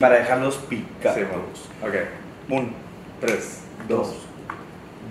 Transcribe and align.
Para 0.00 0.20
dejarlos 0.20 0.54
picados. 0.58 1.18
Sí, 1.18 1.24
vamos. 1.28 1.68
Ok. 1.82 1.98
Un, 2.50 2.72
3, 3.20 3.60
dos. 3.88 4.06
2. 4.06 4.16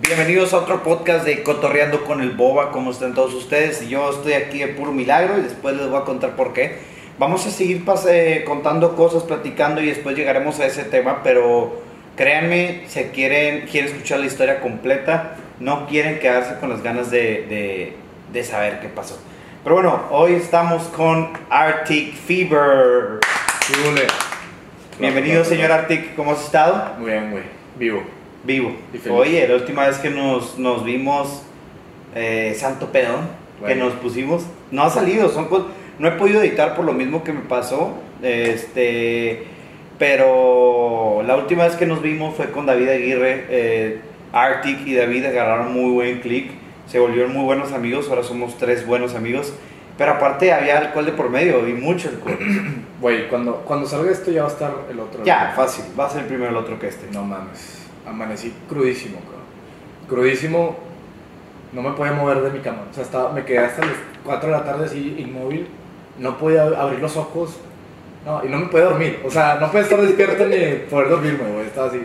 Bienvenidos 0.00 0.54
a 0.54 0.60
otro 0.60 0.82
podcast 0.82 1.26
de 1.26 1.42
Cotorreando 1.42 2.06
con 2.06 2.22
el 2.22 2.30
Boba. 2.30 2.72
¿Cómo 2.72 2.92
están 2.92 3.12
todos 3.12 3.34
ustedes? 3.34 3.86
Yo 3.86 4.08
estoy 4.08 4.32
aquí 4.32 4.60
de 4.60 4.68
puro 4.68 4.90
milagro 4.90 5.36
y 5.36 5.42
después 5.42 5.76
les 5.76 5.90
voy 5.90 6.00
a 6.00 6.04
contar 6.06 6.36
por 6.36 6.54
qué. 6.54 6.78
Vamos 7.18 7.46
a 7.46 7.50
seguir 7.50 7.84
pas- 7.84 8.06
eh, 8.08 8.44
contando 8.46 8.96
cosas, 8.96 9.24
platicando 9.24 9.82
y 9.82 9.88
después 9.88 10.16
llegaremos 10.16 10.58
a 10.58 10.64
ese 10.64 10.84
tema, 10.84 11.22
pero 11.22 11.82
créanme, 12.16 12.84
si 12.88 13.04
quieren, 13.08 13.66
quieren 13.66 13.90
escuchar 13.92 14.20
la 14.20 14.24
historia 14.26 14.60
completa, 14.62 15.36
no 15.60 15.86
quieren 15.86 16.18
quedarse 16.18 16.58
con 16.60 16.70
las 16.70 16.82
ganas 16.82 17.10
de, 17.10 17.18
de- 17.46 17.96
de 18.32 18.42
saber 18.42 18.80
qué 18.80 18.88
pasó. 18.88 19.20
Pero 19.64 19.74
bueno, 19.74 20.04
hoy 20.12 20.32
estamos 20.32 20.84
con 20.84 21.28
Arctic 21.50 22.14
Fever. 22.14 23.20
Bienvenido, 25.00 25.44
señor 25.44 25.70
Arctic. 25.70 26.16
¿Cómo 26.16 26.32
has 26.32 26.44
estado? 26.44 26.94
Muy 26.98 27.12
bien, 27.12 27.30
güey. 27.30 27.44
Vivo. 27.78 28.02
Vivo. 28.42 28.74
Oye, 29.10 29.46
la 29.46 29.54
última 29.54 29.86
vez 29.86 29.98
que 29.98 30.10
nos, 30.10 30.58
nos 30.58 30.84
vimos, 30.84 31.42
eh, 32.16 32.56
Santo 32.58 32.90
Pedón, 32.90 33.28
que 33.64 33.76
nos 33.76 33.92
pusimos, 33.94 34.44
no 34.72 34.82
ha 34.82 34.90
salido, 34.90 35.28
son 35.28 35.48
no 36.00 36.08
he 36.08 36.12
podido 36.12 36.42
editar 36.42 36.74
por 36.74 36.84
lo 36.84 36.92
mismo 36.94 37.22
que 37.22 37.32
me 37.32 37.42
pasó, 37.42 37.94
este, 38.22 39.44
pero 39.98 41.22
la 41.24 41.36
última 41.36 41.64
vez 41.64 41.76
que 41.76 41.86
nos 41.86 42.02
vimos 42.02 42.34
fue 42.34 42.50
con 42.50 42.66
David 42.66 42.88
Aguirre, 42.88 43.46
eh, 43.50 44.00
Arctic 44.32 44.84
y 44.84 44.94
David 44.94 45.26
agarraron 45.26 45.72
muy 45.72 45.92
buen 45.92 46.20
click, 46.20 46.50
se 46.88 46.98
volvieron 46.98 47.32
muy 47.32 47.44
buenos 47.44 47.72
amigos, 47.72 48.08
ahora 48.08 48.24
somos 48.24 48.58
tres 48.58 48.84
buenos 48.84 49.14
amigos, 49.14 49.52
pero 49.98 50.12
aparte 50.12 50.52
había 50.52 50.78
alcohol 50.78 51.04
de 51.04 51.12
por 51.12 51.28
medio 51.28 51.68
y 51.68 51.74
mucho 51.74 52.08
alcohol. 52.08 52.38
Güey, 53.00 53.28
cuando, 53.28 53.56
cuando 53.58 53.86
salga 53.86 54.10
esto 54.10 54.32
ya 54.32 54.42
va 54.42 54.48
a 54.48 54.52
estar 54.52 54.74
el 54.90 54.98
otro. 54.98 55.22
ya, 55.22 55.52
fácil, 55.54 55.84
va 55.98 56.06
a 56.06 56.10
ser 56.10 56.26
primero 56.26 56.50
el 56.50 56.56
otro 56.56 56.78
que 56.78 56.88
este. 56.88 57.08
No 57.12 57.24
mames. 57.24 57.86
Amanecí 58.06 58.52
crudísimo, 58.68 59.18
cabrón. 59.20 59.42
Crudísimo. 60.08 60.76
No 61.72 61.82
me 61.82 61.90
podía 61.92 62.12
mover 62.12 62.40
de 62.40 62.50
mi 62.50 62.60
cama. 62.60 62.84
O 62.90 62.94
sea, 62.94 63.04
estaba, 63.04 63.32
me 63.32 63.44
quedé 63.44 63.58
hasta 63.58 63.84
las 63.84 63.94
4 64.24 64.48
de 64.48 64.56
la 64.56 64.64
tarde 64.64 64.86
así, 64.86 65.16
inmóvil. 65.18 65.68
No 66.18 66.38
podía 66.38 66.64
abrir 66.64 67.00
los 67.00 67.16
ojos. 67.16 67.60
No, 68.24 68.44
y 68.44 68.48
no 68.48 68.58
me 68.58 68.66
podía 68.66 68.86
dormir. 68.86 69.20
O 69.24 69.30
sea, 69.30 69.58
no 69.60 69.68
podía 69.68 69.82
estar 69.82 70.00
despierto 70.00 70.46
ni 70.46 70.86
poder 70.90 71.10
dormirme, 71.10 71.52
güey. 71.52 71.66
Estaba 71.66 71.88
así. 71.88 72.00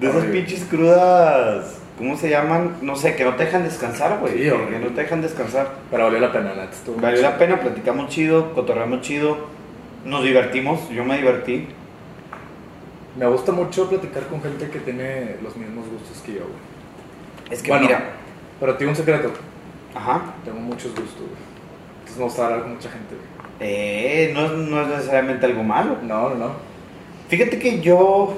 De 0.00 0.08
esas 0.08 0.24
pinches 0.24 0.64
crudas, 0.64 1.78
¿cómo 1.98 2.16
se 2.16 2.28
llaman? 2.30 2.76
No 2.82 2.96
sé, 2.96 3.16
que 3.16 3.24
no 3.24 3.34
te 3.34 3.44
dejan 3.44 3.64
descansar, 3.64 4.18
güey. 4.20 4.34
Sí, 4.34 4.38
que 4.44 4.78
no 4.78 4.88
te 4.88 5.02
dejan 5.02 5.22
descansar. 5.22 5.74
Pero 5.90 6.04
valió 6.04 6.20
la 6.20 6.32
pena, 6.32 6.54
la 6.54 6.68
Valió 7.00 7.22
la 7.22 7.38
pena, 7.38 7.60
platicamos 7.60 8.08
chido, 8.10 8.52
cotorreamos 8.54 9.00
chido, 9.02 9.36
nos 10.04 10.22
divertimos, 10.24 10.88
yo 10.90 11.04
me 11.04 11.16
divertí. 11.16 11.68
Me 13.16 13.26
gusta 13.26 13.52
mucho 13.52 13.88
platicar 13.88 14.24
con 14.24 14.42
gente 14.42 14.68
que 14.70 14.80
tiene 14.80 15.36
los 15.42 15.56
mismos 15.56 15.86
gustos 15.88 16.20
que 16.26 16.32
yo, 16.32 16.40
güey. 16.40 17.50
Es 17.50 17.62
que 17.62 17.70
Bueno. 17.70 17.86
mira, 17.86 18.04
Pero 18.58 18.76
tengo 18.76 18.90
un 18.90 18.96
secreto. 18.96 19.30
ajá, 19.94 20.34
Tengo 20.44 20.58
muchos 20.58 20.90
gustos, 20.94 21.18
güey. 21.20 21.44
Entonces 21.98 22.16
me 22.18 22.24
gusta 22.24 22.44
hablar 22.46 22.62
con 22.62 22.74
mucha 22.74 22.90
gente, 22.90 23.14
güey. 23.14 23.28
eh, 23.60 24.32
no, 24.34 24.48
no 24.48 24.82
es 24.82 24.88
necesariamente 24.88 25.46
algo 25.46 25.62
malo. 25.62 25.96
No, 26.02 26.30
no, 26.30 26.34
no. 26.34 26.50
Fíjate 27.28 27.58
que 27.60 27.80
yo, 27.80 28.34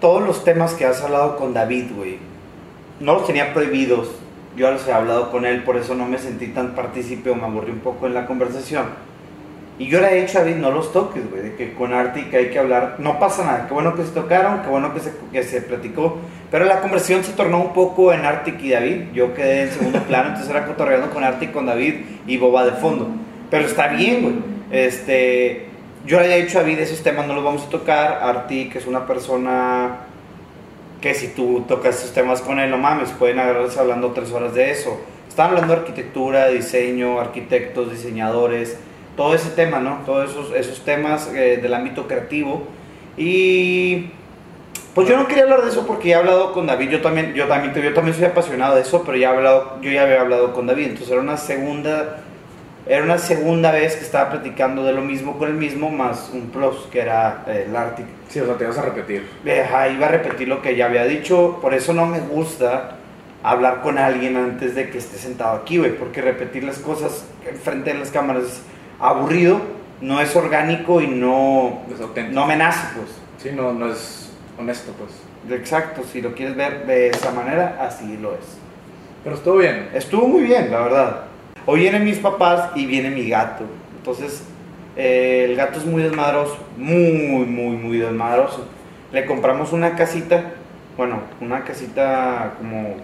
todos 0.00 0.22
los 0.22 0.44
temas 0.44 0.74
que 0.74 0.86
has 0.86 1.02
hablado 1.02 1.36
con 1.36 1.52
David, 1.52 1.86
güey, 1.96 2.18
no 3.00 3.14
los 3.14 3.26
tenía 3.26 3.52
prohibidos. 3.52 4.10
Yo 4.56 4.70
los 4.70 4.86
he 4.86 4.92
hablado 4.92 5.30
con 5.30 5.46
él, 5.46 5.62
por 5.62 5.76
eso 5.76 5.94
no 5.94 6.06
me 6.06 6.18
sentí 6.18 6.48
tan 6.48 6.74
partícipe 6.74 7.30
o 7.30 7.34
me 7.34 7.44
aburrí 7.44 7.70
un 7.70 7.78
poco 7.80 8.06
en 8.06 8.14
la 8.14 8.26
conversación. 8.26 8.86
Y 9.78 9.86
yo 9.86 9.98
le 9.98 10.10
he 10.10 10.20
dicho 10.20 10.36
a 10.36 10.42
David, 10.42 10.56
no 10.56 10.70
los 10.70 10.92
toques, 10.92 11.30
güey, 11.30 11.42
de 11.42 11.54
que 11.56 11.72
con 11.72 11.94
Arctic 11.94 12.34
hay 12.34 12.50
que 12.50 12.58
hablar, 12.58 12.96
no 12.98 13.18
pasa 13.18 13.46
nada, 13.46 13.66
qué 13.66 13.72
bueno 13.72 13.94
que 13.94 14.04
se 14.04 14.10
tocaron, 14.10 14.60
qué 14.60 14.68
bueno 14.68 14.92
que 14.92 15.00
se, 15.00 15.10
que 15.32 15.42
se 15.42 15.62
platicó, 15.62 16.18
pero 16.50 16.66
la 16.66 16.82
conversación 16.82 17.24
se 17.24 17.32
tornó 17.32 17.62
un 17.62 17.72
poco 17.72 18.12
en 18.12 18.26
Arctic 18.26 18.60
y 18.60 18.72
David, 18.72 19.04
yo 19.14 19.32
quedé 19.32 19.62
en 19.62 19.70
segundo 19.70 20.00
plano, 20.00 20.28
entonces 20.28 20.50
era 20.50 20.66
cotorreando 20.66 21.08
con 21.08 21.24
Arctic, 21.24 21.52
con 21.52 21.64
David 21.64 21.94
y 22.26 22.36
Boba 22.36 22.66
de 22.66 22.72
fondo, 22.72 23.08
pero 23.50 23.64
está 23.64 23.88
bien, 23.88 24.22
güey, 24.22 24.34
este, 24.70 25.68
yo 26.04 26.18
le 26.18 26.26
había 26.26 26.44
dicho 26.44 26.58
a 26.58 26.60
David, 26.60 26.80
esos 26.80 27.02
temas 27.02 27.26
no 27.26 27.32
los 27.32 27.42
vamos 27.42 27.64
a 27.64 27.70
tocar, 27.70 28.20
Arctic 28.22 28.76
es 28.76 28.86
una 28.86 29.06
persona 29.06 30.09
que 31.00 31.14
si 31.14 31.28
tú 31.28 31.64
tocas 31.66 31.98
esos 31.98 32.12
temas 32.12 32.42
con 32.42 32.60
él, 32.60 32.70
no 32.70 32.78
mames, 32.78 33.10
pueden 33.10 33.38
agarrarse 33.38 33.80
hablando 33.80 34.12
tres 34.12 34.32
horas 34.32 34.54
de 34.54 34.70
eso. 34.70 35.00
Estaban 35.28 35.52
hablando 35.52 35.74
de 35.74 35.80
arquitectura, 35.80 36.48
diseño, 36.48 37.20
arquitectos, 37.20 37.90
diseñadores, 37.90 38.76
todo 39.16 39.34
ese 39.34 39.50
tema, 39.50 39.80
¿no? 39.80 40.00
Todos 40.04 40.30
esos, 40.30 40.52
esos 40.54 40.84
temas 40.84 41.30
eh, 41.34 41.58
del 41.62 41.72
ámbito 41.72 42.06
creativo. 42.06 42.64
Y 43.16 44.10
pues 44.94 45.08
yo 45.08 45.16
no 45.16 45.28
quería 45.28 45.44
hablar 45.44 45.62
de 45.62 45.70
eso 45.70 45.86
porque 45.86 46.10
he 46.10 46.14
hablado 46.14 46.52
con 46.52 46.66
David, 46.66 46.90
yo 46.90 47.00
también, 47.00 47.32
yo 47.32 47.46
también, 47.46 47.72
yo 47.74 47.94
también 47.94 48.16
soy 48.16 48.24
apasionado 48.24 48.74
de 48.74 48.82
eso, 48.82 49.02
pero 49.04 49.16
ya 49.16 49.30
he 49.30 49.36
hablado, 49.36 49.78
yo 49.80 49.90
ya 49.90 50.02
había 50.02 50.20
hablado 50.20 50.52
con 50.52 50.66
David, 50.66 50.84
entonces 50.84 51.10
era 51.10 51.20
una 51.20 51.36
segunda, 51.36 52.24
era 52.90 53.04
una 53.04 53.18
segunda 53.18 53.70
vez 53.70 53.94
que 53.94 54.02
estaba 54.02 54.30
platicando 54.30 54.82
de 54.82 54.92
lo 54.92 55.00
mismo 55.00 55.38
con 55.38 55.48
el 55.48 55.54
mismo, 55.54 55.90
más 55.90 56.28
un 56.34 56.50
plus, 56.50 56.88
que 56.90 57.00
era 57.00 57.44
eh, 57.46 57.66
el 57.68 57.76
Arctic. 57.76 58.04
Sí, 58.28 58.40
o 58.40 58.46
sea, 58.46 58.56
te 58.56 58.66
vas 58.66 58.78
a 58.78 58.82
repetir. 58.82 59.28
Ajá, 59.64 59.88
iba 59.90 60.06
a 60.06 60.10
repetir 60.10 60.48
lo 60.48 60.60
que 60.60 60.74
ya 60.74 60.86
había 60.86 61.04
dicho, 61.04 61.60
por 61.62 61.72
eso 61.72 61.94
no 61.94 62.06
me 62.06 62.18
gusta 62.18 62.96
hablar 63.44 63.82
con 63.82 63.96
alguien 63.96 64.36
antes 64.36 64.74
de 64.74 64.90
que 64.90 64.98
esté 64.98 65.18
sentado 65.18 65.56
aquí, 65.56 65.78
güey, 65.78 65.96
porque 65.96 66.20
repetir 66.20 66.64
las 66.64 66.80
cosas 66.80 67.26
frente 67.62 67.92
a 67.92 67.94
las 67.94 68.10
cámaras 68.10 68.42
es 68.42 68.62
aburrido, 68.98 69.60
no 70.00 70.20
es 70.20 70.34
orgánico 70.34 71.00
y 71.00 71.06
no, 71.06 71.82
Es 71.92 72.32
no 72.32 72.44
me 72.44 72.56
nace, 72.56 72.88
pues. 72.96 73.10
Sí, 73.38 73.50
no, 73.54 73.72
no 73.72 73.92
es 73.92 74.32
honesto, 74.58 74.90
pues. 74.98 75.60
Exacto, 75.60 76.02
si 76.12 76.20
lo 76.20 76.34
quieres 76.34 76.56
ver 76.56 76.86
de 76.86 77.10
esa 77.10 77.30
manera, 77.30 77.78
así 77.80 78.16
lo 78.16 78.32
es. 78.32 78.58
Pero 79.22 79.36
estuvo 79.36 79.58
bien. 79.58 79.90
Estuvo 79.94 80.26
muy 80.26 80.42
bien, 80.42 80.72
la 80.72 80.80
verdad. 80.80 81.29
Hoy 81.72 81.82
vienen 81.82 82.04
mis 82.04 82.18
papás 82.18 82.70
y 82.74 82.84
viene 82.84 83.10
mi 83.10 83.28
gato. 83.28 83.62
Entonces, 83.96 84.42
eh, 84.96 85.46
el 85.48 85.54
gato 85.54 85.78
es 85.78 85.86
muy 85.86 86.02
desmadroso, 86.02 86.58
muy, 86.76 87.46
muy, 87.46 87.76
muy 87.76 87.98
desmadroso. 87.98 88.66
Le 89.12 89.24
compramos 89.24 89.72
una 89.72 89.94
casita, 89.94 90.50
bueno, 90.96 91.20
una 91.40 91.62
casita 91.62 92.54
como 92.58 92.96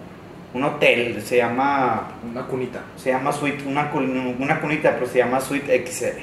un 0.53 0.65
hotel, 0.65 1.23
se 1.23 1.37
llama, 1.37 2.09
Una 2.29 2.43
cunita. 2.47 2.81
se 2.97 3.11
llama 3.11 3.31
Suite, 3.31 3.63
una, 3.69 3.89
una 3.93 4.61
cunita, 4.61 4.95
pero 4.95 5.07
se 5.07 5.19
llama 5.19 5.41
Suite 5.41 5.87
XL. 5.87 6.19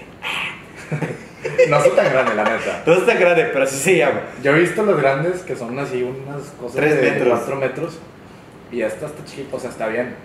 No 1.70 1.80
soy 1.82 1.92
tan 1.92 2.12
grande, 2.12 2.36
la 2.36 2.44
neta. 2.44 2.84
No 2.86 2.94
está 2.94 3.14
grande, 3.14 3.46
pero 3.54 3.64
así 3.64 3.78
se 3.78 3.98
llama. 3.98 4.20
Yo 4.42 4.54
he 4.54 4.60
visto 4.60 4.84
los 4.84 5.00
grandes 5.00 5.42
que 5.44 5.56
son 5.56 5.80
así 5.80 6.04
unas 6.04 6.42
cosas 6.60 6.76
Tres 6.76 6.96
de 6.96 7.12
metros. 7.12 7.40
4 7.40 7.56
metros. 7.56 8.00
Y 8.70 8.82
esta 8.82 9.06
está 9.06 9.24
chiquita, 9.24 9.56
o 9.56 9.60
sea, 9.60 9.70
está 9.70 9.88
bien. 9.88 10.16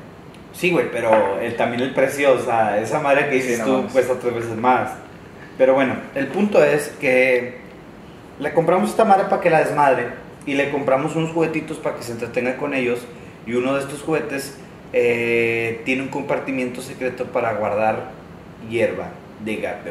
Sí, 0.53 0.71
güey, 0.71 0.91
pero 0.91 1.39
el- 1.41 1.57
también 1.57 1.83
el 1.83 1.95
precio, 1.95 2.33
o 2.33 2.39
sea, 2.41 2.79
esa 2.81 3.01
madre 3.01 3.29
que 3.29 3.37
dices 3.37 3.57
Sí, 3.57 3.63
no 3.65 3.83
tú 3.83 3.89
cuesta 3.93 4.15
tres 4.21 4.35
veces 4.35 4.57
más. 4.57 4.91
Pero 5.57 5.75
bueno, 5.75 5.95
el 6.15 6.27
punto 6.29 6.63
es 6.65 6.89
que 7.01 7.59
le 8.41 8.53
compramos 8.53 8.91
esta 8.91 9.05
madre 9.05 9.25
para 9.29 9.41
que 9.41 9.51
la 9.51 9.59
desmadre 9.61 10.07
y 10.47 10.55
le 10.55 10.71
compramos 10.71 11.15
unos 11.17 11.31
juguetitos 11.33 11.79
para 11.79 11.97
que 11.97 12.03
se 12.03 12.13
entretenga 12.13 12.57
con 12.57 12.75
ellos. 12.75 13.07
Y 13.47 13.55
uno 13.55 13.75
de 13.75 13.81
estos 13.81 14.03
juguetes 14.03 14.57
eh, 14.93 15.83
tiene 15.85 16.03
un 16.03 16.09
compartimiento 16.09 16.81
secreto 16.81 17.27
para 17.27 17.53
guardar 17.55 18.11
hierba 18.71 19.09
de 19.45 19.57
gato. 19.57 19.91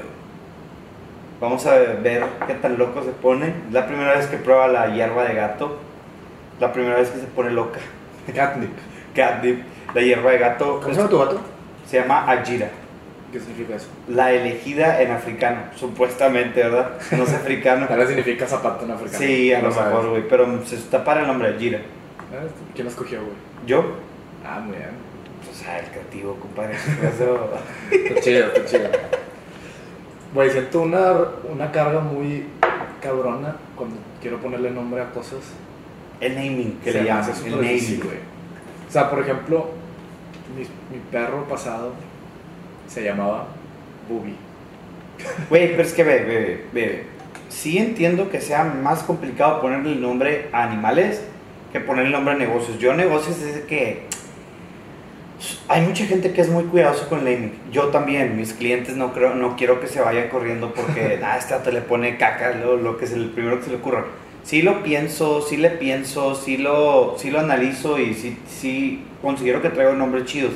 Vamos 1.39 1.65
a 1.67 1.75
ver 1.75 1.99
qué 2.47 2.53
tan 2.55 2.77
loco 2.77 3.03
se 3.03 3.11
pone. 3.11 3.47
Es 3.67 3.73
la 3.73 3.85
primera 3.87 4.15
vez 4.15 4.25
que 4.27 4.37
prueba 4.37 4.67
la 4.67 4.87
hierba 4.95 5.23
de 5.25 5.35
gato. 5.35 5.77
La 6.59 6.73
primera 6.73 6.95
vez 6.95 7.09
que 7.09 7.19
se 7.19 7.27
pone 7.27 7.51
loca. 7.51 7.79
Catnip. 8.35 8.71
Catnip. 9.15 9.61
La 9.97 10.03
hierba 10.03 10.29
de 10.31 10.37
gato 10.37 10.79
¿Cómo 10.79 10.93
se 10.93 10.99
llama 10.99 11.09
tu 11.09 11.17
gato? 11.17 11.41
se 11.89 11.99
llama 11.99 12.31
Ajira. 12.31 12.69
¿Qué 13.31 13.39
significa 13.39 13.75
eso? 13.75 13.87
La 14.07 14.31
elegida 14.31 15.01
en 15.01 15.09
africano, 15.11 15.61
supuestamente, 15.75 16.61
¿verdad? 16.61 16.91
No 17.11 17.23
es 17.23 17.33
africano. 17.33 17.85
Tal 17.89 17.97
vez 17.97 18.07
significa 18.09 18.45
zapato 18.45 18.85
en 18.85 18.91
africano. 18.91 19.17
Sí, 19.17 19.51
a 19.53 19.59
lo 19.61 19.69
mejor, 19.69 20.09
güey. 20.11 20.27
Pero 20.27 20.63
se 20.65 20.75
está 20.75 21.03
para 21.03 21.21
el 21.21 21.27
nombre 21.27 21.49
Ajira. 21.49 21.79
Ah, 22.31 22.45
¿Quién 22.75 22.85
lo 22.85 22.91
escogió, 22.91 23.19
güey? 23.21 23.33
¿Yo? 23.65 23.83
Ah, 24.45 24.59
muy 24.59 24.77
bien. 24.77 24.89
O 25.51 25.55
sea, 25.55 25.79
el 25.79 25.87
creativo, 25.87 26.35
compadre. 26.35 26.75
Eso- 27.03 27.49
Está 27.91 28.21
chido, 28.21 28.47
está 28.53 28.65
chido. 28.65 28.89
Güey, 30.33 30.51
siento 30.51 30.81
una, 30.81 31.13
una 31.51 31.71
carga 31.71 32.01
muy 32.01 32.45
cabrona 33.01 33.55
cuando 33.75 33.95
quiero 34.21 34.37
ponerle 34.39 34.69
nombre 34.69 35.01
a 35.01 35.09
cosas. 35.09 35.39
El 36.21 36.35
naming, 36.35 36.79
que 36.83 36.91
Se 36.91 37.01
le 37.01 37.09
hace 37.11 37.31
El 37.47 37.55
naming. 37.55 37.99
güey. 38.03 38.17
O 38.87 38.91
sea, 38.91 39.09
por 39.09 39.19
ejemplo, 39.19 39.69
mi, 40.55 40.63
mi 40.95 41.03
perro 41.11 41.47
pasado 41.47 41.93
se 42.87 43.03
llamaba 43.03 43.47
Boogie. 44.09 44.35
Güey, 45.49 45.71
pero 45.71 45.83
es 45.83 45.93
que 45.93 46.03
ve, 46.03 46.19
ve, 46.23 46.65
ve. 46.73 47.05
Sí 47.49 47.77
entiendo 47.77 48.29
que 48.29 48.41
sea 48.41 48.63
más 48.63 49.03
complicado 49.03 49.61
ponerle 49.61 49.93
el 49.93 50.01
nombre 50.01 50.49
a 50.51 50.63
animales 50.63 51.21
que 51.71 51.79
ponerle 51.79 52.09
el 52.09 52.13
nombre 52.13 52.33
a 52.33 52.37
negocios. 52.37 52.79
Yo 52.79 52.93
negocios 52.93 53.41
es 53.41 53.63
que 53.65 54.05
Hay 55.67 55.81
mucha 55.81 56.05
gente 56.05 56.33
que 56.33 56.41
es 56.41 56.49
muy 56.49 56.63
cuidadoso 56.65 57.07
con 57.09 57.19
el 57.19 57.25
naming. 57.25 57.53
Yo 57.71 57.87
también, 57.87 58.37
mis 58.37 58.53
clientes 58.53 58.95
no 58.95 59.13
creo, 59.13 59.35
no 59.35 59.55
quiero 59.55 59.79
que 59.79 59.87
se 59.87 60.01
vayan 60.01 60.29
corriendo 60.29 60.73
porque 60.73 61.19
ah, 61.23 61.37
este 61.37 61.55
te 61.55 61.71
le 61.71 61.81
pone 61.81 62.17
caca, 62.17 62.51
lo, 62.51 62.77
lo 62.77 62.97
que 62.97 63.05
es 63.05 63.11
el 63.11 63.29
primero 63.29 63.59
que 63.59 63.65
se 63.65 63.71
le 63.71 63.77
ocurra. 63.77 64.05
Sí 64.47 64.61
lo 64.61 64.81
pienso, 64.81 65.41
sí 65.41 65.57
le 65.57 65.71
pienso, 65.71 66.33
sí 66.33 66.55
lo, 66.55 67.15
sí 67.17 67.29
lo 67.31 67.41
analizo 67.41 67.99
y 67.99 68.13
sí, 68.13 68.37
sí 68.47 69.03
considero 69.21 69.61
que 69.61 69.67
traigo 69.69 69.91
nombres 69.91 70.23
chidos. 70.23 70.53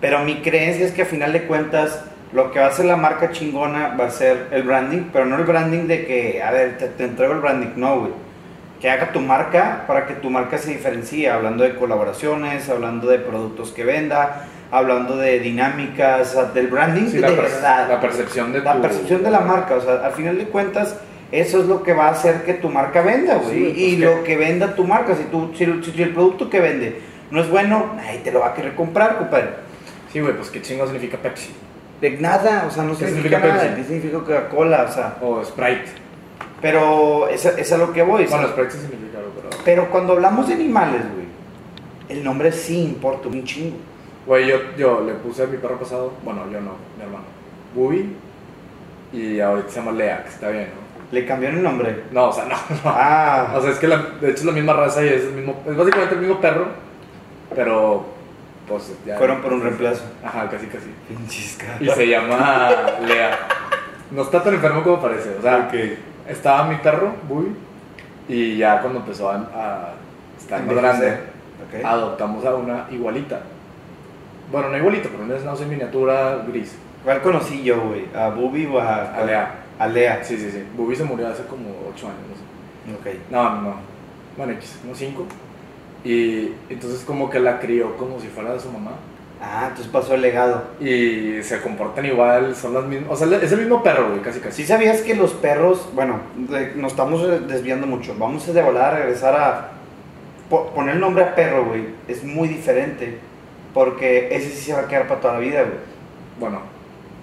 Pero 0.00 0.18
mi 0.24 0.40
creencia 0.42 0.84
es 0.84 0.90
que 0.90 1.02
a 1.02 1.06
final 1.06 1.32
de 1.32 1.44
cuentas 1.44 2.04
lo 2.32 2.50
que 2.50 2.58
va 2.58 2.66
a 2.66 2.68
hacer 2.70 2.86
la 2.86 2.96
marca 2.96 3.30
chingona 3.30 3.94
va 3.96 4.06
a 4.06 4.10
ser 4.10 4.48
el 4.50 4.64
branding, 4.64 5.10
pero 5.12 5.26
no 5.26 5.36
el 5.36 5.44
branding 5.44 5.86
de 5.86 6.06
que, 6.06 6.42
a 6.42 6.50
ver, 6.50 6.76
te, 6.78 6.88
te 6.88 7.04
entrego 7.04 7.34
el 7.34 7.38
branding, 7.38 7.68
no, 7.76 8.00
güey. 8.00 8.12
Que 8.80 8.90
haga 8.90 9.12
tu 9.12 9.20
marca 9.20 9.84
para 9.86 10.08
que 10.08 10.14
tu 10.14 10.28
marca 10.28 10.58
se 10.58 10.72
diferencie, 10.72 11.30
hablando 11.30 11.62
de 11.62 11.76
colaboraciones, 11.76 12.68
hablando 12.68 13.06
de 13.08 13.20
productos 13.20 13.70
que 13.70 13.84
venda, 13.84 14.46
hablando 14.72 15.16
de 15.16 15.38
dinámicas, 15.38 16.30
o 16.30 16.32
sea, 16.32 16.44
del 16.46 16.66
branding 16.66 17.06
Sí, 17.06 17.18
de 17.18 17.20
la, 17.20 17.30
verdad. 17.30 17.88
la 17.90 18.00
percepción 18.00 18.52
de 18.52 18.60
La 18.62 18.72
tu- 18.74 18.82
percepción 18.82 19.22
de 19.22 19.30
la 19.30 19.40
marca, 19.40 19.76
o 19.76 19.80
sea, 19.80 20.04
al 20.04 20.12
final 20.14 20.36
de 20.36 20.46
cuentas, 20.46 20.96
eso 21.32 21.60
es 21.60 21.66
lo 21.66 21.82
que 21.82 21.92
va 21.92 22.08
a 22.08 22.10
hacer 22.10 22.42
que 22.44 22.54
tu 22.54 22.68
marca 22.68 23.02
venda, 23.02 23.36
güey. 23.36 23.50
Sí, 23.54 23.64
pues, 23.64 23.78
y 23.78 23.96
lo 23.98 24.24
que 24.24 24.36
venda 24.36 24.74
tu 24.74 24.84
marca, 24.84 25.14
si, 25.14 25.24
tú, 25.24 25.52
si, 25.56 25.64
el- 25.64 25.84
si 25.84 26.02
el 26.02 26.12
producto 26.12 26.50
que 26.50 26.60
vende 26.60 27.00
no 27.30 27.40
es 27.40 27.48
bueno, 27.50 27.92
nadie 27.96 28.18
te 28.18 28.32
lo 28.32 28.40
va 28.40 28.48
a 28.48 28.54
querer 28.54 28.74
comprar, 28.74 29.18
compadre. 29.18 29.50
Sí, 30.12 30.20
güey, 30.20 30.34
pues 30.34 30.50
qué 30.50 30.60
chingo 30.60 30.84
significa 30.86 31.16
Pepsi. 31.18 31.50
De 32.00 32.10
nada, 32.18 32.64
o 32.66 32.70
sea, 32.70 32.82
no 32.82 32.96
¿Qué 32.98 33.06
significa, 33.06 33.36
significa 33.36 33.54
nada. 33.54 33.60
Pepsi? 33.76 33.76
¿Qué 33.76 33.84
significa 33.88 34.18
Coca-Cola? 34.18 34.86
O 34.88 34.92
sea, 34.92 35.16
O 35.20 35.44
Sprite. 35.44 35.84
pero 36.60 37.28
es, 37.28 37.46
a- 37.46 37.58
es 37.60 37.70
lo 37.78 37.92
que 37.92 38.02
voy. 38.02 38.24
Bueno. 38.26 38.48
Sprite 38.48 38.70
significa 38.72 39.18
algo, 39.18 39.30
pero... 39.36 39.50
Pero 39.64 39.90
cuando 39.90 40.14
hablamos 40.14 40.48
de 40.48 40.54
animales, 40.54 41.02
güey, 41.14 41.26
el 42.08 42.24
nombre 42.24 42.50
sí 42.50 42.82
importa 42.82 43.28
un 43.28 43.44
chingo. 43.44 43.76
Güey, 44.26 44.48
yo, 44.48 44.56
yo 44.76 45.00
le 45.02 45.12
puse 45.14 45.44
a 45.44 45.46
mi 45.46 45.56
perro 45.58 45.78
pasado, 45.78 46.12
bueno, 46.24 46.42
yo 46.52 46.60
no, 46.60 46.72
mi 46.98 47.02
hermano, 47.04 47.24
Bubi, 47.74 48.14
y 49.12 49.40
ahorita 49.40 49.68
se 49.70 49.76
llama 49.80 49.92
Lea, 49.92 50.22
que 50.24 50.28
está 50.28 50.50
bien, 50.50 50.66
¿no? 50.74 50.79
Le 51.12 51.26
cambiaron 51.26 51.58
el 51.58 51.64
nombre. 51.64 52.04
No, 52.12 52.28
o 52.28 52.32
sea, 52.32 52.44
no, 52.44 52.54
no. 52.54 52.80
Ah, 52.84 53.54
O 53.56 53.60
sea, 53.60 53.70
es 53.70 53.78
que 53.78 53.88
la- 53.88 53.96
de 54.20 54.30
hecho 54.30 54.38
es 54.40 54.44
la 54.44 54.52
misma 54.52 54.72
raza 54.74 55.02
y 55.04 55.08
es, 55.08 55.22
el 55.24 55.32
mismo, 55.32 55.60
es 55.68 55.76
básicamente 55.76 56.14
el 56.14 56.20
mismo 56.20 56.40
perro, 56.40 56.66
pero 57.54 58.04
pues 58.68 58.94
ya... 59.04 59.16
fueron 59.18 59.40
por 59.40 59.52
un 59.52 59.62
reemplazo. 59.62 60.04
Ajá, 60.24 60.48
casi, 60.48 60.66
casi. 60.66 60.90
Pinches 61.08 61.58
Y 61.80 61.88
se 61.88 62.06
llama 62.06 62.70
Lea. 63.06 63.38
No 64.12 64.22
está 64.22 64.42
tan 64.42 64.54
enfermo 64.54 64.82
como 64.82 65.00
parece, 65.00 65.36
o 65.38 65.42
sea, 65.42 65.68
estaba 66.28 66.64
mi 66.64 66.76
perro, 66.76 67.12
Bubi, 67.28 67.54
y 68.28 68.56
ya 68.56 68.80
cuando 68.80 69.00
empezó 69.00 69.30
a, 69.30 69.36
a 69.36 69.92
estar 70.38 70.62
más 70.64 70.74
grande, 70.76 71.08
Ok. 71.12 71.84
adoptamos 71.84 72.44
a 72.44 72.54
una 72.54 72.86
igualita. 72.90 73.40
Bueno, 74.50 74.68
no 74.68 74.76
igualita, 74.76 75.08
pero 75.10 75.24
una 75.24 75.38
schnauzer 75.38 75.64
en 75.64 75.70
miniatura 75.70 76.38
gris. 76.48 76.76
¿Cuál 77.04 77.20
conocí 77.22 77.62
yo, 77.62 77.80
güey? 77.80 78.06
¿A 78.14 78.28
Bubi 78.30 78.66
o 78.66 78.80
a, 78.80 79.12
A 79.14 79.24
Lea. 79.24 79.54
A 79.80 79.88
Lea. 79.88 80.22
Sí, 80.22 80.36
sí, 80.36 80.50
sí. 80.50 80.62
Bubi 80.76 80.94
se 80.94 81.04
murió 81.04 81.28
hace 81.28 81.42
como 81.44 81.68
8 81.92 82.06
años, 82.06 82.20
no 82.28 82.36
sé. 82.36 83.10
Ok. 83.14 83.16
No, 83.30 83.50
no, 83.56 83.62
no. 83.62 83.74
Bueno, 84.36 84.52
X, 84.52 84.78
como 84.82 84.94
5. 84.94 85.26
Y 86.04 86.52
entonces 86.68 87.02
como 87.04 87.28
que 87.28 87.40
la 87.40 87.58
crió 87.60 87.96
como 87.96 88.20
si 88.20 88.28
fuera 88.28 88.52
de 88.54 88.60
su 88.60 88.70
mamá. 88.70 88.92
Ah, 89.42 89.66
entonces 89.68 89.88
pasó 89.90 90.14
el 90.14 90.20
legado. 90.22 90.64
Y 90.80 91.42
se 91.42 91.60
comportan 91.62 92.04
igual, 92.06 92.54
son 92.54 92.74
las 92.74 92.84
mismas. 92.84 93.10
O 93.10 93.16
sea, 93.16 93.38
es 93.38 93.50
el 93.52 93.58
mismo 93.60 93.82
perro, 93.82 94.10
güey, 94.10 94.20
casi 94.22 94.38
casi. 94.40 94.62
¿Sí 94.62 94.68
sabías 94.68 95.00
que 95.02 95.14
los 95.14 95.32
perros, 95.32 95.88
bueno, 95.94 96.20
de- 96.36 96.74
nos 96.76 96.92
estamos 96.92 97.22
desviando 97.48 97.86
mucho, 97.86 98.14
vamos 98.18 98.46
de 98.52 98.62
volada 98.62 98.88
a 98.88 98.98
regresar 98.98 99.34
a 99.34 99.70
po- 100.50 100.66
poner 100.74 100.96
el 100.96 101.00
nombre 101.00 101.24
a 101.24 101.34
perro, 101.34 101.64
güey, 101.66 101.86
es 102.06 102.22
muy 102.22 102.48
diferente, 102.48 103.18
porque 103.72 104.28
ese 104.34 104.50
sí 104.50 104.56
se 104.66 104.72
va 104.74 104.80
a 104.80 104.88
quedar 104.88 105.08
para 105.08 105.20
toda 105.20 105.34
la 105.34 105.40
vida, 105.40 105.62
güey. 105.62 105.74
Bueno, 106.38 106.60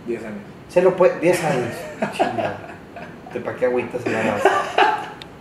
10 0.08 0.24
años. 0.24 0.42
Se 0.70 0.82
lo 0.82 0.96
puede, 0.96 1.20
10 1.20 1.44
años. 1.44 1.74
¿De 3.34 3.40
para 3.40 3.58
qué 3.58 3.66
agüitas 3.66 4.02
se 4.02 4.12
la? 4.12 4.38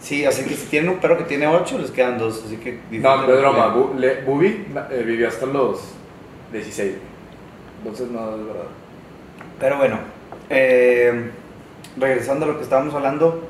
Sí, 0.01 0.25
así 0.25 0.45
que 0.45 0.55
si 0.55 0.67
tienen 0.67 0.91
un 0.91 0.99
perro 0.99 1.19
que 1.19 1.25
tiene 1.25 1.49
8, 1.49 1.79
les 1.79 1.91
quedan 1.91 2.17
2, 2.17 2.45
así 2.47 2.57
que... 2.59 2.79
No, 2.93 3.27
no 3.27 3.35
es 3.35 3.41
broma. 3.41 3.69
Bubi 4.25 4.67
eh, 4.91 5.03
vivió 5.05 5.27
hasta 5.27 5.47
los 5.47 5.81
16. 6.53 6.93
güey. 6.93 7.01
Entonces 7.79 8.09
no 8.11 8.37
es 8.37 8.47
verdad. 8.47 8.69
Pero 9.59 9.79
bueno, 9.79 9.99
eh, 10.49 11.31
regresando 11.97 12.45
a 12.45 12.49
lo 12.49 12.57
que 12.57 12.63
estábamos 12.63 12.95
hablando, 12.95 13.49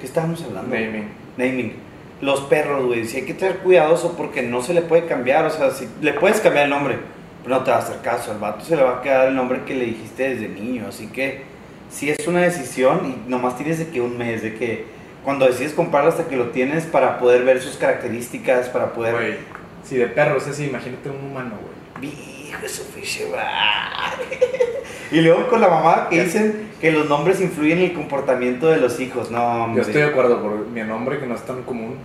¿qué 0.00 0.06
estábamos 0.06 0.42
hablando? 0.42 0.74
Naming. 0.74 1.08
Naming. 1.36 1.74
Los 2.20 2.40
perros, 2.40 2.86
güey, 2.86 3.04
sí 3.04 3.18
hay 3.18 3.24
que 3.24 3.34
tener 3.34 3.58
cuidadoso 3.58 4.16
porque 4.16 4.42
no 4.42 4.62
se 4.62 4.74
le 4.74 4.82
puede 4.82 5.06
cambiar, 5.06 5.44
o 5.44 5.50
sea, 5.50 5.70
si 5.70 5.88
le 6.00 6.14
puedes 6.14 6.40
cambiar 6.40 6.64
el 6.64 6.70
nombre, 6.70 6.98
pero 7.44 7.58
no 7.58 7.62
te 7.62 7.70
va 7.70 7.76
a 7.76 7.80
hacer 7.80 8.00
caso, 8.00 8.32
al 8.32 8.38
vato 8.38 8.64
se 8.64 8.74
le 8.74 8.82
va 8.82 8.98
a 8.98 9.02
quedar 9.02 9.28
el 9.28 9.36
nombre 9.36 9.62
que 9.64 9.74
le 9.74 9.84
dijiste 9.84 10.30
desde 10.30 10.48
niño, 10.48 10.86
así 10.88 11.06
que 11.08 11.42
si 11.90 12.10
es 12.10 12.26
una 12.26 12.40
decisión 12.40 13.06
y 13.06 13.30
nomás 13.30 13.56
tienes 13.56 13.78
de 13.78 13.88
que 13.88 14.00
un 14.00 14.18
mes, 14.18 14.42
de 14.42 14.54
que 14.54 14.86
cuando 15.22 15.46
decides 15.46 15.72
comprarlo 15.74 16.10
hasta 16.10 16.26
que 16.26 16.36
lo 16.36 16.48
tienes 16.48 16.84
para 16.84 17.18
poder 17.18 17.44
ver 17.44 17.60
sus 17.62 17.76
características, 17.76 18.68
para 18.68 18.92
poder... 18.92 19.14
Güey, 19.14 19.34
si 19.84 19.96
de 19.96 20.06
perro 20.06 20.38
es 20.38 20.48
así, 20.48 20.64
imagínate 20.64 21.10
un 21.10 21.30
humano, 21.30 21.52
güey. 21.62 22.12
Hijo 22.12 22.68
su. 22.68 22.82
Y 25.12 25.20
luego 25.20 25.48
con 25.48 25.60
la 25.60 25.68
mamá 25.68 26.08
que 26.10 26.24
dicen 26.24 26.70
que 26.80 26.90
los 26.90 27.08
nombres 27.08 27.40
influyen 27.40 27.78
en 27.78 27.84
el 27.84 27.92
comportamiento 27.92 28.66
de 28.66 28.78
los 28.78 28.98
hijos, 28.98 29.30
no, 29.30 29.38
Yo 29.38 29.64
hombre. 29.64 29.82
estoy 29.82 30.02
de 30.02 30.08
acuerdo, 30.08 30.42
por 30.42 30.66
mi 30.66 30.82
nombre 30.82 31.20
que 31.20 31.26
no 31.26 31.34
es 31.34 31.42
tan 31.42 31.62
común, 31.62 31.98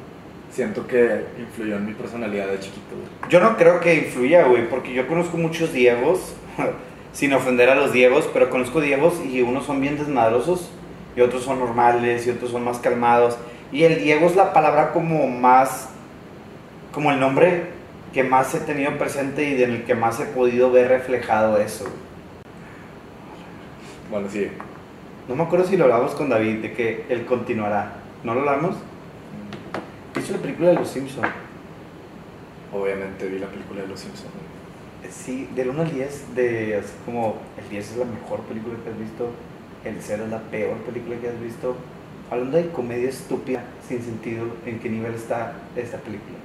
siento 0.51 0.87
que 0.87 1.25
influyó 1.37 1.77
en 1.77 1.85
mi 1.85 1.93
personalidad 1.93 2.47
de 2.47 2.59
chiquito, 2.59 2.95
güey. 2.95 3.31
Yo 3.31 3.39
no 3.39 3.57
creo 3.57 3.79
que 3.79 3.95
influya, 3.95 4.45
güey, 4.45 4.67
porque 4.69 4.93
yo 4.93 5.07
conozco 5.07 5.37
muchos 5.37 5.73
Diegos, 5.73 6.35
sin 7.13 7.33
ofender 7.33 7.69
a 7.69 7.75
los 7.75 7.93
Diegos, 7.93 8.29
pero 8.33 8.49
conozco 8.49 8.81
Diegos 8.81 9.19
y 9.25 9.41
unos 9.41 9.65
son 9.65 9.81
bien 9.81 9.97
desmadrosos 9.97 10.69
y 11.15 11.21
otros 11.21 11.43
son 11.43 11.59
normales 11.59 12.25
y 12.27 12.31
otros 12.31 12.51
son 12.51 12.63
más 12.63 12.79
calmados. 12.79 13.37
Y 13.71 13.83
el 13.83 14.01
Diego 14.01 14.27
es 14.27 14.35
la 14.35 14.53
palabra 14.53 14.91
como 14.91 15.27
más, 15.27 15.89
como 16.91 17.11
el 17.11 17.19
nombre 17.19 17.79
que 18.13 18.23
más 18.23 18.53
he 18.55 18.59
tenido 18.59 18.97
presente 18.97 19.47
y 19.49 19.61
en 19.61 19.71
el 19.71 19.83
que 19.83 19.93
más 19.93 20.19
he 20.19 20.25
podido 20.25 20.71
ver 20.71 20.87
reflejado 20.87 21.57
eso. 21.59 21.85
Bueno, 24.09 24.27
sí. 24.31 24.47
No 25.27 25.35
me 25.35 25.43
acuerdo 25.43 25.67
si 25.67 25.77
lo 25.77 25.83
hablamos 25.83 26.15
con 26.15 26.29
David, 26.29 26.61
de 26.61 26.73
que 26.73 27.05
él 27.09 27.25
continuará. 27.25 27.93
¿No 28.23 28.33
lo 28.33 28.39
hablamos? 28.39 28.75
¿Viste 30.19 30.33
la 30.33 30.39
película 30.39 30.69
de 30.71 30.75
Los 30.75 30.89
Simpsons? 30.89 31.29
Obviamente 32.73 33.25
vi 33.25 33.39
la 33.39 33.47
película 33.47 33.83
de 33.83 33.87
Los 33.87 34.01
Simpsons. 34.01 34.33
güey. 34.33 35.13
Sí, 35.13 35.47
del 35.55 35.69
1 35.69 35.81
al 35.81 35.91
10, 35.93 36.35
de 36.35 36.75
así 36.75 36.91
como 37.05 37.37
el 37.57 37.69
10 37.69 37.91
es 37.91 37.97
la 37.97 38.03
mejor 38.03 38.41
película 38.41 38.75
que 38.83 38.89
has 38.89 38.99
visto, 38.99 39.29
el 39.85 39.95
0 39.97 40.23
es 40.25 40.29
la 40.29 40.39
peor 40.39 40.75
película 40.79 41.15
que 41.21 41.29
has 41.29 41.39
visto. 41.39 41.73
Hablando 42.29 42.57
de 42.57 42.67
comedia 42.67 43.07
estúpida, 43.07 43.63
sin 43.87 44.01
sentido, 44.01 44.47
¿en 44.65 44.79
qué 44.79 44.89
nivel 44.89 45.13
está 45.13 45.53
esta 45.77 45.97
película? 45.99 46.35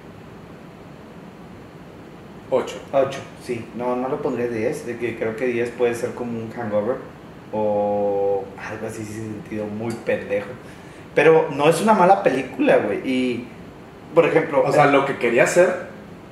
8. 2.51 2.77
8, 2.93 3.19
sí, 3.45 3.65
no, 3.77 3.97
no 3.97 4.09
lo 4.09 4.23
pondré 4.23 4.49
10, 4.51 4.87
de 4.87 4.99
que 4.99 5.19
creo 5.19 5.35
que 5.35 5.47
10 5.47 5.71
puede 5.71 5.97
ser 5.97 6.15
como 6.15 6.39
un 6.39 6.49
hangover 6.53 6.99
o 7.53 8.45
algo 8.57 8.87
así 8.87 9.05
sin 9.05 9.33
sentido, 9.33 9.67
muy 9.67 9.93
pendejo. 9.93 10.51
Pero 11.17 11.49
no 11.51 11.69
es 11.69 11.81
una 11.81 11.93
mala 11.93 12.23
película, 12.23 12.77
güey. 12.77 12.99
Y, 13.09 13.49
por 14.15 14.27
ejemplo, 14.27 14.63
O 14.65 14.73
sea, 14.73 14.87
lo 14.87 15.05
que 15.05 15.17
quería 15.19 15.45
hacer 15.45 15.87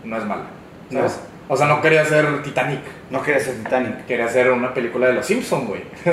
no 0.04 0.16
es 0.16 0.24
malo. 0.24 0.44
¿sabes? 0.90 1.20
O 1.48 1.56
sea, 1.56 1.66
no 1.66 1.80
quería 1.82 2.02
hacer 2.02 2.42
Titanic. 2.42 2.80
no 3.10 3.22
quería 3.22 3.40
ser 3.40 3.56
Titanic. 3.56 4.06
Quería 4.06 4.26
hacer 4.26 4.50
una 4.50 4.72
película 4.72 5.08
de 5.08 5.14
Los 5.14 5.26
Simpsons, 5.26 5.66
güey. 5.68 5.82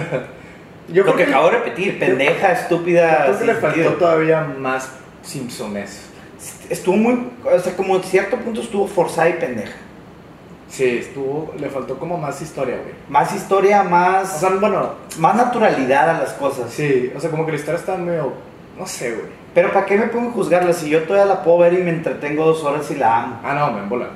Yo 0.90 1.04
lo 1.04 1.16
que 1.16 1.24
acabo 1.24 1.46
de 1.46 1.58
repetir, 1.58 2.00
pendeja, 2.00 2.52
estúpida. 2.52 3.26
Creo 3.26 3.40
que 3.40 3.46
le 3.46 3.56
faltó 3.56 3.94
todavía 3.94 4.42
más 4.42 4.90
Simpsones. 5.22 6.06
Estuvo 6.70 6.96
muy, 6.96 7.30
o 7.44 7.60
sea, 7.60 7.76
como 7.76 7.96
en 7.98 8.04
cierto 8.04 8.38
punto 8.38 8.62
estuvo 8.62 8.88
forzada 8.88 9.30
y 9.30 9.34
pendeja. 9.34 9.74
Sí, 10.68 11.00
estuvo, 11.00 11.54
le 11.60 11.70
faltó 11.70 11.98
como 11.98 12.18
más 12.18 12.42
historia, 12.42 12.76
güey. 12.78 12.94
Más 13.10 13.34
historia, 13.34 13.82
O 13.82 13.86
más, 13.86 14.40
sea, 14.40 14.50
bueno, 14.50 14.94
más 15.18 15.36
naturalidad 15.36 16.10
a 16.10 16.20
las 16.22 16.34
cosas. 16.34 16.72
sí, 16.72 17.12
o 17.16 17.20
sea, 17.20 17.30
como 17.30 17.46
que 17.46 17.52
la 17.54 17.58
historia 17.58 17.80
está 17.80 17.98
medio, 17.98 18.34
no 18.78 18.86
sé, 18.86 19.12
güey. 19.12 19.39
Pero 19.54 19.72
¿para 19.74 19.86
qué 19.86 19.98
me 19.98 20.08
pongo 20.08 20.30
a 20.30 20.34
juzgarla 20.34 20.74
si 20.74 20.90
yo 20.90 21.04
todavía 21.04 21.34
la 21.34 21.44
puedo 21.44 21.60
ver 21.60 21.74
y 21.74 21.78
me 21.78 21.90
entretengo 21.90 22.46
dos 22.46 22.64
horas 22.64 22.90
y 22.92 22.96
la 22.96 23.24
amo? 23.24 23.40
Ah, 23.44 23.56
no, 23.56 23.72
me 23.74 23.80
embola. 23.82 24.08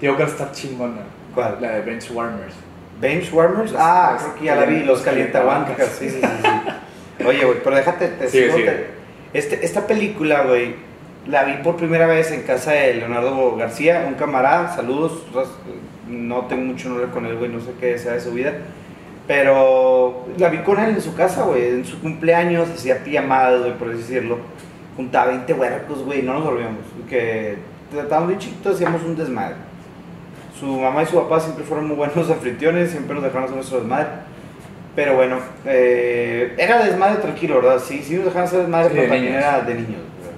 Digo 0.00 0.16
que 0.16 0.24
está 0.24 0.52
chingona. 0.52 1.00
¿Cuál? 1.34 1.56
La 1.60 1.70
de 1.72 1.80
Bench 1.82 2.10
Warmers. 2.10 2.54
Benchwarmers. 3.00 3.72
Los- 3.72 3.80
Ah, 3.82 4.16
creo 4.20 4.34
que 4.34 4.44
ya 4.44 4.54
la 4.56 4.64
vi, 4.66 4.80
los 4.84 5.00
calientabancas. 5.00 5.88
Sí, 5.98 6.10
sí, 6.10 6.20
sí, 6.20 6.26
sí. 6.42 7.24
Oye, 7.26 7.44
güey, 7.44 7.58
pero 7.64 7.76
déjate, 7.76 8.08
te 8.08 8.28
sigo, 8.28 8.54
te- 8.56 8.86
Este, 9.32 9.64
esta 9.64 9.86
película, 9.86 10.42
güey, 10.42 10.74
la 11.26 11.44
vi 11.44 11.54
por 11.62 11.76
primera 11.76 12.06
vez 12.06 12.30
en 12.32 12.42
casa 12.42 12.72
de 12.72 12.94
Leonardo 12.94 13.56
García, 13.56 14.04
un 14.06 14.14
camarada, 14.14 14.74
saludos, 14.74 15.22
no 16.08 16.40
tengo 16.46 16.62
mucho 16.62 16.88
nombre 16.90 17.06
con 17.08 17.24
él, 17.26 17.36
güey, 17.36 17.50
no 17.50 17.60
sé 17.60 17.70
qué 17.80 17.96
sea 17.98 18.12
de 18.14 18.20
su 18.20 18.32
vida, 18.32 18.52
pero 19.26 20.26
la 20.36 20.48
vi 20.48 20.58
con 20.58 20.78
él 20.80 20.90
en 20.90 21.00
su 21.00 21.14
casa, 21.14 21.44
güey, 21.44 21.68
en 21.68 21.84
su 21.84 22.00
cumpleaños, 22.00 22.68
hacía 22.70 23.02
pijamadas, 23.04 23.60
güey, 23.60 23.72
por 23.78 23.96
decirlo, 23.96 24.38
juntaba 24.96 25.26
20 25.26 25.52
huercos, 25.54 26.02
güey, 26.04 26.22
no 26.22 26.34
nos 26.34 26.44
volvíamos, 26.44 26.80
que 27.08 27.56
estábamos 27.96 28.28
bien 28.28 28.40
chiquitos, 28.40 28.74
hacíamos 28.74 29.02
un 29.02 29.16
desmadre. 29.16 29.56
Su 30.58 30.66
mamá 30.66 31.02
y 31.02 31.06
su 31.06 31.16
papá 31.16 31.40
siempre 31.40 31.64
fueron 31.64 31.88
muy 31.88 31.96
buenos 31.96 32.30
anfitriones, 32.30 32.90
siempre 32.90 33.14
nos 33.14 33.24
dejaron 33.24 33.44
hacer 33.44 33.56
nuestro 33.56 33.78
desmadre. 33.80 34.08
Pero 34.94 35.14
bueno, 35.16 35.38
eh, 35.64 36.54
era 36.58 36.84
desmadre 36.84 37.16
tranquilo, 37.22 37.56
¿verdad? 37.56 37.82
Sí, 37.82 38.02
sí 38.02 38.14
nos 38.16 38.26
dejaron 38.26 38.46
hacer 38.46 38.60
desmadre, 38.60 38.88
Sí, 38.90 38.94
pero 38.94 39.02
de 39.02 39.08
también 39.08 39.32
niños. 39.32 39.44
era 39.44 39.60
de 39.62 39.74
niños. 39.74 40.00
¿verdad? 40.20 40.36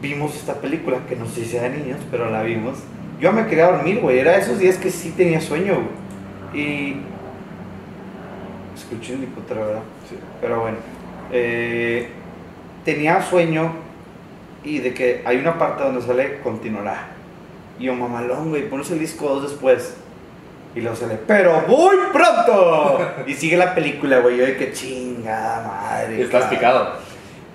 Vimos 0.00 0.34
esta 0.34 0.54
película, 0.54 0.98
que 1.08 1.14
no 1.14 1.26
sé 1.26 1.44
si 1.44 1.50
sea 1.50 1.62
de 1.62 1.78
niños, 1.78 2.00
pero 2.10 2.28
la 2.30 2.42
vimos. 2.42 2.78
Yo 3.20 3.32
me 3.32 3.46
quería 3.46 3.66
dormir, 3.70 4.00
güey. 4.00 4.18
Era 4.18 4.36
esos 4.36 4.58
días 4.58 4.76
que 4.76 4.90
sí 4.90 5.10
tenía 5.16 5.40
sueño, 5.40 5.74
güey. 5.74 6.64
Y... 6.64 6.96
Escuché 8.76 9.14
un 9.14 9.22
helicóptero, 9.22 9.66
¿verdad? 9.66 9.82
Sí. 10.08 10.16
Pero 10.40 10.60
bueno, 10.60 10.76
eh, 11.30 12.08
tenía 12.84 13.22
sueño 13.22 13.72
y 14.64 14.78
de 14.78 14.94
que 14.94 15.22
hay 15.24 15.38
una 15.38 15.58
parte 15.58 15.82
donde 15.82 16.02
sale 16.02 16.40
continuará. 16.40 17.08
Y 17.78 17.84
yo, 17.84 17.94
mamalón, 17.94 18.50
güey, 18.50 18.68
pones 18.68 18.90
el 18.90 18.98
disco 18.98 19.28
dos 19.28 19.50
después. 19.50 19.96
Y 20.74 20.80
luego 20.80 20.96
sale, 20.96 21.18
pero 21.26 21.62
muy 21.68 21.96
pronto. 22.12 22.98
y 23.26 23.34
sigue 23.34 23.56
la 23.56 23.74
película, 23.74 24.20
güey. 24.20 24.38
Yo 24.38 24.46
de 24.46 24.56
que 24.56 24.72
chingada 24.72 25.66
madre. 25.66 26.18
Y 26.18 26.22
estás 26.22 26.44
picado. 26.44 26.94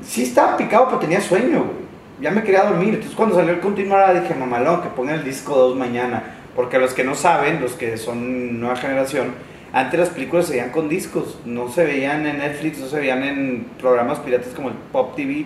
Sí 0.03 0.23
estaba 0.23 0.55
picado, 0.57 0.85
pero 0.87 0.99
tenía 0.99 1.21
sueño, 1.21 1.63
güey. 1.63 1.87
Ya 2.19 2.31
me 2.31 2.43
quería 2.43 2.63
dormir. 2.63 2.95
Entonces 2.95 3.15
cuando 3.15 3.35
salió 3.35 3.53
el 3.53 3.59
continuará 3.59 4.19
dije, 4.19 4.35
mamalón, 4.35 4.81
que 4.81 4.89
pongan 4.89 5.15
el 5.15 5.23
disco 5.23 5.55
2 5.55 5.75
mañana. 5.75 6.23
Porque 6.55 6.79
los 6.79 6.93
que 6.93 7.03
no 7.03 7.15
saben, 7.15 7.61
los 7.61 7.73
que 7.73 7.97
son 7.97 8.59
nueva 8.59 8.75
generación, 8.75 9.33
antes 9.79 9.99
las 9.99 10.09
películas 10.09 10.45
se 10.47 10.53
veían 10.53 10.71
con 10.71 10.89
discos. 10.89 11.39
No 11.45 11.69
se 11.71 11.83
veían 11.85 12.25
en 12.25 12.39
Netflix, 12.39 12.79
no 12.79 12.87
se 12.87 12.99
veían 12.99 13.23
en 13.23 13.65
programas 13.79 14.19
piratas 14.19 14.53
como 14.53 14.69
el 14.69 14.75
Pop 14.91 15.15
TV. 15.15 15.45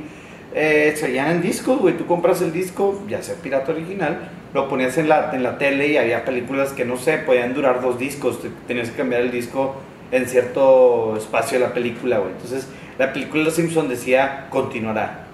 Eh, 0.54 0.94
se 0.98 1.08
veían 1.08 1.32
en 1.32 1.42
discos, 1.42 1.80
güey. 1.80 1.96
Tú 1.98 2.06
compras 2.06 2.42
el 2.42 2.52
disco, 2.52 3.02
ya 3.08 3.22
sea 3.24 3.36
pirata 3.36 3.72
original, 3.72 4.30
lo 4.54 4.68
ponías 4.68 4.98
en 4.98 5.08
la, 5.08 5.32
en 5.34 5.44
la 5.44 5.58
tele 5.58 5.88
y 5.88 5.98
había 5.98 6.26
películas 6.26 6.74
que 6.74 6.84
no 6.86 6.98
sé, 6.98 7.18
podían 7.20 7.54
durar 7.54 7.82
dos 7.82 7.98
discos. 8.00 8.42
Te- 8.42 8.50
Tenías 8.68 8.90
que 8.90 8.98
cambiar 8.98 9.22
el 9.22 9.32
disco 9.32 9.76
en 10.12 10.28
cierto 10.28 11.16
espacio 11.18 11.58
de 11.60 11.66
la 11.68 11.74
película, 11.74 12.18
güey. 12.20 12.32
Entonces, 12.34 12.68
la 13.00 13.14
película 13.14 13.40
de 13.40 13.46
Los 13.46 13.56
Simpsons 13.56 13.90
decía 13.90 14.48
continuará. 14.50 15.26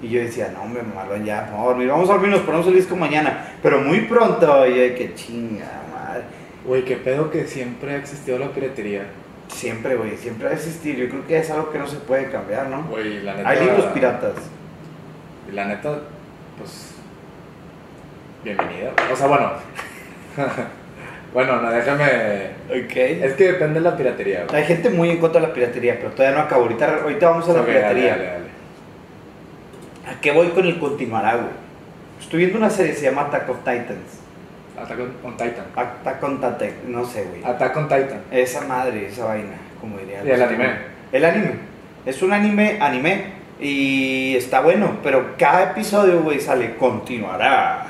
Y 0.00 0.08
yo 0.08 0.20
decía, 0.20 0.50
no, 0.54 0.62
hombre, 0.62 0.82
malón, 0.94 1.24
ya, 1.24 1.48
vamos 1.50 1.64
a 1.66 1.68
dormir, 1.70 1.88
vamos 1.88 2.08
a 2.08 2.12
dormir, 2.12 2.30
nos 2.30 2.40
ponemos 2.42 2.66
el 2.68 2.74
disco 2.74 2.94
mañana. 2.96 3.48
Pero 3.62 3.80
muy 3.80 4.00
pronto, 4.02 4.66
y 4.66 4.70
yo 4.70 4.80
de 4.82 4.94
que 4.94 5.14
chinga. 5.14 5.82
Güey, 6.64 6.84
qué 6.84 6.96
pedo 6.96 7.30
que 7.30 7.46
siempre 7.46 7.92
ha 7.92 7.96
existido 7.96 8.38
la 8.38 8.48
piratería. 8.48 9.06
Siempre, 9.48 9.96
güey, 9.96 10.16
siempre 10.16 10.46
va 10.46 10.50
a 10.52 10.56
existir. 10.56 10.96
Yo 10.96 11.08
creo 11.08 11.26
que 11.26 11.38
es 11.38 11.50
algo 11.50 11.70
que 11.70 11.78
no 11.78 11.86
se 11.86 11.96
puede 11.96 12.30
cambiar, 12.30 12.68
¿no? 12.68 12.84
Güey, 12.84 13.22
la 13.22 13.34
neta. 13.34 13.48
Hay 13.48 13.60
libros 13.60 13.84
piratas. 13.86 14.34
La 15.52 15.64
neta, 15.64 16.00
pues. 16.58 16.94
Bienvenida. 18.44 18.92
O 19.10 19.16
sea, 19.16 19.26
bueno. 19.26 19.52
bueno, 21.32 21.62
no, 21.62 21.70
déjame. 21.70 22.04
Ok. 22.68 22.96
Es 22.96 23.32
que 23.34 23.52
depende 23.52 23.80
de 23.80 23.88
la 23.88 23.96
piratería, 23.96 24.44
güey. 24.44 24.60
Hay 24.60 24.66
gente 24.66 24.90
muy 24.90 25.10
en 25.10 25.18
contra 25.18 25.40
de 25.40 25.46
la 25.48 25.54
piratería, 25.54 25.96
pero 25.98 26.10
todavía 26.10 26.38
no 26.38 26.44
acabo. 26.44 26.62
Ahorita, 26.64 27.00
ahorita 27.02 27.30
vamos 27.30 27.48
a 27.48 27.52
la 27.54 27.60
Ok, 27.60 27.66
dale, 27.66 27.78
piratería. 27.78 28.10
dale, 28.10 28.24
dale. 28.24 28.48
¿A 30.08 30.20
qué 30.20 30.32
voy 30.32 30.48
con 30.48 30.66
el 30.66 30.78
continuará, 30.78 31.34
güey? 31.36 31.48
Estoy 32.20 32.40
viendo 32.40 32.58
una 32.58 32.70
serie 32.70 32.92
que 32.92 32.98
se 32.98 33.04
llama 33.06 33.22
Attack 33.22 33.48
of 33.48 33.58
Titans. 33.58 34.20
Attack 34.82 34.98
on, 35.00 35.12
on 35.24 35.36
Titan. 35.36 35.64
Attack 35.76 36.22
on 36.22 36.36
Titan, 36.40 36.72
no 36.86 37.04
sé, 37.04 37.24
güey. 37.24 37.44
Attack 37.44 37.76
on 37.76 37.88
Titan. 37.88 38.20
Esa 38.30 38.60
madre, 38.62 39.06
esa 39.06 39.24
vaina, 39.26 39.56
como 39.80 39.98
diría. 39.98 40.22
Y 40.24 40.30
el 40.30 40.42
anime. 40.42 40.68
El 41.12 41.24
anime. 41.24 41.50
Es 42.06 42.22
un 42.22 42.32
anime, 42.32 42.78
anime. 42.80 43.38
Y 43.60 44.36
está 44.36 44.60
bueno, 44.60 44.98
pero 45.02 45.34
cada 45.36 45.72
episodio, 45.72 46.22
güey, 46.22 46.40
sale 46.40 46.76
continuará. 46.76 47.86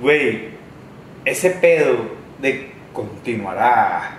Güey, 0.00 0.48
ese 1.24 1.50
pedo 1.50 1.96
de 2.40 2.70
continuará. 2.92 4.18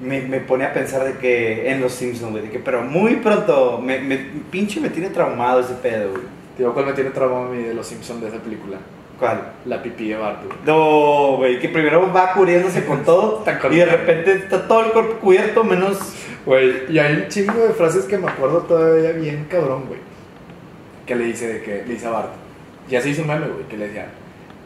Me, 0.00 0.20
me 0.22 0.38
pone 0.40 0.64
a 0.64 0.72
pensar 0.72 1.02
de 1.04 1.14
que 1.18 1.70
en 1.70 1.80
los 1.80 1.92
Simpsons, 1.92 2.30
güey, 2.30 2.44
de 2.44 2.50
que, 2.50 2.60
pero 2.60 2.82
muy 2.82 3.16
pronto, 3.16 3.80
me, 3.82 3.98
me- 3.98 4.16
pinche 4.50 4.80
me 4.80 4.90
tiene 4.90 5.10
traumado 5.10 5.60
ese 5.60 5.74
pedo, 5.74 6.12
güey. 6.12 6.22
Tío, 6.56 6.72
¿cuál 6.72 6.86
me 6.86 6.92
tiene 6.92 7.10
trauma 7.10 7.46
a 7.46 7.50
mí 7.50 7.62
de 7.62 7.74
los 7.74 7.86
Simpsons 7.86 8.20
de 8.22 8.28
esa 8.28 8.38
película? 8.38 8.78
¿Cuál? 9.18 9.52
La 9.64 9.82
pipí 9.82 10.08
de 10.08 10.16
Bart, 10.16 10.44
güey. 10.44 10.58
No, 10.64 11.36
güey, 11.36 11.58
que 11.58 11.68
primero 11.68 12.12
va 12.12 12.32
cubriéndose 12.32 12.84
con 12.84 13.02
todo 13.04 13.42
y 13.70 13.76
de 13.76 13.84
repente 13.86 14.32
está 14.32 14.68
todo 14.68 14.84
el 14.84 14.92
cuerpo 14.92 15.14
cubierto 15.20 15.64
menos 15.64 15.98
Güey, 16.46 16.90
y 16.92 16.98
hay 16.98 17.14
un 17.16 17.28
chingo 17.28 17.52
de 17.60 17.70
frases 17.74 18.04
que 18.06 18.16
me 18.16 18.28
acuerdo 18.30 18.58
todavía 18.60 19.10
bien 19.12 19.46
cabrón, 19.50 19.84
güey. 19.86 20.00
Que 21.04 21.14
le 21.14 21.24
dice 21.24 21.46
de 21.54 21.62
que 21.62 21.84
le 21.86 21.94
dice 21.94 22.06
a 22.06 22.10
Bart. 22.10 22.30
Ya 22.88 23.02
se 23.02 23.10
hizo 23.10 23.22
un 23.22 23.28
meme, 23.28 23.48
güey, 23.48 23.64
que 23.68 23.76
le 23.76 23.88
decía, 23.88 24.06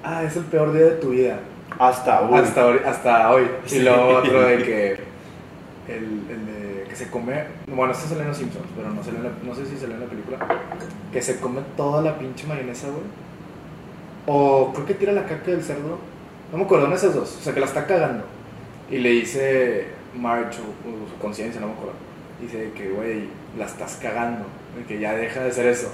ah, 0.05 0.23
es 0.23 0.37
el 0.37 0.45
peor 0.45 0.73
día 0.73 0.85
de 0.85 0.91
tu 0.93 1.09
vida. 1.11 1.41
hasta 1.79 2.21
hoy. 2.21 2.39
Hasta, 2.39 2.67
hoy- 2.67 2.81
hasta 2.87 3.31
hoy. 3.33 3.49
Sí. 3.67 3.79
Y 3.79 3.81
luego 3.81 4.09
otro 4.19 4.43
de 4.43 4.59
que. 4.59 4.91
El, 5.89 6.05
el 6.31 6.47
de 6.47 6.85
que 6.89 6.95
se 6.95 7.09
come. 7.11 7.43
Bueno, 7.67 7.93
este 7.93 8.07
sale 8.09 8.21
en 8.23 8.29
los 8.29 8.37
Simpsons, 8.37 8.67
pero 8.77 8.89
no, 8.91 9.03
sale 9.03 9.17
en 9.17 9.25
la- 9.25 9.31
no 9.43 9.55
sé 9.55 9.67
si 9.67 9.77
sale 9.77 9.95
en 9.95 10.01
la 10.01 10.07
película. 10.07 10.39
Que 11.13 11.21
se 11.23 11.41
come 11.41 11.63
toda 11.77 12.01
la 12.03 12.17
pinche 12.19 12.47
mayonesa, 12.47 12.87
güey. 12.89 13.03
O 14.27 14.73
creo 14.73 14.87
que 14.87 14.95
tira 14.95 15.13
la 15.13 15.25
caca 15.27 15.51
del 15.51 15.63
cerdo. 15.63 15.99
No 16.51 16.59
me 16.59 16.65
acuerdo, 16.65 16.87
en 16.87 16.93
esas 16.93 17.15
dos. 17.15 17.37
O 17.41 17.43
sea, 17.43 17.55
que 17.55 17.61
la 17.61 17.67
está 17.67 17.87
cagando. 17.87 18.25
Y 18.91 18.99
le 18.99 19.11
dice 19.11 19.87
March 20.15 20.57
o, 20.59 20.89
o 20.89 21.09
su 21.09 21.17
conciencia, 21.19 21.61
no 21.61 21.69
me 21.69 21.73
acuerdo. 21.73 21.95
Dice 22.41 22.71
que, 22.77 22.91
güey, 22.91 23.29
la 23.59 23.67
estás 23.67 23.99
cagando. 24.01 24.45
de 24.77 24.85
Que 24.85 25.01
ya 25.01 25.15
deja 25.15 25.41
de 25.43 25.49
hacer 25.51 25.67
eso. 25.67 25.91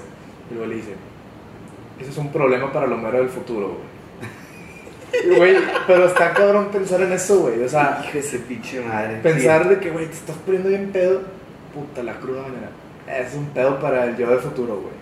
Y 0.49 0.55
luego 0.55 0.69
le 0.69 0.75
dice: 0.77 0.93
Eso 1.99 2.11
es 2.11 2.17
un 2.17 2.31
problema 2.31 2.71
para 2.71 2.85
el 2.85 2.93
Homero 2.93 3.19
del 3.19 3.29
futuro, 3.29 3.67
güey. 3.67 3.89
Güey, 5.37 5.55
pero 5.87 6.05
está 6.05 6.33
cabrón 6.33 6.67
pensar 6.71 7.01
en 7.01 7.11
eso, 7.11 7.39
güey. 7.39 7.63
O 7.63 7.67
sea, 7.67 7.99
Hijo 8.03 8.13
de 8.13 8.19
ese 8.19 8.39
pinche 8.39 8.79
madre. 8.81 9.19
pensar 9.23 9.67
de 9.67 9.79
que, 9.79 9.89
güey, 9.89 10.05
te 10.05 10.13
estás 10.13 10.35
poniendo 10.45 10.69
bien 10.69 10.91
pedo. 10.91 11.21
Puta, 11.73 12.03
la 12.03 12.13
cruda 12.19 12.43
manera. 12.43 12.69
Es 13.07 13.33
un 13.33 13.47
pedo 13.47 13.79
para 13.79 14.05
el 14.05 14.15
yo 14.15 14.29
del 14.29 14.39
futuro, 14.39 14.75
güey. 14.75 14.93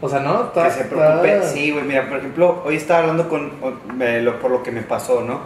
O 0.00 0.08
sea, 0.08 0.20
no, 0.20 0.44
está. 0.44 0.64
que 0.64 0.70
se 0.70 0.80
está- 0.82 1.20
preocupe. 1.20 1.42
Sí, 1.48 1.72
güey, 1.72 1.84
mira, 1.84 2.08
por 2.08 2.18
ejemplo, 2.18 2.62
hoy 2.64 2.76
estaba 2.76 3.00
hablando 3.00 3.28
con. 3.28 3.50
eh, 4.00 4.20
lo- 4.22 4.38
por 4.38 4.50
lo 4.50 4.62
que 4.62 4.70
me 4.70 4.82
pasó, 4.82 5.22
¿no? 5.22 5.40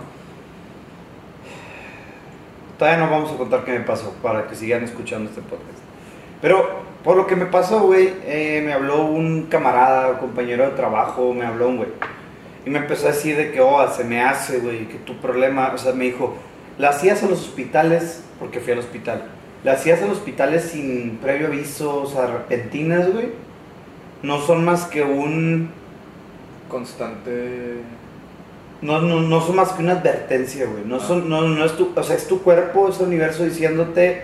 Todavía 2.78 3.04
no 3.04 3.11
vamos 3.11 3.32
a 3.32 3.37
contar 3.37 3.64
qué 3.64 3.73
me 3.73 3.80
pasó 3.80 4.12
para 4.23 4.47
que 4.49 4.54
sigan 4.56 4.82
escuchando 4.85 5.30
este 5.30 5.40
podcast. 5.42 5.78
Pero 6.40 6.68
por 7.04 7.16
lo 7.16 7.26
que 7.26 7.37
me 7.37 7.47
pasó, 7.47 7.80
güey, 7.82 8.12
eh, 8.25 8.61
me 8.64 8.73
habló 8.73 9.04
un 9.04 9.44
camarada, 9.44 10.18
compañero 10.18 10.64
de 10.64 10.71
trabajo, 10.73 11.32
me 11.32 11.47
habló 11.47 11.68
un 11.68 11.76
güey. 11.78 11.88
Y 12.66 12.71
me 12.71 12.78
empezó 12.78 13.06
a 13.06 13.12
decir 13.12 13.37
de 13.37 13.52
que, 13.52 13.61
oh, 13.61 13.88
se 13.90 14.04
me 14.04 14.21
hace, 14.23 14.59
güey, 14.59 14.87
que 14.88 14.97
tu 14.99 15.16
problema, 15.18 15.73
o 15.75 15.78
sea, 15.78 15.92
me 15.92 16.04
dijo, 16.06 16.35
la 16.78 16.90
hacías 16.90 17.23
a 17.23 17.26
los 17.26 17.40
hospitales, 17.40 18.23
porque 18.38 18.61
fui 18.61 18.73
al 18.73 18.78
hospital, 18.80 19.25
la 19.64 19.73
hacías 19.73 20.02
a 20.02 20.06
los 20.06 20.18
hospitales 20.18 20.64
sin 20.64 21.18
previo 21.23 21.49
aviso, 21.49 22.02
o 22.02 22.06
sea, 22.06 22.26
repentinas, 22.26 23.12
güey. 23.12 23.30
No 24.23 24.41
son 24.41 24.64
más 24.64 24.85
que 24.87 25.02
un, 25.02 25.71
Constante. 26.69 27.75
no, 28.81 29.00
no, 29.00 29.21
no 29.21 29.41
son 29.41 29.57
más 29.57 29.73
que 29.73 29.83
una 29.83 29.93
advertencia, 29.93 30.67
güey. 30.67 30.85
No 30.85 30.97
Ah. 30.97 31.00
son, 31.00 31.29
no, 31.29 31.43
no 31.43 31.64
es 31.64 31.73
tu, 31.76 31.93
o 31.95 32.02
sea, 32.02 32.17
es 32.17 32.26
tu 32.26 32.43
cuerpo, 32.43 32.88
es 32.88 32.99
el 33.00 33.07
universo 33.09 33.45
diciéndote, 33.45 34.23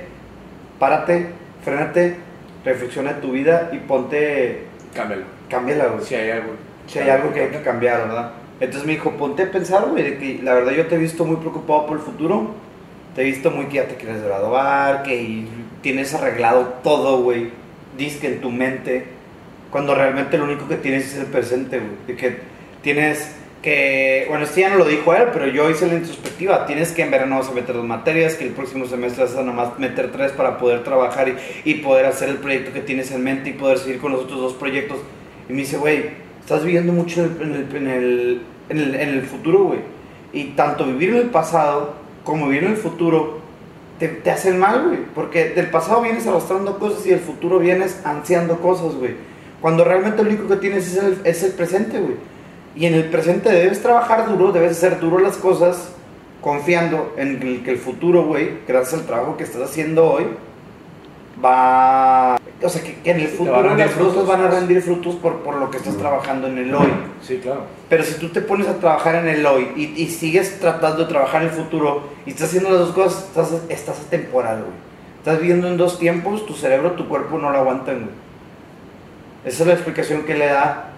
párate, 0.78 1.30
frénate, 1.64 2.16
reflexiona 2.64 3.20
tu 3.20 3.32
vida 3.32 3.70
y 3.72 3.78
ponte, 3.78 4.64
Cámbialo. 4.94 5.24
cámbiala, 5.48 5.86
güey. 5.88 6.04
Si 6.04 6.14
hay 6.14 6.30
algo. 6.30 6.52
Si 6.86 6.98
hay 6.98 7.10
algo 7.10 7.32
que 7.32 7.40
hay 7.42 7.48
que 7.50 7.60
cambiar, 7.62 8.08
¿verdad? 8.08 8.30
Entonces 8.60 8.86
me 8.86 8.94
dijo, 8.94 9.10
ponte 9.12 9.42
a 9.44 9.50
pensar, 9.50 9.84
güey, 9.90 10.02
de 10.02 10.18
que 10.18 10.40
la 10.42 10.54
verdad 10.54 10.72
yo 10.72 10.86
te 10.86 10.94
he 10.94 10.98
visto 10.98 11.24
muy 11.24 11.36
preocupado 11.36 11.86
por 11.86 11.98
el 11.98 12.02
futuro. 12.02 12.54
Te 13.14 13.20
he 13.22 13.24
visto 13.24 13.50
muy 13.50 13.66
que 13.66 13.76
ya 13.76 13.86
te 13.88 13.96
quieres 13.96 14.22
graduar, 14.22 15.02
que 15.02 15.44
tienes 15.82 16.14
arreglado 16.14 16.74
todo, 16.82 17.20
güey. 17.22 17.50
Disque 17.98 18.26
en 18.28 18.40
tu 18.40 18.50
mente. 18.50 19.06
Cuando 19.70 19.94
realmente 19.94 20.38
lo 20.38 20.44
único 20.44 20.66
que 20.68 20.76
tienes 20.76 21.12
es 21.12 21.18
el 21.18 21.26
presente, 21.26 21.78
güey. 21.78 21.90
De 22.06 22.16
que 22.16 22.38
tienes 22.82 23.34
que, 23.62 24.24
bueno, 24.28 24.44
esto 24.44 24.60
ya 24.60 24.70
no 24.70 24.76
lo 24.76 24.84
dijo 24.84 25.14
él, 25.14 25.24
pero 25.32 25.46
yo 25.46 25.68
hice 25.68 25.86
la 25.86 25.94
introspectiva. 25.94 26.66
Tienes 26.66 26.92
que 26.92 27.02
en 27.02 27.10
verano 27.10 27.38
vas 27.38 27.48
a 27.48 27.52
meter 27.52 27.74
dos 27.74 27.84
materias, 27.84 28.34
que 28.34 28.44
el 28.44 28.52
próximo 28.52 28.86
semestre 28.86 29.24
vas 29.24 29.36
a 29.36 29.42
nomás 29.42 29.78
meter 29.78 30.12
tres 30.12 30.32
para 30.32 30.58
poder 30.58 30.84
trabajar 30.84 31.28
y, 31.28 31.70
y 31.70 31.74
poder 31.74 32.06
hacer 32.06 32.28
el 32.28 32.36
proyecto 32.36 32.72
que 32.72 32.80
tienes 32.80 33.10
en 33.10 33.24
mente 33.24 33.50
y 33.50 33.52
poder 33.54 33.78
seguir 33.78 34.00
con 34.00 34.12
los 34.12 34.22
otros 34.22 34.40
dos 34.40 34.54
proyectos. 34.54 34.98
Y 35.48 35.52
me 35.52 35.60
dice, 35.60 35.76
güey, 35.76 36.10
estás 36.40 36.64
viviendo 36.64 36.92
mucho 36.92 37.24
en 37.24 37.54
el, 37.54 37.76
en 37.76 37.88
el, 37.88 38.42
en 38.68 38.78
el, 38.78 38.94
en 38.94 39.08
el 39.10 39.22
futuro, 39.22 39.64
güey. 39.64 39.80
Y 40.32 40.44
tanto 40.50 40.86
vivir 40.86 41.10
en 41.10 41.16
el 41.16 41.30
pasado 41.30 41.94
como 42.24 42.48
vivir 42.48 42.64
en 42.64 42.72
el 42.72 42.76
futuro 42.76 43.40
te, 43.98 44.08
te 44.08 44.30
hacen 44.30 44.58
mal, 44.58 44.86
güey. 44.86 44.98
Porque 45.14 45.50
del 45.50 45.68
pasado 45.70 46.02
vienes 46.02 46.26
arrastrando 46.26 46.78
cosas 46.78 47.04
y 47.06 47.10
del 47.10 47.20
futuro 47.20 47.58
vienes 47.58 48.00
ansiando 48.04 48.60
cosas, 48.60 48.94
güey. 48.94 49.12
Cuando 49.60 49.84
realmente 49.84 50.22
lo 50.22 50.30
único 50.30 50.48
que 50.48 50.56
tienes 50.56 50.86
es 50.86 51.02
el, 51.02 51.18
es 51.24 51.42
el 51.42 51.52
presente, 51.52 51.98
güey. 51.98 52.14
Y 52.76 52.86
en 52.86 52.94
el 52.94 53.04
presente 53.06 53.50
debes 53.50 53.82
trabajar 53.82 54.28
duro, 54.28 54.52
debes 54.52 54.72
hacer 54.72 55.00
duro 55.00 55.18
las 55.18 55.36
cosas, 55.36 55.90
confiando 56.40 57.12
en 57.16 57.42
el, 57.42 57.62
que 57.64 57.72
el 57.72 57.78
futuro, 57.78 58.24
güey, 58.24 58.58
gracias 58.68 59.00
al 59.00 59.06
trabajo 59.06 59.36
que 59.36 59.44
estás 59.44 59.62
haciendo 59.62 60.12
hoy, 60.12 60.26
va... 61.44 62.38
O 62.62 62.68
sea, 62.68 62.82
que, 62.82 62.94
que 63.00 63.10
en 63.10 63.20
el 63.20 63.28
futuro 63.28 63.74
las 63.74 63.92
cosas 63.92 64.26
van 64.26 64.42
a 64.42 64.48
rendir 64.48 64.82
frutos 64.82 65.14
por, 65.16 65.38
por 65.38 65.56
lo 65.56 65.70
que 65.70 65.76
estás 65.76 65.96
trabajando 65.96 66.48
en 66.48 66.58
el 66.58 66.74
hoy. 66.74 66.88
Sí, 67.22 67.38
claro. 67.38 67.62
Pero 67.88 68.02
si 68.02 68.14
tú 68.14 68.28
te 68.30 68.40
pones 68.40 68.66
a 68.66 68.78
trabajar 68.78 69.14
en 69.16 69.28
el 69.28 69.46
hoy 69.46 69.68
y, 69.76 70.02
y 70.02 70.08
sigues 70.08 70.58
tratando 70.58 71.04
de 71.04 71.08
trabajar 71.08 71.42
en 71.42 71.48
el 71.48 71.54
futuro 71.54 72.02
y 72.26 72.30
estás 72.30 72.48
haciendo 72.48 72.70
las 72.70 72.80
dos 72.80 72.92
cosas, 72.92 73.24
estás, 73.24 73.52
estás 73.68 74.00
atemporal, 74.00 74.60
güey. 74.60 74.72
Estás 75.18 75.40
viviendo 75.40 75.68
en 75.68 75.76
dos 75.76 75.98
tiempos, 75.98 76.46
tu 76.46 76.54
cerebro, 76.54 76.92
tu 76.92 77.08
cuerpo 77.08 77.38
no 77.38 77.50
lo 77.50 77.58
aguantan, 77.58 77.96
güey. 77.96 78.27
Esa 79.48 79.62
es 79.62 79.66
la 79.66 79.72
explicación 79.72 80.24
que 80.24 80.34
le 80.34 80.46
da. 80.46 80.90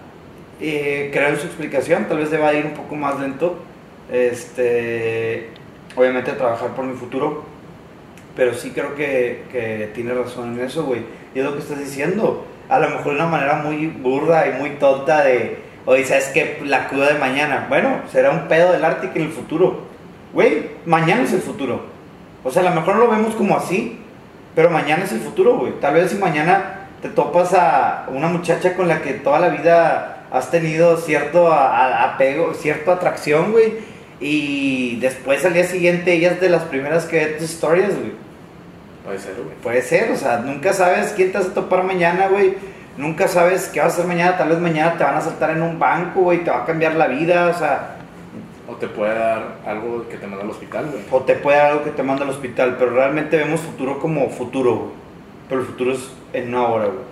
Eh, 0.59 1.09
creo 1.13 1.37
su 1.37 1.47
explicación, 1.47 2.05
tal 2.09 2.17
vez 2.17 2.31
deba 2.31 2.53
ir 2.53 2.65
un 2.65 2.73
poco 2.73 2.97
más 2.97 3.17
lento. 3.17 3.63
Este, 4.11 5.51
obviamente 5.95 6.33
trabajar 6.33 6.71
por 6.71 6.83
mi 6.83 6.97
futuro. 6.97 7.45
Pero 8.35 8.53
sí 8.53 8.71
creo 8.71 8.93
que, 8.95 9.45
que 9.53 9.89
tiene 9.95 10.13
razón 10.13 10.59
en 10.59 10.65
eso, 10.65 10.83
güey. 10.83 11.01
Y 11.33 11.39
es 11.39 11.45
lo 11.45 11.53
que 11.53 11.59
estás 11.59 11.79
diciendo. 11.79 12.45
A 12.67 12.77
lo 12.79 12.89
mejor 12.89 13.13
de 13.13 13.19
una 13.19 13.27
manera 13.27 13.55
muy 13.55 13.87
burda 13.87 14.45
y 14.49 14.59
muy 14.59 14.71
tonta 14.71 15.23
de, 15.23 15.59
oye, 15.85 16.03
¿sabes 16.03 16.31
qué? 16.33 16.59
La 16.65 16.89
cruda 16.89 17.13
de 17.13 17.19
mañana. 17.19 17.67
Bueno, 17.69 18.01
será 18.11 18.31
un 18.31 18.49
pedo 18.49 18.73
del 18.73 18.83
Ártico 18.83 19.13
en 19.15 19.23
el 19.23 19.31
futuro. 19.31 19.79
Güey, 20.33 20.71
mañana 20.85 21.23
es 21.23 21.31
el 21.31 21.41
futuro. 21.41 21.83
O 22.43 22.51
sea, 22.51 22.63
a 22.63 22.69
lo 22.69 22.75
mejor 22.75 22.95
no 22.95 23.05
lo 23.05 23.11
vemos 23.11 23.33
como 23.33 23.55
así, 23.55 24.01
pero 24.55 24.69
mañana 24.69 25.05
es 25.05 25.13
el 25.13 25.21
futuro, 25.21 25.57
güey. 25.57 25.71
Tal 25.79 25.93
vez 25.93 26.11
si 26.11 26.17
mañana 26.17 26.80
te 27.01 27.09
topas 27.09 27.53
a 27.53 28.05
una 28.09 28.27
muchacha 28.27 28.75
con 28.75 28.87
la 28.87 29.01
que 29.01 29.13
toda 29.13 29.39
la 29.39 29.49
vida 29.49 30.25
has 30.31 30.49
tenido 30.51 30.97
cierto 30.97 31.51
apego, 31.51 32.53
cierta 32.53 32.93
atracción, 32.93 33.51
güey. 33.51 33.73
Y 34.19 34.97
después 34.99 35.43
al 35.45 35.53
día 35.53 35.63
siguiente 35.65 36.13
ella 36.13 36.31
es 36.31 36.41
de 36.41 36.49
las 36.49 36.63
primeras 36.63 37.05
que 37.05 37.17
ve 37.17 37.25
tus 37.33 37.49
stories, 37.49 37.95
güey. 37.97 38.11
Puede 39.03 39.19
ser, 39.19 39.33
güey. 39.35 39.55
Puede 39.63 39.81
ser, 39.81 40.11
o 40.11 40.15
sea, 40.15 40.37
nunca 40.37 40.73
sabes 40.73 41.13
quién 41.15 41.31
te 41.31 41.39
vas 41.39 41.47
a 41.47 41.53
topar 41.53 41.83
mañana, 41.83 42.27
güey. 42.27 42.53
Nunca 42.97 43.27
sabes 43.27 43.67
qué 43.73 43.79
vas 43.79 43.93
a 43.93 43.95
hacer 43.95 44.05
mañana. 44.05 44.37
Tal 44.37 44.49
vez 44.49 44.59
mañana 44.59 44.95
te 44.97 45.03
van 45.03 45.15
a 45.15 45.21
saltar 45.21 45.49
en 45.51 45.63
un 45.63 45.79
banco, 45.79 46.21
güey, 46.21 46.43
te 46.43 46.51
va 46.51 46.63
a 46.63 46.65
cambiar 46.65 46.93
la 46.95 47.07
vida, 47.07 47.47
o 47.47 47.57
sea, 47.57 47.97
O 48.69 48.75
te 48.75 48.87
puede 48.87 49.15
dar 49.15 49.55
algo 49.65 50.07
que 50.07 50.17
te 50.17 50.27
manda 50.27 50.43
al 50.43 50.51
hospital, 50.51 50.85
güey. 50.91 51.03
o 51.09 51.21
te 51.21 51.33
puede 51.35 51.57
dar 51.57 51.71
algo 51.71 51.83
que 51.83 51.89
te 51.91 52.03
manda 52.03 52.23
al 52.23 52.29
hospital, 52.29 52.75
pero 52.77 52.91
realmente 52.91 53.37
vemos 53.37 53.59
futuro 53.59 53.99
como 53.99 54.29
futuro, 54.29 54.75
güey. 54.75 54.91
Pero 55.49 55.61
el 55.61 55.67
futuro 55.67 55.93
es 55.93 56.11
en 56.33 56.49
una 56.49 56.67
hora, 56.67 56.85
güey. 56.85 57.05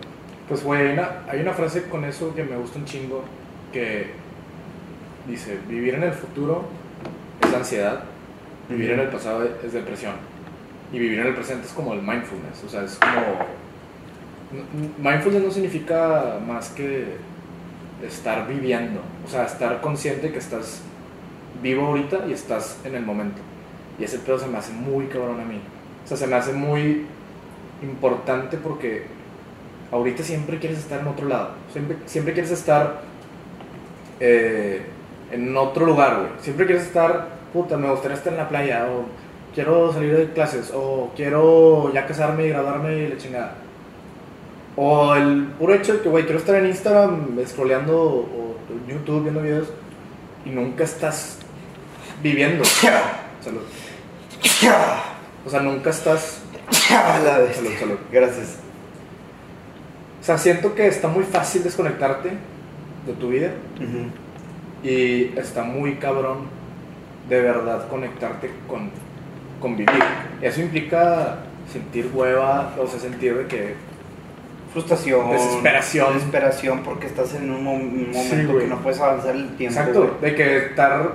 Pues, 0.47 0.63
güey, 0.63 0.87
hay 0.87 0.93
una, 0.93 1.23
hay 1.29 1.41
una 1.41 1.53
frase 1.53 1.83
con 1.83 2.05
eso 2.05 2.33
que 2.33 2.43
me 2.43 2.55
gusta 2.55 2.79
un 2.79 2.85
chingo 2.85 3.23
que 3.71 4.07
dice, 5.27 5.59
vivir 5.67 5.95
en 5.95 6.03
el 6.03 6.13
futuro 6.13 6.65
es 7.41 7.53
ansiedad, 7.53 8.03
vivir 8.67 8.91
en 8.91 8.99
el 9.01 9.09
pasado 9.09 9.47
es 9.63 9.73
depresión 9.73 10.15
y 10.91 10.99
vivir 10.99 11.19
en 11.19 11.27
el 11.27 11.35
presente 11.35 11.67
es 11.67 11.73
como 11.73 11.93
el 11.93 12.01
mindfulness, 12.01 12.63
o 12.65 12.69
sea, 12.69 12.83
es 12.83 12.97
como... 12.97 13.59
Mindfulness 14.97 15.43
no 15.43 15.51
significa 15.51 16.39
más 16.45 16.69
que 16.69 17.17
estar 18.03 18.47
viviendo, 18.47 19.01
o 19.25 19.29
sea, 19.29 19.45
estar 19.45 19.81
consciente 19.81 20.31
que 20.31 20.39
estás 20.39 20.81
vivo 21.61 21.85
ahorita 21.85 22.25
y 22.27 22.33
estás 22.33 22.79
en 22.83 22.95
el 22.95 23.05
momento. 23.05 23.41
Y 23.99 24.05
ese 24.05 24.17
pedo 24.19 24.39
se 24.39 24.47
me 24.47 24.57
hace 24.57 24.71
muy 24.73 25.05
cabrón 25.05 25.39
a 25.41 25.45
mí. 25.45 25.59
O 26.03 26.07
sea, 26.07 26.17
se 26.17 26.25
me 26.25 26.35
hace 26.35 26.53
muy 26.53 27.05
importante 27.81 28.57
porque 28.57 29.05
ahorita 29.91 30.23
siempre 30.23 30.59
quieres 30.59 30.79
estar 30.79 30.99
en 30.99 31.07
otro 31.07 31.27
lado. 31.27 31.51
Siempre, 31.71 31.97
siempre 32.05 32.33
quieres 32.33 32.51
estar 32.51 33.01
eh, 34.19 34.81
en 35.31 35.55
otro 35.55 35.85
lugar, 35.85 36.17
güey. 36.17 36.29
Siempre 36.41 36.65
quieres 36.65 36.85
estar, 36.85 37.27
puta, 37.53 37.77
me 37.77 37.89
gustaría 37.89 38.17
estar 38.17 38.33
en 38.33 38.39
la 38.39 38.49
playa, 38.49 38.87
o 38.87 39.05
quiero 39.53 39.93
salir 39.93 40.15
de 40.15 40.29
clases, 40.31 40.71
o 40.73 41.11
quiero 41.15 41.91
ya 41.93 42.05
casarme 42.05 42.45
y 42.45 42.49
graduarme 42.49 42.97
y 42.97 43.07
la 43.07 43.17
chingada. 43.17 43.55
O 44.75 45.15
el 45.15 45.47
puro 45.57 45.73
hecho 45.73 45.93
de 45.93 46.01
que, 46.01 46.09
güey, 46.09 46.23
quiero 46.23 46.39
estar 46.39 46.55
en 46.55 46.67
Instagram 46.67 47.37
scrolleando 47.45 48.01
o 48.01 48.55
en 48.69 48.95
YouTube 48.95 49.23
viendo 49.23 49.41
videos 49.41 49.67
y 50.45 50.49
nunca 50.51 50.83
estás 50.83 51.39
viviendo. 52.21 52.63
Salud. 53.41 53.61
O 55.45 55.49
sea, 55.49 55.59
nunca 55.61 55.89
estás. 55.89 56.41
A 56.95 57.19
la 57.19 57.37
bestia. 57.39 57.63
Salud, 57.63 57.79
salud. 57.79 57.97
Gracias. 58.11 58.57
O 60.21 60.23
sea, 60.23 60.37
siento 60.37 60.75
que 60.75 60.87
está 60.87 61.07
muy 61.07 61.23
fácil 61.23 61.63
desconectarte 61.63 62.29
de 63.05 63.13
tu 63.13 63.29
vida 63.29 63.51
y 64.83 65.37
está 65.37 65.63
muy 65.63 65.95
cabrón 65.95 66.47
de 67.27 67.41
verdad 67.41 67.87
conectarte 67.89 68.51
con, 68.67 68.89
con 69.61 69.75
vivir. 69.77 70.03
Eso 70.41 70.61
implica 70.61 71.37
sentir 71.71 72.09
hueva, 72.13 72.73
o 72.79 72.87
sea, 72.87 72.99
sentir 72.99 73.35
de 73.35 73.45
que 73.47 73.89
Frustración. 74.73 75.31
Desesperación. 75.31 76.13
Desesperación 76.13 76.79
porque 76.83 77.07
estás 77.07 77.33
en 77.33 77.49
un, 77.49 77.63
mo- 77.63 77.73
un 77.73 78.09
Sí, 78.13 78.17
momento 78.19 78.59
que 78.59 78.67
no 78.67 78.77
puedes 78.79 78.99
avanzar 78.99 79.35
el 79.35 79.55
tiempo. 79.55 79.79
Exacto, 79.79 80.17
de 80.21 80.35
que 80.35 80.57
estar, 80.57 81.13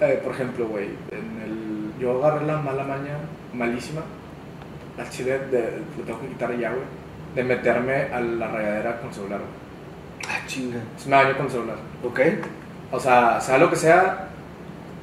eh, 0.00 0.20
por 0.24 0.32
ejemplo, 0.32 0.66
güey, 0.68 0.86
en 1.10 1.42
el, 1.42 1.92
yo 2.00 2.24
agarré 2.24 2.46
la 2.46 2.56
mala 2.58 2.82
maña, 2.84 3.18
malísima, 3.52 4.00
al 4.98 5.10
chile, 5.10 5.38
de, 5.50 5.82
lo 5.98 6.04
tengo 6.04 6.20
que 6.20 6.28
quitar 6.28 6.56
ya, 6.58 6.70
güey, 6.70 6.84
de 7.34 7.44
meterme 7.44 8.02
a 8.12 8.20
la 8.20 8.48
rayadera 8.48 9.00
con 9.00 9.12
celular, 9.12 9.40
güey. 9.40 9.62
Ah, 10.28 10.46
chinga. 10.46 10.78
Es 10.96 11.06
me 11.06 11.16
baño 11.16 11.36
con 11.36 11.50
celular. 11.50 11.76
Ok. 12.04 12.20
O 12.92 13.00
sea, 13.00 13.40
sea 13.40 13.58
lo 13.58 13.70
que 13.70 13.76
sea, 13.76 14.28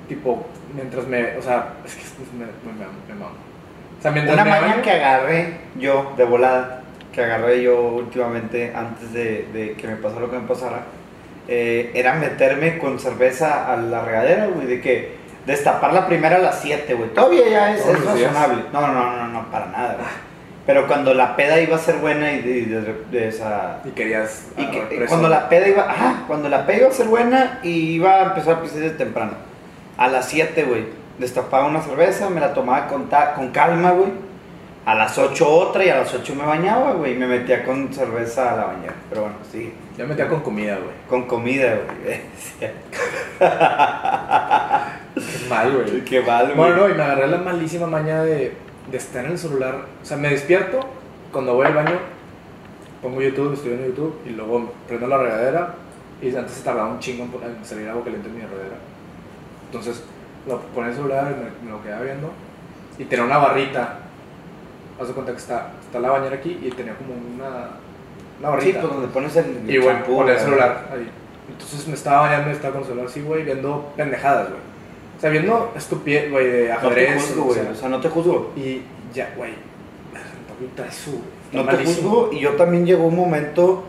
tipo, 0.08 0.46
mientras 0.76 1.08
me, 1.08 1.38
o 1.38 1.42
sea, 1.42 1.74
es 1.86 1.96
que 1.96 2.04
me, 2.38 2.46
me, 2.46 2.80
me, 2.80 2.86
me 3.08 3.20
mamo. 3.20 3.36
O 3.98 4.02
sea, 4.02 4.12
mientras 4.12 4.36
Una 4.36 4.46
me 4.46 4.52
maña 4.52 4.68
baño, 4.68 4.82
que 4.82 4.92
agarré 4.92 5.58
yo 5.78 6.14
de 6.16 6.24
volada, 6.24 6.84
que 7.12 7.22
agarré 7.22 7.64
yo 7.64 7.82
últimamente 7.82 8.74
antes 8.74 9.12
de, 9.12 9.48
de 9.52 9.74
que 9.74 9.88
me 9.88 9.96
pasara 9.96 10.22
lo 10.22 10.32
que 10.32 10.40
me 10.40 10.48
pasara, 10.48 10.84
eh, 11.48 11.92
era 11.96 12.14
meterme 12.14 12.78
con 12.78 13.00
cerveza 13.00 13.74
a 13.74 13.76
la 13.76 14.06
regadera, 14.06 14.48
güey, 14.48 14.68
de 14.68 14.82
que 14.82 15.19
destapar 15.50 15.94
la 15.94 16.06
primera 16.08 16.36
a 16.38 16.40
las 16.40 16.60
7, 16.62 16.94
güey. 16.94 17.10
Todavía 17.14 17.50
ya 17.50 17.74
es, 17.76 17.86
razonable. 17.86 18.64
No, 18.72 18.82
no, 18.82 18.94
no, 18.94 19.18
no, 19.18 19.28
no, 19.28 19.52
para 19.52 19.66
nada, 19.68 19.96
güey. 19.96 20.08
Pero 20.66 20.86
cuando 20.88 21.14
la 21.16 21.36
peda 21.36 21.60
iba 21.60 21.76
a 21.76 21.80
ser 21.80 21.96
buena 21.96 22.32
y 22.32 22.42
de, 22.42 22.82
de- 22.82 23.04
de 23.10 23.28
esa... 23.30 23.80
y 23.84 23.90
querías 23.90 24.44
Y 24.56 24.66
que, 24.68 25.06
cuando 25.08 25.28
la 25.28 25.50
peda 25.50 25.68
iba, 25.68 25.90
ajá, 25.90 26.24
cuando 26.28 26.48
la 26.48 26.68
peda 26.68 26.78
iba 26.78 26.90
a 26.90 26.92
ser 26.92 27.08
buena 27.08 27.60
y 27.64 27.72
iba 27.96 28.16
a 28.18 28.24
empezar 28.26 28.56
a 28.58 28.62
pisar 28.62 28.80
de 28.82 28.92
temprano. 28.92 29.32
A 29.98 30.08
las 30.08 30.26
7, 30.28 30.64
güey, 30.66 30.86
destapaba 31.18 31.66
una 31.66 31.82
cerveza, 31.82 32.30
me 32.30 32.40
la 32.40 32.54
tomaba 32.54 32.86
con, 32.88 33.10
ta- 33.10 33.34
con 33.34 33.50
calma, 33.50 33.92
güey. 33.92 34.12
A 34.86 34.94
las 34.96 35.18
8 35.18 35.48
otra 35.50 35.84
y 35.84 35.90
a 35.90 35.96
las 35.98 36.14
8 36.14 36.36
me 36.36 36.46
bañaba, 36.46 36.92
güey, 36.94 37.14
y 37.14 37.18
me 37.18 37.26
metía 37.28 37.64
con 37.66 37.92
cerveza 37.94 38.54
a 38.54 38.56
la 38.56 38.66
bañera. 38.66 38.94
Pero 39.10 39.22
bueno, 39.22 39.38
sí, 39.52 39.74
Ya 39.98 40.04
me 40.04 40.10
metía 40.12 40.28
con 40.28 40.42
comida, 40.42 40.76
güey. 40.76 40.96
con 41.10 41.24
comida, 41.28 41.78
güey. 42.04 42.22
Qué 45.20 45.50
mal, 45.50 45.72
güey. 45.74 46.02
Qué 46.06 46.22
mal, 46.22 46.46
güey. 46.46 46.58
Bueno, 46.58 46.76
no, 46.78 46.90
y 46.90 46.94
me 46.94 47.04
agarré 47.04 47.28
la 47.28 47.38
malísima 47.38 47.88
maña 47.88 48.24
de, 48.24 48.54
de 48.92 48.98
estar 48.98 49.26
en 49.26 49.32
el 49.32 49.38
celular. 49.38 49.86
O 50.02 50.06
sea, 50.06 50.18
me 50.18 50.30
despierto, 50.30 50.80
cuando 51.32 51.54
voy 51.56 51.68
al 51.68 51.74
baño, 51.76 51.98
pongo 53.02 53.22
YouTube, 53.22 53.54
estoy 53.54 53.74
en 53.74 53.86
YouTube, 53.88 54.20
y 54.26 54.30
luego 54.30 54.74
prendo 54.88 55.08
la 55.08 55.18
regadera. 55.18 55.76
Y 56.22 56.36
antes 56.36 56.54
se 56.54 56.64
tardaba 56.64 56.90
un 56.90 57.00
chingo 57.00 57.24
en 57.44 57.66
salir 57.66 57.88
agua 57.88 58.04
caliente 58.04 58.28
en 58.28 58.36
mi 58.36 58.42
regadera. 58.42 58.76
Entonces, 59.68 60.04
lo 60.48 60.60
ponía 60.60 60.90
el 60.90 60.96
celular, 60.96 61.26
me, 61.26 61.66
me 61.66 61.72
lo 61.78 61.82
quedaba 61.84 62.02
viendo. 62.04 62.32
Y 62.98 63.06
tenía 63.06 63.26
una 63.26 63.38
barrita. 63.38 64.00
Haz 65.00 65.08
de 65.08 65.14
cuenta 65.14 65.32
que 65.32 65.38
está, 65.38 65.72
está 65.82 66.00
la 66.00 66.10
bañera 66.10 66.36
aquí 66.36 66.60
y 66.62 66.70
tenía 66.72 66.94
como 66.96 67.14
una, 67.14 67.48
una 68.40 68.60
Sí, 68.62 68.72
barrita. 68.74 68.82
pues 68.82 68.94
donde 68.94 69.08
pones 69.08 69.36
el, 69.38 69.64
Y 69.66 69.78
bueno, 69.78 70.04
ponía 70.04 70.34
el 70.34 70.40
celular 70.40 70.90
ahí. 70.92 71.10
Entonces 71.50 71.88
me 71.88 71.94
estaba 71.94 72.22
bañando 72.28 72.50
y 72.50 72.54
estaba 72.54 72.74
con 72.74 72.82
el 72.82 72.88
celular 72.88 73.08
así, 73.08 73.22
güey, 73.22 73.44
viendo 73.44 73.94
pendejadas, 73.96 74.50
güey. 74.50 74.60
O 75.20 75.22
sea, 75.22 75.30
viendo 75.30 75.74
estupidez, 75.76 76.32
güey, 76.32 76.48
de 76.48 76.70
No 76.70 76.76
te 76.80 76.88
ajedrez. 76.88 77.22
juzgo, 77.28 77.42
o 77.42 77.46
güey, 77.48 77.60
sea, 77.60 77.72
o 77.72 77.76
sea, 77.76 77.90
no 77.90 78.00
te 78.02 78.10
juzgo. 78.10 78.54
y 78.56 78.82
ya, 79.14 79.34
güey, 79.38 79.52
No 81.52 81.66
te 81.66 81.84
juzgo 81.86 82.30
y 82.32 82.40
yo 82.40 82.52
también 82.54 82.86
llegó 82.86 83.06
un 83.08 83.16
momento 83.16 83.84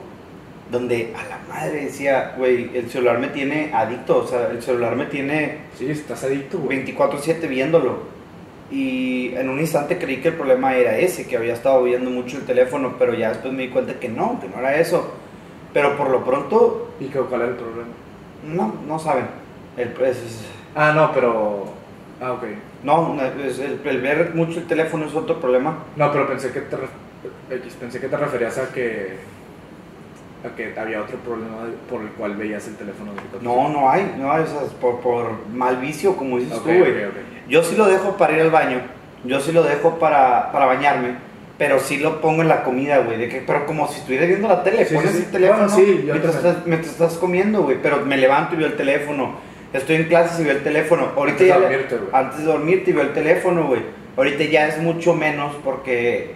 donde 0.70 1.12
a 1.16 1.28
la 1.28 1.38
madre 1.48 1.84
decía, 1.84 2.34
güey, 2.38 2.70
el 2.76 2.88
celular 2.90 3.18
me 3.18 3.28
tiene 3.28 3.70
adicto, 3.74 4.18
o 4.18 4.26
sea, 4.26 4.48
el 4.50 4.62
celular 4.62 4.94
me 4.96 5.06
tiene 5.06 5.58
Sí, 5.78 5.90
estás 5.90 6.22
adicto, 6.24 6.58
güey. 6.58 6.84
24/7 6.84 7.48
viéndolo. 7.48 7.98
Y 8.70 9.34
en 9.34 9.48
un 9.48 9.58
instante 9.58 9.98
creí 9.98 10.18
que 10.18 10.28
el 10.28 10.34
problema 10.34 10.76
era 10.76 10.96
ese, 10.96 11.26
que 11.26 11.36
había 11.36 11.54
estado 11.54 11.82
viendo 11.82 12.08
mucho 12.08 12.36
el 12.36 12.44
teléfono, 12.44 12.94
pero 12.98 13.14
ya 13.14 13.30
después 13.30 13.52
me 13.52 13.64
di 13.64 13.68
cuenta 13.68 13.94
que 13.98 14.08
no, 14.08 14.38
que 14.40 14.48
no 14.48 14.58
era 14.60 14.76
eso. 14.76 15.12
Pero 15.72 15.96
por 15.96 16.08
lo 16.10 16.24
pronto, 16.24 16.90
¿Y 17.00 17.06
qué, 17.06 17.18
cuál 17.18 17.40
era 17.42 17.50
el 17.50 17.56
problema? 17.56 17.88
no, 18.46 18.74
no 18.86 18.98
saben. 18.98 19.26
El, 19.76 19.88
es- 20.04 20.16
es- 20.18 20.44
Ah, 20.74 20.92
no, 20.94 21.12
pero. 21.12 21.64
Ah, 22.20 22.32
ok. 22.32 22.42
no, 22.84 23.16
es- 23.44 23.58
el, 23.58 23.80
el 23.84 24.00
ver 24.00 24.32
mucho 24.34 24.58
el 24.58 24.66
teléfono 24.66 25.06
es 25.06 25.14
otro 25.14 25.40
problema. 25.40 25.78
No, 25.96 26.12
pero 26.12 26.28
pensé 26.28 26.50
que 26.52 26.60
te, 26.60 26.76
pensé 27.80 28.00
que 28.00 28.08
te 28.08 28.16
referías 28.16 28.58
a 28.58 28.68
que. 28.72 29.16
a 30.44 30.54
que 30.56 30.78
había 30.78 31.00
otro 31.02 31.18
problema 31.18 31.56
por 31.88 32.02
el 32.02 32.08
cual 32.10 32.36
veías 32.36 32.66
el 32.68 32.76
teléfono. 32.76 33.12
24/7. 33.12 33.42
No, 33.42 33.68
no 33.68 33.90
hay, 33.90 34.14
no 34.18 34.32
hay, 34.32 34.42
o 34.42 34.46
sea, 34.46 34.60
por, 34.80 35.00
por 35.00 35.46
mal 35.52 35.76
vicio, 35.78 36.16
como 36.16 36.38
dices 36.38 36.58
Ok, 36.58 36.62
tú, 36.64 36.68
güey. 36.70 37.04
ok, 37.04 37.10
ok. 37.10 37.48
Yo 37.48 37.62
sí 37.62 37.74
lo 37.76 37.86
dejo 37.86 38.16
para 38.16 38.34
ir 38.34 38.42
al 38.42 38.50
baño, 38.50 38.80
yo 39.24 39.40
sí 39.40 39.50
lo 39.52 39.62
dejo 39.64 39.98
para, 39.98 40.52
para 40.52 40.66
bañarme, 40.66 41.16
Pero 41.58 41.78
sí 41.80 41.98
lo 41.98 42.20
pongo 42.22 42.40
en 42.42 42.48
la 42.48 42.62
comida, 42.62 42.98
güey. 42.98 43.18
De 43.18 43.28
que, 43.28 43.42
pero 43.46 43.66
como 43.66 43.86
si 43.88 43.98
estuviera 44.00 44.24
viendo 44.24 44.46
la 44.48 44.62
tele, 44.62 44.84
Sí, 44.86 44.94
pones 44.94 45.10
sí, 45.10 45.18
sí. 45.18 45.24
el 45.24 45.30
teléfono 45.30 45.68
Bueno, 45.68 46.00
mientras, 46.04 46.34
estás, 46.36 46.66
mientras 46.66 46.92
estás 46.92 47.14
comiendo, 47.18 47.62
güey. 47.64 47.76
Pero 47.82 48.04
me 48.06 48.16
levanto 48.16 48.54
y 48.54 48.58
veo 48.58 48.68
el 48.68 48.76
teléfono. 48.76 49.34
Estoy 49.72 49.96
en 49.96 50.04
clases 50.08 50.40
y 50.40 50.44
veo 50.44 50.56
el 50.56 50.62
teléfono. 50.62 51.12
Ahorita 51.16 51.30
Antes 51.32 51.40
de 51.40 51.46
ya 51.48 51.58
dormirte, 51.60 51.96
güey. 51.96 52.08
antes 52.12 52.38
de 52.38 52.44
dormirte 52.44 52.90
y 52.90 52.92
veo 52.94 53.02
el 53.04 53.12
teléfono, 53.12 53.66
güey. 53.68 53.82
Ahorita 54.16 54.44
ya 54.44 54.66
es 54.68 54.78
mucho 54.78 55.14
menos 55.14 55.54
porque 55.64 56.34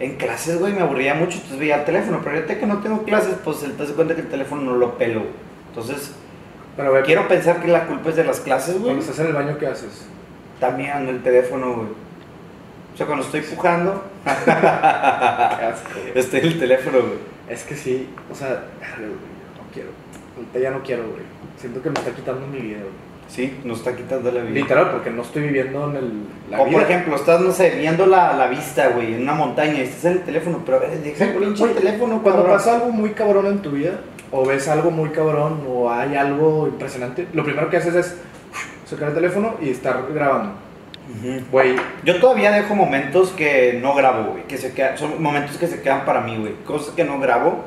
en 0.00 0.16
clases, 0.16 0.58
güey, 0.60 0.72
me 0.72 0.80
aburría 0.82 1.14
mucho, 1.14 1.34
entonces 1.34 1.58
veía 1.58 1.76
el 1.76 1.84
teléfono. 1.84 2.20
Pero 2.22 2.36
ahorita 2.36 2.58
que 2.58 2.66
no 2.66 2.78
tengo 2.78 3.02
clases, 3.02 3.34
pues 3.44 3.58
te 3.60 3.68
das 3.72 3.90
cuenta 3.92 4.14
que 4.14 4.20
el 4.22 4.28
teléfono 4.28 4.62
no 4.62 4.74
lo 4.76 4.96
pelo. 4.96 5.22
Entonces, 5.68 6.12
Pero 6.76 7.02
quiero 7.02 7.26
pensar 7.26 7.60
que 7.60 7.66
la 7.68 7.86
culpa 7.86 8.10
es 8.10 8.16
de 8.16 8.24
las 8.24 8.38
clases, 8.40 8.74
güey. 8.74 8.84
cuando 8.84 9.02
estás 9.02 9.18
en 9.18 9.26
el 9.26 9.32
baño, 9.32 9.58
¿qué 9.58 9.66
haces? 9.66 10.06
También 10.60 10.90
ando 10.92 11.10
el 11.10 11.22
teléfono, 11.22 11.74
güey. 11.74 11.88
O 12.94 12.96
sea, 12.96 13.06
cuando 13.06 13.24
estoy 13.24 13.40
pujando, 13.42 14.04
estoy 16.14 16.40
en 16.40 16.46
el 16.46 16.58
teléfono, 16.58 16.98
güey. 16.98 17.18
Es 17.48 17.64
que 17.64 17.74
sí, 17.76 18.08
o 18.30 18.34
sea, 18.34 18.64
no 19.00 19.72
quiero. 19.72 19.88
Ahorita 20.36 20.58
ya 20.58 20.70
no 20.70 20.82
quiero, 20.82 21.04
güey. 21.04 21.22
Siento 21.60 21.82
que 21.82 21.90
me 21.90 21.98
está 21.98 22.10
quitando 22.12 22.46
mi 22.46 22.58
vida, 22.60 22.78
güey. 22.78 23.08
Sí, 23.28 23.58
nos 23.64 23.78
está 23.78 23.94
quitando 23.94 24.30
la 24.32 24.40
vida. 24.40 24.52
Literal, 24.52 24.90
porque 24.90 25.10
no 25.10 25.20
estoy 25.22 25.42
viviendo 25.42 25.90
en 25.90 25.96
el, 25.96 26.12
la 26.50 26.60
o 26.60 26.64
vida. 26.64 26.78
por 26.78 26.82
ejemplo, 26.90 27.14
estás, 27.16 27.40
no 27.40 27.52
sé, 27.52 27.70
viendo 27.78 28.06
la, 28.06 28.32
la 28.32 28.46
vista, 28.46 28.88
güey, 28.88 29.14
en 29.14 29.22
una 29.22 29.34
montaña 29.34 29.74
y 29.74 29.80
estás 29.82 30.06
en 30.06 30.12
el 30.12 30.22
teléfono, 30.22 30.62
pero 30.64 30.78
a 30.78 30.80
ver, 30.80 30.98
deja 31.02 31.24
el 31.24 31.34
pinche 31.34 31.66
teléfono, 31.68 32.22
Cuando 32.22 32.42
cabrón. 32.42 32.56
pasa 32.56 32.74
algo 32.76 32.90
muy 32.90 33.10
cabrón 33.10 33.46
en 33.46 33.58
tu 33.58 33.72
vida, 33.72 34.00
o 34.30 34.46
ves 34.46 34.66
algo 34.68 34.90
muy 34.90 35.10
cabrón, 35.10 35.60
o 35.68 35.90
hay 35.90 36.16
algo 36.16 36.68
impresionante, 36.68 37.28
lo 37.34 37.44
primero 37.44 37.68
que 37.68 37.76
haces 37.76 37.94
es 37.96 38.16
sacar 38.86 39.08
el 39.08 39.14
teléfono 39.14 39.56
y 39.60 39.70
estar 39.70 40.06
grabando. 40.14 40.52
Güey, 41.50 41.76
Yo 42.04 42.20
todavía 42.20 42.50
dejo 42.50 42.74
momentos 42.74 43.30
que 43.30 43.78
no 43.82 43.94
grabo, 43.94 44.32
güey, 44.32 44.44
que 44.44 44.56
se 44.58 44.72
quedan, 44.72 44.96
son 44.96 45.22
momentos 45.22 45.56
que 45.58 45.66
se 45.66 45.80
quedan 45.82 46.04
para 46.04 46.20
mí, 46.22 46.36
güey, 46.38 46.54
cosas 46.64 46.94
que 46.94 47.04
no 47.04 47.18
grabo. 47.18 47.64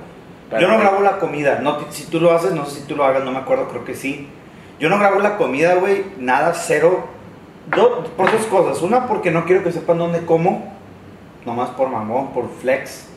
Yo 0.60 0.68
no 0.68 0.78
grabo 0.80 1.02
la 1.02 1.18
comida, 1.20 1.60
no, 1.62 1.78
si 1.92 2.06
tú 2.06 2.20
lo 2.20 2.32
haces, 2.34 2.52
no 2.54 2.66
sé 2.66 2.82
si 2.82 2.88
tú 2.88 2.96
lo 2.96 3.06
hagas, 3.06 3.24
no 3.24 3.32
me 3.32 3.38
acuerdo, 3.40 3.68
creo 3.70 3.86
que 3.86 3.96
sí. 3.96 4.28
Yo 4.80 4.90
no 4.90 4.98
grabo 5.00 5.20
la 5.20 5.38
comida, 5.38 5.76
güey, 5.76 6.04
nada, 6.18 6.54
cero. 6.54 7.06
Do- 7.76 8.04
por 8.18 8.32
dos 8.32 8.46
cosas. 8.48 8.82
Una, 8.82 9.08
porque 9.08 9.32
no 9.32 9.46
quiero 9.46 9.64
que 9.64 9.72
sepan 9.72 9.98
dónde 10.00 10.26
como, 10.26 10.74
nomás 11.46 11.70
por 11.70 11.90
mamón, 11.90 12.34
por 12.34 12.50
flex. 12.50 13.08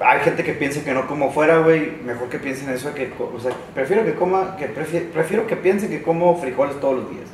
Hay 0.00 0.20
gente 0.20 0.44
que 0.44 0.54
piense 0.54 0.82
que 0.82 0.92
no 0.94 1.06
como 1.06 1.30
fuera, 1.30 1.58
güey, 1.58 1.92
mejor 2.04 2.28
que 2.28 2.38
piensen 2.38 2.68
eso, 2.70 2.94
que, 2.94 3.12
o 3.18 3.38
sea, 3.40 3.52
prefiero 3.74 4.04
que 4.04 4.14
coma, 4.14 4.56
que 4.56 4.72
prefi- 4.74 5.08
prefiero 5.10 5.46
que 5.46 5.56
piensen 5.56 5.90
que 5.90 6.02
como 6.02 6.36
frijoles 6.36 6.80
todos 6.80 6.96
los 6.96 7.10
días. 7.10 7.28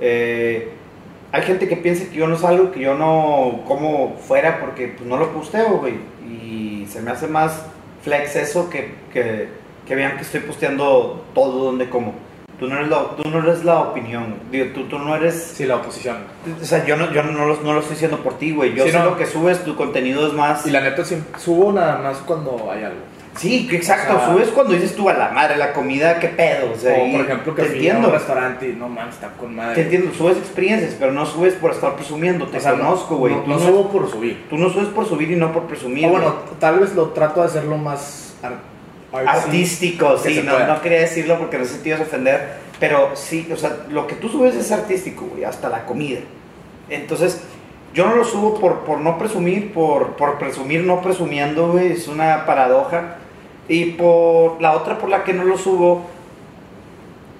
Eh, 0.00 0.70
hay 1.32 1.42
gente 1.42 1.68
que 1.68 1.76
piensa 1.76 2.04
que 2.10 2.16
yo 2.16 2.26
no 2.28 2.36
salgo, 2.36 2.70
que 2.70 2.80
yo 2.80 2.94
no 2.94 3.62
como 3.66 4.16
fuera 4.16 4.60
porque 4.60 4.88
pues, 4.88 5.08
no 5.08 5.16
lo 5.16 5.30
posteo, 5.32 5.78
güey. 5.78 5.94
Y 6.26 6.86
se 6.90 7.00
me 7.02 7.10
hace 7.10 7.26
más 7.26 7.66
flex 8.06 8.36
eso 8.36 8.70
que, 8.70 8.94
que, 9.12 9.48
que 9.84 9.94
vean 9.96 10.16
que 10.16 10.22
estoy 10.22 10.40
posteando 10.40 11.24
todo 11.34 11.64
donde 11.64 11.90
como. 11.90 12.14
Tú 12.60 12.68
no 12.68 12.76
eres 12.76 12.88
la, 12.88 13.02
tú 13.16 13.28
no 13.28 13.40
eres 13.40 13.64
la 13.64 13.80
opinión, 13.80 14.36
digo, 14.50 14.66
tú, 14.74 14.84
tú 14.84 14.98
no 14.98 15.14
eres... 15.14 15.34
sí, 15.56 15.66
la 15.66 15.76
oposición. 15.76 16.18
O 16.62 16.64
sea, 16.64 16.86
yo 16.86 16.96
no, 16.96 17.12
yo 17.12 17.22
no, 17.24 17.44
lo, 17.46 17.56
no 17.60 17.72
lo 17.74 17.80
estoy 17.80 17.96
diciendo 17.96 18.18
por 18.22 18.38
ti, 18.38 18.52
güey. 18.52 18.74
Yo 18.74 18.84
Sí, 18.84 18.92
sé 18.92 18.98
no. 18.98 19.04
lo 19.06 19.16
que 19.18 19.26
subes, 19.26 19.62
tu 19.64 19.76
contenido 19.76 20.26
es 20.26 20.32
más... 20.32 20.64
Y 20.66 20.70
la 20.70 20.80
neta, 20.80 21.04
sí, 21.04 21.22
subo 21.36 21.70
nada 21.72 21.98
más 21.98 22.16
cuando 22.18 22.70
hay 22.70 22.84
algo. 22.84 23.00
Sí, 23.36 23.68
exacto. 23.72 24.16
O 24.16 24.18
sea- 24.18 24.32
subes 24.32 24.48
cuando 24.48 24.72
dices 24.74 24.94
tú 24.96 25.08
a 25.08 25.14
la 25.14 25.30
madre, 25.30 25.56
la 25.56 25.72
comida, 25.72 26.18
qué 26.18 26.28
pedo. 26.28 26.72
O 26.72 26.76
sea, 26.76 26.94
o 27.00 27.06
y 27.06 27.12
por 27.12 27.20
ejemplo, 27.22 27.54
que 27.54 27.62
te 27.62 27.68
fui 27.68 27.76
a 27.76 27.80
entiendo. 27.82 28.08
un 28.08 28.14
restaurante 28.14 28.68
y 28.68 28.72
no 28.72 28.88
mames, 28.88 29.14
está 29.14 29.28
con 29.30 29.54
madre. 29.54 29.74
Te 29.74 29.80
entiendo, 29.82 30.12
subes 30.14 30.36
experiencias, 30.38 30.94
pero 30.98 31.12
no 31.12 31.26
subes 31.26 31.54
por 31.54 31.70
estar 31.72 31.94
presumiendo. 31.96 32.46
Te 32.48 32.58
O 32.58 32.60
sea, 32.60 32.72
no- 32.72 32.84
conozco, 32.84 33.16
güey. 33.16 33.34
No, 33.34 33.42
no 33.46 33.54
no, 33.54 33.58
subo 33.60 33.88
por 33.90 34.10
subir. 34.10 34.46
tú 34.50 34.56
no 34.58 34.70
subes 34.70 34.88
por 34.88 35.06
subir 35.06 35.30
y 35.30 35.36
no 35.36 35.52
por 35.52 35.64
presumir. 35.64 36.06
O 36.06 36.10
bueno, 36.10 36.34
tal 36.58 36.80
vez 36.80 36.94
lo 36.94 37.10
trato 37.10 37.40
de 37.40 37.46
hacerlo 37.46 37.76
más 37.78 38.34
ar- 38.42 38.76
artístico, 39.26 40.16
sí. 40.18 40.42
no 40.44 40.80
quería 40.82 41.00
decirlo 41.00 41.38
porque 41.38 41.58
no 41.58 41.64
sé 41.64 41.74
si 41.74 41.78
te 41.82 41.88
ibas 41.90 42.00
a 42.00 42.04
ofender. 42.04 42.66
Pero 42.78 43.10
sí, 43.14 43.48
o 43.52 43.56
sea, 43.56 43.84
lo 43.88 44.06
que 44.06 44.16
tú 44.16 44.28
subes 44.28 44.54
es 44.54 44.70
artístico, 44.70 45.26
güey, 45.30 45.44
hasta 45.44 45.68
la 45.70 45.86
comida. 45.86 46.18
Entonces, 46.90 47.40
yo 47.94 48.06
no 48.06 48.16
lo 48.16 48.24
subo 48.24 48.60
por, 48.60 48.80
por 48.80 49.00
no 49.00 49.16
presumir, 49.16 49.72
por, 49.72 50.16
por 50.16 50.38
presumir 50.38 50.84
no 50.84 51.00
presumiendo, 51.00 51.72
güey. 51.72 51.92
Es 51.92 52.06
una 52.08 52.44
paradoja. 52.44 53.16
Y 53.68 53.92
por 53.92 54.60
la 54.60 54.72
otra 54.72 54.98
por 54.98 55.08
la 55.08 55.24
que 55.24 55.32
no 55.32 55.44
lo 55.44 55.58
subo 55.58 56.06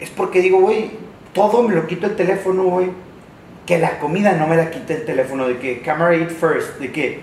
es 0.00 0.10
porque 0.10 0.40
digo, 0.40 0.60
güey, 0.60 0.90
todo 1.32 1.62
me 1.62 1.74
lo 1.74 1.86
quito 1.86 2.06
el 2.06 2.16
teléfono, 2.16 2.64
güey. 2.64 2.88
Que 3.64 3.78
la 3.78 3.98
comida 3.98 4.32
no 4.32 4.46
me 4.46 4.56
la 4.56 4.70
quite 4.70 4.94
el 4.94 5.04
teléfono, 5.04 5.48
de 5.48 5.58
que 5.58 5.80
camera 5.80 6.14
eat 6.14 6.30
first, 6.30 6.78
de 6.78 6.92
que, 6.92 7.20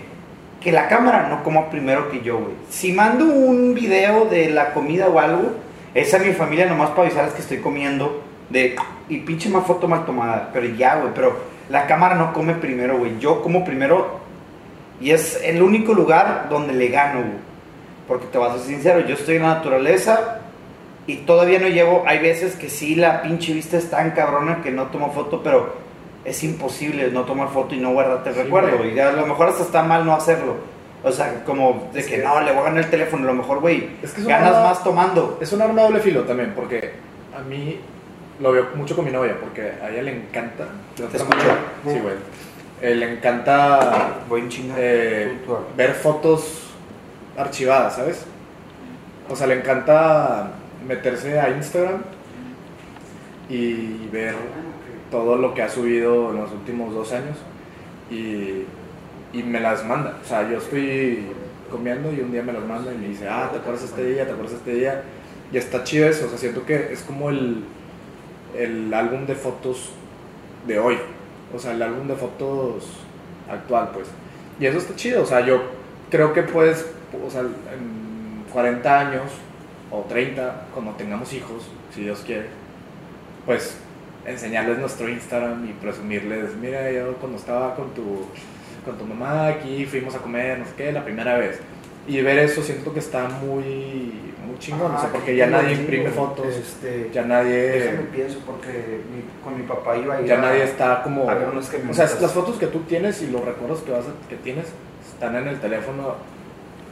que 0.59 0.71
la 0.71 0.87
cámara 0.87 1.29
no 1.29 1.43
coma 1.43 1.69
primero 1.69 2.09
que 2.11 2.21
yo, 2.21 2.39
güey. 2.39 2.53
Si 2.69 2.91
mando 2.91 3.25
un 3.25 3.73
video 3.73 4.25
de 4.25 4.49
la 4.49 4.73
comida 4.73 5.07
o 5.07 5.19
algo, 5.19 5.53
es 5.93 6.13
a 6.13 6.19
mi 6.19 6.33
familia 6.33 6.65
nomás 6.65 6.89
para 6.89 7.03
avisarles 7.03 7.33
que 7.33 7.41
estoy 7.41 7.59
comiendo, 7.59 8.21
de, 8.49 8.75
y 9.07 9.19
pinche 9.19 9.49
más 9.49 9.65
foto 9.65 9.87
mal 9.87 10.05
tomada, 10.05 10.49
pero 10.51 10.67
ya, 10.67 10.95
güey, 10.95 11.13
pero 11.15 11.37
la 11.69 11.87
cámara 11.87 12.15
no 12.15 12.33
come 12.33 12.55
primero, 12.55 12.97
güey. 12.97 13.19
Yo 13.19 13.41
como 13.41 13.63
primero, 13.63 14.19
y 14.99 15.11
es 15.11 15.39
el 15.43 15.61
único 15.61 15.93
lugar 15.93 16.47
donde 16.49 16.73
le 16.73 16.89
gano, 16.89 17.19
güey. 17.19 17.52
Porque 18.07 18.25
te 18.27 18.37
vas 18.37 18.51
a 18.55 18.57
ser 18.57 18.67
sincero, 18.67 18.99
yo 19.01 19.15
estoy 19.15 19.37
en 19.37 19.43
la 19.43 19.55
naturaleza 19.55 20.39
y 21.07 21.17
todavía 21.17 21.59
no 21.59 21.67
llevo. 21.67 22.03
Hay 22.05 22.19
veces 22.19 22.55
que 22.55 22.69
sí, 22.69 22.95
la 22.95 23.21
pinche 23.21 23.53
vista 23.53 23.77
es 23.77 23.89
tan 23.89 24.11
cabrona 24.11 24.61
que 24.61 24.71
no 24.71 24.83
tomo 24.87 25.11
foto, 25.11 25.41
pero 25.43 25.73
es 26.25 26.43
imposible 26.43 27.09
no 27.11 27.23
tomar 27.23 27.49
foto 27.49 27.75
y 27.75 27.79
no 27.79 27.91
guardarte 27.93 28.29
el 28.29 28.35
Sí, 28.35 28.41
recuerdo. 28.43 28.77
güey. 28.77 28.95
Y 28.95 28.99
a 28.99 29.11
lo 29.11 29.25
mejor 29.25 29.47
hasta 29.49 29.63
está 29.63 29.83
mal 29.83 30.05
no 30.05 30.13
hacerlo. 30.13 30.55
O 31.03 31.11
sea, 31.11 31.43
como 31.45 31.89
de 31.93 31.99
Es 31.99 32.07
que 32.07 32.15
que- 32.17 32.23
no, 32.23 32.39
le 32.41 32.51
voy 32.51 32.61
a 32.61 32.63
ganar 32.65 32.83
el 32.85 32.89
teléfono. 32.89 33.23
A 33.23 33.31
lo 33.31 33.33
mejor, 33.35 33.59
güey, 33.59 33.89
Es 34.01 34.13
que 34.13 34.23
ganas 34.23 34.53
arma- 34.55 34.69
más 34.69 34.83
tomando. 34.83 35.37
Es 35.41 35.51
un 35.51 35.61
arma 35.61 35.81
doble 35.81 35.99
filo 35.99 36.21
también, 36.21 36.53
porque 36.55 36.91
a 37.37 37.41
mí 37.41 37.77
lo 38.39 38.51
veo 38.53 38.67
mucho 38.75 38.95
con 38.95 39.03
mi 39.05 39.11
novia, 39.11 39.35
porque 39.39 39.73
a 39.83 39.89
ella 39.89 40.01
le 40.01 40.11
encanta. 40.15 40.65
otra 40.93 41.05
escucho. 41.17 41.37
manera- 41.37 41.57
Sí, 41.85 41.99
güey. 41.99 42.15
Eh, 42.81 42.95
le 42.95 43.13
encanta 43.13 44.15
Voy 44.29 44.41
en 44.41 44.49
eh, 44.77 45.37
ver 45.77 45.93
fotos 45.93 46.62
archivadas, 47.37 47.95
¿sabes? 47.95 48.25
O 49.29 49.35
sea, 49.35 49.47
le 49.47 49.55
encanta 49.55 50.51
meterse 50.87 51.39
a 51.39 51.49
Instagram 51.49 52.01
y 53.49 54.07
ver 54.11 54.35
todo 55.09 55.37
lo 55.37 55.53
que 55.53 55.61
ha 55.61 55.69
subido 55.69 56.31
en 56.31 56.37
los 56.37 56.51
últimos 56.51 56.93
dos 56.93 57.11
años 57.13 57.37
y, 58.09 58.65
y 59.31 59.43
me 59.43 59.59
las 59.59 59.85
manda. 59.85 60.17
O 60.23 60.27
sea, 60.27 60.49
yo 60.49 60.57
estoy 60.57 61.27
comiendo 61.71 62.11
y 62.11 62.19
un 62.19 62.31
día 62.31 62.43
me 62.43 62.53
las 62.53 62.63
manda 62.63 62.93
y 62.93 62.97
me 62.97 63.07
dice, 63.07 63.27
ah, 63.27 63.49
¿te 63.51 63.59
acuerdas 63.59 63.83
este 63.83 64.05
día? 64.05 64.25
¿Te 64.25 64.31
acuerdas 64.31 64.53
este 64.53 64.73
día? 64.75 65.03
Y 65.51 65.57
está 65.57 65.83
chido 65.83 66.07
eso, 66.07 66.25
o 66.25 66.29
sea, 66.29 66.37
siento 66.37 66.65
que 66.65 66.93
es 66.93 67.01
como 67.01 67.29
el, 67.29 67.63
el 68.57 68.93
álbum 68.93 69.25
de 69.25 69.35
fotos 69.35 69.91
de 70.67 70.79
hoy. 70.79 70.97
O 71.55 71.59
sea, 71.59 71.73
el 71.73 71.81
álbum 71.81 72.07
de 72.07 72.15
fotos 72.15 72.85
actual, 73.49 73.89
pues. 73.93 74.07
Y 74.59 74.65
eso 74.65 74.77
está 74.77 74.95
chido, 74.95 75.23
o 75.23 75.25
sea, 75.25 75.45
yo 75.45 75.61
creo 76.09 76.33
que 76.33 76.43
puedes, 76.43 76.85
o 77.25 77.29
sea, 77.29 77.41
en 77.41 78.43
40 78.51 78.99
años 78.99 79.31
o 79.91 80.01
30, 80.09 80.67
cuando 80.73 80.91
tengamos 80.93 81.31
hijos, 81.33 81.63
si 81.93 82.01
Dios 82.01 82.23
quiere, 82.25 82.47
pues 83.45 83.77
enseñarles 84.25 84.77
nuestro 84.79 85.09
Instagram 85.09 85.67
y 85.69 85.73
presumirles, 85.73 86.55
mira, 86.55 86.89
yo 86.91 87.13
cuando 87.15 87.37
estaba 87.37 87.75
con 87.75 87.93
tu, 87.93 88.25
con 88.85 88.97
tu 88.97 89.05
mamá 89.05 89.47
aquí, 89.47 89.85
fuimos 89.85 90.15
a 90.15 90.19
comer, 90.19 90.59
no 90.59 90.65
sé 90.65 90.71
qué, 90.77 90.91
la 90.91 91.03
primera 91.03 91.37
vez. 91.37 91.59
Y 92.07 92.21
ver 92.21 92.39
eso 92.39 92.61
siento 92.61 92.93
que 92.93 92.99
está 92.99 93.27
muy, 93.29 94.13
muy 94.45 94.57
chingón, 94.59 94.93
o 94.95 94.99
sea, 94.99 95.09
porque 95.09 95.35
ya 95.35 95.47
nadie 95.47 95.73
imprime 95.75 96.09
fotos, 96.09 96.47
Este, 96.47 97.09
ya 97.13 97.23
nadie, 97.23 97.53
Déjame 97.79 98.03
pienso 98.13 98.39
porque 98.45 98.67
mi- 98.69 99.43
con 99.43 99.57
mi 99.57 99.63
papá 99.63 99.95
iba 99.97 100.15
a 100.15 100.21
ir 100.21 100.27
ya 100.27 100.37
a- 100.37 100.41
nadie 100.41 100.63
está 100.63 101.01
como... 101.03 101.29
a 101.29 101.33
ver 101.35 101.47
O 101.49 101.61
sea, 101.93 102.05
las 102.19 102.31
fotos 102.33 102.57
que 102.57 102.67
tú 102.67 102.79
tienes 102.81 103.21
y 103.21 103.27
los 103.27 103.43
recuerdos 103.43 103.81
que, 103.81 103.91
vas 103.91 104.05
a- 104.05 104.29
que 104.29 104.35
tienes 104.37 104.65
están 105.13 105.35
en 105.35 105.47
el 105.47 105.59
teléfono, 105.59 106.15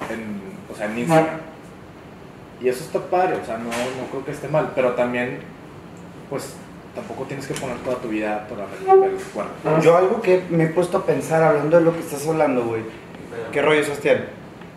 en, 0.10 0.42
o 0.72 0.76
sea, 0.76 0.88
en 0.88 1.00
Instagram. 1.00 1.40
Y 2.62 2.70
eso 2.70 2.84
está 2.84 3.00
padre, 3.00 3.38
o 3.42 3.46
sea, 3.46 3.58
no, 3.58 3.70
no 3.70 4.08
creo 4.12 4.24
que 4.24 4.32
esté 4.32 4.48
mal, 4.48 4.72
pero 4.76 4.92
también, 4.92 5.40
pues, 6.30 6.56
tampoco 6.94 7.24
tienes 7.24 7.48
que 7.48 7.54
poner 7.56 7.78
toda 7.78 7.98
tu 7.98 8.10
vida 8.10 8.48
para 8.48 8.66
el 8.66 9.18
recuerdo. 9.18 9.82
Yo 9.82 9.98
algo 9.98 10.22
que 10.22 10.44
me 10.50 10.66
he 10.66 10.68
puesto 10.68 11.00
a 11.00 11.06
pensar 11.06 11.42
hablando 11.42 11.78
de 11.78 11.84
lo 11.84 11.94
que 11.94 12.02
estás 12.02 12.28
hablando, 12.28 12.64
güey. 12.66 12.84
¿Qué 13.52 13.62
rollo, 13.62 13.84
Sebastián? 13.84 14.26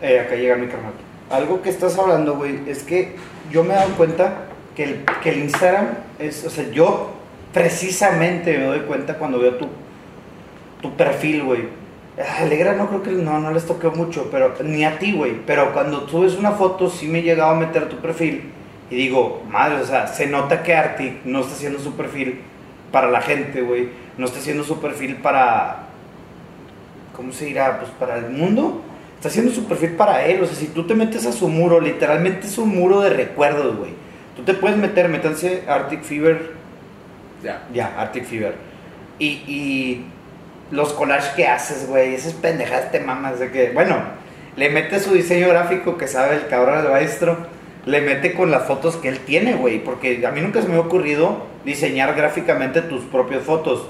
Eh, 0.01 0.19
acá 0.19 0.35
llega 0.35 0.55
mi 0.55 0.67
carnal. 0.67 0.93
Algo 1.29 1.61
que 1.61 1.69
estás 1.69 1.97
hablando, 1.97 2.35
güey, 2.35 2.61
es 2.67 2.83
que 2.83 3.15
yo 3.51 3.63
me 3.63 3.73
he 3.73 3.77
dado 3.77 3.91
cuenta 3.95 4.45
que 4.75 4.83
el, 4.83 5.05
que 5.21 5.29
el 5.29 5.39
Instagram 5.39 5.87
es, 6.19 6.45
o 6.45 6.49
sea, 6.49 6.69
yo 6.71 7.11
precisamente 7.53 8.57
me 8.57 8.65
doy 8.65 8.79
cuenta 8.81 9.17
cuando 9.17 9.39
veo 9.39 9.55
tu, 9.55 9.67
tu 10.81 10.95
perfil, 10.95 11.43
güey. 11.43 11.84
Alegra 12.39 12.73
no 12.73 12.87
creo 12.87 13.03
que 13.03 13.11
no, 13.11 13.39
no 13.39 13.51
les 13.51 13.65
toqué 13.65 13.89
mucho, 13.89 14.29
pero 14.31 14.53
ni 14.63 14.85
a 14.85 14.97
ti, 14.99 15.11
güey. 15.11 15.41
Pero 15.45 15.73
cuando 15.73 16.07
subes 16.07 16.35
una 16.35 16.51
foto, 16.51 16.89
sí 16.89 17.07
me 17.07 17.19
he 17.19 17.23
llegado 17.23 17.51
a 17.51 17.55
meter 17.55 17.89
tu 17.89 17.97
perfil 17.97 18.51
y 18.89 18.95
digo, 18.95 19.43
madre, 19.49 19.81
o 19.81 19.85
sea, 19.85 20.07
se 20.07 20.27
nota 20.27 20.63
que 20.63 20.75
Arctic 20.75 21.25
no 21.25 21.41
está 21.41 21.53
haciendo 21.53 21.79
su 21.79 21.95
perfil 21.95 22.41
para 22.91 23.09
la 23.09 23.21
gente, 23.21 23.61
güey. 23.61 23.89
No 24.17 24.25
está 24.25 24.39
haciendo 24.39 24.63
su 24.63 24.79
perfil 24.79 25.17
para 25.17 25.85
¿cómo 27.15 27.31
se 27.31 27.45
dirá? 27.45 27.79
Pues 27.79 27.91
para 27.91 28.17
el 28.17 28.29
mundo. 28.29 28.81
Está 29.15 29.29
haciendo 29.29 29.51
su 29.51 29.65
perfil 29.65 29.91
para 29.91 30.25
él. 30.25 30.43
O 30.43 30.45
sea, 30.45 30.55
si 30.55 30.67
tú 30.67 30.85
te 30.85 30.93
metes 30.93 31.25
a 31.25 31.31
su 31.31 31.47
muro, 31.47 31.79
literalmente 31.79 32.47
es 32.47 32.57
un 32.57 32.69
muro 32.69 33.01
de 33.01 33.09
recuerdos, 33.09 33.77
güey. 33.77 33.91
Tú 34.35 34.43
te 34.43 34.53
puedes 34.53 34.77
meter, 34.77 35.07
métanse 35.07 35.63
Arctic 35.67 36.03
Fever. 36.03 36.51
Ya. 37.43 37.63
Ya, 37.73 37.99
Arctic 37.99 38.25
Fever. 38.25 38.55
Y, 39.17 39.27
y 39.27 40.05
los 40.71 40.93
collages 40.93 41.29
que 41.33 41.47
haces, 41.47 41.87
güey, 41.87 42.15
esas 42.15 42.33
pendejadas 42.33 42.91
te 42.91 42.99
mamas 42.99 43.39
de 43.39 43.51
que, 43.51 43.71
bueno, 43.71 43.97
le 44.55 44.69
mete 44.69 44.99
su 44.99 45.13
diseño 45.13 45.49
gráfico 45.49 45.97
que 45.97 46.07
sabe 46.07 46.35
el 46.35 46.47
cabrón 46.47 46.81
del 46.81 46.91
maestro, 46.91 47.37
le 47.85 48.01
mete 48.01 48.33
con 48.33 48.49
las 48.51 48.65
fotos 48.65 48.95
que 48.95 49.09
él 49.09 49.19
tiene, 49.19 49.53
güey, 49.53 49.83
porque 49.83 50.25
a 50.25 50.31
mí 50.31 50.41
nunca 50.41 50.61
se 50.61 50.67
me 50.67 50.75
ha 50.75 50.79
ocurrido 50.79 51.45
diseñar 51.63 52.15
gráficamente 52.15 52.81
tus 52.81 53.03
propias 53.03 53.43
fotos. 53.43 53.87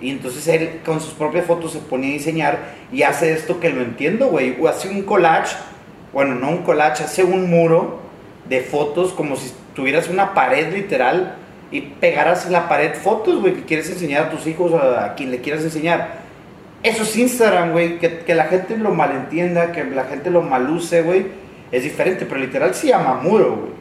Y 0.00 0.10
entonces 0.10 0.46
él 0.48 0.80
con 0.84 1.00
sus 1.00 1.14
propias 1.14 1.46
fotos 1.46 1.72
se 1.72 1.80
pone 1.80 2.08
a 2.08 2.12
diseñar 2.12 2.58
y 2.92 3.02
hace 3.02 3.32
esto 3.32 3.60
que 3.60 3.70
lo 3.70 3.82
entiendo, 3.82 4.28
güey. 4.28 4.56
O 4.60 4.68
hace 4.68 4.88
un 4.88 5.02
collage, 5.02 5.56
bueno, 6.12 6.34
no 6.34 6.50
un 6.50 6.62
collage, 6.62 7.04
hace 7.04 7.24
un 7.24 7.50
muro 7.50 8.00
de 8.48 8.60
fotos 8.60 9.12
como 9.12 9.36
si 9.36 9.52
tuvieras 9.74 10.08
una 10.08 10.34
pared 10.34 10.72
literal 10.72 11.36
y 11.70 11.80
pegaras 11.82 12.46
en 12.46 12.52
la 12.52 12.68
pared 12.68 12.94
fotos, 12.94 13.40
güey, 13.40 13.54
que 13.54 13.64
quieres 13.64 13.90
enseñar 13.90 14.24
a 14.24 14.30
tus 14.30 14.46
hijos, 14.46 14.72
a, 14.72 15.04
a 15.04 15.14
quien 15.14 15.30
le 15.30 15.40
quieras 15.40 15.62
enseñar. 15.64 16.28
Eso 16.82 17.02
es 17.02 17.16
Instagram, 17.16 17.72
güey, 17.72 17.98
que, 17.98 18.34
la 18.34 18.44
gente 18.44 18.76
lo 18.76 18.92
malentienda, 18.92 19.72
que 19.72 19.82
la 19.84 20.04
gente 20.04 20.30
lo 20.30 20.42
maluse, 20.42 21.02
güey, 21.02 21.26
es 21.72 21.82
diferente, 21.82 22.24
pero 22.24 22.40
literal 22.40 22.72
se 22.74 22.88
llama 22.88 23.14
muro, 23.14 23.56
güey. 23.56 23.78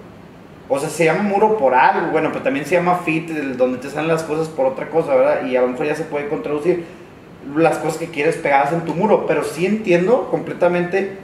O 0.70 0.80
sea, 0.80 0.90
se 0.90 1.06
llama 1.06 1.22
muro 1.22 1.58
por 1.58 1.76
algo, 1.76 2.12
bueno, 2.12 2.30
pero 2.32 2.44
también 2.44 2.66
se 2.66 2.76
llama 2.76 3.02
fit, 3.06 3.30
donde 3.30 3.78
te 3.78 3.90
salen 3.90 4.10
las 4.10 4.24
cosas 4.24 4.50
por 4.50 4.66
otra 4.66 4.90
cosa, 4.90 5.16
¿verdad? 5.16 5.46
Y 5.46 5.56
a 5.56 5.62
lo 5.62 5.70
mejor 5.70 5.86
ya 5.86 5.96
se 5.96 6.04
puede 6.04 6.28
contraducir 6.28 6.84
las 7.56 7.78
cosas 7.78 8.00
que 8.00 8.08
quieres 8.08 8.36
pegadas 8.36 8.74
en 8.74 8.82
tu 8.82 8.94
muro, 8.94 9.26
pero 9.28 9.44
sí 9.44 9.66
entiendo 9.66 10.28
completamente 10.30 11.18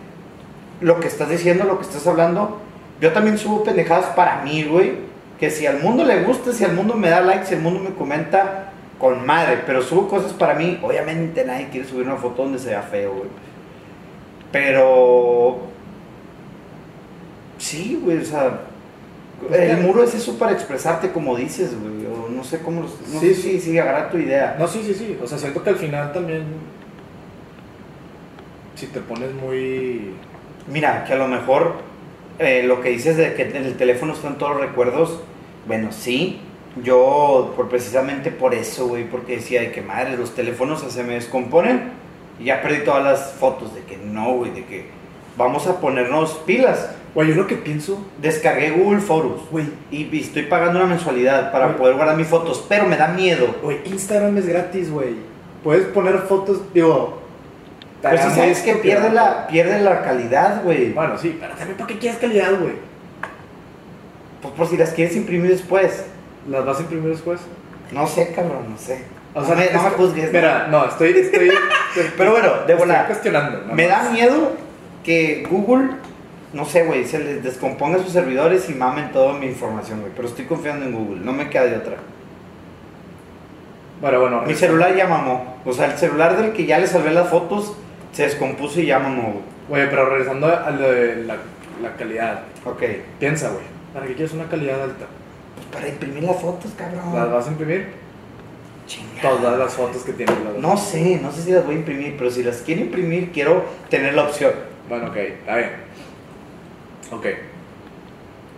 lo 0.80 1.00
que 1.00 1.08
estás 1.08 1.30
diciendo, 1.30 1.66
lo 1.66 1.80
que 1.80 1.86
estás 1.86 2.06
hablando. 2.08 2.62
Yo 3.02 3.12
también 3.12 3.38
subo 3.38 3.64
pendejadas 3.64 4.06
para 4.16 4.44
mí, 4.44 4.64
güey, 4.64 4.94
que 5.44 5.52
si 5.52 5.68
al 5.68 5.80
mundo 5.82 6.06
le 6.06 6.24
gusta, 6.24 6.54
si 6.54 6.64
al 6.64 6.72
mundo 6.74 6.94
me 6.96 7.10
da 7.10 7.20
like, 7.20 7.46
si 7.46 7.54
al 7.56 7.60
mundo 7.62 7.82
me 7.82 7.94
comenta, 7.94 8.72
con 8.98 9.26
madre, 9.26 9.60
pero 9.66 9.82
subo 9.82 10.08
cosas 10.08 10.32
para 10.32 10.54
mí. 10.54 10.80
Obviamente 10.82 11.44
nadie 11.44 11.68
quiere 11.70 11.86
subir 11.86 12.06
una 12.08 12.16
foto 12.16 12.44
donde 12.44 12.60
se 12.60 12.70
vea 12.70 12.82
feo, 12.82 13.12
güey. 13.14 13.30
Pero... 14.54 15.58
Sí, 17.58 18.00
güey, 18.02 18.20
o 18.20 18.26
sea... 18.26 18.62
El 19.52 19.78
muro 19.82 20.02
es 20.06 20.14
eso 20.16 20.38
para 20.40 20.54
expresarte 20.54 21.12
como 21.12 21.36
dices, 21.36 21.72
güey. 21.78 22.06
O 22.06 22.30
no 22.30 22.42
sé 22.46 22.60
cómo... 22.60 22.84
los- 22.84 22.98
No 23.14 23.20
Sí, 23.20 23.34
sé 23.34 23.42
si, 23.42 23.60
si 23.60 23.78
agarra 23.78 24.10
tu 24.10 24.18
idea. 24.18 24.56
No, 24.58 24.66
sí, 24.70 24.82
sí, 24.86 24.94
sí. 24.94 25.18
O 25.22 25.28
sea, 25.28 25.38
siento 25.38 25.62
que 25.62 25.72
al 25.72 25.76
final 25.76 26.14
también. 26.14 26.44
Si 28.76 28.88
te 28.88 29.02
pones 29.02 29.34
muy. 29.34 30.12
Mira, 30.72 31.04
que 31.04 31.12
a 31.12 31.18
lo 31.18 31.28
mejor 31.28 31.74
eh, 32.40 32.64
lo 32.66 32.80
que 32.82 32.90
dices 32.90 33.18
de 33.18 33.34
que 33.34 33.42
en 33.44 33.58
el 33.66 33.76
teléfono 33.76 34.14
están 34.14 34.38
todos 34.38 34.54
los 34.54 34.62
recuerdos, 34.62 35.20
bueno, 35.68 35.92
sí. 35.92 36.40
Yo, 36.84 37.54
por, 37.56 37.70
precisamente 37.70 38.32
por 38.32 38.56
eso, 38.56 38.88
güey, 38.88 39.08
porque 39.08 39.36
decía 39.36 39.62
de 39.62 39.72
que 39.72 39.82
madre, 39.82 40.18
los 40.18 40.34
teléfonos 40.34 40.82
se 40.82 41.04
me 41.04 41.14
descomponen 41.14 41.92
y 42.40 42.46
ya 42.46 42.62
perdí 42.62 42.84
todas 42.84 43.04
las 43.04 43.34
fotos. 43.34 43.76
De 43.76 43.82
que 43.82 43.98
no, 43.98 44.34
güey, 44.34 44.52
de 44.52 44.66
que 44.66 44.86
vamos 45.38 45.68
a 45.68 45.80
ponernos 45.80 46.42
pilas. 46.46 46.90
Güey, 47.14 47.30
yo 47.30 47.36
lo 47.36 47.48
que 47.48 47.56
pienso. 47.56 48.04
Descargué 48.20 48.72
Google 48.72 49.02
Photos, 49.02 49.42
Güey, 49.52 49.68
y, 49.92 50.20
estoy 50.20 50.44
pagando 50.44 50.80
una 50.80 50.88
mensualidad 50.88 51.52
para 51.52 51.78
poder 51.78 51.96
guardar 51.96 52.18
mis 52.18 52.28
fotos, 52.28 52.66
pero 52.68 52.88
me 52.88 52.98
da 52.98 53.10
miedo. 53.10 53.56
güey, 53.62 53.80
Instagram 53.86 54.38
es 54.38 54.48
gratis, 54.48 54.90
güey. 54.90 55.16
Puedes 55.64 55.86
poner 55.88 56.18
fotos, 56.20 56.62
digo. 56.74 57.22
Pero 58.02 58.18
si 58.18 58.30
sabes 58.32 58.62
que 58.62 58.76
pierde 58.76 59.12
la, 59.12 59.48
pierde 59.48 59.80
la 59.80 60.02
calidad, 60.02 60.62
güey. 60.64 60.92
Bueno, 60.92 61.18
sí, 61.18 61.38
pero 61.40 61.54
también 61.54 61.78
¿para 61.78 61.88
qué 61.88 62.00
quieres 62.00 62.20
calidad, 62.20 62.60
güey? 62.60 62.74
Pues 64.44 64.54
por 64.54 64.68
si 64.68 64.78
las 64.78 64.92
quieres 64.92 65.16
imprimir 65.16 65.50
después. 65.50 66.06
¿Las 66.48 66.64
vas 66.66 66.78
a 66.78 66.82
imprimir 66.82 67.10
después? 67.10 67.40
No 67.92 68.06
sé, 68.06 68.32
cabrón, 68.36 68.66
no 68.70 68.78
sé. 68.78 69.04
O 69.34 69.40
No 69.42 69.48
sea, 69.48 69.56
me- 69.56 69.66
es 69.66 69.74
no 69.74 69.82
me 69.84 69.90
juzgues, 69.92 70.26
no. 70.26 70.32
Mira, 70.40 70.68
no, 70.70 70.86
estoy. 70.86 71.10
estoy 71.18 71.50
Pero 72.18 72.32
bueno, 72.32 72.50
de 72.68 72.76
volada. 72.76 73.08
cuestionando. 73.08 73.62
nada 73.62 73.74
Me 73.74 73.88
da 73.88 74.10
miedo 74.12 74.52
que 75.04 75.44
Google, 75.50 75.90
no 76.54 76.66
sé, 76.66 76.84
güey, 76.86 77.06
se 77.06 77.18
les 77.20 77.44
descomponga 77.44 77.98
sus 78.00 78.12
servidores 78.12 78.70
y 78.70 78.74
mamen 78.74 79.12
toda 79.12 79.34
mi 79.34 79.48
información, 79.48 80.02
güey. 80.02 80.12
Pero 80.16 80.28
estoy 80.28 80.46
confiando 80.46 80.86
en 80.86 80.92
Google, 80.94 81.22
no 81.26 81.32
me 81.34 81.50
queda 81.50 81.64
de 81.66 81.78
otra. 81.78 81.96
Bueno, 84.02 84.20
bueno. 84.20 84.42
Mi 84.46 84.54
celular 84.54 84.96
ya 84.96 85.08
mamó. 85.08 85.58
O 85.66 85.72
sea, 85.74 85.86
el 85.86 85.98
celular 85.98 86.36
del 86.38 86.52
que 86.52 86.66
ya 86.66 86.78
le 86.80 86.88
salvé 86.88 87.12
las 87.12 87.30
fotos 87.30 87.74
se 88.12 88.24
descompuso 88.24 88.82
y 88.82 88.88
ya 88.88 89.00
mamó, 89.00 89.42
güey. 89.70 89.82
Oye, 89.84 89.90
pero 89.90 90.10
regresando 90.10 90.48
a 90.48 90.70
lo 90.72 90.92
de 90.92 91.24
la, 91.24 91.38
la 91.82 91.96
calidad. 91.96 92.42
Ok. 92.66 92.84
Piensa, 93.20 93.50
güey. 93.50 93.64
¿Para 93.94 94.08
qué 94.08 94.14
quieres 94.16 94.34
una 94.34 94.46
calidad 94.50 94.82
alta? 94.84 95.06
Pues 95.56 95.68
para 95.68 95.88
imprimir 95.88 96.24
las 96.24 96.42
fotos, 96.42 96.72
cabrón. 96.78 97.14
¿Las 97.16 97.32
vas 97.32 97.48
a 97.48 97.52
imprimir? 97.52 97.88
Chingada. 98.88 99.22
Todas 99.38 99.60
las 99.60 99.74
fotos 99.74 100.04
que 100.04 100.14
tienes. 100.14 100.36
las- 100.44 100.58
No 100.58 100.76
sé, 100.78 101.20
no 101.22 101.32
sé 101.32 101.44
si 101.44 101.52
las 101.52 101.66
voy 101.66 101.76
a 101.76 101.78
imprimir, 101.80 102.16
pero 102.18 102.30
si 102.32 102.44
las 102.44 102.58
quiero 102.58 102.82
imprimir, 102.82 103.32
quiero 103.32 103.64
tener 103.90 104.14
la 104.14 104.24
opción. 104.24 104.52
Bueno, 104.90 105.08
ok, 105.10 105.16
está 105.18 105.56
bien. 105.58 105.70
Ok. 107.12 107.26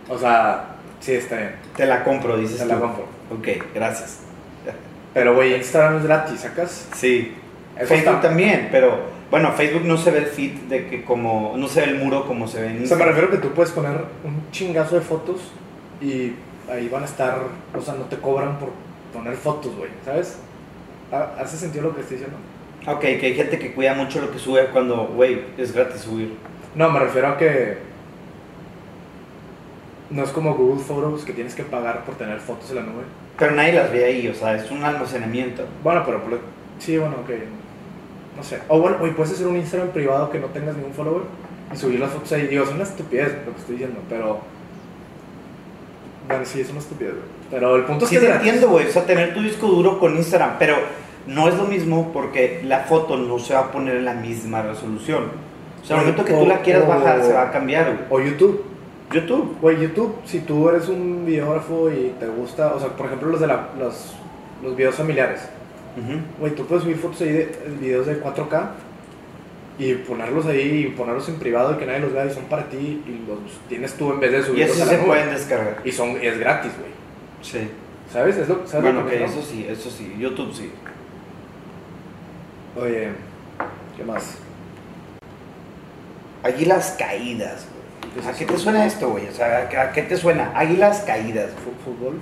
O 0.08 0.18
sea, 0.18 0.76
sí, 1.00 1.12
está 1.12 1.36
bien. 1.36 1.52
Te 1.76 1.86
la 1.86 2.02
compro, 2.02 2.36
dices 2.36 2.58
Te 2.58 2.66
la 2.66 2.78
compro. 2.80 3.04
Ok, 3.36 3.48
gracias. 3.74 4.20
Pero, 5.14 5.34
güey, 5.34 5.54
Instagram 5.54 5.98
es 5.98 6.04
gratis, 6.04 6.40
¿sacas? 6.40 6.88
Sí. 6.94 7.34
Eso 7.76 7.86
Facebook 7.86 8.16
está- 8.16 8.28
también, 8.28 8.68
pero 8.70 8.98
bueno, 9.30 9.52
Facebook 9.52 9.84
no 9.84 9.96
se 9.96 10.10
ve 10.10 10.18
el 10.18 10.26
feed 10.26 10.52
de 10.68 10.86
que 10.88 11.04
como, 11.04 11.54
no 11.56 11.66
se 11.68 11.80
ve 11.80 11.86
el 11.92 11.98
muro 11.98 12.26
como 12.26 12.46
se 12.46 12.60
ve 12.62 12.68
en 12.68 12.84
O 12.84 12.86
sea, 12.86 12.96
me 12.96 13.04
refiero 13.04 13.30
que 13.30 13.38
tú 13.38 13.50
puedes 13.50 13.72
poner 13.72 14.04
un 14.24 14.50
chingazo 14.52 14.94
de 14.94 15.00
fotos 15.00 15.40
y 16.00 16.32
ahí 16.70 16.88
van 16.88 17.02
a 17.02 17.06
estar, 17.06 17.38
o 17.76 17.80
sea, 17.80 17.94
no 17.94 18.04
te 18.04 18.16
cobran 18.18 18.58
por 18.58 18.70
poner 19.12 19.34
fotos, 19.36 19.74
güey, 19.76 19.90
¿sabes? 20.04 20.38
¿Ha- 21.12 21.40
¿Hace 21.40 21.56
sentido 21.56 21.84
lo 21.84 21.94
que 21.94 22.02
estoy 22.02 22.18
diciendo? 22.18 22.38
Ok, 22.86 23.00
que 23.00 23.26
hay 23.26 23.34
gente 23.34 23.58
que 23.58 23.72
cuida 23.72 23.94
mucho 23.94 24.20
lo 24.20 24.30
que 24.30 24.38
sube 24.38 24.66
cuando, 24.66 25.06
güey, 25.08 25.40
es 25.58 25.72
gratis 25.72 26.02
subir. 26.02 26.34
No, 26.74 26.90
me 26.90 27.00
refiero 27.00 27.28
a 27.28 27.36
que 27.38 27.78
no 30.10 30.22
es 30.22 30.30
como 30.30 30.54
Google 30.54 30.82
Photos 30.84 31.24
que 31.24 31.32
tienes 31.32 31.54
que 31.54 31.64
pagar 31.64 32.04
por 32.04 32.14
tener 32.14 32.38
fotos 32.38 32.70
en 32.70 32.76
la 32.76 32.82
nube. 32.82 33.02
Pero 33.38 33.52
nadie 33.52 33.72
las 33.72 33.90
ve 33.92 34.04
ahí, 34.04 34.28
o 34.28 34.34
sea, 34.34 34.54
es 34.54 34.70
un 34.70 34.84
almacenamiento. 34.84 35.64
Bueno, 35.82 36.02
pero 36.06 36.20
sí, 36.78 36.96
bueno, 36.96 37.16
ok. 37.24 37.30
No 38.36 38.42
sé. 38.42 38.58
O 38.68 38.80
bueno, 38.80 38.98
güey, 38.98 39.12
puedes 39.14 39.32
hacer 39.32 39.46
un 39.46 39.56
Instagram 39.56 39.88
privado 39.90 40.30
que 40.30 40.38
no 40.38 40.46
tengas 40.48 40.76
ningún 40.76 40.92
follower 40.92 41.22
y 41.72 41.76
subir 41.76 41.98
las 42.00 42.10
fotos 42.10 42.30
ahí. 42.32 42.46
Digo, 42.46 42.64
es 42.64 42.70
una 42.70 42.82
estupidez 42.84 43.34
lo 43.46 43.52
que 43.52 43.58
estoy 43.60 43.74
diciendo, 43.76 44.00
pero. 44.08 44.40
Bueno, 46.28 46.44
sí, 46.44 46.60
es 46.60 46.70
una 46.70 46.80
estupidez, 46.80 47.12
güey. 47.14 47.24
Pero 47.50 47.76
el 47.76 47.84
punto 47.84 48.04
es 48.04 48.10
Sí 48.10 48.16
que 48.16 48.20
te 48.20 48.26
es 48.26 48.32
gratis. 48.32 48.48
entiendo, 48.52 48.72
güey, 48.74 48.86
o 48.88 48.90
sea, 48.90 49.04
tener 49.06 49.32
tu 49.34 49.40
disco 49.40 49.66
duro 49.68 49.98
con 50.00 50.16
Instagram, 50.16 50.56
pero 50.58 50.76
no 51.28 51.48
es 51.48 51.54
lo 51.56 51.64
mismo 51.64 52.10
porque 52.12 52.60
la 52.64 52.80
foto 52.80 53.16
no 53.16 53.38
se 53.38 53.54
va 53.54 53.60
a 53.60 53.70
poner 53.72 53.96
en 53.96 54.04
la 54.04 54.14
misma 54.14 54.62
resolución. 54.62 55.24
O 55.82 55.84
sea, 55.86 55.96
al 55.98 56.02
momento 56.02 56.24
que 56.24 56.32
tú 56.34 56.46
la 56.46 56.60
quieras 56.62 56.82
o- 56.84 56.88
bajar, 56.88 57.22
se 57.22 57.32
va 57.32 57.42
a 57.42 57.50
cambiar, 57.52 57.94
güey. 58.10 58.24
O 58.24 58.28
YouTube. 58.28 58.64
YouTube. 59.12 59.56
Güey, 59.60 59.80
YouTube, 59.80 60.16
si 60.24 60.40
tú 60.40 60.68
eres 60.68 60.88
un 60.88 61.24
videógrafo 61.24 61.88
y 61.90 62.12
te 62.18 62.26
gusta, 62.26 62.74
o 62.74 62.80
sea, 62.80 62.88
por 62.88 63.06
ejemplo, 63.06 63.28
los 63.28 63.40
de 63.40 63.46
la, 63.46 63.68
los, 63.78 64.14
los 64.64 64.74
videos 64.76 64.96
familiares. 64.96 65.48
Güey, 66.38 66.54
tú 66.54 66.66
puedes 66.66 66.84
subir 66.84 66.98
fotos 66.98 67.22
ahí 67.22 67.32
de 67.32 67.58
videos 67.80 68.06
de 68.06 68.22
4K 68.22 68.68
y 69.78 69.94
ponerlos 69.94 70.44
ahí 70.46 70.86
y 70.86 70.96
ponerlos 70.96 71.28
en 71.28 71.36
privado 71.36 71.74
y 71.74 71.76
que 71.78 71.86
nadie 71.86 72.00
los 72.00 72.12
vea 72.12 72.26
y 72.26 72.30
son 72.34 72.44
para 72.44 72.68
ti 72.68 72.76
y 73.06 73.24
los 73.28 73.38
tienes 73.68 73.94
tú 73.94 74.12
en 74.12 74.20
vez 74.20 74.32
de 74.32 74.38
Y 74.38 74.42
subirlos 74.42 74.70
eso 74.76 74.82
a 74.82 74.86
la 74.86 74.92
se 74.92 74.98
pueden 75.06 75.30
descargar. 75.30 75.80
Y 75.84 75.92
son, 75.92 76.10
es 76.20 76.38
gratis, 76.38 76.72
güey. 76.78 76.90
Sí. 77.42 77.70
¿Sabes? 78.12 78.36
Es 78.36 78.48
lo, 78.48 78.66
¿sabes 78.66 78.84
Bueno, 78.84 79.02
lo 79.02 79.08
que 79.08 79.24
eso 79.24 79.42
sí, 79.42 79.66
eso 79.68 79.90
sí. 79.90 80.14
YouTube 80.18 80.52
sí. 80.54 80.70
Oye, 82.80 83.08
¿qué 83.96 84.04
más? 84.04 84.36
Águilas 86.42 86.94
caídas, 86.98 87.66
güey. 87.72 88.12
¿Qué 88.14 88.20
es 88.20 88.26
¿A 88.26 88.30
eso? 88.30 88.38
qué 88.38 88.44
te 88.46 88.58
suena 88.58 88.86
esto, 88.86 89.10
güey? 89.10 89.26
O 89.28 89.32
sea, 89.32 89.58
¿a 89.62 89.68
qué- 89.68 89.76
¿a 89.78 89.92
te 89.92 90.16
suena? 90.16 90.52
Águilas 90.54 91.00
caídas. 91.06 91.50
güey. 91.52 91.64
¿Fu- 91.74 91.90
¿Fútbol? 91.90 92.20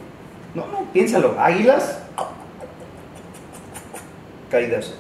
No, 0.55 0.67
no, 0.69 0.85
piénsalo. 0.93 1.37
Águilas 1.39 1.99
caídas. 4.55 4.95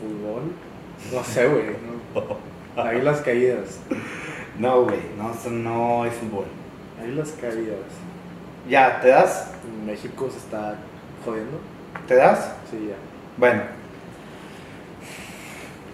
¿Fútbol? 0.00 0.52
No 1.12 1.22
sé, 1.22 1.46
güey. 1.46 1.66
no. 2.76 2.82
Águilas 2.82 3.20
caídas. 3.20 3.78
No, 4.58 4.82
güey, 4.82 4.98
no, 5.16 5.50
no 5.50 6.06
es 6.06 6.14
fútbol. 6.14 6.46
Águilas 7.00 7.36
caídas. 7.40 7.78
Ya, 8.68 9.00
¿te 9.00 9.08
das? 9.08 9.52
México 9.86 10.28
se 10.28 10.38
está 10.38 10.74
jodiendo. 11.24 11.60
¿Te 12.08 12.16
das? 12.16 12.52
Sí, 12.68 12.88
ya. 12.88 12.96
Bueno. 13.36 13.62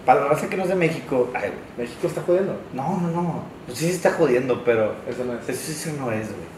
Para 0.07 0.23
la 0.23 0.29
raza 0.29 0.49
que 0.49 0.57
no 0.57 0.63
es 0.63 0.71
de 0.71 0.75
México, 0.75 1.31
ay. 1.35 1.53
México 1.77 2.07
está 2.07 2.23
jodiendo. 2.23 2.59
No, 2.73 2.99
no, 2.99 3.09
no. 3.11 3.43
Pues 3.67 3.77
sí 3.77 3.89
se 3.89 3.97
está 3.97 4.13
jodiendo, 4.13 4.65
pero 4.65 4.95
Eso 5.07 5.23
no 5.27 5.35
es. 5.35 5.49
eso, 5.51 5.91
eso 5.91 6.01
no 6.01 6.11
es, 6.11 6.29
güey. 6.29 6.55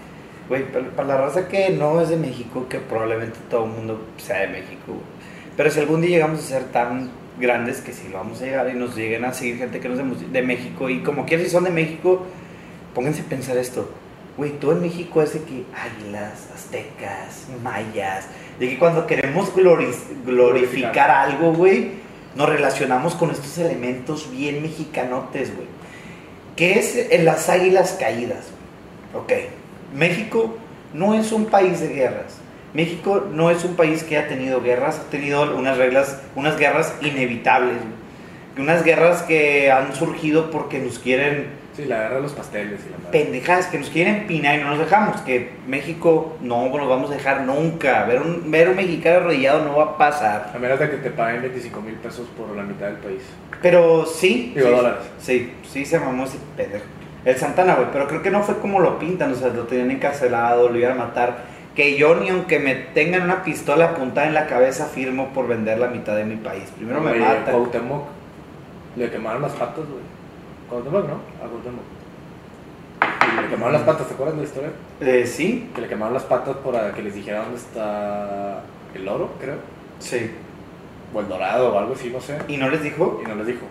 Güey, 0.48 0.64
para, 0.70 0.86
para 0.90 1.08
la 1.08 1.16
raza 1.18 1.48
que 1.48 1.70
no 1.70 2.00
es 2.00 2.08
de 2.08 2.16
México, 2.16 2.66
que 2.68 2.78
probablemente 2.78 3.38
todo 3.50 3.64
el 3.64 3.70
mundo 3.72 4.06
sea 4.18 4.40
de 4.40 4.48
México, 4.48 4.86
güey. 4.88 5.00
Pero 5.56 5.70
si 5.70 5.80
algún 5.80 6.00
día 6.02 6.10
llegamos 6.10 6.40
a 6.40 6.42
ser 6.42 6.64
tan 6.64 7.10
grandes 7.40 7.80
que 7.80 7.92
si 7.92 8.08
lo 8.08 8.18
vamos 8.18 8.40
a 8.40 8.44
llegar 8.44 8.68
y 8.70 8.74
nos 8.74 8.94
lleguen 8.96 9.24
a 9.24 9.32
seguir 9.32 9.58
gente 9.58 9.80
que 9.80 9.88
no 9.88 9.94
es 9.94 10.32
de, 10.32 10.42
México 10.42 10.88
y 10.88 11.02
como 11.02 11.24
quieran 11.26 11.44
si 11.46 11.50
son 11.52 11.64
de 11.64 11.70
México, 11.70 12.22
pónganse 12.94 13.22
a 13.22 13.24
pensar 13.24 13.56
esto. 13.56 13.90
Güey, 14.36 14.52
todo 14.52 14.72
en 14.72 14.82
México 14.82 15.22
es 15.22 15.32
de 15.32 15.40
que 15.40 15.64
águilas, 15.74 16.48
aztecas, 16.54 17.46
mayas, 17.62 18.26
de 18.60 18.68
que 18.68 18.78
cuando 18.78 19.06
queremos 19.06 19.52
glori- 19.54 19.94
glorificar 20.26 20.26
Glorificar. 20.26 21.10
algo, 21.10 21.52
güey, 21.54 21.90
nos 22.36 22.48
relacionamos 22.48 23.14
con 23.14 23.30
estos 23.30 23.56
elementos 23.58 24.30
bien 24.30 24.60
mexicanotes, 24.62 25.54
güey. 25.56 25.66
¿Qué 26.54 26.78
es 26.78 26.96
en 27.10 27.24
las 27.24 27.48
águilas 27.48 27.96
caídas? 27.98 28.46
Ok, 29.14 29.32
México 29.96 30.56
no 30.92 31.14
es 31.14 31.32
un 31.32 31.46
país 31.46 31.80
de 31.80 31.88
guerras. 31.88 32.38
México 32.74 33.26
no 33.32 33.50
es 33.50 33.64
un 33.64 33.74
país 33.74 34.02
que 34.04 34.18
ha 34.18 34.28
tenido 34.28 34.60
guerras, 34.60 35.00
ha 35.00 35.10
tenido 35.10 35.56
unas 35.56 35.78
reglas, 35.78 36.20
unas 36.34 36.58
guerras 36.58 36.94
inevitables. 37.00 37.78
Unas 38.58 38.84
guerras 38.84 39.22
que 39.22 39.70
han 39.70 39.94
surgido 39.94 40.50
porque 40.50 40.78
nos 40.78 40.98
quieren 40.98 41.66
Sí, 41.76 41.84
la 41.84 41.98
guerra 41.98 42.16
de 42.16 42.22
los 42.22 42.32
pasteles 42.32 42.80
y 42.86 42.90
la 42.90 42.96
madre. 42.96 43.10
pendejadas 43.24 43.66
que 43.66 43.78
nos 43.78 43.90
quieren 43.90 44.14
empinar 44.16 44.58
y 44.58 44.62
no 44.62 44.70
nos 44.70 44.78
dejamos. 44.78 45.20
Que 45.20 45.50
México 45.66 46.38
no 46.40 46.70
nos 46.70 46.88
vamos 46.88 47.10
a 47.10 47.14
dejar 47.14 47.42
nunca. 47.42 48.04
Ver 48.04 48.22
un, 48.22 48.50
ver 48.50 48.70
un 48.70 48.76
mexicano 48.76 49.18
arrodillado 49.18 49.62
no 49.62 49.76
va 49.76 49.84
a 49.84 49.98
pasar. 49.98 50.52
A 50.54 50.58
menos 50.58 50.78
de 50.78 50.88
que 50.90 50.96
te 50.96 51.10
paguen 51.10 51.42
25 51.42 51.80
mil 51.82 51.94
pesos 51.96 52.26
por 52.34 52.56
la 52.56 52.62
mitad 52.62 52.86
del 52.86 52.96
país. 52.96 53.20
Pero 53.60 54.06
sí. 54.06 54.52
Digo, 54.56 54.68
sí, 54.68 54.74
dólares. 54.74 54.98
Sí, 55.18 55.52
sí 55.70 55.84
se 55.84 55.98
mamó 55.98 56.24
ese 56.24 56.38
pendejo. 56.56 56.86
El 57.26 57.36
Santana, 57.36 57.74
güey. 57.74 57.88
Pero 57.92 58.08
creo 58.08 58.22
que 58.22 58.30
no 58.30 58.42
fue 58.42 58.56
como 58.58 58.80
lo 58.80 58.98
pintan. 58.98 59.32
O 59.32 59.34
sea, 59.34 59.48
lo 59.48 59.64
tenían 59.64 59.90
encarcelado, 59.90 60.70
lo 60.70 60.78
iban 60.78 60.92
a 60.92 61.06
matar. 61.06 61.38
Que 61.74 61.98
yo 61.98 62.14
ni 62.14 62.30
aunque 62.30 62.58
me 62.58 62.74
tengan 62.74 63.22
una 63.24 63.42
pistola 63.42 63.90
apuntada 63.90 64.26
en 64.26 64.32
la 64.32 64.46
cabeza 64.46 64.86
firmo 64.86 65.28
por 65.34 65.46
vender 65.46 65.78
la 65.78 65.88
mitad 65.88 66.16
de 66.16 66.24
mi 66.24 66.36
país. 66.36 66.64
Primero 66.74 67.02
me 67.02 67.18
matan. 67.18 67.52
Cuauhtémoc, 67.52 68.04
le 68.96 69.10
quemaron 69.10 69.42
las 69.42 69.52
patas, 69.52 69.84
güey. 69.84 70.00
Cuauhtémoc, 70.70 71.06
¿no? 71.06 71.14
A 71.44 71.48
Cuauhtémoc. 71.50 71.82
Y 73.38 73.42
le 73.42 73.48
quemaron 73.48 73.72
las 73.74 73.82
patas, 73.82 74.06
¿te 74.06 74.14
acuerdas 74.14 74.36
de 74.36 74.42
la 74.42 74.48
historia? 74.48 74.70
Eh, 75.02 75.26
sí, 75.26 75.70
Que 75.74 75.82
le 75.82 75.88
quemaron 75.88 76.14
las 76.14 76.22
patas 76.22 76.56
para 76.64 76.92
que 76.92 77.02
les 77.02 77.14
dijera 77.14 77.40
dónde 77.42 77.56
está 77.58 78.62
el 78.94 79.06
oro, 79.06 79.30
creo. 79.40 79.56
sí. 79.98 80.30
O 81.14 81.20
el 81.20 81.28
dorado 81.28 81.72
o 81.74 81.78
algo 81.78 81.94
así, 81.94 82.10
no 82.10 82.20
sé. 82.20 82.36
¿Y 82.48 82.56
no 82.56 82.68
les 82.68 82.82
dijo? 82.82 83.20
Y 83.24 83.28
no 83.28 83.34
les 83.36 83.46
dijo. 83.46 83.64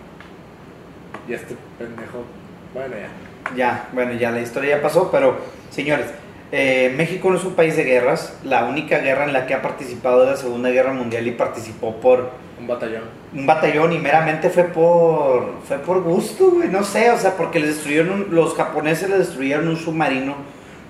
Y 1.28 1.32
este 1.34 1.54
pendejo, 1.78 2.24
bueno, 2.72 2.94
ya. 2.96 3.08
Ya, 3.54 3.88
bueno, 3.92 4.12
ya 4.14 4.30
la 4.30 4.40
historia 4.40 4.76
ya 4.76 4.82
pasó, 4.82 5.10
pero 5.10 5.36
señores, 5.70 6.06
eh, 6.52 6.92
México 6.96 7.30
no 7.30 7.36
es 7.36 7.44
un 7.44 7.54
país 7.54 7.76
de 7.76 7.84
guerras. 7.84 8.36
La 8.44 8.64
única 8.64 8.98
guerra 8.98 9.24
en 9.24 9.32
la 9.32 9.46
que 9.46 9.54
ha 9.54 9.62
participado 9.62 10.24
es 10.24 10.30
la 10.30 10.36
Segunda 10.36 10.70
Guerra 10.70 10.92
Mundial 10.92 11.26
y 11.26 11.32
participó 11.32 11.96
por 11.96 12.30
Un 12.60 12.66
batallón. 12.66 13.02
un 13.34 13.46
batallón 13.46 13.92
y 13.92 13.98
meramente 13.98 14.48
fue 14.50 14.64
por 14.64 15.54
fue 15.66 15.78
por 15.78 16.02
gusto, 16.02 16.50
güey, 16.50 16.68
no 16.68 16.82
sé, 16.82 17.10
o 17.10 17.18
sea, 17.18 17.32
porque 17.36 17.60
les 17.60 17.70
destruyeron 17.74 18.10
un- 18.10 18.26
los 18.34 18.54
japoneses 18.54 19.08
les 19.10 19.18
destruyeron 19.18 19.68
un 19.68 19.76
submarino 19.76 20.34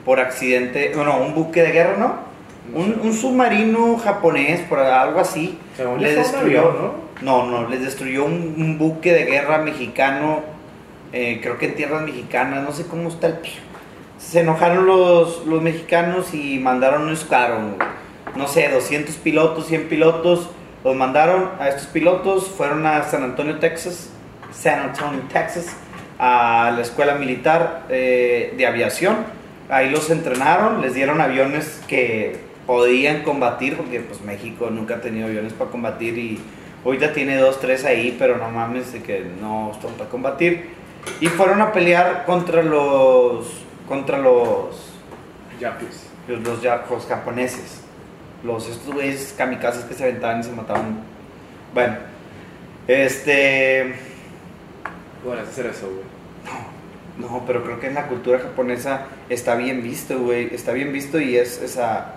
por 0.04 0.20
accidente, 0.20 0.92
no, 0.94 1.18
un 1.20 1.34
buque 1.34 1.62
de 1.62 1.72
guerra, 1.72 1.96
¿no? 1.98 2.26
No 2.72 2.80
Un, 3.02 3.12
submarino 3.12 3.96
japonés 3.98 4.60
por 4.62 4.78
algo 4.80 5.20
así. 5.20 5.58
Les 5.98 6.16
destruyó, 6.16 6.60
avión, 6.68 6.76
¿no? 7.22 7.46
No, 7.46 7.62
no, 7.62 7.68
les 7.68 7.80
destruyó 7.82 8.24
un, 8.24 8.54
un 8.58 8.76
buque 8.78 9.12
de 9.12 9.24
guerra 9.24 9.58
mexicano, 9.58 10.40
eh, 11.12 11.40
creo 11.42 11.58
que 11.58 11.66
en 11.66 11.74
tierras 11.74 12.02
mexicanas, 12.02 12.62
no 12.64 12.72
sé 12.72 12.86
cómo 12.86 13.08
está 13.08 13.28
el 13.28 13.34
pedo. 13.34 13.54
Se 14.18 14.40
enojaron 14.40 14.86
los, 14.86 15.46
los 15.46 15.62
mexicanos 15.62 16.34
y 16.34 16.58
mandaron 16.58 17.02
un 17.02 17.12
escuadrón, 17.12 17.76
no 18.34 18.48
sé, 18.48 18.68
200 18.68 19.14
pilotos, 19.16 19.66
100 19.66 19.88
pilotos, 19.88 20.50
los 20.84 20.94
mandaron 20.94 21.50
a 21.58 21.68
estos 21.68 21.86
pilotos, 21.86 22.48
fueron 22.48 22.86
a 22.86 23.02
San 23.02 23.22
Antonio, 23.22 23.58
Texas, 23.58 24.10
San 24.52 24.90
Antonio, 24.90 25.20
Texas, 25.32 25.76
a 26.18 26.72
la 26.74 26.82
escuela 26.82 27.14
militar 27.16 27.86
eh, 27.88 28.54
de 28.56 28.66
aviación. 28.66 29.16
Ahí 29.68 29.90
los 29.90 30.10
entrenaron, 30.10 30.80
les 30.80 30.94
dieron 30.94 31.20
aviones 31.20 31.82
que 31.88 32.36
podían 32.66 33.22
combatir, 33.22 33.76
porque 33.76 34.00
pues 34.00 34.20
México 34.22 34.70
nunca 34.70 34.96
ha 34.96 35.00
tenido 35.00 35.26
aviones 35.26 35.52
para 35.52 35.70
combatir 35.70 36.18
y 36.18 36.40
ahorita 36.84 37.12
tiene 37.12 37.36
dos, 37.36 37.60
tres 37.60 37.84
ahí, 37.84 38.14
pero 38.18 38.38
no 38.38 38.50
mames 38.50 38.92
de 38.92 39.02
que 39.02 39.24
no 39.40 39.72
están 39.72 39.92
para 39.92 40.08
combatir. 40.08 40.75
Y 41.20 41.26
fueron 41.28 41.62
a 41.62 41.72
pelear 41.72 42.24
contra 42.26 42.62
los, 42.62 43.46
contra 43.88 44.18
los, 44.18 44.92
Ya, 45.60 45.78
pues. 45.78 46.06
los, 46.28 46.40
los, 46.40 46.62
los 46.90 47.06
japoneses. 47.06 47.80
Los, 48.44 48.68
estos 48.68 48.92
güeyes 48.94 49.34
kamikazes 49.36 49.84
que 49.84 49.94
se 49.94 50.04
aventaban 50.04 50.40
y 50.40 50.42
se 50.44 50.52
mataban. 50.52 51.00
Bueno, 51.72 51.96
este... 52.86 53.94
Bueno, 55.24 55.42
hacer 55.42 55.66
eso, 55.66 55.86
güey. 55.88 56.16
No, 57.18 57.44
pero 57.46 57.64
creo 57.64 57.80
que 57.80 57.86
en 57.86 57.94
la 57.94 58.08
cultura 58.08 58.38
japonesa 58.38 59.06
está 59.28 59.54
bien 59.54 59.82
visto, 59.82 60.18
güey. 60.18 60.54
Está 60.54 60.72
bien 60.72 60.92
visto 60.92 61.18
y 61.18 61.36
es 61.36 61.60
esa. 61.62 62.12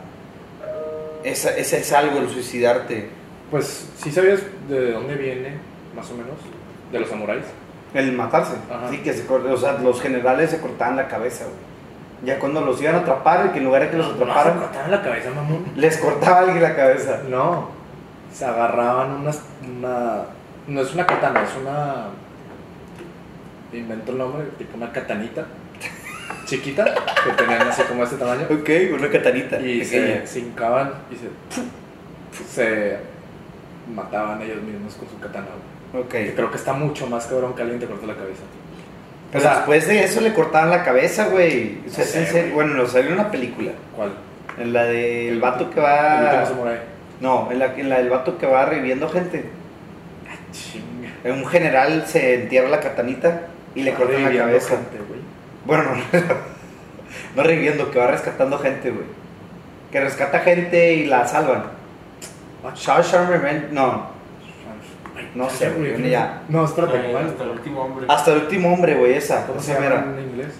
Esa, 1.23 1.55
esa 1.55 1.77
es 1.77 1.93
algo, 1.93 2.19
el 2.19 2.29
suicidarte. 2.29 3.09
Pues, 3.49 3.87
¿sí 3.97 4.11
sabías 4.11 4.41
de 4.67 4.91
dónde 4.91 5.15
viene, 5.15 5.53
más 5.95 6.09
o 6.11 6.13
menos? 6.13 6.35
De 6.91 6.99
los 6.99 7.09
samuráis. 7.09 7.45
El 7.93 8.11
matarse. 8.13 8.53
Ajá. 8.69 8.89
Sí, 8.89 8.97
que 8.99 9.13
se 9.13 9.25
O 9.31 9.57
sea, 9.57 9.73
los 9.73 10.01
generales 10.01 10.51
se 10.51 10.59
cortaban 10.59 10.95
la 10.95 11.07
cabeza, 11.07 11.45
güey. 11.45 11.69
Ya 12.23 12.37
cuando 12.37 12.61
los 12.61 12.81
iban 12.81 12.95
a 12.95 12.99
atrapar, 12.99 13.51
que 13.53 13.59
en 13.59 13.63
lugar 13.65 13.81
de 13.83 13.89
que 13.91 13.97
los 13.97 14.07
No, 14.07 14.13
no, 14.13 14.17
se 14.17 14.23
atraparan, 14.23 14.59
cortaban 14.59 14.91
la 14.91 15.01
cabeza, 15.01 15.29
mamón. 15.31 15.65
les 15.75 15.97
cortaba 15.97 16.39
alguien 16.39 16.61
la 16.61 16.75
cabeza. 16.75 17.21
No, 17.29 17.69
se 18.33 18.45
agarraban 18.45 19.11
unas, 19.11 19.41
una... 19.65 20.23
No 20.67 20.81
es 20.81 20.93
una 20.93 21.07
katana, 21.07 21.43
es 21.43 21.55
una... 21.61 22.07
Invento 23.71 24.11
el 24.11 24.17
nombre, 24.17 24.45
tipo 24.57 24.75
una 24.77 24.91
katanita 24.91 25.45
chiquita, 26.45 26.83
que 27.23 27.31
tenían 27.31 27.67
así 27.67 27.83
como 27.83 28.03
este 28.03 28.17
tamaño. 28.17 28.47
Ok, 28.49 28.69
una 28.93 29.09
catanita. 29.09 29.59
Y 29.59 29.79
pequeña. 29.79 30.21
se, 30.21 30.27
se 30.27 30.39
hincaban 30.39 30.91
y 31.09 31.15
se... 31.15 31.29
Se 32.53 32.97
mataban 33.95 34.41
ellos 34.41 34.61
mismos 34.61 34.93
con 34.95 35.07
su 35.07 35.19
katana. 35.19 35.47
Ok. 35.93 36.09
Creo 36.35 36.51
que 36.51 36.57
está 36.57 36.73
mucho 36.73 37.07
más 37.07 37.25
cabrón 37.27 37.55
que 37.55 37.61
alguien 37.63 37.79
te 37.79 37.85
corte 37.87 38.05
la 38.05 38.15
cabeza. 38.15 38.41
Pero 39.31 39.39
o 39.43 39.47
sea- 39.47 39.55
después 39.57 39.87
de 39.87 40.03
eso 40.03 40.21
le 40.21 40.33
cortaban 40.33 40.69
la 40.69 40.83
cabeza, 40.83 41.27
güey. 41.27 41.79
O 41.87 41.89
sea, 41.89 42.03
No 42.03 42.09
es 42.09 42.15
en 42.15 42.27
serio. 42.27 42.53
Bueno, 42.55 42.73
lo 42.73 42.87
salió 42.87 43.07
en 43.09 43.13
una 43.15 43.31
película. 43.31 43.71
¿Cuál? 43.95 44.11
En 44.57 44.73
la 44.73 44.83
del 44.85 45.39
vato 45.39 45.69
que 45.69 45.79
El 45.79 45.85
va. 45.85 46.45
samurái. 46.45 46.79
No, 47.21 47.49
en 47.51 47.59
la, 47.59 47.73
en 47.75 47.89
la 47.89 47.97
del 47.97 48.09
vato 48.09 48.37
que 48.37 48.45
va 48.45 48.65
reviviendo 48.65 49.09
gente. 49.09 49.45
Chinga. 50.51 51.09
Un 51.35 51.45
general 51.47 52.05
se 52.07 52.35
entierra 52.43 52.69
la 52.69 52.79
catanita 52.79 53.41
y 53.75 53.83
le 53.83 53.93
cortan 53.93 54.23
la 54.23 54.31
cabeza. 54.45 54.69
gente. 54.77 54.97
Bueno, 55.65 55.83
no, 55.95 56.01
no 57.35 57.43
reviviendo, 57.43 57.91
que 57.91 57.99
va 57.99 58.07
rescatando 58.07 58.57
gente, 58.57 58.89
güey. 58.91 59.05
Que 59.91 59.99
rescata 59.99 60.39
gente 60.39 60.93
y 60.93 61.05
la 61.05 61.27
salvan. 61.27 61.63
Ah, 62.63 62.73
Shawshank 62.75 63.29
Revenge, 63.29 63.67
no. 63.71 64.07
No 65.35 65.49
sé, 65.49 65.69
güey, 65.71 66.09
ya. 66.09 66.41
No, 66.49 66.65
espérate, 66.65 66.97
Eh, 66.97 67.09
¿cuál? 67.11 67.25
hasta 67.27 67.43
el 67.43 67.49
último 67.51 67.81
hombre. 67.83 68.05
Hasta 68.09 68.31
el 68.33 68.37
último 68.39 68.73
hombre, 68.73 68.95
güey, 68.95 69.13
esa. 69.13 69.45
¿Cómo 69.45 69.59
se 69.61 69.73
llama 69.73 70.15
en 70.17 70.29
inglés? 70.29 70.53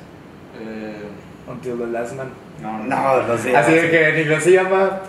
Eh, 0.62 1.02
Until 1.48 1.78
the 1.78 1.88
Last 1.88 2.16
Man. 2.16 2.30
No, 2.62 2.84
no, 2.84 3.24
no 3.28 3.38
sé. 3.38 3.56
Así 3.56 3.74
de 3.74 3.90
que 3.90 4.10
en 4.10 4.20
inglés 4.20 4.44
se 4.44 4.52
llama 4.52 5.00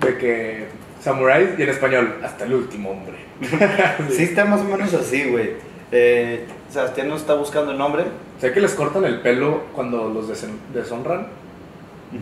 de 0.00 0.16
que 0.18 0.68
Samurai 1.00 1.54
y 1.58 1.62
en 1.62 1.68
español 1.68 2.16
hasta 2.22 2.44
el 2.44 2.54
último 2.54 2.90
hombre. 2.90 3.16
Sí, 4.10 4.24
está 4.24 4.44
más 4.44 4.60
o 4.60 4.64
menos 4.64 4.92
así, 4.94 5.30
güey. 5.30 5.52
Eh, 5.92 6.46
Sebastián 6.70 7.08
no 7.08 7.16
está 7.16 7.34
buscando 7.34 7.72
el 7.72 7.78
nombre. 7.78 8.04
Sé 8.40 8.52
que 8.52 8.60
les 8.60 8.74
cortan 8.74 9.04
el 9.04 9.20
pelo 9.20 9.62
cuando 9.74 10.08
los 10.08 10.28
deshonran. 10.72 11.26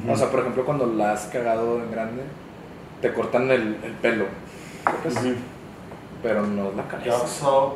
O 0.09 0.17
sea, 0.17 0.31
por 0.31 0.41
ejemplo, 0.41 0.65
cuando 0.65 0.87
la 0.87 1.13
has 1.13 1.27
cagado 1.27 1.79
en 1.83 1.91
grande, 1.91 2.23
te 3.01 3.13
cortan 3.13 3.51
el, 3.51 3.77
el 3.85 3.93
pelo. 4.03 4.27
Pues, 5.03 5.17
Ujú. 5.17 5.35
Pero 6.23 6.43
no 6.43 6.73
la 6.77 6.83
cabeza. 6.89 7.19
Hacksaw, 7.19 7.75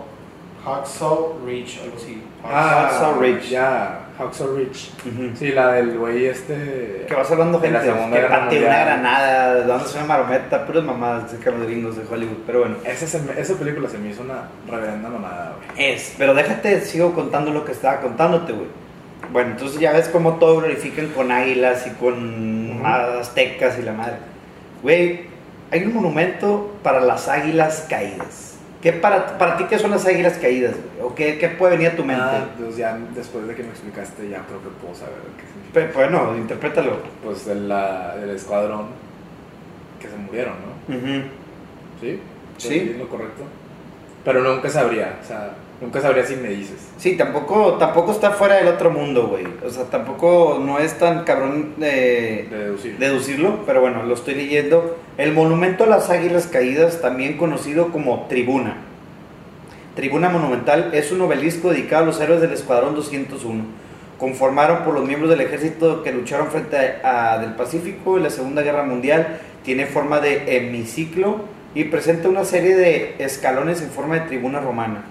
Hacksaw 0.64 1.38
Ridge, 1.46 1.81
algo 1.83 1.96
así. 1.96 2.22
Ah, 2.44 2.88
Hacksaw 2.88 3.20
Ridge. 3.20 3.48
Ya, 3.50 4.00
Hacksaw 4.18 4.57
Ridge. 4.57 4.90
Ujú. 5.07 5.37
Sí, 5.37 5.52
la 5.52 5.72
del 5.72 5.98
güey 5.98 6.26
este. 6.26 7.05
Que 7.09 7.14
va 7.14 7.24
salvando 7.24 7.59
De 7.59 7.70
la 7.70 7.81
gente, 7.81 7.94
Segunda 7.94 8.16
que 8.20 8.26
patea 8.26 8.61
una 8.68 8.85
granada, 8.85 9.55
dándose 9.66 9.99
una 9.99 10.07
marometa, 10.07 10.66
puras 10.66 10.84
mamadas 10.84 11.32
de 11.32 11.51
los 11.53 11.66
gringos 11.66 11.97
de 11.97 12.03
Hollywood, 12.12 12.38
pero 12.47 12.61
bueno. 12.61 12.76
Esa, 12.84 13.07
se 13.07 13.20
me- 13.20 13.40
esa 13.40 13.55
película 13.55 13.88
se 13.88 13.99
me 13.99 14.11
hizo 14.11 14.22
una 14.22 14.49
reverenda 14.68 15.09
mamada, 15.09 15.55
güey. 15.57 15.93
Es, 15.93 16.14
pero 16.18 16.34
déjate, 16.34 16.80
sigo 16.80 17.12
contando 17.14 17.51
lo 17.53 17.64
que 17.64 17.72
estaba 17.72 18.01
contándote, 18.01 18.53
güey. 18.53 18.68
Bueno, 19.32 19.53
entonces 19.53 19.80
ya 19.80 19.93
ves 19.93 20.09
cómo 20.09 20.34
todo 20.36 20.59
glorifican 20.59 21.09
con 21.09 21.30
águilas 21.32 21.86
y 21.86 21.90
con 21.90 22.72
Ujú. 22.80 22.86
aztecas 22.86 23.78
y 23.78 23.82
la 23.82 23.93
madre. 23.93 24.16
Güey, 24.82 25.32
hay 25.73 25.83
un 25.85 25.95
monumento 25.95 26.70
para 26.83 27.01
las 27.01 27.27
águilas 27.29 27.87
caídas. 27.89 28.51
¿Qué 28.83 28.93
para, 28.93 29.39
para 29.39 29.57
ti 29.57 29.64
qué 29.68 29.79
son 29.79 29.91
las 29.93 30.05
águilas 30.07 30.35
caídas? 30.39 30.75
güey? 30.75 31.07
¿O 31.11 31.14
qué, 31.14 31.39
qué 31.39 31.49
puede 31.49 31.77
venir 31.77 31.93
a 31.93 31.97
tu 31.97 32.05
mente? 32.05 32.23
Ah, 32.25 32.47
pues 32.59 32.77
ya 32.77 32.99
después 33.14 33.47
de 33.49 33.55
que 33.55 33.62
me 33.62 33.70
explicaste, 33.70 34.29
ya 34.29 34.45
creo 34.47 34.61
que 34.62 34.68
puedo 34.81 34.95
saber 34.95 35.14
qué 35.37 35.45
significa. 35.47 35.73
Pe- 35.73 35.93
bueno, 35.95 36.37
interprétalo. 36.37 36.97
Pues 37.25 37.47
del, 37.47 37.68
la- 37.68 38.16
del 38.16 38.31
escuadrón 38.31 38.87
que 40.01 40.09
se 40.09 40.16
murieron, 40.16 40.55
¿no? 40.89 40.97
Ujú. 40.97 41.25
¿Sí? 42.01 42.20
Sí. 42.59 42.91
¿Es 42.93 42.99
lo 42.99 43.09
correcto? 43.09 43.45
Pero 44.25 44.41
nunca 44.43 44.68
sabría, 44.68 45.18
o 45.23 45.27
sea, 45.27 45.51
nunca 45.81 46.01
sabría 46.01 46.25
si 46.27 46.35
me 46.37 46.49
dices. 46.49 46.89
Sí, 46.99 47.16
tampoco, 47.16 47.75
tampoco 47.75 48.11
está 48.12 48.31
fuera 48.33 48.57
del 48.57 48.68
otro 48.68 48.91
mundo, 48.91 49.29
güey. 49.29 49.47
O 49.64 49.70
sea, 49.70 49.85
tampoco 49.85 50.61
no 50.64 50.79
es 50.81 50.99
tan 50.99 51.23
cabrón 51.25 51.75
de 51.77 52.47
De 52.51 52.59
deducir. 52.59 52.99
deducirlo, 52.99 53.61
pero 53.64 53.81
bueno, 53.81 54.03
lo 54.03 54.14
estoy 54.14 54.35
leyendo. 54.35 54.97
El 55.19 55.33
monumento 55.33 55.85
a 55.85 55.87
las 55.87 56.09
águilas 56.11 56.47
caídas, 56.47 57.01
también 57.03 57.37
conocido 57.37 57.89
como 57.93 58.27
tribuna. 58.29 58.77
Tribuna 59.95 60.31
monumental 60.31 60.91
es 60.95 61.13
un 61.13 61.21
obelisco 61.21 61.71
dedicado 61.71 62.05
a 62.05 62.07
los 62.07 62.21
héroes 62.21 62.41
del 62.41 62.53
Escuadrón 62.53 62.95
201. 62.95 63.63
Conformaron 64.19 64.85
por 64.85 64.95
los 64.95 65.05
miembros 65.07 65.31
del 65.31 65.43
ejército 65.43 66.03
que 66.03 66.13
lucharon 66.13 66.47
frente 66.49 66.77
a, 67.05 67.35
a- 67.35 67.39
del 67.39 67.55
Pacífico 67.55 68.17
en 68.17 68.23
la 68.23 68.31
Segunda 68.31 68.63
Guerra 68.63 68.85
Mundial. 68.85 69.39
Tiene 69.65 69.85
forma 69.87 70.21
de 70.21 70.57
hemiciclo 70.57 71.41
y 71.75 71.85
presenta 71.85 72.29
una 72.29 72.45
serie 72.45 72.75
de 72.75 73.17
escalones 73.19 73.83
en 73.83 73.91
forma 73.91 74.15
de 74.15 74.21
tribuna 74.23 74.61
romana. 74.61 75.03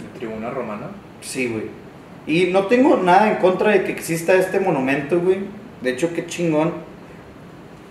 ¿De 0.00 0.18
tribuna 0.18 0.50
romana? 0.50 0.86
Sí, 1.20 1.48
güey. 1.48 1.64
Y 2.26 2.52
no 2.52 2.66
tengo 2.66 2.96
nada 2.96 3.30
en 3.30 3.36
contra 3.36 3.72
de 3.72 3.84
que 3.84 3.92
exista 3.92 4.34
este 4.34 4.60
monumento, 4.60 5.18
güey. 5.20 5.38
De 5.82 5.90
hecho, 5.90 6.12
qué 6.14 6.26
chingón. 6.26 6.72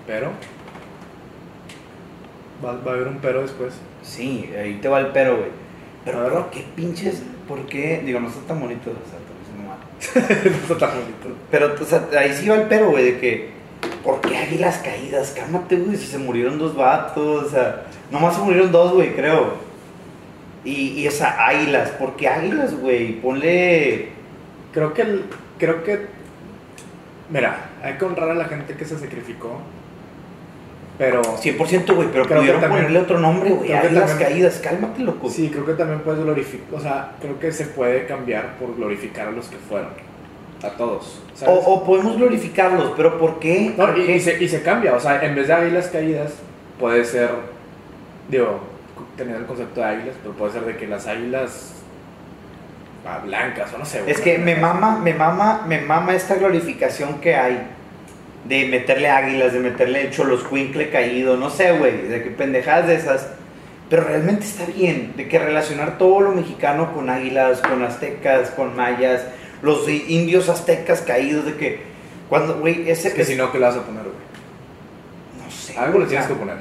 Pero. 0.09 0.31
Va, 2.65 2.71
va 2.83 2.91
a 2.91 2.95
haber 2.95 3.07
un 3.09 3.19
pero 3.19 3.43
después. 3.43 3.75
Sí, 4.01 4.49
ahí 4.59 4.79
te 4.81 4.87
va 4.87 5.01
el 5.01 5.07
pero, 5.07 5.37
güey. 5.37 5.49
Pero, 6.03 6.23
ver. 6.23 6.31
¿por 6.31 6.49
qué 6.49 6.65
pinches? 6.75 7.21
¿Por 7.47 7.67
qué? 7.67 8.01
Digo, 8.03 8.19
no 8.19 8.27
está 8.27 8.41
tan 8.41 8.59
bonito, 8.59 8.89
o 8.89 10.09
sea, 10.09 10.25
no 10.49 10.73
está 10.73 10.77
tan 10.79 10.99
bonito. 10.99 11.39
Pero, 11.51 11.75
o 11.79 11.85
sea, 11.85 12.07
ahí 12.17 12.33
sí 12.33 12.49
va 12.49 12.55
el 12.55 12.63
pero, 12.63 12.89
güey, 12.89 13.03
de 13.03 13.19
que, 13.19 13.49
¿por 14.03 14.19
qué 14.21 14.35
águilas 14.35 14.79
caídas? 14.79 15.35
Cálmate, 15.37 15.75
güey, 15.75 15.95
si 15.95 16.07
se 16.07 16.17
murieron 16.17 16.57
dos 16.57 16.75
vatos, 16.75 17.45
o 17.45 17.49
sea, 17.49 17.85
nomás 18.09 18.35
se 18.35 18.41
murieron 18.41 18.71
dos, 18.71 18.93
güey, 18.93 19.13
creo. 19.13 19.53
Y, 20.65 20.71
y 20.71 21.05
esa 21.05 21.45
águilas, 21.45 21.91
¿por 21.91 22.15
qué 22.15 22.27
águilas, 22.27 22.73
güey? 22.73 23.21
Ponle. 23.21 24.09
Creo 24.73 24.91
que 24.95 25.03
el, 25.03 25.25
creo 25.59 25.83
que 25.83 26.07
mira, 27.29 27.69
hay 27.83 27.93
que 27.93 28.05
honrar 28.05 28.31
a 28.31 28.35
la 28.35 28.45
gente 28.45 28.75
que 28.75 28.85
se 28.85 28.97
sacrificó. 28.97 29.61
Pero 30.99 31.21
100%, 31.23 31.95
güey, 31.95 32.09
pero 32.11 32.25
pudieron 32.27 32.59
también- 32.59 32.83
ponerle 32.83 32.99
otro 32.99 33.19
nombre, 33.19 33.49
güey. 33.51 33.71
Águilas 33.73 34.09
también- 34.09 34.29
caídas, 34.29 34.59
cálmate, 34.61 35.01
loco. 35.01 35.29
sí, 35.29 35.49
creo 35.49 35.65
que 35.65 35.73
también 35.73 36.01
puedes 36.01 36.21
glorificar, 36.21 36.67
o 36.77 36.81
sea, 36.81 37.11
creo 37.21 37.39
que 37.39 37.51
se 37.53 37.65
puede 37.67 38.05
cambiar 38.05 38.57
por 38.57 38.75
glorificar 38.75 39.29
a 39.29 39.31
los 39.31 39.47
que 39.47 39.55
fueron. 39.57 39.89
A 40.61 40.69
todos. 40.71 41.21
O, 41.47 41.85
podemos 41.85 42.17
glorificarlos, 42.17 42.91
pero 42.97 43.17
¿por 43.17 43.39
qué? 43.39 43.73
No, 43.77 43.85
¿Por 43.85 43.97
y, 43.97 44.05
qué? 44.05 44.15
y 44.17 44.19
se, 44.19 44.43
y 44.43 44.47
se 44.49 44.61
cambia, 44.61 44.93
o 44.93 44.99
sea, 44.99 45.23
en 45.23 45.33
vez 45.33 45.47
de 45.47 45.53
águilas 45.53 45.87
caídas, 45.87 46.33
puede 46.77 47.05
ser, 47.05 47.29
digo, 48.27 48.59
teniendo 49.15 49.39
el 49.39 49.47
concepto 49.47 49.79
de 49.79 49.85
águilas, 49.87 50.15
pero 50.21 50.33
puede 50.35 50.51
ser 50.51 50.63
de 50.65 50.75
que 50.75 50.85
las 50.85 51.07
águilas 51.07 51.75
ah, 53.05 53.21
blancas, 53.25 53.73
o 53.73 53.77
no 53.77 53.85
sé. 53.85 54.01
Es 54.05 54.19
que 54.19 54.37
me 54.37 54.57
mama, 54.57 54.99
me 55.01 55.13
mama, 55.13 55.63
me 55.65 55.79
mama 55.79 56.13
esta 56.13 56.35
glorificación 56.35 57.21
que 57.21 57.35
hay 57.35 57.65
de 58.45 58.65
meterle 58.67 59.09
águilas, 59.09 59.53
de 59.53 59.59
meterle 59.59 60.09
cholos 60.11 60.43
cuincle 60.43 60.89
caído, 60.89 61.37
no 61.37 61.49
sé, 61.49 61.71
güey, 61.73 62.07
de 62.07 62.23
que 62.23 62.29
pendejadas 62.31 62.87
de 62.87 62.95
esas. 62.95 63.27
Pero 63.89 64.03
realmente 64.03 64.45
está 64.45 64.65
bien, 64.65 65.13
de 65.17 65.27
que 65.27 65.39
relacionar 65.39 65.97
todo 65.97 66.21
lo 66.21 66.31
mexicano 66.31 66.93
con 66.93 67.09
águilas, 67.09 67.59
con 67.61 67.83
aztecas, 67.83 68.51
con 68.51 68.75
mayas, 68.75 69.23
los 69.61 69.87
indios 69.89 70.47
aztecas 70.47 71.01
caídos, 71.01 71.45
de 71.45 71.55
que 71.55 71.81
cuando, 72.29 72.59
güey, 72.59 72.89
ese 72.89 73.07
Es 73.09 73.13
que 73.15 73.25
si 73.25 73.35
no, 73.35 73.51
¿qué 73.51 73.57
le 73.59 73.65
vas 73.65 73.75
a 73.75 73.81
poner, 73.81 74.03
güey? 74.03 74.15
no 75.43 75.51
sé. 75.51 75.77
Algo 75.77 75.99
le 75.99 76.05
tienes 76.05 76.27
que 76.27 76.35
poner. 76.35 76.57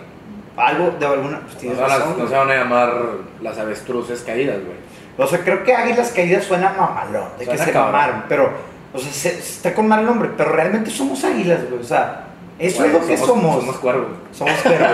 Algo 0.57 0.91
de 0.99 1.07
alguna, 1.07 1.41
pues 1.41 1.55
No 1.55 1.61
tienes 1.61 1.77
se, 1.77 1.83
van 1.83 1.91
a, 1.93 1.99
razón, 1.99 2.11
no 2.13 2.17
güey. 2.17 2.29
se 2.29 2.35
van 2.37 2.51
a 2.51 2.55
llamar 2.57 2.95
las 3.43 3.59
avestruces 3.59 4.23
caídas, 4.23 4.57
güey. 4.57 4.79
O 5.19 5.27
sea, 5.27 5.41
creo 5.41 5.65
que 5.65 5.75
Águilas 5.75 6.13
Caídas 6.13 6.45
suena 6.45 6.71
mamalón, 6.71 7.29
de 7.39 7.45
que 7.47 7.59
se 7.59 7.73
cabrón. 7.73 7.93
mamaron, 7.93 8.25
pero, 8.29 8.51
o 8.99 9.01
sea, 9.01 9.13
se- 9.13 9.39
está 9.39 9.75
con 9.75 9.89
mal 9.89 10.05
nombre, 10.05 10.31
pero 10.37 10.51
realmente 10.53 10.91
somos 10.91 11.23
águilas, 11.25 11.61
güey, 11.69 11.81
o 11.81 11.85
sea, 11.85 12.25
eso 12.59 12.85
es 12.85 12.93
lo 12.93 13.07
que 13.07 13.17
somos. 13.17 13.57
Somos 13.61 13.77
cuervos. 13.79 14.07
Somos 14.33 14.55
cuervos. 14.63 14.89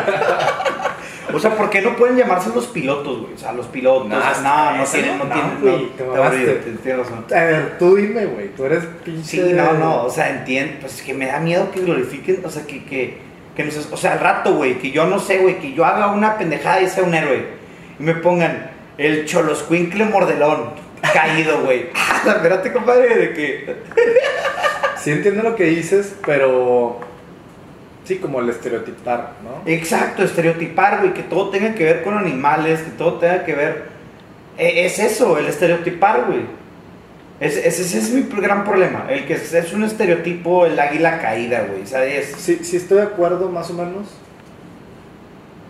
o 1.32 1.38
sea, 1.40 1.56
¿por 1.56 1.70
qué 1.70 1.80
no 1.80 1.96
pueden 1.96 2.16
llamarse 2.16 2.50
los 2.54 2.66
pilotos, 2.66 3.22
güey? 3.22 3.34
O 3.34 3.38
sea, 3.38 3.52
los 3.52 3.66
pilotos, 3.66 4.08
No, 4.08 4.18
no, 4.18 4.40
no, 4.42 4.76
no 4.76 4.82
ese 4.84 4.98
tienen, 5.02 5.18
no 5.18 5.24
no, 5.24 5.32
tienen, 5.34 5.60
güey, 5.60 5.72
no, 5.82 5.88
te 5.88 5.94
te 5.96 6.04
mamaste. 6.04 6.76
tienes 6.82 6.98
razón. 7.00 7.24
A 7.34 7.40
ver, 7.44 7.78
tú 7.78 7.96
dime, 7.96 8.26
güey. 8.26 8.48
Tú 8.54 8.64
eres 8.66 8.84
pinche. 9.04 9.24
Sí, 9.48 9.52
no, 9.54 9.72
no, 9.74 10.04
o 10.04 10.10
sea, 10.10 10.30
entiendo, 10.30 10.74
pues 10.80 10.94
es 10.96 11.02
que 11.02 11.14
me 11.14 11.26
da 11.26 11.40
miedo 11.40 11.70
que 11.72 11.80
glorifiquen, 11.80 12.42
o 12.44 12.50
sea, 12.50 12.66
que, 12.66 12.84
que, 12.84 13.18
que 13.56 13.64
nos, 13.64 13.88
o 13.90 13.96
sea, 13.96 14.12
al 14.12 14.20
rato, 14.20 14.54
güey, 14.54 14.78
que 14.78 14.90
yo 14.90 15.06
no 15.06 15.18
sé, 15.18 15.38
güey, 15.38 15.58
que 15.58 15.72
yo 15.72 15.84
haga 15.84 16.08
una 16.12 16.36
pendejada 16.36 16.82
y 16.82 16.88
sea 16.88 17.02
un 17.04 17.14
héroe, 17.14 17.46
y 17.98 18.02
me 18.02 18.14
pongan 18.14 18.70
el 18.98 19.24
choloscuincle 19.24 20.04
mordelón 20.04 20.83
caído, 21.12 21.62
güey. 21.62 21.90
Ah, 21.94 22.22
Espérate, 22.36 22.72
compadre, 22.72 23.16
de 23.16 23.32
que... 23.32 23.76
Sí 24.98 25.10
entiendo 25.10 25.42
lo 25.42 25.54
que 25.54 25.64
dices, 25.64 26.14
pero. 26.24 26.98
Sí, 28.04 28.16
como 28.16 28.40
el 28.40 28.48
estereotipar, 28.48 29.32
¿no? 29.44 29.70
Exacto, 29.70 30.22
estereotipar, 30.22 31.00
güey, 31.00 31.12
que 31.12 31.22
todo 31.22 31.50
tenga 31.50 31.74
que 31.74 31.84
ver 31.84 32.02
con 32.02 32.16
animales, 32.16 32.80
que 32.80 32.90
todo 32.92 33.18
tenga 33.18 33.44
que 33.44 33.54
ver... 33.54 33.82
e- 34.56 34.86
Es 34.86 34.98
eso, 34.98 35.36
el 35.38 35.46
estereotipar, 35.46 36.24
güey. 36.26 36.46
Es- 37.38 37.56
Ese, 37.58 37.82
ese 37.82 37.98
es 37.98 38.10
mi 38.12 38.22
gran 38.40 38.64
problema, 38.64 39.04
el 39.10 39.26
que 39.26 39.34
es, 39.34 39.52
es 39.52 39.74
un 39.74 39.84
estereotipo, 39.84 40.64
el 40.64 40.78
águila 40.80 41.18
caída, 41.20 41.66
güey, 41.68 41.86
¿sabes? 41.86 42.34
Sí, 42.38 42.60
sí 42.62 42.76
estoy 42.78 42.98
de 42.98 43.04
acuerdo, 43.04 43.50
más 43.50 43.68
o 43.70 43.74
menos. 43.74 44.06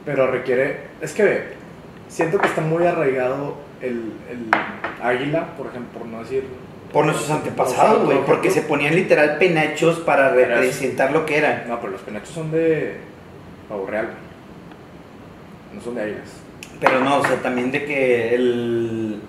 Pero 0.04 0.28
requiere. 0.30 0.76
Es 1.00 1.12
que 1.12 1.24
ve, 1.24 1.44
siento 2.08 2.38
que 2.38 2.46
está 2.46 2.60
muy 2.60 2.86
arraigado 2.86 3.56
el, 3.84 4.12
el 4.30 4.50
águila, 5.02 5.48
por 5.56 5.66
ejemplo, 5.68 5.98
por 6.00 6.08
no 6.08 6.20
decir. 6.20 6.44
Por 6.92 7.06
nuestros 7.06 7.28
antepasados, 7.30 8.04
güey, 8.04 8.18
porque 8.24 8.50
se 8.50 8.62
ponían 8.62 8.94
literal 8.94 9.36
penachos 9.38 9.98
para 10.00 10.30
representar 10.30 11.10
lo 11.12 11.26
que 11.26 11.38
eran. 11.38 11.64
No, 11.68 11.80
pero 11.80 11.92
los 11.92 12.02
penachos 12.02 12.28
son 12.30 12.52
de. 12.52 12.98
pavo 13.68 13.86
real. 13.86 14.10
No 15.74 15.80
son 15.80 15.96
de 15.96 16.02
águilas. 16.02 16.40
Pero 16.80 17.00
no, 17.00 17.18
o 17.18 17.24
sea, 17.26 17.36
también 17.42 17.72
de 17.72 17.84
que 17.84 18.34
el, 18.34 19.20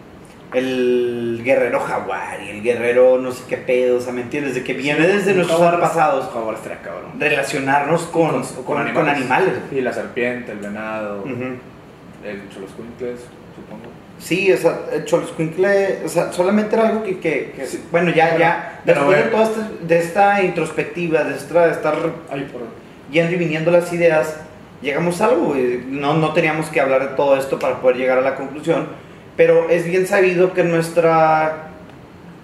el 0.54 1.42
guerrero 1.44 1.80
jaguar 1.80 2.42
y 2.44 2.50
el 2.50 2.62
guerrero 2.62 3.18
no 3.18 3.32
sé 3.32 3.44
qué 3.48 3.58
pedo, 3.58 3.98
o 3.98 4.02
sea, 4.02 4.14
¿me 4.14 4.22
entiendes? 4.22 4.54
De 4.56 4.64
que 4.64 4.74
viene 4.74 5.08
desde 5.08 5.34
nuestros 5.34 5.60
antepasados 5.62 6.30
Jaguar 6.32 6.58
cabrón. 6.84 7.20
relacionarnos 7.20 8.04
con, 8.04 8.30
Con- 8.30 8.44
con, 8.44 8.64
con 8.64 8.64
con 8.66 8.80
animales. 9.10 9.18
animales. 9.18 9.54
Sí, 9.72 9.82
la 9.82 9.94
serpiente, 9.94 10.52
el 10.52 10.60
venado, 10.60 11.20
Ujú. 11.22 11.32
el 12.24 12.50
choloscuincles, 12.54 13.22
supongo. 13.56 13.85
Sí, 14.20 14.52
o 14.52 14.58
sea, 14.58 14.80
el 14.94 15.06
Choloscuincle, 15.06 16.00
o 16.06 16.10
sea, 16.10 16.32
solamente 16.32 16.76
era 16.76 16.88
algo 16.90 17.04
que, 17.04 17.20
que- 17.20 17.52
que- 17.56 17.66
Sí. 17.68 17.84
bueno, 17.92 18.12
ya, 18.12 18.30
Pero- 18.30 18.40
ya, 18.40 18.82
después 18.86 19.18
de 19.18 19.24
toda 19.24 19.44
esta, 19.44 19.70
de 19.82 19.98
esta 20.00 20.44
introspectiva, 20.44 21.24
de, 21.26 21.36
esta, 21.36 21.66
de 21.68 21.72
estar 21.74 21.96
Ay, 22.32 22.48
yendo 23.12 23.34
y 23.34 23.36
viniendo 23.36 23.72
las 23.72 23.92
ideas, 23.94 24.38
llegamos 24.82 25.22
a 25.22 25.26
algo, 25.26 25.48
güey. 25.48 25.84
No, 25.88 26.14
no 26.14 26.34
teníamos 26.34 26.68
que 26.70 26.80
hablar 26.80 27.10
de 27.10 27.16
todo 27.16 27.38
esto 27.38 27.60
para 27.60 27.82
poder 27.82 27.98
llegar 27.98 28.18
a 28.18 28.22
la 28.22 28.36
conclusión, 28.36 28.88
pero 29.36 29.70
es 29.70 29.86
bien 29.86 30.08
sabido 30.08 30.54
que 30.54 30.64
nuestra 30.64 31.68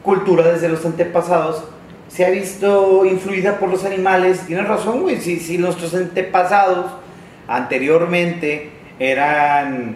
cultura 0.03 0.51
desde 0.51 0.67
los 0.67 0.86
antepasados 0.86 1.63
se 2.09 2.26
ha 2.26 2.30
visto 2.30 3.05
influida 3.05 3.57
por 3.59 3.69
los 3.69 3.86
animales. 3.86 4.41
Tienes 4.45 4.67
razón, 4.67 5.01
güey, 5.01 5.22
si, 5.22 5.39
si 5.39 5.57
nuestros 5.57 5.93
antepasados 5.95 6.88
anteriormente 7.47 8.69
eran, 8.99 9.95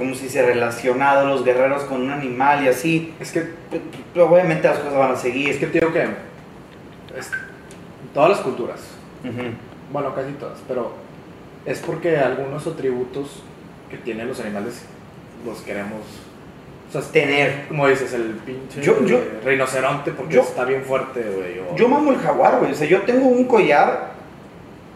como 0.00 0.14
si 0.14 0.28
se 0.28 0.42
relacionados 0.44 1.28
los 1.28 1.44
guerreros 1.44 1.84
con 1.84 2.00
un 2.00 2.10
animal 2.10 2.64
y 2.64 2.68
así, 2.68 3.14
Es 3.20 3.30
que, 3.32 3.44
obviamente 4.18 4.66
las 4.66 4.78
cosas 4.78 4.98
van 4.98 5.12
a 5.12 5.16
seguir. 5.16 5.50
es 5.50 5.58
que 5.58 5.66
te 5.66 5.78
digo 5.78 5.92
que. 5.92 6.02
es- 7.16 7.30
todas 8.14 8.30
las 8.30 8.40
culturas, 8.40 8.80
bueno, 9.92 10.14
casi 10.14 10.32
todas, 10.32 10.58
pero 10.66 10.92
es 11.66 11.78
porque 11.80 12.16
algunos 12.16 12.66
atributos 12.66 13.42
que 13.90 13.98
tienen 13.98 14.26
los 14.26 14.40
animales 14.40 14.82
los 15.46 15.58
queremos. 15.60 16.00
O 16.88 16.92
sea, 16.92 17.02
Tener. 17.12 17.66
como 17.68 17.86
dices, 17.86 18.12
el 18.14 18.22
pinche 18.44 18.80
Yo- 18.82 19.04
yo- 19.04 19.20
rinoceronte 19.44 20.10
porque 20.12 20.34
yo- 20.34 20.40
está 20.42 20.64
bien 20.64 20.82
fuerte, 20.82 21.20
güey. 21.22 21.58
o- 21.60 21.76
Yo 21.76 21.88
mamo 21.88 22.10
el 22.10 22.18
jaguar, 22.18 22.58
güey. 22.58 22.72
O 22.72 22.74
sea, 22.74 22.88
yo 22.88 23.02
tengo 23.02 23.26
un 23.28 23.44
collar 23.44 24.12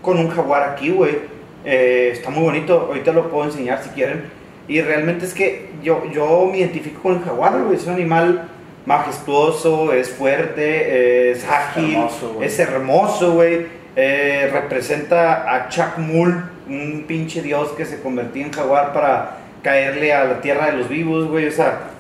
con 0.03 0.19
un 0.19 0.29
jaguar 0.31 0.63
aquí, 0.71 0.91
güey. 0.91 1.19
Eh, 1.65 2.11
está 2.13 2.31
muy 2.31 2.43
bonito. 2.43 2.87
Ahorita 2.89 3.13
lo 3.13 3.29
puedo 3.31 3.45
enseñar 3.45 3.83
si 3.83 3.91
quieren. 3.91 4.25
Y 4.67 4.81
realmente 4.81 5.27
es 5.27 5.35
que 5.35 5.71
yo, 5.83 6.05
yo 6.13 6.49
me 6.51 6.59
identifico 6.59 7.03
con 7.03 7.17
el 7.17 7.23
jaguar, 7.23 7.63
güey. 7.63 7.77
Es 7.77 7.87
un 7.87 7.95
animal 7.95 8.49
majestuoso, 8.87 9.93
es 9.93 10.11
fuerte, 10.11 11.31
es 11.31 11.45
ágil, 11.45 11.99
es 12.41 12.59
hermoso, 12.59 13.35
güey. 13.35 13.67
Eh, 13.97 14.51
representa 14.53 15.55
a 15.55 15.69
Chuck 15.69 15.99
Mull 15.99 16.45
un 16.69 17.05
pinche 17.07 17.43
dios 17.43 17.71
que 17.77 17.85
se 17.85 18.01
convertía 18.01 18.47
en 18.47 18.53
jaguar 18.53 18.93
para 18.93 19.39
caerle 19.63 20.13
a 20.13 20.25
la 20.25 20.41
tierra 20.41 20.67
de 20.67 20.79
los 20.79 20.89
vivos, 20.89 21.29
güey, 21.29 21.47
o 21.47 21.53
sea, 21.53 21.91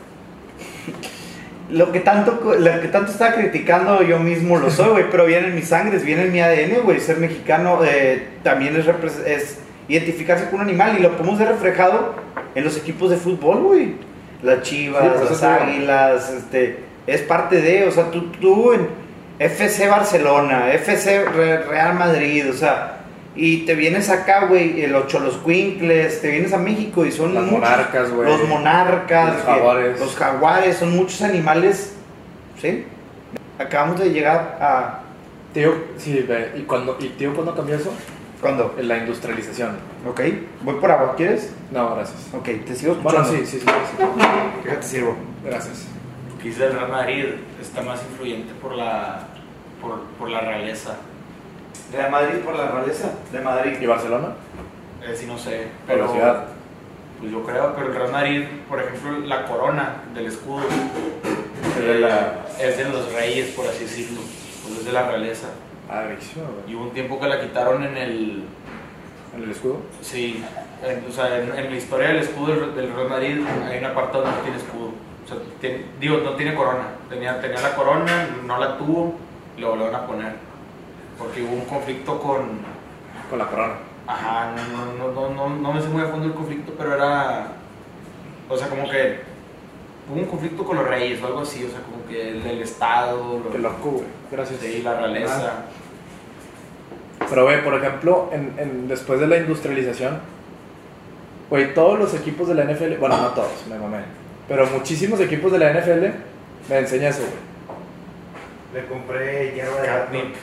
lo 1.70 1.92
que 1.92 2.00
tanto, 2.00 2.54
lo 2.58 2.80
que 2.80 2.88
tanto 2.88 3.12
estaba 3.12 3.34
criticando 3.34 4.02
yo 4.02 4.18
mismo 4.18 4.58
lo 4.58 4.70
soy, 4.70 4.90
güey, 4.90 5.04
pero 5.10 5.26
viene 5.26 5.48
en 5.48 5.54
mis 5.54 5.68
sangres, 5.68 6.04
viene 6.04 6.24
en 6.24 6.32
mi 6.32 6.40
ADN, 6.40 6.82
güey, 6.82 7.00
ser 7.00 7.18
mexicano 7.18 7.80
eh, 7.84 8.28
también 8.42 8.76
es 8.76 9.58
identificarse 9.88 10.46
con 10.46 10.56
un 10.56 10.62
animal 10.62 10.96
y 10.98 11.02
lo 11.02 11.16
podemos 11.16 11.38
ver 11.38 11.48
reflejado 11.48 12.14
en 12.54 12.64
los 12.64 12.76
equipos 12.76 13.10
de 13.10 13.16
fútbol, 13.16 13.62
güey, 13.62 13.94
las 14.42 14.62
chivas, 14.62 15.02
Sí, 15.02 15.08
pues, 15.18 15.30
las 15.30 15.42
águilas, 15.42 16.30
este, 16.30 16.78
es 17.06 17.20
parte 17.22 17.60
de, 17.60 17.86
o 17.86 17.90
sea, 17.90 18.10
tú, 18.10 18.26
tú 18.40 18.72
en 18.72 18.88
FC 19.38 19.88
Barcelona, 19.88 20.72
FC 20.74 21.24
Re- 21.24 21.62
Real 21.64 21.94
Madrid, 21.94 22.48
o 22.50 22.52
sea, 22.52 22.98
y 23.36 23.66
te 23.66 23.74
vienes 23.74 24.10
acá, 24.10 24.46
güey, 24.46 24.86
Los 24.86 25.06
Quincles, 25.44 26.20
te 26.20 26.30
vienes 26.30 26.52
a 26.52 26.58
México 26.58 27.04
y 27.04 27.10
son 27.10 27.34
Las 27.34 27.42
muchos- 27.44 27.58
monarcas, 27.60 28.10
güey. 28.12 28.28
los 28.28 28.48
monarcas, 28.48 29.34
Los 29.34 29.42
jaguares. 29.44 30.00
los 30.00 30.14
jaguares, 30.16 30.76
son 30.76 30.94
muchos 30.94 31.20
animales, 31.22 31.94
¿sí? 32.60 32.84
Acabamos 33.58 33.98
de 34.00 34.10
llegar 34.10 34.58
a... 34.60 35.00
Tío, 35.52 35.72
sí, 35.98 36.26
¿y, 36.56 36.60
cuando, 36.62 36.96
¿y 37.00 37.08
tío 37.10 37.32
cuándo 37.34 37.54
cambió 37.54 37.76
eso? 37.76 37.92
¿Cuándo? 38.44 38.74
En 38.76 38.88
la 38.88 38.98
industrialización. 38.98 39.70
Ok, 40.06 40.20
voy 40.60 40.74
por 40.74 40.90
agua, 40.90 41.14
¿quieres? 41.16 41.50
No, 41.70 41.94
gracias. 41.94 42.28
Ok, 42.34 42.44
te 42.66 42.74
sigo 42.76 42.94
Bueno, 42.96 43.20
escuchando. 43.22 43.46
sí, 43.46 43.58
sí, 43.58 43.60
sí, 43.60 43.66
sí. 43.66 44.04
Déjate 44.64 44.86
sirvo. 44.86 45.16
Gracias. 45.42 45.86
Quizá 46.42 46.66
el 46.66 46.72
Real 46.74 46.90
Madrid 46.90 47.24
está 47.58 47.80
más 47.80 48.02
influyente 48.10 48.52
por 48.60 48.74
la, 48.74 49.20
por, 49.80 50.00
por 50.18 50.28
la 50.28 50.40
realeza. 50.42 50.96
¿De 51.90 52.06
Madrid 52.10 52.40
por 52.44 52.54
la 52.54 52.70
realeza? 52.70 53.12
De 53.32 53.40
Madrid. 53.40 53.78
¿Y 53.80 53.86
Barcelona? 53.86 54.34
Eh, 55.02 55.16
sí, 55.18 55.24
no 55.24 55.38
sé. 55.38 55.68
Por 55.86 55.94
Pero, 55.94 56.04
la 56.04 56.12
ciudad. 56.12 56.44
Pues 57.20 57.32
yo 57.32 57.42
creo, 57.44 57.72
pero 57.74 57.86
el 57.86 57.94
Real 57.94 58.12
Madrid, 58.12 58.44
por 58.68 58.78
ejemplo, 58.78 59.20
la 59.20 59.46
corona 59.46 60.02
del 60.14 60.26
escudo 60.26 60.64
Es 61.78 61.82
de 61.82 61.94
la- 61.98 62.44
es 62.60 62.76
de 62.76 62.84
los 62.90 63.10
reyes, 63.14 63.48
por 63.52 63.66
así 63.66 63.84
decirlo. 63.84 64.20
Pues 64.64 64.80
es 64.80 64.84
de 64.84 64.92
la 64.92 65.08
realeza. 65.08 65.46
Ah, 66.00 66.08
Y 66.68 66.74
hubo 66.74 66.84
un 66.84 66.90
tiempo 66.90 67.20
que 67.20 67.28
la 67.28 67.40
quitaron 67.40 67.82
en 67.84 67.96
el. 67.96 68.44
¿En 69.36 69.42
el 69.42 69.50
escudo? 69.50 69.78
Sí, 70.00 70.44
en, 70.82 71.04
o 71.08 71.12
sea, 71.12 71.38
en, 71.38 71.56
en 71.56 71.70
la 71.70 71.76
historia 71.76 72.08
del 72.08 72.18
escudo 72.18 72.54
del, 72.54 72.74
del 72.74 72.92
Real 72.94 73.08
Madrid 73.08 73.40
hay 73.68 73.78
una 73.78 73.94
parte 73.94 74.18
donde 74.18 74.30
no 74.32 74.38
tiene 74.38 74.56
escudo. 74.58 74.90
O 75.24 75.28
sea, 75.28 75.36
tiene- 75.60 75.84
digo, 76.00 76.18
no 76.18 76.32
tiene 76.34 76.54
corona. 76.54 76.84
Tenía, 77.08 77.40
tenía 77.40 77.60
la 77.60 77.74
corona, 77.74 78.28
no 78.46 78.58
la 78.58 78.76
tuvo, 78.78 79.14
y 79.56 79.60
lo 79.60 79.70
volvieron 79.70 79.94
a 79.94 80.06
poner. 80.06 80.32
Porque 81.18 81.42
hubo 81.42 81.54
un 81.54 81.64
conflicto 81.64 82.18
con. 82.20 82.60
Con 83.30 83.38
la 83.38 83.46
corona. 83.46 83.74
Ajá, 84.06 84.52
no, 84.54 84.84
no, 84.86 85.12
no, 85.12 85.30
no, 85.30 85.34
no, 85.48 85.56
no 85.56 85.72
me 85.72 85.80
sé 85.80 85.88
muy 85.88 86.02
a 86.02 86.06
fondo 86.06 86.26
el 86.26 86.34
conflicto, 86.34 86.72
pero 86.76 86.94
era. 86.94 87.48
O 88.48 88.56
sea, 88.56 88.68
como 88.68 88.88
que. 88.90 89.20
Hubo 90.06 90.20
un 90.20 90.26
conflicto 90.26 90.62
con 90.64 90.76
los 90.76 90.86
reyes 90.86 91.22
o 91.22 91.26
algo 91.26 91.40
así, 91.40 91.64
o 91.64 91.70
sea, 91.70 91.80
como 91.80 92.06
que 92.06 92.28
el, 92.28 92.44
el 92.46 92.60
Estado, 92.62 93.40
Qué 93.50 93.56
lo, 93.58 93.70
loco, 93.70 93.90
güey. 93.92 94.04
Gracias. 94.30 94.60
sí, 94.60 94.82
la 94.82 94.94
realeza. 94.98 95.64
Pero, 97.30 97.44
güey, 97.44 97.62
por 97.64 97.74
ejemplo, 97.74 98.30
en, 98.32 98.52
en- 98.58 98.88
después 98.88 99.20
de 99.20 99.26
la 99.26 99.36
industrialización, 99.38 100.18
güey, 101.50 101.74
todos 101.74 101.98
los 101.98 102.14
equipos 102.14 102.48
de 102.48 102.54
la 102.54 102.64
NFL, 102.64 102.96
bueno, 102.98 103.16
no 103.16 103.28
todos, 103.28 103.66
me 103.68 103.78
mamé, 103.78 103.98
pero 104.48 104.66
muchísimos 104.66 105.20
equipos 105.20 105.52
de 105.52 105.58
la 105.58 105.72
NFL 105.72 106.06
me 106.68 106.78
enseña 106.78 107.08
eso, 107.08 107.20
güey. 107.22 108.82
Le 108.82 108.88
compré 108.88 109.52
hierba 109.54 109.80
de 109.80 109.86
Catnip. 109.86 110.34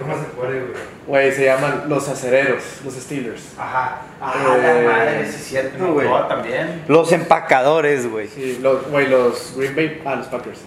¿Cómo 0.00 0.14
se 0.16 0.24
puede, 0.36 0.60
güey? 0.60 0.72
Güey, 1.06 1.32
se 1.32 1.44
llaman 1.46 1.84
los 1.88 2.08
acereros, 2.08 2.62
los 2.84 2.94
Steelers. 2.94 3.54
Ajá. 3.58 4.02
Ah, 4.20 4.34
Eh, 4.56 4.82
la 4.84 4.90
madre, 4.92 5.24
sí 5.26 5.34
es 5.36 5.44
cierto, 5.44 5.92
güey. 5.92 6.06
Moncloa 6.06 6.28
también. 6.28 6.82
Los 6.86 7.10
empacadores, 7.12 8.08
güey. 8.10 8.28
Sí, 8.28 8.58
los, 8.62 8.88
güey, 8.88 9.08
los 9.08 9.54
Green 9.56 9.74
Bay, 9.74 10.02
ah, 10.04 10.16
los 10.16 10.26
Packers, 10.26 10.58
sí. 10.58 10.64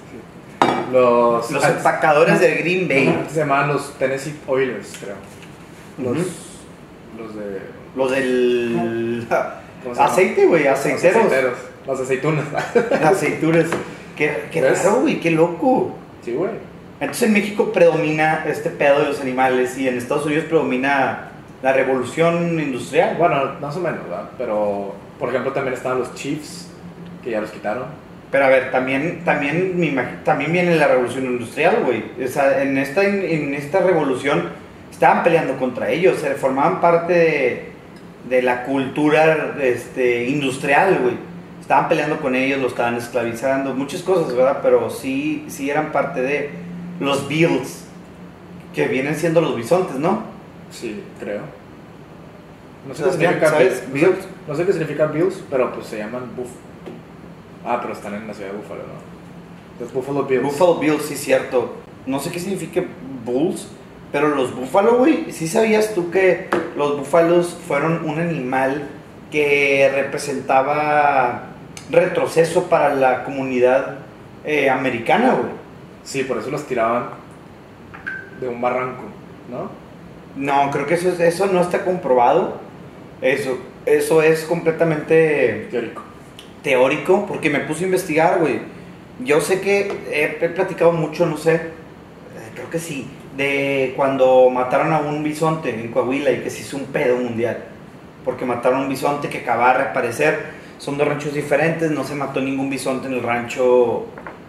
Los, 0.92 1.52
Los 1.52 1.64
empacadores 1.66 2.40
del 2.40 2.58
Green 2.60 2.88
Bay. 2.88 3.26
Se 3.30 3.40
llamaban 3.40 3.70
los 3.70 3.94
Tennessee 3.98 4.36
Oilers, 4.48 4.98
creo. 5.02 5.16
Los, 5.98 6.18
Ujú. 6.18 6.28
los 7.18 7.36
de... 7.36 7.62
Los 7.96 8.12
del 8.12 9.28
aceite, 10.00 10.46
güey, 10.46 10.64
Los 10.64 10.74
aceiteros. 10.80 11.18
aceiteros, 11.26 11.58
Las 11.88 12.00
aceitunas. 12.00 12.46
Aceituras. 13.04 13.66
Qué, 14.16 14.46
qué 14.52 14.62
¿Ves? 14.62 14.84
raro, 14.86 15.02
güey, 15.02 15.20
qué 15.20 15.32
loco. 15.32 15.96
sí, 16.24 16.34
güey. 16.34 16.52
Entonces 17.00 17.24
en 17.30 17.34
México 17.34 17.72
predomina 17.74 18.44
este 18.48 18.70
pedo 18.70 19.00
de 19.00 19.06
los 19.08 19.20
animales 19.22 19.76
y 19.78 19.88
en 19.88 19.98
Estados 19.98 20.26
Unidos 20.28 20.46
predomina 20.46 21.32
la 21.64 21.74
revolución 21.74 22.60
industrial. 22.60 23.16
Bueno, 23.18 23.56
más 23.60 23.76
o 23.76 23.80
menos, 23.80 24.04
¿verdad? 24.04 24.30
Pero, 24.38 24.94
por 25.18 25.30
ejemplo, 25.30 25.52
también 25.52 25.74
estaban 25.74 25.98
los 25.98 26.14
Chiefs, 26.14 26.68
que 27.24 27.32
ya 27.32 27.42
los 27.42 27.50
quitaron. 27.50 27.86
Pero 28.32 28.46
a 28.46 28.48
ver, 28.48 28.72
también, 28.72 29.22
también, 29.26 30.22
también 30.24 30.54
viene 30.54 30.76
la 30.76 30.88
revolución 30.88 31.26
industrial, 31.26 31.84
güey. 31.84 32.04
O 32.24 32.28
sea, 32.30 32.64
en 32.64 32.78
esta, 32.78 33.04
en 33.04 33.54
esta 33.54 33.80
revolución 33.82 34.50
estaban 34.90 35.24
peleando 35.24 35.58
contra 35.58 35.90
ellos, 35.90 36.24
eh, 36.24 36.36
formaban 36.40 36.80
parte 36.80 37.14
de, 37.14 37.72
de 38.30 38.42
la 38.42 38.64
cultura 38.64 39.56
este, 39.62 40.30
industrial, 40.30 41.00
güey. 41.02 41.16
Estaban 41.60 41.90
peleando 41.90 42.20
con 42.20 42.36
ellos, 42.36 42.62
los 42.62 42.72
estaban 42.72 42.96
esclavizando, 42.96 43.74
muchas 43.74 44.02
cosas, 44.02 44.34
¿verdad? 44.34 44.60
Pero 44.64 44.90
sí, 44.90 45.46
sí 45.48 45.70
eran 45.70 45.92
parte 45.92 46.22
de 46.22 46.50
los 47.00 47.28
Bills, 47.28 47.86
que 48.74 48.88
vienen 48.88 49.16
siendo 49.16 49.42
los 49.42 49.56
bisontes, 49.56 49.98
¿no? 49.98 50.24
Sí, 50.72 51.04
creo. 51.20 51.42
No 52.88 52.94
sé, 52.96 53.04
¿Sabes 53.04 53.18
qué 53.18 53.26
significa 53.26 53.50
¿sabes? 53.50 53.84
Bills. 53.92 54.10
Bills. 54.10 54.28
No 54.48 54.56
sé 54.56 54.66
qué 54.66 54.72
significa 54.72 55.06
Bills, 55.08 55.44
pero 55.50 55.74
pues 55.74 55.88
se 55.88 55.98
llaman 55.98 56.24
Buff. 56.36 56.50
Ah, 57.66 57.80
pero 57.82 57.94
están 57.94 58.14
en 58.16 58.28
la 58.28 58.34
ciudad 58.34 58.52
de 58.52 58.58
Buffalo, 58.58 58.82
¿no? 58.82 59.82
Los 59.84 59.94
Buffalo 59.94 60.24
Bills. 60.24 60.44
Buffalo 60.44 60.76
Bills, 60.76 61.04
sí, 61.04 61.16
cierto. 61.16 61.76
No 62.06 62.20
sé 62.20 62.32
qué 62.32 62.40
significa 62.40 62.84
Bulls, 63.26 63.68
pero 64.12 64.30
los 64.30 64.56
Buffalo, 64.56 64.98
güey, 64.98 65.32
¿sí 65.32 65.48
sabías 65.48 65.94
tú 65.94 66.10
que 66.12 66.48
los 66.76 66.98
búfalos 66.98 67.58
fueron 67.68 68.04
un 68.10 68.20
animal 68.20 68.88
que 69.32 69.90
representaba 69.94 71.44
retroceso 71.90 72.66
para 72.70 72.94
la 72.96 73.24
comunidad 73.24 74.00
eh, 74.44 74.70
americana, 74.70 75.34
güey? 75.34 75.52
Sí, 76.04 76.24
por 76.24 76.40
eso 76.40 76.50
los 76.50 76.66
tiraban 76.66 77.10
de 78.40 78.48
un 78.48 78.60
barranco, 78.60 79.04
¿no? 79.52 79.70
No, 80.36 80.72
creo 80.72 80.88
que 80.88 80.96
eso, 80.96 81.10
es- 81.10 81.20
eso 81.20 81.46
no 81.48 81.62
está 81.62 81.84
comprobado. 81.86 82.58
Eso, 83.22 83.58
eso 83.86 84.22
es 84.24 84.44
completamente 84.46 85.68
Teórico. 85.70 86.02
Teórico, 86.64 87.26
porque 87.26 87.50
me 87.50 87.60
puse 87.62 87.84
a 87.84 87.88
investigar, 87.88 88.40
güey. 88.40 88.60
Yo 89.20 89.42
sé 89.42 89.62
que 89.62 89.92
he, 90.12 90.46
he 90.46 90.50
platicado 90.50 90.92
mucho, 90.92 91.26
no 91.26 91.38
sé, 91.38 91.56
eh, 91.56 91.62
creo 92.56 92.70
que 92.70 92.80
sí, 92.80 93.08
de 93.38 93.94
cuando 93.96 94.50
mataron 94.50 94.94
a 94.94 95.00
un 95.00 95.24
bisonte 95.24 95.70
en 95.70 95.92
Coahuila 95.92 96.32
y 96.32 96.40
que 96.40 96.50
se 96.50 96.62
hizo 96.62 96.78
un 96.78 96.86
pedo 96.86 97.18
mundial. 97.18 97.64
Porque 98.26 98.46
mataron 98.46 98.80
a 98.80 98.84
un 98.84 98.90
bisonte 98.90 99.30
que 99.30 99.40
acababa 99.40 99.74
de 99.74 99.84
reaparecer. 99.86 100.62
Son 100.78 100.98
dos 100.98 101.08
ranchos 101.08 101.34
diferentes, 101.34 101.92
no 101.92 102.04
se 102.04 102.16
mató 102.16 102.42
ningún 102.42 102.70
bisonte 102.70 103.08
en 103.08 103.14
el 103.14 103.24
rancho. 103.24 104.06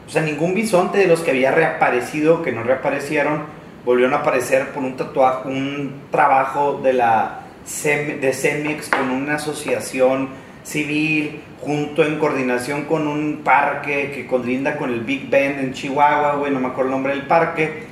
O 0.07 0.09
sea, 0.09 0.23
ningún 0.23 0.55
bisonte 0.55 0.99
de 0.99 1.07
los 1.07 1.21
que 1.21 1.31
había 1.31 1.53
reaparecido, 1.53 2.43
que 2.43 2.53
no 2.53 2.63
reaparecieron, 2.63 3.45
volvieron 3.85 4.15
a 4.15 4.19
aparecer 4.19 4.69
por 4.71 4.83
un 4.83 4.97
tatuaje, 4.97 5.49
un 5.49 6.03
trabajo 6.11 6.81
de 6.83 6.93
la 6.93 7.39
de 7.65 8.33
Cemex 8.33 8.89
con 8.89 9.11
una 9.11 9.37
asociación 9.37 10.31
civil, 10.63 11.41
junto 11.61 12.05
en 12.05 12.19
coordinación 12.19 12.85
con 12.85 13.07
un 13.07 13.43
parque 13.45 14.13
que 14.15 14.27
colinda 14.27 14.77
con 14.77 14.93
el 14.93 15.01
Big 15.01 15.31
Bend 15.31 15.61
en 15.61 15.73
Chihuahua, 15.73 16.37
güey, 16.37 16.53
no 16.53 16.61
me 16.61 16.69
acuerdo 16.69 16.91
el 16.91 16.97
nombre 16.97 17.15
del 17.15 17.27
parque. 17.27 17.85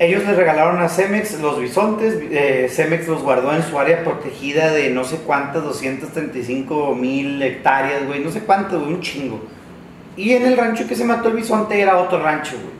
Ellos 0.00 0.24
les 0.24 0.36
regalaron 0.36 0.80
a 0.82 0.88
Cemex 0.88 1.40
los 1.40 1.60
bisontes, 1.60 2.18
eh, 2.30 2.68
Cemex 2.68 3.06
los 3.06 3.22
guardó 3.22 3.54
en 3.54 3.62
su 3.62 3.78
área 3.78 4.02
protegida 4.02 4.72
de 4.72 4.90
no 4.90 5.04
sé 5.04 5.18
cuántas, 5.18 5.62
235 5.62 6.96
mil 6.96 7.40
hectáreas, 7.40 8.04
güey, 8.04 8.18
no 8.18 8.30
sé 8.32 8.40
cuántas, 8.40 8.80
güey, 8.80 8.92
un 8.92 9.00
chingo. 9.00 9.40
Y 10.16 10.32
en 10.32 10.46
el 10.46 10.56
rancho 10.56 10.88
que 10.88 10.96
se 10.96 11.04
mató 11.04 11.28
el 11.28 11.34
bisonte 11.34 11.80
era 11.80 11.98
otro 11.98 12.20
rancho, 12.20 12.56
güey. 12.60 12.73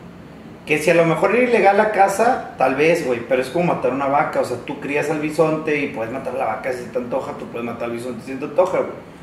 Que 0.67 0.79
si 0.79 0.91
a 0.91 0.95
lo 0.95 1.05
mejor 1.05 1.35
era 1.35 1.49
ilegal 1.49 1.77
la 1.77 1.91
caza, 1.91 2.55
tal 2.57 2.75
vez, 2.75 3.07
güey, 3.07 3.21
pero 3.29 3.43
es 3.43 3.49
como 3.49 3.75
matar 3.75 3.93
una 3.93 4.07
vaca, 4.07 4.41
o 4.41 4.45
sea, 4.45 4.57
tú 4.65 4.81
crías 4.81 5.11
al 5.11 5.21
bisonte 5.21 5.79
y 5.79 5.89
puedes 5.89 6.12
matar 6.12 6.35
a 6.35 6.39
la 6.39 6.45
vaca 6.47 6.73
si 6.73 6.85
te 6.85 6.99
antoja, 6.99 7.33
tú 7.39 7.47
puedes 7.47 7.67
matar 7.67 7.85
al 7.85 7.93
bisonte 7.93 8.25
si 8.25 8.35
te 8.35 8.45
antoja, 8.45 8.79
güey. 8.79 9.15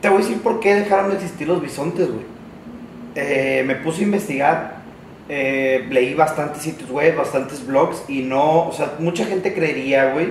Te 0.00 0.08
voy 0.08 0.18
a 0.18 0.20
decir 0.20 0.40
por 0.40 0.60
qué 0.60 0.74
dejaron 0.74 1.10
de 1.10 1.16
existir 1.16 1.48
los 1.48 1.60
bisontes, 1.60 2.08
güey. 2.08 2.24
Eh, 3.16 3.64
me 3.66 3.74
puse 3.74 4.02
a 4.02 4.04
investigar, 4.04 4.80
eh, 5.28 5.86
leí 5.90 6.14
bastantes 6.14 6.62
sitios 6.62 6.90
web, 6.90 7.16
bastantes 7.16 7.66
blogs 7.66 8.04
y 8.08 8.22
no, 8.22 8.68
o 8.68 8.72
sea, 8.72 8.94
mucha 8.98 9.24
gente 9.24 9.52
creería, 9.52 10.12
güey. 10.12 10.28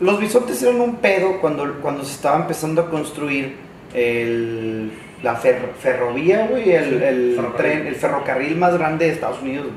Los 0.00 0.18
bisontes 0.18 0.62
eran 0.62 0.80
un 0.80 0.96
pedo 0.96 1.40
cuando, 1.40 1.80
cuando 1.80 2.04
se 2.04 2.12
estaba 2.12 2.36
empezando 2.36 2.82
a 2.82 2.90
construir 2.90 3.56
el, 3.94 4.92
la 5.26 5.34
fer- 5.42 5.72
ferrovía, 5.80 6.46
güey, 6.48 6.70
el, 6.72 7.36
tren, 7.56 7.86
el 7.88 7.94
ferrocarril 7.96 8.56
más 8.56 8.76
grande 8.78 9.06
de 9.06 9.12
Estados 9.12 9.42
Unidos. 9.42 9.64
güey. 9.66 9.76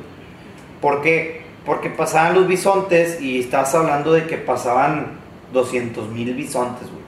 ¿Por 0.79 1.01
qué? 1.01 1.41
Porque 1.65 1.89
pasaban 1.89 2.35
los 2.35 2.47
bisontes 2.47 3.19
y 3.19 3.39
estás 3.39 3.73
hablando 3.75 4.13
de 4.13 4.25
que 4.27 4.37
pasaban 4.37 5.07
200 5.51 6.09
mil 6.09 6.33
bisontes, 6.35 6.83
güey. 6.89 7.01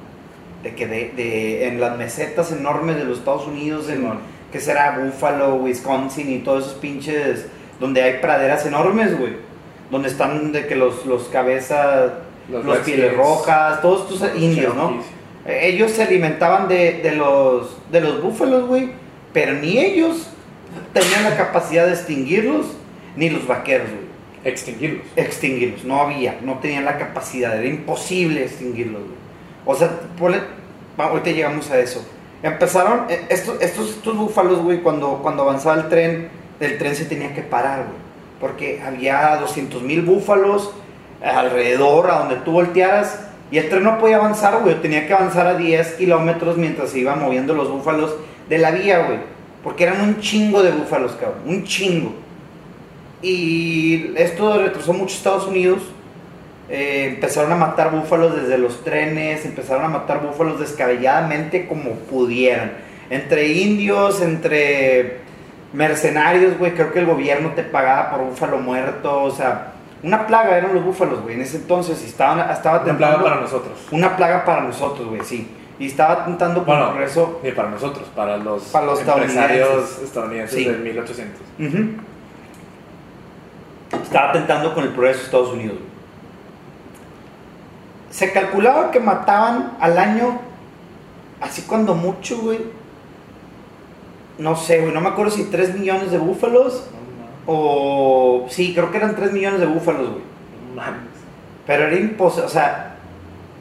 De 0.64 0.76
que 0.76 0.88
de, 0.88 1.12
de- 1.16 1.68
en 1.68 1.80
las 1.80 1.98
mesetas 1.98 2.52
enormes 2.52 2.96
de 2.98 3.04
los 3.06 3.20
Estados 3.20 3.46
Unidos, 3.48 3.90
en, 3.90 4.08
que 4.52 4.60
será 4.60 4.98
Buffalo, 5.00 5.56
Wisconsin 5.56 6.32
y 6.32 6.40
todos 6.40 6.66
esos 6.66 6.78
pinches, 6.80 7.46
donde 7.80 8.02
hay 8.02 8.20
praderas 8.20 8.66
enormes, 8.66 9.18
güey. 9.18 9.34
Donde 9.92 10.08
están 10.10 10.52
de 10.52 10.68
que 10.68 10.76
los, 10.76 11.06
los 11.06 11.24
cabezas, 11.30 12.12
los, 12.50 12.66
Redskins, 12.66 12.86
pieles 12.86 13.18
rojas, 13.18 13.82
todos 13.82 14.12
estos 14.12 14.36
indios, 14.36 14.76
¿no? 14.76 15.02
Ellos 15.46 15.92
se 15.92 16.04
alimentaban 16.04 16.68
de, 16.68 17.00
de 17.02 17.14
los, 17.14 17.78
de 17.92 18.02
los 18.02 18.22
búfalos, 18.22 18.68
güey. 18.68 18.92
Pero 19.34 19.54
ni 19.54 19.78
ellos 19.80 20.28
tenían 20.94 21.24
la 21.24 21.36
capacidad 21.38 21.86
de 21.86 21.94
extinguirlos, 21.94 22.68
ni 23.16 23.30
los 23.30 23.48
vaqueros, 23.48 23.88
güey. 23.90 24.12
Extinguirlos. 24.44 25.06
Extinguirlos. 25.16 25.84
No 25.84 26.02
había, 26.02 26.38
no 26.42 26.60
tenían 26.60 26.86
la 26.86 26.98
capacidad, 26.98 27.58
era 27.58 27.68
imposible 27.68 28.44
extinguirlos, 28.44 29.02
güey. 29.02 29.16
O 29.66 29.76
sea, 29.76 29.90
ponle- 30.20 30.42
ahorita 30.98 31.32
llegamos 31.32 31.70
a 31.72 31.80
eso. 31.80 32.06
Empezaron, 32.44 33.06
eh, 33.10 33.22
estos, 33.30 33.62
estos, 33.62 33.90
estos 33.92 34.18
búfalos, 34.18 34.60
güey, 34.60 34.82
cuando, 34.82 35.20
cuando 35.22 35.44
avanzaba 35.44 35.76
el 35.82 35.90
tren, 35.90 36.30
el 36.60 36.78
tren 36.78 36.96
se 36.96 37.06
tenía 37.06 37.34
que 37.34 37.42
parar, 37.42 37.86
güey. 37.86 38.00
Porque 38.40 38.82
había 38.86 39.38
200 39.38 39.82
mil 39.84 40.02
búfalos 40.02 40.72
alrededor, 41.24 42.10
a 42.10 42.20
donde 42.20 42.36
tú 42.38 42.52
voltearas, 42.52 43.28
y 43.52 43.58
el 43.58 43.68
tren 43.68 43.84
no 43.84 44.00
podía 44.00 44.16
avanzar, 44.16 44.62
güey. 44.64 44.76
Tenía 44.82 45.06
que 45.06 45.14
avanzar 45.14 45.46
a 45.46 45.56
10 45.56 45.96
kilómetros 45.96 46.58
mientras 46.58 46.90
se 46.90 47.00
iban 47.00 47.20
moviendo 47.20 47.54
los 47.54 47.70
búfalos 47.70 48.16
de 48.48 48.58
la 48.58 48.72
vía, 48.72 49.06
güey. 49.06 49.20
Porque 49.62 49.84
eran 49.84 50.02
un 50.02 50.22
chingo 50.22 50.64
de 50.64 50.72
búfalos, 50.72 51.12
cabrón. 51.14 51.42
Un 51.46 51.66
chingo. 51.66 52.14
Y 53.22 54.14
esto 54.16 54.58
retrasó 54.58 54.94
mucho 54.94 55.16
Estados 55.16 55.48
Unidos. 55.48 55.82
Eh, 56.70 57.10
empezaron 57.16 57.52
a 57.52 57.58
matar 57.58 57.92
búfalos 57.92 58.42
desde 58.42 58.58
los 58.58 58.82
trenes, 58.86 59.46
empezaron 59.46 59.84
a 59.84 59.90
matar 59.90 60.22
búfalos 60.26 60.58
descabelladamente 60.58 61.68
como 61.68 61.92
pudieran. 61.92 62.72
Entre 63.10 63.50
indios, 63.50 64.22
entre 64.22 65.18
mercenarios, 65.74 66.58
güey, 66.58 66.72
creo 66.72 66.94
que 66.94 67.00
el 67.00 67.06
gobierno 67.06 67.52
te 67.52 67.64
pagaba 67.64 68.12
por 68.12 68.22
búfalo 68.22 68.60
muerto, 68.60 69.24
o 69.24 69.32
sea, 69.32 69.74
una 70.04 70.26
plaga 70.28 70.58
eran 70.58 70.74
los 70.74 70.84
búfalos, 70.84 71.22
güey, 71.22 71.36
en 71.36 71.42
ese 71.42 71.58
entonces 71.58 72.02
y 72.04 72.08
estaban, 72.08 72.50
estaba 72.50 72.82
Una 72.84 72.98
plaga 72.98 73.24
para 73.24 73.36
nosotros. 73.42 73.74
Una 73.92 74.16
plaga 74.18 74.46
para 74.46 74.62
nosotros, 74.62 75.08
güey, 75.08 75.22
sí. 75.24 75.50
Y 75.80 75.88
estaba 75.88 76.26
tentando 76.26 76.64
por 76.64 76.76
Bueno, 76.76 76.90
progreso. 76.92 77.40
Ni 77.44 77.52
para 77.52 77.70
nosotros, 77.70 78.08
para 78.16 78.38
los, 78.38 78.64
Para 78.66 78.86
los 78.86 79.00
empresarios 79.00 80.02
estadounidenses. 80.02 80.04
estadounidenses 80.04 80.58
Sí. 80.58 80.66
del 80.66 80.80
1800. 80.80 81.42
Ujú. 81.60 84.04
Estaba 84.04 84.32
tentando 84.32 84.74
con 84.74 84.84
el 84.84 84.90
progreso 84.92 85.20
de 85.20 85.26
Estados 85.26 85.50
Unidos. 85.54 85.78
Se 88.10 88.32
calculaba 88.32 88.92
que 88.92 89.00
mataban 89.00 89.74
al 89.80 89.98
año, 89.98 90.40
así 91.40 91.64
cuando 91.64 91.96
mucho, 91.96 92.38
güey. 92.40 92.60
No 94.38 94.56
sé, 94.56 94.82
güey, 94.82 94.94
no 94.94 95.02
me 95.02 95.10
acuerdo 95.10 95.32
si 95.32 95.46
3 95.46 95.78
millones 95.78 96.12
de 96.12 96.18
búfalos 96.18 96.88
o... 97.46 98.46
Sí, 98.50 98.74
creo 98.74 98.92
que 98.92 98.98
eran 98.98 99.16
3 99.16 99.32
millones 99.32 99.60
de 99.60 99.66
búfalos, 99.66 100.10
güey. 100.10 100.22
Mames. 100.76 101.12
Pero 101.66 101.88
era 101.88 101.96
imposible, 101.96 102.46
o 102.48 102.50
sea, 102.50 102.96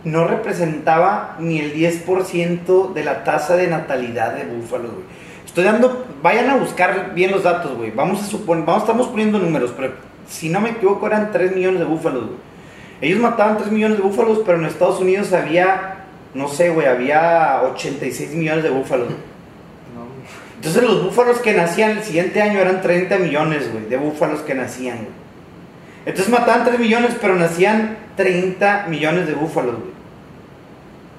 no 0.05 0.27
representaba 0.27 1.37
ni 1.39 1.59
el 1.59 1.75
10% 1.75 2.93
de 2.93 3.05
la 3.05 3.25
tasa 3.25 3.57
de 3.57 3.67
natalidad 3.67 4.35
de 4.35 4.45
búfalos, 4.45 4.93
güey. 4.93 5.05
Estoy 5.45 5.65
dando, 5.65 6.07
vayan 6.23 6.49
a 6.49 6.57
buscar 6.57 7.13
bien 7.15 7.33
los 7.33 7.43
datos, 7.43 7.77
güey. 7.77 7.91
Vamos 7.91 8.23
a 8.23 8.27
suponer, 8.27 8.65
vamos, 8.65 8.83
estamos 8.83 9.09
poniendo 9.09 9.39
números, 9.39 9.73
pero 9.77 9.93
si 10.29 10.49
no 10.49 10.61
me 10.61 10.71
equivoco 10.71 11.07
eran 11.07 11.33
3 11.33 11.55
millones 11.55 11.81
de 11.81 11.87
búfalos, 11.87 12.27
güey. 12.27 12.39
Ellos 13.01 13.19
mataban 13.19 13.59
3 13.59 13.71
millones 13.73 13.99
de 13.99 14.05
búfalos, 14.05 14.41
pero 14.45 14.59
en 14.59 14.67
Estados 14.67 15.01
Unidos 15.01 15.33
había, 15.33 16.05
no 16.35 16.49
sé, 16.49 16.71
güey, 16.71 16.87
había 16.87 17.63
86 17.73 18.35
millones 18.35 18.63
de 18.63 18.71
búfalos. 18.71 19.07
güey. 19.07 19.30
Entonces 20.61 20.83
los 20.83 21.03
búfalos 21.05 21.39
que 21.39 21.55
nacían 21.55 21.93
el 21.93 22.03
siguiente 22.05 22.43
año 22.43 22.61
eran 22.61 22.83
30 22.83 23.17
millones, 23.19 23.73
güey, 23.73 23.87
de 23.87 23.97
búfalos 23.97 24.41
que 24.41 24.55
nacían, 24.55 24.97
güey. 24.99 25.09
Entonces 26.07 26.31
mataban 26.33 26.65
3 26.65 26.79
millones, 26.79 27.17
pero 27.21 27.35
nacían 27.35 27.97
30 28.17 28.87
millones 28.89 29.27
de 29.27 29.35
búfalos, 29.35 29.77
güey. 29.77 29.91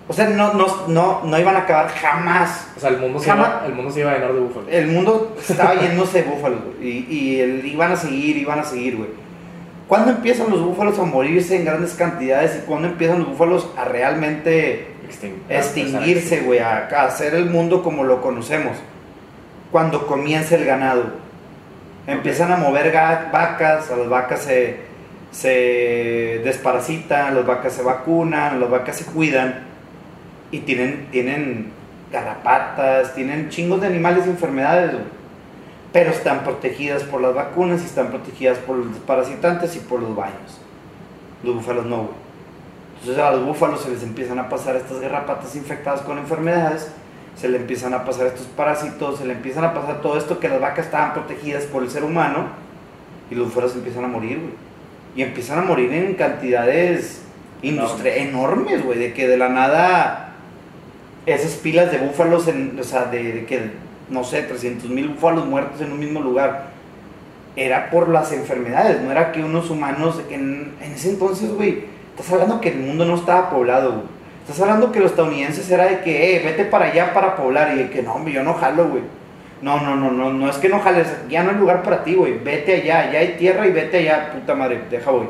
O 0.07 0.13
sea, 0.13 0.27
no, 0.29 0.53
no, 0.53 0.87
no, 0.87 1.21
no 1.23 1.39
iban 1.39 1.55
a 1.55 1.59
acabar 1.59 1.87
jamás. 1.89 2.67
O 2.75 2.79
sea, 2.79 2.89
el 2.89 2.97
mundo, 2.97 3.19
se 3.19 3.29
iba, 3.29 3.63
el 3.65 3.73
mundo 3.73 3.91
se 3.91 3.99
iba 4.01 4.11
a 4.11 4.15
llenar 4.15 4.33
de 4.33 4.39
búfalos. 4.41 4.69
El 4.69 4.87
mundo 4.87 5.35
estaba 5.47 5.75
llenándose 5.75 6.21
de 6.23 6.29
búfalos, 6.29 6.59
güey. 6.77 6.87
Y, 6.89 7.07
y 7.09 7.39
el- 7.39 7.65
iban 7.65 7.91
a 7.93 7.95
seguir, 7.95 8.37
iban 8.37 8.59
a 8.59 8.63
seguir, 8.63 8.97
güey. 8.97 9.09
¿Cuándo 9.87 10.11
empiezan 10.11 10.49
los 10.49 10.61
búfalos 10.61 10.99
a 10.99 11.03
morirse 11.03 11.55
en 11.55 11.65
grandes 11.65 11.93
cantidades 11.93 12.57
y 12.61 12.65
cuándo 12.65 12.87
empiezan 12.89 13.19
los 13.19 13.29
búfalos 13.29 13.69
a 13.77 13.85
realmente 13.85 14.87
Extin- 15.09 15.33
extinguirse, 15.49 16.41
güey, 16.41 16.59
a, 16.59 16.87
a 16.93 17.03
hacer 17.05 17.33
el 17.35 17.45
mundo 17.49 17.81
como 17.83 18.03
lo 18.03 18.21
conocemos. 18.21 18.77
Cuando 19.71 20.05
comienza 20.07 20.55
el 20.55 20.65
ganado. 20.65 21.03
Empiezan 22.07 22.51
a 22.51 22.57
mover 22.57 22.91
vacas, 23.31 23.89
a 23.91 23.95
las 23.95 24.09
vacas 24.09 24.41
se, 24.41 24.79
se 25.31 26.41
desparasitan, 26.43 27.35
las 27.35 27.45
vacas 27.45 27.73
se 27.73 27.83
vacunan, 27.83 28.59
las 28.59 28.69
vacas 28.69 28.97
se 28.97 29.05
cuidan 29.05 29.61
y 30.51 30.59
tienen, 30.59 31.07
tienen 31.11 31.71
garrapatas, 32.11 33.15
tienen 33.15 33.49
chingos 33.49 33.81
de 33.81 33.87
animales 33.87 34.25
y 34.27 34.29
enfermedades. 34.29 34.95
Pero 35.93 36.11
están 36.11 36.43
protegidas 36.43 37.03
por 37.03 37.21
las 37.21 37.33
vacunas 37.33 37.81
y 37.81 37.85
están 37.85 38.07
protegidas 38.07 38.57
por 38.59 38.77
los 38.77 38.93
desparasitantes 38.93 39.75
y 39.75 39.79
por 39.79 40.01
los 40.01 40.15
baños. 40.15 40.59
Los 41.43 41.55
búfalos 41.55 41.85
no. 41.85 42.09
Entonces 42.99 43.23
a 43.23 43.31
los 43.31 43.45
búfalos 43.45 43.81
se 43.81 43.89
les 43.89 44.03
empiezan 44.03 44.39
a 44.39 44.47
pasar 44.47 44.75
estas 44.75 44.99
garrapatas 44.99 45.55
infectadas 45.55 46.01
con 46.01 46.17
enfermedades, 46.17 46.91
se 47.35 47.49
le 47.49 47.57
empiezan 47.57 47.93
a 47.93 48.03
pasar 48.05 48.27
estos 48.27 48.45
parásitos, 48.47 49.19
se 49.19 49.25
le 49.25 49.33
empiezan 49.33 49.63
a 49.63 49.73
pasar 49.73 50.01
todo 50.01 50.17
esto 50.17 50.39
que 50.39 50.47
las 50.49 50.59
vacas 50.61 50.85
estaban 50.85 51.13
protegidas 51.13 51.63
por 51.63 51.83
el 51.83 51.89
ser 51.89 52.03
humano 52.03 52.47
y 53.29 53.35
los 53.35 53.47
búfalos 53.47 53.75
empiezan 53.75 54.03
a 54.03 54.07
morir, 54.07 54.37
güey. 54.39 54.53
Y 55.15 55.23
empiezan 55.23 55.59
a 55.59 55.61
morir 55.63 55.91
en 55.93 56.13
cantidades 56.15 57.21
industria- 57.61 58.15
enormes, 58.17 58.83
güey, 58.83 58.97
de 58.99 59.13
que 59.13 59.27
de 59.27 59.37
la 59.37 59.49
nada 59.49 60.33
esas 61.25 61.51
pilas 61.53 61.91
de 61.91 61.97
búfalos, 61.99 62.47
en, 62.47 62.77
o 62.79 62.83
sea, 62.83 63.05
de, 63.05 63.31
de 63.33 63.45
que, 63.45 63.71
no 64.09 64.23
sé, 64.23 64.41
300 64.43 64.89
mil 64.89 65.09
búfalos 65.09 65.45
muertos 65.45 65.79
en 65.81 65.91
un 65.91 65.99
mismo 65.99 66.19
lugar, 66.21 66.71
era 67.55 67.89
por 67.89 68.09
las 68.09 68.31
enfermedades, 68.31 69.01
no 69.01 69.11
era 69.11 69.31
que 69.31 69.43
unos 69.43 69.69
humanos, 69.69 70.21
en, 70.29 70.73
en 70.81 70.91
ese 70.93 71.09
entonces, 71.11 71.51
güey, 71.53 71.83
estás 72.15 72.31
hablando 72.33 72.59
que 72.61 72.69
el 72.69 72.79
mundo 72.79 73.05
no 73.05 73.15
estaba 73.15 73.49
poblado, 73.49 73.91
güey. 73.91 74.03
Estás 74.41 74.59
hablando 74.61 74.91
que 74.91 74.99
los 74.99 75.11
estadounidenses 75.11 75.69
era 75.69 75.85
de 75.85 76.01
que, 76.01 76.35
eh, 76.35 76.41
vete 76.43 76.65
para 76.65 76.85
allá 76.85 77.13
para 77.13 77.35
poblar, 77.35 77.73
y 77.75 77.77
de 77.83 77.89
que 77.89 78.01
no, 78.01 78.13
hombre, 78.15 78.33
yo 78.33 78.43
no 78.43 78.53
jalo, 78.55 78.87
güey. 78.89 79.03
No, 79.61 79.79
no, 79.79 79.95
no, 79.95 80.09
no, 80.11 80.33
no 80.33 80.49
es 80.49 80.57
que 80.57 80.67
no 80.69 80.79
jales, 80.79 81.07
ya 81.29 81.43
no 81.43 81.51
hay 81.51 81.57
lugar 81.57 81.83
para 81.83 82.03
ti, 82.03 82.15
güey. 82.15 82.39
Vete 82.39 82.75
allá, 82.81 83.11
ya 83.11 83.19
hay 83.19 83.35
tierra 83.37 83.67
y 83.67 83.71
vete 83.71 83.97
allá, 83.99 84.31
puta 84.33 84.55
madre, 84.55 84.81
deja, 84.89 85.11
güey. 85.11 85.27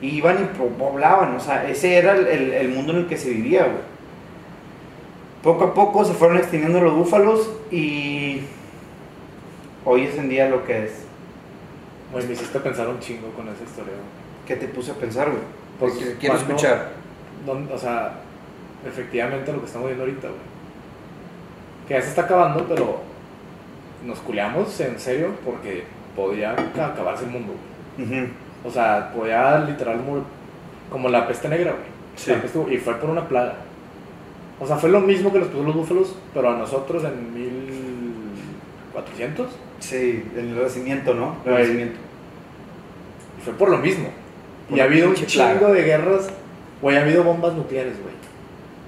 Y 0.00 0.08
iban 0.16 0.42
y 0.42 0.56
po- 0.58 0.68
poblaban, 0.68 1.34
o 1.36 1.40
sea, 1.40 1.68
ese 1.68 1.96
era 1.98 2.12
el, 2.12 2.26
el- 2.26 2.52
el 2.54 2.68
mundo 2.70 2.92
en 2.92 3.00
el 3.00 3.06
que 3.06 3.16
se 3.18 3.28
vivía, 3.30 3.64
güey. 3.64 3.94
Poco 5.42 5.64
a 5.64 5.74
poco 5.74 6.04
se 6.06 6.14
fueron 6.14 6.38
extinguiendo 6.38 6.80
los 6.80 6.94
búfalos 6.94 7.50
y 7.70 8.40
hoy 9.84 10.04
es 10.04 10.16
en 10.16 10.30
día 10.30 10.48
lo 10.48 10.64
que 10.64 10.84
es. 10.86 10.92
Güey, 12.12 12.26
me 12.26 12.32
hiciste 12.32 12.58
pensar 12.60 12.88
un 12.88 12.98
chingo 13.00 13.28
con 13.36 13.46
esa 13.48 13.62
historia. 13.62 13.92
güey. 13.92 14.46
¿Qué 14.46 14.56
te 14.56 14.68
puse 14.72 14.92
a 14.92 14.94
pensar, 14.94 15.28
güey? 15.30 15.42
Pues, 15.78 15.92
quiero 16.18 16.36
¿cuándo- 16.36 16.54
escuchar. 16.54 16.88
o 17.74 17.78
sea, 17.78 18.12
efectivamente 18.86 19.52
lo 19.52 19.60
que 19.60 19.66
estamos 19.66 19.86
viendo 19.88 20.04
ahorita, 20.04 20.28
güey. 20.28 20.40
Que 21.88 21.94
ya 21.94 22.02
se 22.02 22.08
está 22.08 22.22
acabando, 22.22 22.64
pero 22.68 23.00
nos 24.04 24.18
culeamos 24.20 24.78
en 24.80 24.98
serio 24.98 25.30
porque 25.44 25.84
podía 26.16 26.52
acabarse 26.52 27.24
el 27.24 27.30
mundo, 27.30 27.54
güey. 27.98 28.28
O 28.64 28.70
sea, 28.70 29.12
podía 29.14 29.58
literal 29.60 30.00
como 30.90 31.08
la 31.08 31.26
peste 31.28 31.48
negra, 31.48 31.72
güey. 31.72 31.84
Sí. 32.16 32.30
La 32.30 32.40
peste- 32.40 32.72
y 32.72 32.78
fue 32.78 32.94
por 32.94 33.10
una 33.10 33.28
plaga. 33.28 33.54
O 34.60 34.66
sea, 34.66 34.76
fue 34.76 34.88
lo 34.88 35.00
mismo 35.00 35.32
que 35.32 35.40
les 35.40 35.48
puso 35.48 35.64
los 35.64 35.74
búfalos, 35.74 36.16
pero 36.32 36.50
a 36.50 36.56
nosotros 36.56 37.02
en 37.04 37.34
1400. 38.92 39.50
Sí, 39.80 40.24
el 40.36 40.54
renacimiento, 40.56 41.12
¿no? 41.14 41.36
El. 41.44 41.92
Y 43.38 43.42
fue 43.44 43.52
por 43.54 43.68
lo 43.70 43.78
mismo. 43.78 44.08
Por 44.68 44.78
y 44.78 44.80
ha 44.80 44.84
habido 44.84 45.08
un 45.08 45.14
chingo 45.14 45.58
plaga. 45.58 45.72
de 45.72 45.82
guerras. 45.82 46.28
Güey, 46.80 46.96
ha 46.96 47.02
habido 47.02 47.24
bombas 47.24 47.52
nucleares, 47.54 48.00
güey. 48.00 48.14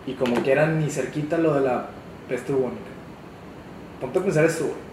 Y 0.07 0.15
como 0.15 0.43
que 0.43 0.53
eran 0.53 0.79
ni 0.79 0.89
cerquita 0.89 1.37
lo 1.39 1.55
de 1.55 1.63
la 1.63 1.87
peste 2.29 2.53
bubónica. 2.53 2.81
Ponte 4.01 4.19
a 4.19 4.23
pensar 4.23 4.45
eso, 4.45 4.65
güey. 4.65 4.87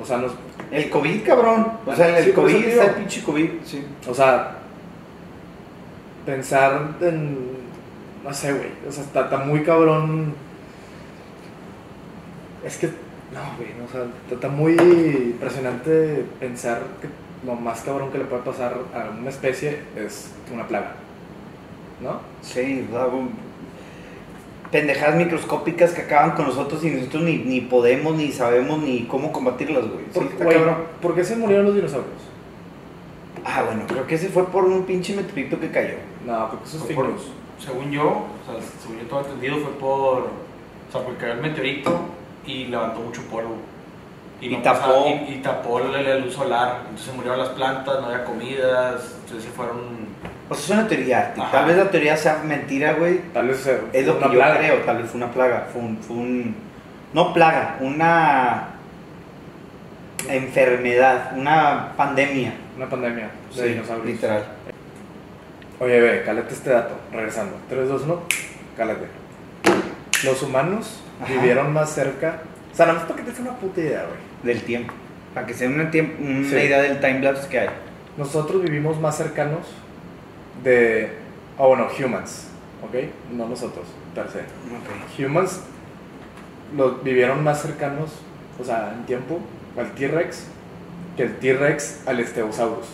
O 0.00 0.04
sea, 0.04 0.18
nos, 0.18 0.32
El 0.70 0.90
COVID, 0.90 1.22
cabrón. 1.24 1.72
O 1.86 1.94
sea, 1.94 2.18
el 2.18 2.24
Sí, 2.24 2.32
COVID 2.32 2.54
está 2.54 2.84
el 2.84 2.94
pinche 2.94 3.22
COVID. 3.22 3.50
Sí. 3.64 3.84
o 4.08 4.14
sea, 4.14 4.58
pensar 6.24 6.96
en. 7.00 7.56
No 8.24 8.32
sé, 8.32 8.52
güey. 8.52 8.70
O 8.88 8.92
sea, 8.92 9.04
está, 9.04 9.22
está 9.22 9.38
muy 9.38 9.62
cabrón. 9.62 10.34
Es 12.64 12.76
que. 12.76 12.86
No, 12.86 13.56
güey. 13.56 13.70
o 13.86 13.90
sea, 13.90 14.02
está, 14.02 14.34
está 14.34 14.48
muy 14.48 14.72
impresionante 14.74 16.24
pensar 16.40 16.82
que 17.00 17.08
lo 17.46 17.54
más 17.54 17.80
cabrón 17.82 18.10
que 18.10 18.18
le 18.18 18.24
puede 18.24 18.42
pasar 18.42 18.74
a 18.94 19.10
una 19.18 19.30
especie 19.30 19.80
es 19.96 20.30
una 20.52 20.66
plaga. 20.66 20.94
¿No? 22.00 22.20
Sí, 22.42 22.86
pendejadas 24.70 25.16
microscópicas 25.16 25.92
que 25.92 26.02
acaban 26.02 26.32
con 26.32 26.46
nosotros 26.46 26.82
y 26.84 26.90
nosotros 26.90 27.22
ni, 27.22 27.38
ni 27.38 27.60
podemos, 27.60 28.14
ni 28.16 28.32
sabemos, 28.32 28.78
ni 28.80 29.04
cómo 29.04 29.32
combatirlas, 29.32 29.84
güey. 29.86 30.04
Sí, 30.12 30.18
¿Por, 30.18 30.24
está 30.24 30.44
güey, 30.44 30.56
cabrón. 30.56 30.76
¿por 31.00 31.14
qué 31.14 31.24
se 31.24 31.36
murieron 31.36 31.66
los 31.66 31.74
dinosaurios? 31.74 32.10
Ah, 33.44 33.62
bueno, 33.64 33.82
creo 33.86 34.06
que 34.06 34.16
ese 34.16 34.28
fue 34.28 34.46
por 34.46 34.64
un 34.64 34.82
pinche 34.84 35.14
meteorito 35.14 35.60
que 35.60 35.70
cayó. 35.70 35.94
No, 36.26 36.50
porque 36.50 36.64
eso 36.64 36.78
es 36.88 36.94
por- 36.94 37.10
según 37.64 37.90
yo, 37.90 38.04
o 38.08 38.52
sea, 38.52 38.60
según 38.82 38.98
yo 39.00 39.06
todo 39.06 39.20
entendido, 39.20 39.56
fue 39.58 39.70
por. 39.78 40.18
O 40.18 40.92
sea, 40.92 41.02
porque 41.02 41.20
cayó 41.20 41.32
el 41.34 41.40
meteorito 41.40 42.00
y 42.46 42.64
levantó 42.64 43.00
mucho 43.00 43.22
polvo. 43.30 43.54
Y 44.40 44.48
no 44.50 44.60
tapó. 44.62 44.80
pasaba- 44.80 45.06
y, 45.08 45.34
y 45.34 45.40
tapó 45.42 45.78
la, 45.80 46.02
la 46.02 46.16
luz 46.16 46.34
solar. 46.34 46.82
Entonces 46.90 47.14
murieron 47.14 47.38
las 47.38 47.50
plantas, 47.50 48.00
no 48.00 48.06
había 48.06 48.24
comidas. 48.24 49.14
Entonces 49.24 49.44
se 49.44 49.50
fueron. 49.56 50.05
O 50.48 50.54
sea, 50.54 50.64
es 50.64 50.70
una 50.80 50.88
teoría. 50.88 51.34
Ajá. 51.36 51.50
Tal 51.50 51.64
vez 51.66 51.76
la 51.76 51.90
teoría 51.90 52.16
sea 52.16 52.40
mentira, 52.44 52.92
güey. 52.94 53.18
Tal 53.32 53.48
vez 53.48 53.66
eh, 53.66 53.80
Es 53.92 54.06
lo 54.06 54.18
que 54.18 54.24
yo 54.24 54.30
plaga. 54.32 54.58
creo. 54.58 54.76
Tal 54.78 54.98
vez 55.02 55.10
fue 55.10 55.18
una 55.20 55.30
plaga. 55.32 55.66
Fue 55.72 55.82
un, 55.82 55.98
fue 55.98 56.16
un- 56.16 56.54
No 57.12 57.32
plaga, 57.32 57.76
una. 57.80 58.68
Enfermedad, 60.28 61.32
una 61.36 61.92
pandemia. 61.96 62.52
Una 62.76 62.88
pandemia 62.88 63.30
de 63.54 63.62
Sí, 63.62 63.68
dinosaurios. 63.68 64.06
literal. 64.06 64.44
Oye, 65.78 66.00
ve, 66.00 66.22
cálate 66.24 66.52
este 66.54 66.70
dato. 66.70 66.94
Regresando. 67.12 67.56
3, 67.68 67.88
2, 67.88 68.02
1. 68.02 68.22
Cálate. 68.76 69.06
Los 70.24 70.42
humanos 70.42 71.00
Ajá. 71.22 71.32
vivieron 71.32 71.72
más 71.72 71.90
cerca. 71.90 72.40
O 72.72 72.76
sea, 72.76 72.86
nada 72.86 72.98
más 73.00 73.08
para 73.08 73.22
que 73.24 73.30
te 73.30 73.40
una 73.42 73.52
puta 73.52 73.80
idea, 73.80 74.04
güey. 74.04 74.18
Del 74.54 74.62
tiempo. 74.64 74.92
Para 75.34 75.46
que 75.46 75.54
se 75.54 75.68
den 75.68 75.74
una, 75.74 75.84
una 75.84 76.48
Sí. 76.48 76.54
idea 76.56 76.82
del 76.82 76.98
timelapse 77.00 77.48
que 77.48 77.60
hay. 77.60 77.68
Nosotros 78.16 78.62
vivimos 78.62 78.98
más 79.00 79.16
cercanos 79.16 79.66
de. 80.62 81.10
Ah, 81.58 81.66
bueno, 81.66 81.86
humans. 81.98 82.48
¿Ok? 82.82 82.94
No 83.32 83.48
nosotros, 83.48 83.86
per 84.14 84.26
se. 84.30 85.24
Humans 85.24 85.60
los 86.76 87.02
vivieron 87.02 87.42
más 87.42 87.62
cercanos, 87.62 88.10
o 88.60 88.64
sea, 88.64 88.92
en 88.96 89.06
tiempo, 89.06 89.38
al 89.78 89.92
T-Rex 89.92 90.44
que 91.16 91.22
el 91.22 91.36
T-Rex 91.38 92.06
al 92.06 92.24
Stegosaurus. 92.26 92.86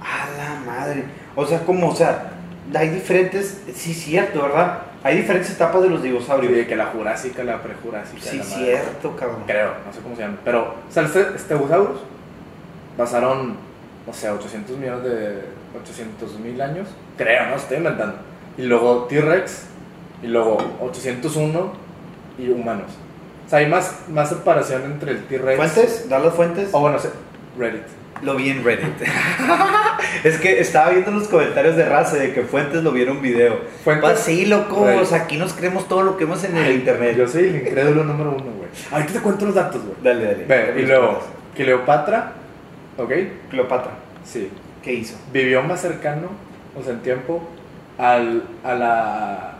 A 0.00 0.28
la 0.38 0.60
madre. 0.64 1.04
O 1.34 1.44
sea, 1.44 1.60
como, 1.64 1.88
o 1.88 1.94
sea, 1.94 2.30
hay 2.74 2.88
diferentes. 2.90 3.62
Sí, 3.74 3.92
cierto, 3.92 4.42
¿verdad? 4.42 4.78
Hay 5.02 5.18
diferentes 5.18 5.50
etapas 5.52 5.82
de 5.82 5.90
los 5.90 6.02
dinosaurios. 6.02 6.52
De 6.52 6.66
que 6.66 6.74
la 6.76 6.86
Jurásica, 6.86 7.44
la 7.44 7.62
prejurásica. 7.62 8.22
Sí, 8.22 8.38
la 8.38 8.44
madre. 8.44 8.56
cierto, 8.64 9.14
cabrón. 9.16 9.42
Creo, 9.46 9.72
no 9.86 9.92
sé 9.92 10.00
cómo 10.00 10.16
se 10.16 10.22
llama. 10.22 10.38
Pero, 10.44 10.74
o 10.88 10.92
sea, 10.92 11.02
el 11.02 11.12
Ste- 11.12 11.38
Stegosaurus 11.38 12.00
pasaron, 12.96 13.56
no 14.06 14.12
sé, 14.12 14.30
800 14.30 14.76
millones 14.78 15.04
de. 15.04 15.42
800 15.80 16.38
mil 16.40 16.60
años. 16.60 16.88
Creo, 17.16 17.48
no 17.48 17.56
estoy 17.56 17.78
inventando. 17.78 18.16
Y 18.58 18.62
luego 18.62 19.06
T-Rex, 19.08 19.66
y 20.22 20.26
luego 20.28 20.58
801 20.80 21.72
y 22.38 22.50
humanos. 22.50 22.90
O 23.46 23.48
sea, 23.48 23.60
hay 23.60 23.66
más, 23.66 24.08
más 24.08 24.28
separación 24.28 24.84
entre 24.84 25.12
el 25.12 25.24
T-Rex. 25.24 25.56
¿Fuentes? 25.56 26.08
¿Da 26.08 26.18
las 26.18 26.34
fuentes? 26.34 26.68
O 26.72 26.80
bueno, 26.80 26.98
sé, 26.98 27.10
Reddit. 27.58 27.82
Lo 28.22 28.34
vi 28.34 28.48
en 28.48 28.64
Reddit. 28.64 28.94
es 30.24 30.38
que 30.38 30.58
estaba 30.58 30.90
viendo 30.90 31.10
los 31.10 31.28
comentarios 31.28 31.76
de 31.76 31.84
raza 31.84 32.16
de 32.16 32.32
que 32.32 32.42
Fuentes 32.42 32.82
lo 32.82 32.92
vieron 32.92 33.20
video. 33.20 33.60
Fuentes. 33.84 34.10
Pues 34.10 34.20
sí, 34.20 34.46
loco. 34.46 34.86
Reddit. 34.86 35.02
O 35.02 35.06
sea, 35.06 35.22
aquí 35.22 35.36
nos 35.36 35.52
creemos 35.52 35.86
todo 35.86 36.02
lo 36.02 36.16
que 36.16 36.24
vemos 36.24 36.42
en 36.44 36.56
el 36.56 36.64
Ay, 36.64 36.74
internet. 36.76 37.16
Yo 37.16 37.28
soy 37.28 37.44
el 37.44 37.56
incrédulo 37.56 38.04
número 38.04 38.30
uno, 38.30 38.52
güey. 38.56 38.68
Ahorita 38.90 39.12
te 39.12 39.20
cuento 39.20 39.44
los 39.44 39.54
datos, 39.54 39.82
güey. 39.82 39.96
Dale, 40.02 40.24
dale. 40.24 40.44
Ve, 40.44 40.80
y 40.80 40.86
luego, 40.86 41.20
Cleopatra, 41.54 42.32
¿ok? 42.96 43.12
Cleopatra. 43.50 43.92
Sí. 44.24 44.50
¿Qué 44.86 44.94
hizo? 44.94 45.16
Vivió 45.32 45.62
más 45.62 45.80
cercano, 45.82 46.28
o 46.78 46.82
sea, 46.82 46.92
en 46.94 47.00
tiempo, 47.02 47.42
al, 47.98 48.44
a 48.64 48.74
la. 48.74 49.52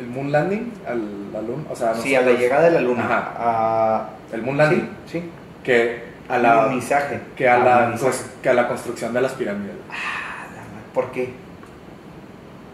El 0.00 0.06
moon 0.06 0.32
landing, 0.32 0.72
al, 0.88 1.32
la 1.32 1.40
luna, 1.42 1.64
o 1.70 1.76
sea, 1.76 1.92
Sí, 1.94 2.14
a 2.14 2.20
la 2.20 2.26
nosotros- 2.26 2.40
llegada 2.40 2.62
de 2.64 2.70
la 2.70 2.80
luna. 2.80 3.04
Ajá. 3.04 3.32
A... 3.36 4.08
El 4.32 4.42
moon 4.42 4.56
landing, 4.56 4.88
Sí, 5.06 5.20
sí. 5.20 5.30
que 5.62 6.04
a 6.28 6.38
la. 6.38 6.62
Alunizaje. 6.64 7.20
Que 7.36 7.48
a 7.48 7.58
la, 7.58 7.94
cos- 7.96 8.26
que 8.42 8.48
a 8.48 8.54
la 8.54 8.66
construcción 8.68 9.12
de 9.12 9.20
las 9.20 9.32
pirámides. 9.32 9.74
Ah. 9.90 10.46
¿Por 10.94 11.10
qué? 11.10 11.32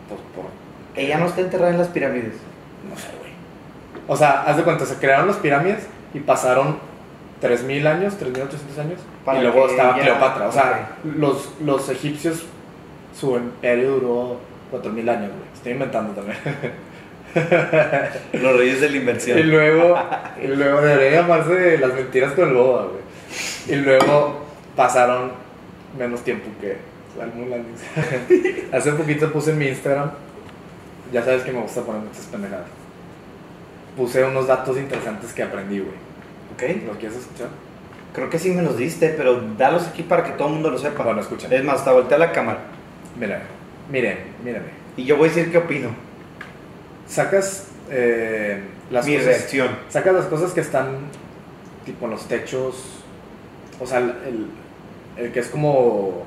Pues 0.09 0.20
por. 0.37 0.45
Ella 0.95 1.18
no 1.18 1.26
está 1.26 1.41
enterrada 1.41 1.70
en 1.70 1.78
las 1.78 1.89
pirámides. 1.89 2.35
No 2.89 2.97
sé, 2.97 3.09
güey. 3.18 3.33
O 4.07 4.16
sea, 4.16 4.43
haz 4.43 4.57
de 4.59 4.64
cuenta, 4.64 4.85
se 4.85 4.97
crearon 4.97 5.26
las 5.28 5.37
pirámides 5.37 5.87
y 6.12 6.20
pasaron 6.20 6.78
3.000 7.43 7.86
años, 7.86 8.14
3.800 8.20 8.78
años. 8.80 9.01
Para 9.24 9.38
y 9.38 9.43
luego 9.43 9.68
estaba 9.68 9.97
ya- 9.97 10.03
Cleopatra. 10.03 10.49
O 10.49 10.53
sea, 10.53 10.97
los, 11.16 11.51
los 11.64 11.88
egipcios, 11.88 12.45
su 13.18 13.36
imperio 13.36 13.93
duró 13.93 14.36
4.000 14.72 15.09
años, 15.11 15.30
güey. 15.30 15.51
Estoy 15.55 15.72
inventando 15.72 16.12
también. 16.12 16.38
Los 18.32 18.57
reyes 18.57 18.80
de 18.80 18.91
la 18.91 18.97
inversión. 18.97 19.38
y 19.38 19.43
luego, 19.45 19.97
y 20.43 20.47
luego 20.49 20.80
debería 20.80 21.20
llamarse 21.22 21.78
las 21.78 21.95
mentiras 21.95 22.32
con 22.32 22.49
el 22.49 22.55
boba, 22.55 22.86
güey. 22.86 23.01
Y 23.68 23.76
luego 23.82 24.45
pasaron 24.76 25.32
menos 25.99 26.22
tiempo 26.22 26.49
que. 26.61 26.76
Hace 28.72 28.93
poquito 28.93 29.30
puse 29.32 29.51
en 29.51 29.59
mi 29.59 29.66
Instagram, 29.68 30.11
ya 31.12 31.22
sabes 31.24 31.43
que 31.43 31.53
me 31.53 31.61
gusta 31.61 31.82
poner 31.82 32.03
muchas 32.03 32.24
pendejadas. 32.26 32.66
Puse 33.97 34.24
unos 34.24 34.47
datos 34.47 34.76
interesantes 34.78 35.32
que 35.32 35.43
aprendí, 35.43 35.80
güey. 35.80 36.09
Ok. 36.62 36.86
¿Lo 36.86 36.92
quieres 36.98 37.18
escuchar? 37.18 37.48
Creo 38.12 38.28
que 38.28 38.38
sí 38.38 38.50
me 38.50 38.62
los 38.62 38.76
diste, 38.76 39.11
pero 39.11 39.40
dalos 39.56 39.86
aquí 39.86 40.02
para 40.02 40.24
que 40.24 40.32
todo 40.32 40.48
el 40.48 40.54
mundo 40.54 40.70
lo 40.70 40.78
sepa. 40.78 41.04
Bueno, 41.04 41.20
escuchen. 41.20 41.52
Es 41.52 41.64
más, 41.64 41.76
hasta 41.76 41.92
voltea 41.92 42.18
la 42.18 42.32
cámara. 42.32 42.58
Mira, 43.18 43.42
miren, 43.90 44.18
mírenme. 44.44 44.68
Y 44.96 45.04
yo 45.04 45.16
voy 45.16 45.28
a 45.28 45.32
decir 45.32 45.50
qué 45.52 45.58
opino. 45.58 45.90
Sacas 47.06 47.68
eh, 47.90 48.62
las 48.90 49.06
Mi 49.06 49.14
cosas. 49.14 49.28
reacción. 49.28 49.68
Sacas 49.88 50.14
las 50.14 50.26
cosas 50.26 50.52
que 50.52 50.61
están 50.61 50.96
tipo 51.84 52.04
en 52.06 52.11
los 52.12 52.26
techos. 52.26 52.84
O 53.80 53.86
sea, 53.86 53.98
el, 53.98 54.11
el- 54.11 54.46
el 55.16 55.32
que 55.32 55.40
es 55.40 55.48
como 55.48 56.24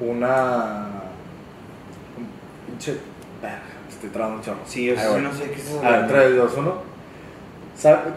una. 0.00 0.86
Un 2.18 2.26
pinche. 2.66 2.96
ah, 3.42 3.58
Estoy 3.88 4.10
trabando 4.10 4.38
un 4.38 4.42
chorro. 4.44 4.58
Sí, 4.66 4.86
yo 4.86 4.94
sí 4.96 5.02
no 5.22 5.32
sé 5.32 5.44
qué 5.50 5.54
es 5.60 5.68
eso. 5.68 5.84
A 5.84 5.90
ver, 5.90 6.06
3, 6.08 6.36
2, 6.36 6.52
1. 6.58 6.93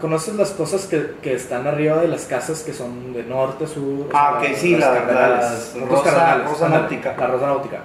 ¿Conoces 0.00 0.34
las 0.36 0.50
cosas 0.50 0.86
que, 0.86 1.14
que 1.20 1.34
están 1.34 1.66
arriba 1.66 1.96
de 2.00 2.08
las 2.08 2.24
casas 2.26 2.62
que 2.62 2.72
son 2.72 3.12
de 3.12 3.24
norte, 3.24 3.66
sur? 3.66 4.06
Ah, 4.14 4.38
ok, 4.38 4.54
sí, 4.54 4.76
las 4.76 5.06
las 5.06 5.74
nosotros 5.76 6.04
rosa- 6.04 6.38
rosa 6.44 6.68
náutica. 6.68 7.14
La 7.18 7.26
rosa 7.26 7.46
náutica. 7.46 7.78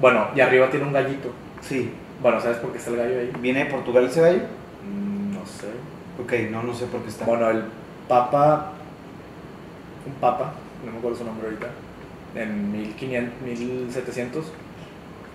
Bueno, 0.00 0.28
y 0.34 0.40
arriba 0.40 0.70
tiene 0.70 0.86
un 0.86 0.92
gallito. 0.92 1.30
Sí. 1.60 1.92
Bueno, 2.22 2.40
¿sabes 2.40 2.58
por 2.58 2.70
qué 2.72 2.78
está 2.78 2.90
el 2.90 2.96
gallo 2.96 3.18
ahí? 3.18 3.32
¿Viene 3.40 3.64
de 3.64 3.70
Portugal 3.70 4.04
ese 4.06 4.20
gallo? 4.20 4.40
Mm, 4.84 5.34
No 5.34 5.40
sé. 5.46 5.66
Ok, 6.22 6.50
no, 6.50 6.62
no 6.62 6.72
sé 6.74 6.86
por 6.86 7.00
qué 7.02 7.08
está. 7.08 7.24
Bueno, 7.24 7.50
el 7.50 7.64
papa, 8.08 8.72
un 10.06 10.12
papa, 10.14 10.52
no 10.84 10.92
me 10.92 10.98
acuerdo 10.98 11.18
su 11.18 11.24
nombre 11.24 11.46
ahorita, 11.48 11.66
en 12.36 12.72
1500, 12.72 13.40
1700, 13.42 14.52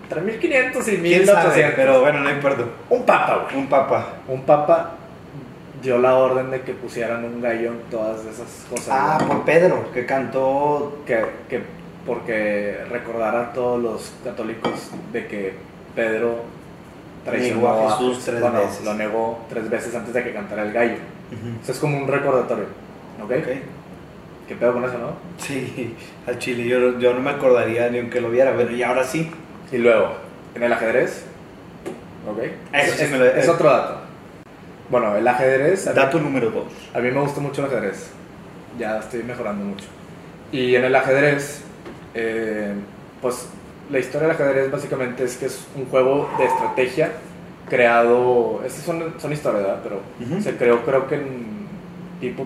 entre 0.03 0.21
1500 0.21 0.87
y 0.87 0.91
¿Quién 0.91 1.01
1800. 1.03 1.53
sabe? 1.53 1.73
Pero 1.75 2.01
bueno, 2.01 2.19
no 2.21 2.29
importa. 2.29 2.63
Un 2.89 3.05
papa, 3.05 3.43
güey. 3.45 3.57
Un 3.63 3.67
papa. 3.67 4.07
Un 4.27 4.41
papa 4.43 4.91
dio 5.83 5.99
la 5.99 6.15
orden 6.15 6.49
de 6.49 6.61
que 6.61 6.73
pusieran 6.73 7.23
un 7.25 7.41
gallo 7.41 7.71
en 7.73 7.79
todas 7.91 8.21
esas 8.25 8.65
cosas. 8.69 8.87
Ah, 8.89 9.17
güey. 9.19 9.29
por 9.29 9.45
Pedro, 9.45 9.91
que 9.93 10.05
cantó. 10.05 10.97
que, 11.05 11.23
que 11.49 11.61
porque 12.05 12.79
recordar 12.89 13.35
a 13.35 13.53
todos 13.53 13.81
los 13.81 14.11
católicos 14.23 14.89
de 15.13 15.25
que 15.27 15.53
Pedro 15.95 16.43
traicionó 17.23 17.61
Negó 17.61 17.87
a 17.87 17.91
Jesús 17.97 18.25
tres 18.25 18.41
bueno, 18.41 18.59
veces. 18.59 18.83
Lo 18.83 18.93
negó 18.95 19.39
tres 19.49 19.69
veces 19.69 19.95
antes 19.95 20.13
de 20.13 20.23
que 20.23 20.33
cantara 20.33 20.63
el 20.63 20.73
gallo. 20.73 20.95
Eso 21.61 21.71
es 21.71 21.79
como 21.79 21.97
un 21.97 22.07
recordatorio. 22.07 22.65
¿Ok? 23.23 23.31
Ok. 23.31 23.47
¿Qué 24.47 24.55
pedo 24.55 24.73
con 24.73 24.83
eso, 24.83 24.97
no? 24.97 25.11
Sí, 25.37 25.95
al 26.27 26.37
chile 26.37 26.67
yo, 26.67 26.99
yo 26.99 27.13
no 27.13 27.21
me 27.21 27.29
acordaría 27.31 27.89
ni 27.89 27.99
aunque 27.99 28.19
lo 28.19 28.29
viera, 28.29 28.53
pero 28.57 28.69
y 28.71 28.83
ahora 28.83 29.05
sí. 29.05 29.31
Y 29.71 29.77
luego, 29.77 30.09
en 30.55 30.63
el 30.63 30.73
ajedrez. 30.73 31.23
¿Ok? 32.29 32.39
Eso 32.73 32.95
sí 32.97 33.03
es, 33.05 33.11
me 33.11 33.17
lo- 33.19 33.25
es 33.25 33.47
otro 33.47 33.69
dato. 33.69 34.01
Bueno, 34.93 35.15
el 35.17 35.27
ajedrez. 35.27 35.87
a 35.87 35.89
mí- 35.89 35.95
Dato 35.95 36.19
número 36.19 36.51
dos. 36.51 36.65
A 36.93 36.99
mí 36.99 37.09
me 37.09 37.19
gusta 37.19 37.41
mucho 37.41 37.61
el 37.61 37.67
ajedrez. 37.71 38.09
Ya 38.77 38.99
estoy 38.99 39.23
mejorando 39.23 39.65
mucho. 39.65 39.85
Y 40.51 40.75
en 40.75 40.83
el 40.85 40.95
ajedrez, 40.95 41.61
eh, 42.13 42.73
pues 43.19 43.47
la 43.89 43.97
historia 43.97 44.27
del 44.27 44.35
ajedrez 44.35 44.69
básicamente 44.69 45.23
es 45.23 45.35
que 45.37 45.47
es 45.47 45.65
un 45.75 45.85
juego 45.87 46.29
de 46.37 46.45
estrategia 46.45 47.09
creado. 47.67 48.61
Estas 48.65 48.83
son, 48.83 49.15
son 49.19 49.33
historias, 49.33 49.63
¿verdad? 49.63 49.79
Pero 49.83 50.01
Ujú. 50.21 50.41
se 50.43 50.55
creó, 50.57 50.85
creo 50.85 51.07
que 51.07 51.15
en 51.15 51.67
tipo, 52.21 52.45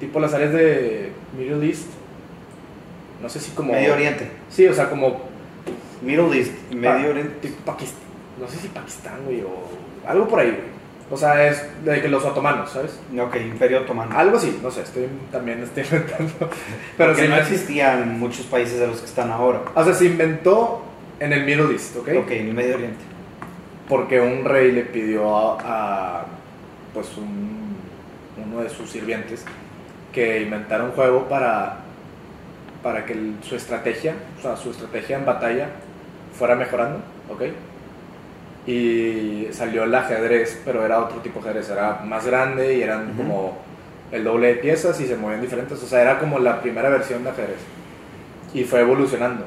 tipo 0.00 0.18
las 0.18 0.34
áreas 0.34 0.52
de 0.52 1.12
Middle 1.38 1.64
East. 1.64 1.86
No 3.22 3.28
sé 3.28 3.38
si 3.38 3.52
como. 3.52 3.72
Medio 3.72 3.92
Oriente. 3.94 4.28
Sí, 4.50 4.66
o 4.66 4.74
sea, 4.74 4.90
como. 4.90 5.20
Middle 6.02 6.36
East. 6.38 6.52
Medio 6.72 7.10
Oriente. 7.10 7.36
tipo 7.40 7.56
Pakistán. 7.64 8.00
No 8.40 8.48
sé 8.48 8.56
si 8.58 8.66
Pakistán, 8.68 9.20
güey, 9.24 9.42
o 9.42 10.08
algo 10.08 10.26
por 10.26 10.40
ahí, 10.40 10.50
güey. 10.50 10.77
O 11.10 11.16
sea, 11.16 11.48
es 11.48 11.64
de 11.84 12.02
que 12.02 12.08
los 12.08 12.24
otomanos, 12.24 12.70
¿sabes? 12.70 12.98
Ok, 13.18 13.36
Imperio 13.36 13.80
Otomano. 13.80 14.18
Algo 14.18 14.36
así, 14.36 14.58
no 14.62 14.70
sé, 14.70 14.82
estoy 14.82 15.06
también 15.32 15.62
estoy 15.62 15.84
inventando. 15.84 16.32
Pero 16.38 16.50
Pero 16.98 17.14
se 17.14 17.22
que 17.22 17.28
no 17.28 17.36
existían 17.36 18.18
muchos 18.18 18.44
países 18.46 18.78
de 18.78 18.86
los 18.86 18.98
que 19.00 19.06
están 19.06 19.30
ahora. 19.30 19.62
O 19.74 19.84
sea, 19.84 19.94
se 19.94 20.04
inventó 20.04 20.82
en 21.18 21.32
el 21.32 21.44
Middle 21.44 21.72
East, 21.72 21.96
¿ok? 21.96 22.08
Ok, 22.24 22.30
en 22.32 22.48
el 22.48 22.54
Medio 22.54 22.74
Oriente. 22.74 23.04
Porque 23.88 24.20
un 24.20 24.44
rey 24.44 24.70
le 24.70 24.82
pidió 24.82 25.34
a, 25.34 26.20
a, 26.20 26.24
pues 26.92 27.16
un, 27.16 27.74
uno 28.46 28.62
de 28.62 28.68
sus 28.68 28.90
sirvientes 28.90 29.44
que 30.12 30.42
inventara 30.42 30.84
un 30.84 30.90
juego 30.92 31.26
para, 31.26 31.78
para 32.82 33.06
que 33.06 33.14
el- 33.14 33.36
su 33.42 33.56
estrategia, 33.56 34.14
o 34.38 34.42
sea, 34.42 34.56
su 34.56 34.70
estrategia 34.72 35.16
en 35.16 35.24
batalla 35.24 35.68
fuera 36.38 36.54
mejorando, 36.54 36.98
¿ok? 37.32 37.42
Y 38.68 39.48
salió 39.50 39.84
el 39.84 39.94
ajedrez, 39.94 40.60
pero 40.62 40.84
era 40.84 41.00
otro 41.00 41.20
tipo 41.20 41.40
de 41.40 41.48
ajedrez, 41.48 41.70
era 41.70 42.02
más 42.04 42.26
grande 42.26 42.76
y 42.76 42.82
eran 42.82 43.14
como 43.14 43.56
el 44.12 44.24
doble 44.24 44.48
de 44.48 44.54
piezas 44.56 45.00
y 45.00 45.06
se 45.06 45.16
movían 45.16 45.40
diferentes, 45.40 45.82
o 45.82 45.86
sea, 45.86 46.02
era 46.02 46.18
como 46.18 46.38
la 46.38 46.60
primera 46.60 46.90
versión 46.90 47.24
de 47.24 47.30
ajedrez. 47.30 47.58
Y 48.52 48.64
fue 48.64 48.80
evolucionando. 48.80 49.46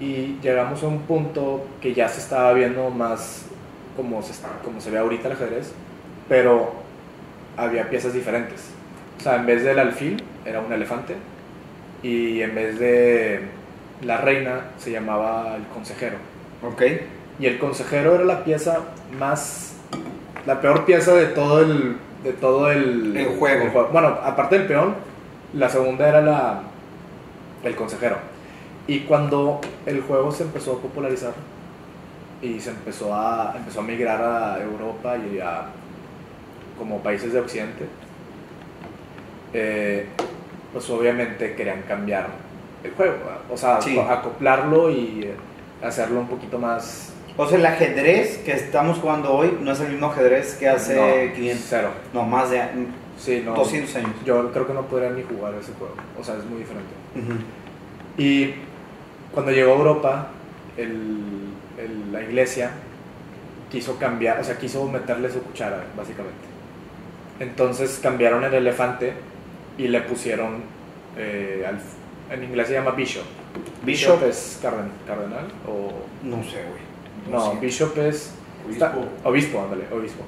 Y 0.00 0.38
llegamos 0.42 0.82
a 0.82 0.86
un 0.86 1.00
punto 1.02 1.66
que 1.80 1.92
ya 1.92 2.08
se 2.08 2.20
estaba 2.20 2.54
viendo 2.54 2.88
más 2.88 3.46
como 3.96 4.22
se, 4.22 4.32
como 4.64 4.80
se 4.80 4.90
ve 4.90 4.98
ahorita 4.98 5.28
el 5.28 5.34
ajedrez, 5.34 5.72
pero 6.26 6.72
había 7.56 7.90
piezas 7.90 8.14
diferentes. 8.14 8.70
O 9.18 9.22
sea, 9.22 9.36
en 9.36 9.46
vez 9.46 9.62
del 9.62 9.78
alfil 9.78 10.22
era 10.44 10.60
un 10.60 10.72
elefante 10.72 11.16
y 12.02 12.40
en 12.40 12.54
vez 12.54 12.78
de 12.78 13.42
la 14.02 14.16
reina 14.16 14.70
se 14.78 14.90
llamaba 14.90 15.56
el 15.56 15.64
consejero. 15.66 16.16
Ok. 16.62 16.82
Y 17.38 17.46
el 17.46 17.58
consejero 17.58 18.14
era 18.14 18.24
la 18.24 18.44
pieza 18.44 18.80
más. 19.18 19.74
la 20.46 20.60
peor 20.60 20.84
pieza 20.84 21.14
de 21.14 21.26
todo 21.26 21.60
el. 21.60 21.96
de 22.22 22.32
todo 22.32 22.70
el. 22.70 23.16
El 23.16 23.36
juego. 23.38 23.88
Bueno, 23.92 24.18
aparte 24.22 24.58
del 24.58 24.66
peón, 24.66 24.94
la 25.54 25.68
segunda 25.68 26.08
era 26.08 26.20
la. 26.20 26.62
el 27.64 27.74
consejero. 27.74 28.16
Y 28.86 29.00
cuando 29.00 29.60
el 29.86 30.00
juego 30.02 30.32
se 30.32 30.42
empezó 30.42 30.72
a 30.72 30.78
popularizar 30.80 31.32
y 32.42 32.58
se 32.58 32.70
empezó 32.70 33.14
a, 33.14 33.54
empezó 33.56 33.80
a 33.80 33.82
migrar 33.84 34.20
a 34.20 34.60
Europa 34.62 35.16
y 35.16 35.38
a 35.38 35.66
como 36.76 36.98
países 36.98 37.32
de 37.32 37.38
Occidente, 37.40 37.86
eh, 39.52 40.06
pues 40.72 40.88
obviamente 40.90 41.54
querían 41.54 41.82
cambiar 41.82 42.26
el 42.82 42.90
juego, 42.92 43.12
¿verdad? 43.18 43.38
o 43.50 43.56
sea, 43.56 43.80
Sí. 43.80 43.96
acoplarlo 43.98 44.90
y 44.90 45.22
eh, 45.24 45.34
hacerlo 45.86 46.20
un 46.20 46.26
poquito 46.26 46.58
más 46.58 47.11
O 47.36 47.46
sea, 47.48 47.58
el 47.58 47.64
ajedrez 47.66 48.38
que 48.38 48.52
estamos 48.52 48.98
jugando 48.98 49.32
hoy 49.32 49.56
no 49.60 49.72
es 49.72 49.80
el 49.80 49.88
mismo 49.92 50.06
ajedrez 50.08 50.54
que 50.54 50.68
hace 50.68 51.28
No, 51.28 51.34
500. 51.34 51.66
Cero. 51.68 51.88
No, 52.12 52.22
más 52.24 52.50
de 52.50 52.60
Sí, 53.18 53.42
no. 53.44 53.54
200 53.54 53.94
años. 53.96 54.10
Yo 54.24 54.50
creo 54.52 54.66
que 54.66 54.72
no 54.74 54.82
podría 54.82 55.10
ni 55.10 55.22
jugar 55.22 55.54
ese 55.54 55.72
juego. 55.78 55.94
O 56.20 56.24
sea, 56.24 56.36
es 56.36 56.44
muy 56.44 56.58
diferente. 56.58 56.90
Ujú. 57.16 57.38
Y 58.18 58.54
cuando 59.32 59.52
llegó 59.52 59.72
a 59.72 59.76
Europa, 59.76 60.28
el- 60.76 61.52
el- 61.78 62.12
la 62.12 62.22
iglesia 62.22 62.70
quiso 63.70 63.96
cambiar, 63.98 64.40
o 64.40 64.44
sea, 64.44 64.58
quiso 64.58 64.84
meterle 64.86 65.30
su 65.30 65.40
cuchara, 65.42 65.84
básicamente. 65.96 66.36
Entonces 67.40 67.98
cambiaron 68.02 68.44
el 68.44 68.52
elefante 68.54 69.14
y 69.78 69.88
le 69.88 70.00
pusieron, 70.02 70.62
eh, 71.16 71.64
al- 71.66 71.80
en 72.36 72.44
inglés 72.44 72.68
se 72.68 72.74
llama 72.74 72.90
bishop. 72.92 73.24
Bishop. 73.84 74.22
es 74.24 74.58
carden- 74.62 74.90
cardenal 75.06 75.46
o... 75.66 75.92
No 76.22 76.36
sé, 76.44 76.58
güey. 76.68 76.91
No, 77.30 77.54
bishop 77.60 77.96
es... 77.98 78.32
Obispo. 78.66 78.84
está- 78.86 78.94
obispo, 79.24 79.60
ándale, 79.62 79.84
obispo. 79.92 80.22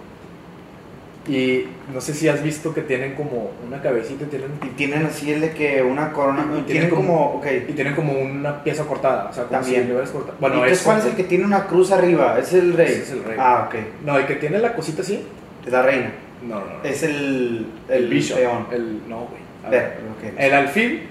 Y 1.26 1.64
no 1.92 2.01
sé 2.03 2.12
si 2.12 2.28
has 2.28 2.42
visto 2.42 2.74
que 2.74 2.82
tienen 2.82 3.14
como 3.14 3.51
una 3.66 3.80
cabecita, 3.80 4.26
tienen 4.26 4.51
Y 4.62 4.66
tienen 4.76 5.07
así 5.07 5.32
el 5.32 5.40
de 5.40 5.53
que 5.53 5.82
una 5.82 6.12
corona. 6.12 6.42
Y 6.42 6.62
Tienen, 6.62 6.66
tienen 6.66 6.90
como. 6.90 7.36
Ok. 7.36 7.47
y 7.66 7.72
tienen 7.72 7.95
como 7.95 8.12
una 8.12 8.62
pieza 8.62 8.84
cortada, 8.84 9.30
o 9.30 9.32
sea, 9.32 9.45
como 9.45 9.59
También. 9.61 9.82
si 9.86 9.88
le 9.88 9.95
cortado. 9.95 10.34
Bueno, 10.38 10.64
es 10.66 10.82
¿cuál 10.82 10.99
es 10.99 11.07
el 11.07 11.12
que 11.14 11.24
tiene 11.24 11.47
una 11.47 11.64
cruz 11.66 11.92
arriba? 11.92 12.38
Es 12.38 12.53
el 12.53 12.74
rey. 12.74 12.88
Ese 12.92 13.03
es 13.05 13.11
el 13.12 13.24
rey. 13.24 13.36
Ah, 13.40 13.68
ok. 13.68 13.74
No, 14.05 14.18
el 14.18 14.26
que 14.26 14.34
tiene 14.34 14.59
la 14.59 14.74
cosita 14.74 15.01
así. 15.01 15.24
Es 15.64 15.72
la 15.72 15.80
reina. 15.80 16.12
No, 16.47 16.57
no, 16.61 16.66
no. 16.66 16.84
Es 16.84 17.03
el. 17.03 17.68
el 17.88 18.09
bishop. 18.09 18.36
peón. 18.36 18.66
El, 18.70 19.09
no, 19.09 19.20
güey. 19.20 19.40
A 19.64 19.70
Ver, 19.70 19.80
ver. 20.20 20.32
ok. 20.32 20.38
El 20.38 20.53
alfil, 20.53 21.07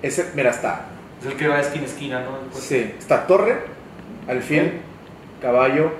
ese, 0.00 0.26
mira, 0.36 0.50
está. 0.50 0.84
Es 1.20 1.26
el 1.26 1.36
que 1.36 1.48
va 1.48 1.56
de 1.56 1.62
esquina 1.62 1.82
a 1.82 1.86
esquina, 1.86 2.20
¿no? 2.20 2.30
Pues, 2.52 2.62
Sí, 2.62 2.94
está 2.96 3.26
torre, 3.26 3.56
alfil, 4.28 4.74
caballo, 5.46 5.90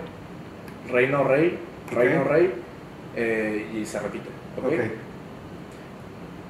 reino, 0.91 1.23
rey, 1.23 1.57
reino, 1.93 2.23
Ok. 2.23 2.29
rey, 2.29 2.53
eh, 3.15 3.67
y 3.81 3.87
se 3.87 4.01
repite. 4.01 4.29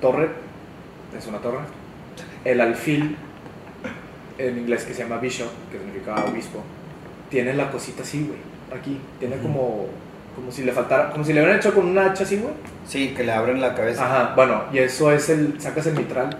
Torre, 0.00 0.28
es 1.16 1.26
una 1.26 1.38
torre. 1.38 1.58
El 2.44 2.60
alfil, 2.60 3.16
en 4.38 4.58
inglés 4.58 4.84
que 4.84 4.94
se 4.94 5.02
llama 5.02 5.18
bishop, 5.18 5.48
que 5.70 5.78
significa 5.78 6.14
obispo, 6.24 6.62
tiene 7.30 7.52
la 7.54 7.70
cosita 7.70 8.02
así, 8.02 8.24
güey. 8.26 8.38
Aquí, 8.78 8.98
tiene 9.18 9.36
como, 9.38 9.86
como 10.34 10.50
si 10.50 10.64
le 10.64 10.72
faltara, 10.72 11.10
como 11.10 11.24
si 11.24 11.32
le 11.32 11.40
hubieran 11.40 11.58
hecho 11.58 11.74
con 11.74 11.86
una 11.86 12.06
hacha 12.06 12.24
así, 12.24 12.36
güey. 12.38 12.54
Sí, 12.86 13.14
que 13.16 13.24
le 13.24 13.32
abren 13.32 13.60
la 13.60 13.74
cabeza. 13.74 14.04
Ajá, 14.06 14.34
bueno, 14.34 14.64
y 14.72 14.78
eso 14.78 15.12
es 15.12 15.28
el, 15.28 15.60
sacas 15.60 15.86
el 15.86 15.94
mitral 15.96 16.30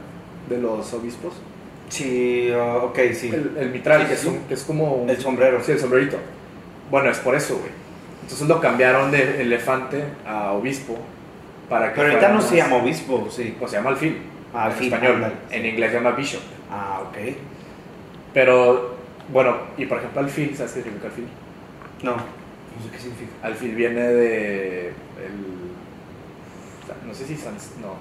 de 0.49 0.59
los 0.59 0.93
obispos. 0.95 1.35
Sí, 1.89 2.51
ok, 2.83 2.99
sí. 3.15 3.29
El, 3.33 3.57
el 3.59 3.71
mitral, 3.71 4.03
Sí, 4.03 4.07
que, 4.09 4.15
es 4.15 4.25
un- 4.25 4.39
que 4.49 4.55
es 4.55 4.63
como 4.65 4.93
un- 4.95 5.11
El 5.11 5.19
sombrero. 5.19 5.63
Sí, 5.63 5.73
el 5.73 5.79
sombrerito. 5.79 6.19
Bueno, 6.91 7.11
es 7.11 7.19
por 7.19 7.35
eso, 7.35 7.57
güey. 7.59 7.71
Entonces 8.23 8.47
lo 8.49 8.61
cambiaron 8.61 9.11
de 9.11 9.41
elefante 9.43 10.05
a 10.27 10.53
obispo 10.53 10.99
para 11.69 11.91
que 11.93 11.97
Pero 12.01 12.09
ahorita 12.13 12.33
no 12.33 12.41
se 12.41 12.57
llama 12.57 12.77
obispo, 12.77 13.29
sí. 13.31 13.55
Pues 13.59 13.71
se 13.71 13.77
llama 13.77 13.91
alfil. 13.91 14.23
Ah, 14.55 14.67
en 14.67 14.73
alfil, 14.73 14.93
español. 14.93 15.15
ándale. 15.17 15.35
En 15.51 15.67
inglés 15.67 15.91
se 15.91 15.97
llama 15.99 16.11
bishop. 16.13 16.41
Ah, 16.71 17.01
ok. 17.09 17.17
Pero, 18.35 18.95
bueno, 19.33 19.57
y 19.77 19.87
por 19.87 19.99
ejemplo 19.99 20.21
alfil, 20.21 20.57
¿sabes 20.57 20.73
qué 20.73 20.83
significa 20.83 21.09
alfil? 21.09 21.27
No. 22.03 22.13
No 22.17 22.83
sé 22.85 22.91
qué 22.93 22.99
significa. 22.99 23.33
Alfil 23.43 23.75
viene 23.75 24.01
de... 24.03 24.89
El, 24.89 25.47
no 27.07 27.15
sé 27.15 27.25
si... 27.27 27.35
sans- 27.35 27.77
No, 27.81 27.95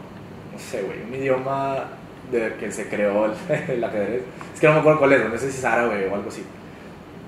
no 0.51 0.59
sé, 0.59 0.81
güey. 0.81 1.01
Un 1.03 1.13
idioma 1.15 1.85
de 2.31 2.55
que 2.55 2.71
se 2.71 2.87
creó 2.89 3.25
el, 3.25 3.33
el 3.69 3.83
ajedrez. 3.83 4.23
Es 4.53 4.59
que 4.59 4.67
no 4.67 4.73
me 4.73 4.79
acuerdo 4.79 4.99
cuál 4.99 5.13
es, 5.13 5.29
no 5.29 5.37
sé 5.37 5.51
si 5.51 5.57
es 5.59 5.65
árabe 5.65 6.07
o 6.09 6.15
algo 6.15 6.29
así. 6.29 6.43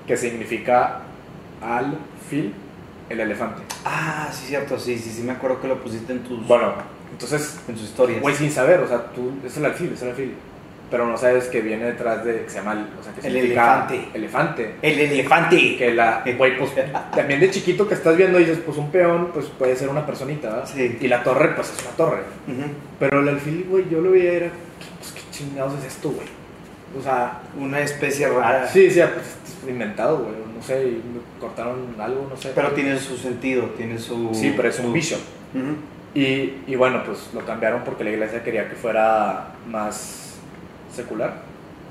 Que 0.06 0.16
significa 0.16 1.00
alfil, 1.62 2.52
el 3.08 3.20
elefante. 3.20 3.62
Ah, 3.84 4.28
sí, 4.32 4.46
cierto, 4.48 4.78
sí, 4.78 4.98
sí, 4.98 5.10
sí, 5.10 5.22
me 5.22 5.32
acuerdo 5.32 5.60
que 5.60 5.68
lo 5.68 5.80
pusiste 5.82 6.12
en 6.12 6.20
tus, 6.20 6.46
Bueno, 6.46 6.72
entonces, 7.12 7.58
en 7.68 7.74
tus 7.74 7.84
historias. 7.84 8.20
güey, 8.20 8.34
sin 8.34 8.50
saber, 8.50 8.80
o 8.80 8.88
sea, 8.88 9.06
tú, 9.14 9.32
es 9.44 9.56
el 9.56 9.64
alfil, 9.64 9.92
es 9.94 10.02
el 10.02 10.10
alfil. 10.10 10.34
Pero 10.90 11.04
no 11.06 11.18
sabes 11.18 11.44
que 11.48 11.60
viene 11.60 11.84
detrás 11.84 12.24
de, 12.24 12.44
que 12.44 12.48
se 12.48 12.56
llama, 12.60 12.72
el- 12.72 12.86
o 12.98 13.02
sea, 13.02 13.12
que 13.12 13.26
El 13.26 13.36
elefante. 13.36 14.08
Elefante. 14.14 14.74
El 14.80 14.98
elefante. 14.98 15.76
Que 15.76 15.92
la, 15.92 16.24
güey, 16.38 16.56
pues, 16.58 16.70
también 17.14 17.40
de 17.40 17.50
chiquito 17.50 17.86
que 17.86 17.92
estás 17.92 18.16
viendo 18.16 18.38
dices, 18.38 18.58
pues 18.64 18.78
un 18.78 18.90
peón, 18.90 19.28
pues 19.34 19.46
puede 19.58 19.76
ser 19.76 19.90
una 19.90 20.06
personita, 20.06 20.48
¿verdad? 20.48 20.70
Sí. 20.74 20.96
Y 20.98 21.08
la 21.08 21.22
torre, 21.22 21.48
pues 21.54 21.70
es 21.76 21.82
una 21.82 21.90
torre. 21.90 22.22
Ujú. 22.46 22.70
Pero 22.98 23.20
el 23.20 23.28
alfil, 23.28 23.66
güey, 23.68 23.84
yo 23.90 24.00
lo 24.00 24.12
veía 24.12 24.32
y 24.32 24.36
era, 24.36 24.50
pues 24.98 25.12
qué 25.12 25.20
chingados 25.30 25.74
es 25.80 25.84
esto, 25.92 26.08
güey. 26.10 26.26
O 26.98 27.02
sea, 27.02 27.38
Una 27.58 27.80
especie 27.80 28.26
rara. 28.26 28.66
sí, 28.66 28.90
sí, 28.90 29.00
pues, 29.12 29.26
es 29.62 29.68
inventado, 29.68 30.20
güey, 30.20 30.36
no 30.58 30.62
sé, 30.64 30.82
y 30.88 30.90
me 30.92 31.40
cortaron 31.40 31.94
algo, 31.98 32.26
no 32.28 32.36
sé. 32.36 32.50
Pero 32.54 32.72
tiene 32.72 32.98
su 32.98 33.16
sentido, 33.16 33.64
tiene 33.76 33.98
su. 33.98 34.30
sí, 34.34 34.52
pero 34.56 34.68
es 34.68 34.78
un. 34.80 34.86
Ujú. 34.90 34.98
Y, 36.14 36.54
y 36.66 36.74
bueno, 36.76 37.02
pues 37.04 37.30
lo 37.32 37.44
cambiaron 37.46 37.84
porque 37.84 38.02
la 38.04 38.10
iglesia 38.10 38.42
quería 38.42 38.68
que 38.68 38.74
fuera 38.74 39.54
más 39.68 40.34
secular 40.94 41.42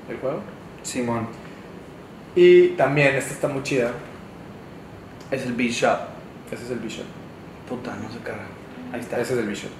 el 0.09 0.17
juego. 0.17 0.41
Simón. 0.83 1.27
Y 2.35 2.69
también, 2.69 3.15
esta 3.15 3.33
está 3.33 3.47
muy 3.47 3.63
chida. 3.63 3.91
Es 5.31 5.45
el 5.45 5.53
bishop. 5.53 5.97
Ese 6.51 6.63
es 6.65 6.71
el 6.71 6.79
bishop. 6.79 7.05
Puta, 7.69 7.95
no 8.01 8.09
se 8.11 8.19
carga. 8.19 8.45
Ahí 8.93 8.99
está. 8.99 9.19
Ese 9.19 9.33
es 9.33 9.39
el 9.39 9.47
bishop. 9.47 9.71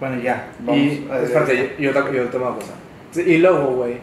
Bueno, 0.00 0.20
ya. 0.22 0.48
y, 0.68 1.06
a- 1.10 1.20
espérate, 1.22 1.76
y 1.78 1.86
otra, 1.86 2.04
y 2.12 2.18
otra 2.18 2.40
cosa. 2.40 2.74
Y 3.20 3.38
luego, 3.38 3.74
güey, 3.76 3.98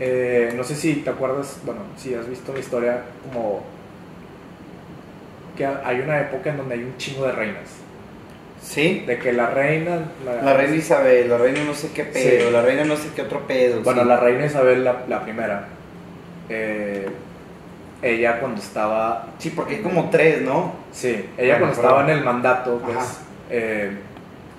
eh, 0.00 0.52
no 0.56 0.64
sé 0.64 0.74
si 0.74 0.94
te 0.96 1.10
acuerdas, 1.10 1.58
bueno, 1.64 1.82
si 1.96 2.14
has 2.14 2.28
visto 2.28 2.52
la 2.52 2.58
historia 2.58 3.02
como 3.28 3.62
que 5.56 5.66
hay 5.66 6.00
una 6.00 6.20
época 6.20 6.50
en 6.50 6.56
donde 6.56 6.74
hay 6.74 6.82
un 6.84 6.96
chingo 6.96 7.26
de 7.26 7.32
reinas. 7.32 7.68
Sí. 8.62 9.04
De 9.06 9.18
que 9.18 9.32
la 9.32 9.50
reina... 9.50 10.00
La 10.42 10.54
reina 10.54 10.76
Isabel, 10.76 11.28
la 11.28 11.38
reina 11.38 11.64
no 11.64 11.74
sé 11.74 11.90
qué 11.94 12.04
pedo, 12.04 12.46
Sí. 12.46 12.52
la 12.52 12.62
reina 12.62 12.84
no 12.84 12.96
sé 12.96 13.08
qué 13.14 13.22
otro 13.22 13.46
pedo. 13.46 13.80
Bueno, 13.82 14.02
sí. 14.02 14.08
la 14.08 14.16
reina 14.18 14.46
Isabel, 14.46 14.84
la, 14.84 14.96
la 15.08 15.22
primera, 15.22 15.68
eh, 16.48 17.06
ella 18.02 18.40
cuando 18.40 18.60
estaba... 18.60 19.26
Sí, 19.38 19.50
porque 19.50 19.76
hay 19.76 19.82
como 19.82 20.08
tres, 20.10 20.42
¿no? 20.42 20.74
Sí, 20.92 21.26
ella 21.36 21.58
Bueno, 21.58 21.58
cuando 21.58 21.76
pero- 21.76 21.88
estaba 21.88 22.04
en 22.04 22.10
el 22.18 22.24
mandato, 22.24 22.80
pues, 22.84 23.18
eh, 23.50 23.92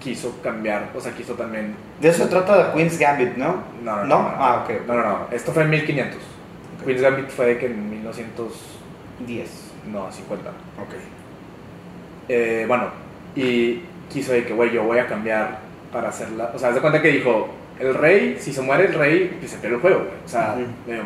quiso 0.01 0.39
cambiar, 0.41 0.89
o 0.95 0.99
sea, 0.99 1.13
quiso 1.13 1.33
también... 1.35 1.75
De 2.01 2.09
eso 2.09 2.23
se 2.23 2.29
trata 2.29 2.57
de 2.67 2.73
Queen's 2.73 2.97
Gambit, 2.97 3.35
¿no? 3.37 3.63
No, 3.83 3.97
no, 3.97 4.03
no. 4.03 4.05
¿No? 4.05 4.21
no, 4.23 4.29
Ah, 4.37 4.63
ok. 4.65 4.87
No, 4.87 4.95
no, 4.95 5.03
no. 5.03 5.27
Esto 5.31 5.51
fue 5.51 5.63
en 5.63 5.69
1500. 5.69 6.19
Queen's 6.85 7.01
Gambit 7.01 7.29
fue 7.29 7.45
de 7.45 7.57
que 7.59 7.67
en 7.67 7.89
1910. 7.89 9.71
No, 9.91 10.11
50. 10.11 10.49
Ok. 10.49 10.93
Eh, 12.29 12.65
bueno, 12.67 12.85
y 13.35 13.81
quiso 14.09 14.33
de 14.33 14.43
que, 14.45 14.53
güey, 14.53 14.71
yo 14.71 14.83
voy 14.83 14.99
a 14.99 15.07
cambiar 15.07 15.59
para 15.91 16.09
hacerla. 16.09 16.51
O 16.53 16.59
sea, 16.59 16.69
haz 16.69 16.75
de 16.75 16.81
cuenta 16.81 17.01
que 17.01 17.09
dijo, 17.09 17.49
el 17.79 17.93
rey, 17.93 18.37
si 18.39 18.53
se 18.53 18.61
muere 18.61 18.85
el 18.85 18.93
rey, 18.93 19.37
pues 19.39 19.51
se 19.51 19.57
pierde 19.57 19.75
el 19.75 19.81
juego, 19.81 19.99
güey. 19.99 20.11
O 20.25 20.29
sea, 20.29 20.55
Ujú. 20.57 20.65
medio 20.87 21.03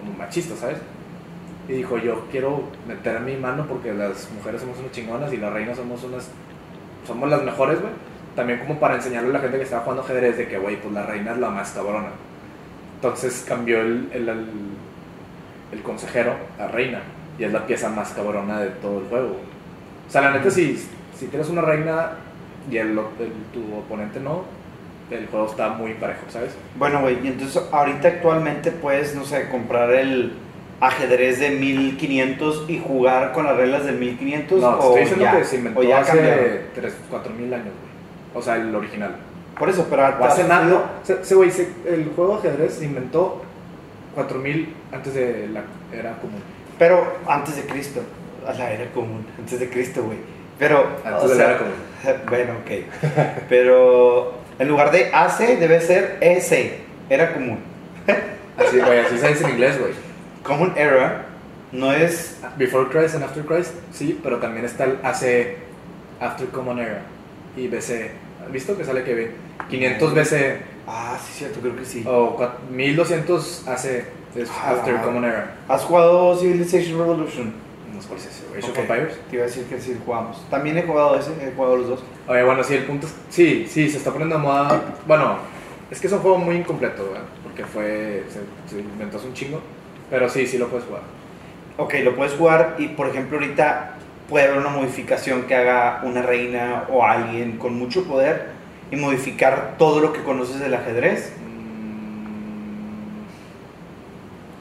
como 0.00 0.18
machista, 0.18 0.56
¿sabes? 0.56 0.78
Y 1.68 1.72
dijo, 1.72 1.96
yo 1.98 2.26
quiero 2.30 2.64
meter 2.86 3.20
mi 3.20 3.36
mano 3.36 3.64
porque 3.66 3.92
las 3.94 4.28
mujeres 4.32 4.60
somos 4.60 4.78
unas 4.78 4.92
chingonas 4.92 5.32
y 5.32 5.36
las 5.38 5.52
reinas 5.52 5.76
somos 5.76 6.02
unas. 6.04 6.28
Somos 7.06 7.28
las 7.30 7.42
mejores, 7.42 7.80
güey. 7.80 7.92
También 8.36 8.58
como 8.58 8.78
para 8.80 8.96
enseñarle 8.96 9.30
a 9.30 9.32
la 9.32 9.38
gente 9.40 9.58
que 9.58 9.64
estaba 9.64 9.82
jugando 9.82 10.02
ajedrez 10.02 10.36
de 10.36 10.48
que, 10.48 10.58
güey, 10.58 10.76
pues 10.80 10.92
la 10.92 11.04
reina 11.04 11.32
es 11.32 11.38
la 11.38 11.50
más 11.50 11.70
cabrona. 11.70 12.08
Entonces 12.96 13.44
cambió 13.46 13.80
el, 13.80 14.08
el, 14.12 14.28
el, 14.28 14.46
el 15.72 15.82
consejero 15.82 16.34
a 16.58 16.66
reina 16.68 17.02
y 17.38 17.44
es 17.44 17.52
la 17.52 17.66
pieza 17.66 17.88
más 17.88 18.10
cabrona 18.12 18.60
de 18.60 18.70
todo 18.70 19.00
el 19.00 19.06
juego. 19.06 19.36
O 20.08 20.10
sea, 20.10 20.22
la 20.22 20.32
neta, 20.32 20.50
si, 20.50 20.76
si 21.18 21.26
tienes 21.26 21.48
una 21.48 21.62
reina 21.62 22.12
y 22.70 22.76
el, 22.76 22.94
tu 23.52 23.76
oponente 23.76 24.20
no, 24.20 24.44
el 25.10 25.26
juego 25.26 25.46
está 25.46 25.70
muy 25.70 25.94
parejo, 25.94 26.22
¿sabes? 26.28 26.54
Bueno, 26.76 27.00
güey, 27.00 27.18
y 27.22 27.28
entonces 27.28 27.62
ahorita 27.70 28.08
actualmente 28.08 28.70
puedes, 28.70 29.14
no 29.14 29.24
sé, 29.24 29.48
comprar 29.48 29.92
el 29.92 30.32
ajedrez 30.80 31.40
de 31.40 31.50
1500 31.50 32.64
y 32.68 32.78
jugar 32.78 33.32
con 33.32 33.46
las 33.46 33.56
reglas 33.56 33.84
del 33.84 33.96
1500 33.96 34.60
No, 34.60 34.68
o 34.70 34.96
estoy 34.96 35.00
diciendo 35.00 35.24
ya, 35.24 35.38
que 35.38 35.44
se 35.44 35.56
inventó 35.56 35.80
o 35.80 35.82
ya 35.82 36.00
hace 36.00 36.60
3, 36.74 36.96
4 37.10 37.32
mil 37.34 37.52
años, 37.54 37.66
güey. 37.66 37.83
O 38.34 38.42
sea, 38.42 38.56
el 38.56 38.74
original. 38.74 39.16
Por 39.58 39.68
eso, 39.68 39.86
pero 39.88 40.02
O 40.18 40.24
hace 40.24 40.44
nada. 40.44 40.64
sido- 40.66 40.78
no, 40.80 40.84
se- 41.04 41.24
se- 41.24 41.34
güey, 41.36 41.50
se- 41.50 41.68
el 41.86 42.10
juego 42.16 42.38
de 42.40 42.48
ajedrez 42.48 42.74
se 42.74 42.84
inventó 42.86 43.42
4000 44.14 44.74
antes 44.92 45.14
de 45.14 45.48
la 45.52 45.62
era 45.96 46.16
común. 46.18 46.40
Pero 46.78 47.18
antes 47.28 47.56
de 47.56 47.62
Cristo, 47.62 48.00
a 48.46 48.52
la 48.52 48.72
era 48.72 48.90
común, 48.92 49.24
antes 49.38 49.60
de 49.60 49.70
Cristo, 49.70 50.02
güey. 50.02 50.18
Pero, 50.58 50.86
Antes 51.04 51.30
de 51.30 51.36
la 51.36 51.44
era 51.44 51.58
común. 51.58 51.74
Bueno, 52.28 52.52
ok. 52.64 52.70
Pero 53.48 54.34
en 54.58 54.68
lugar 54.68 54.90
de 54.90 55.10
AC 55.12 55.56
debe 55.58 55.80
ser 55.80 56.18
EC, 56.20 56.80
era 57.08 57.32
común. 57.32 57.58
Así, 58.58 58.78
güey, 58.78 59.00
así 59.00 59.18
se 59.18 59.28
dice 59.28 59.44
en 59.44 59.50
inglés, 59.50 59.78
güey. 59.80 59.92
Common 60.44 60.74
Era 60.76 61.24
no 61.72 61.90
es. 61.92 62.38
Before 62.56 62.88
Christ 62.88 63.14
and 63.16 63.24
After 63.24 63.44
Christ, 63.44 63.72
sí, 63.92 64.20
pero 64.22 64.38
también 64.38 64.64
está 64.64 64.84
el 64.84 64.98
AC, 65.02 65.56
After 66.20 66.46
Common 66.48 66.78
Era, 66.78 67.00
y 67.56 67.66
BC. 67.66 68.10
¿Has 68.46 68.52
visto 68.52 68.76
que 68.76 68.84
sale 68.84 69.02
que 69.04 69.14
ve? 69.14 69.30
500 69.70 70.14
BC 70.14 70.56
Ah, 70.86 71.18
sí, 71.24 71.32
cierto, 71.38 71.60
creo 71.60 71.76
que 71.76 71.84
sí. 71.84 72.04
o 72.06 72.36
cua- 72.38 72.52
1200 72.70 73.66
AC 73.68 74.04
es 74.36 74.50
Ah, 74.50 74.72
After 74.72 75.00
Common. 75.00 75.24
Era. 75.24 75.56
¿Has 75.68 75.82
jugado 75.82 76.36
Civilization 76.38 76.98
Revolution? 76.98 77.54
No 77.94 78.02
sé 78.02 78.08
cuál 78.08 78.20
es 78.20 78.26
ese. 78.26 78.42
Age 78.58 78.66
Ok, 78.70 78.70
of 78.70 78.78
Empires. 78.78 79.18
Te 79.30 79.36
iba 79.36 79.44
a 79.44 79.46
decir 79.46 79.64
que 79.64 79.80
sí 79.80 79.96
jugamos. 80.04 80.44
También 80.50 80.76
he 80.76 80.82
jugado 80.82 81.18
ese, 81.18 81.30
he 81.42 81.52
jugado 81.54 81.76
los 81.76 81.88
dos. 81.88 82.04
Oye, 82.28 82.42
bueno, 82.42 82.62
sí, 82.62 82.74
el 82.74 82.84
punto 82.84 83.06
es. 83.06 83.14
Sí, 83.30 83.66
sí, 83.70 83.88
se 83.88 83.98
está 83.98 84.10
poniendo 84.10 84.36
de 84.36 84.42
moda. 84.42 84.82
Bueno, 85.06 85.36
es 85.90 86.00
que 86.00 86.06
es 86.08 86.12
un 86.12 86.18
juego 86.18 86.38
muy 86.38 86.56
incompleto, 86.56 87.04
¿verdad? 87.06 87.22
Porque 87.42 87.64
fue. 87.64 88.24
Se, 88.28 88.74
se 88.74 88.80
inventó 88.82 89.16
hace 89.18 89.26
un 89.28 89.34
chingo. 89.34 89.60
Pero 90.10 90.28
sí, 90.28 90.46
sí 90.46 90.58
lo 90.58 90.68
puedes 90.68 90.86
jugar. 90.86 91.02
Ok, 91.76 91.94
lo 92.04 92.14
puedes 92.14 92.34
jugar 92.34 92.76
y 92.78 92.88
por 92.88 93.08
ejemplo 93.08 93.38
ahorita 93.38 93.93
puede 94.28 94.46
haber 94.46 94.58
una 94.58 94.70
modificación 94.70 95.42
que 95.42 95.54
haga 95.54 96.00
una 96.04 96.22
reina 96.22 96.84
o 96.90 97.04
alguien 97.04 97.58
con 97.58 97.78
mucho 97.78 98.04
poder 98.04 98.52
y 98.90 98.96
modificar 98.96 99.74
todo 99.78 100.00
lo 100.00 100.12
que 100.12 100.22
conoces 100.22 100.60
del 100.60 100.74
ajedrez. 100.74 101.32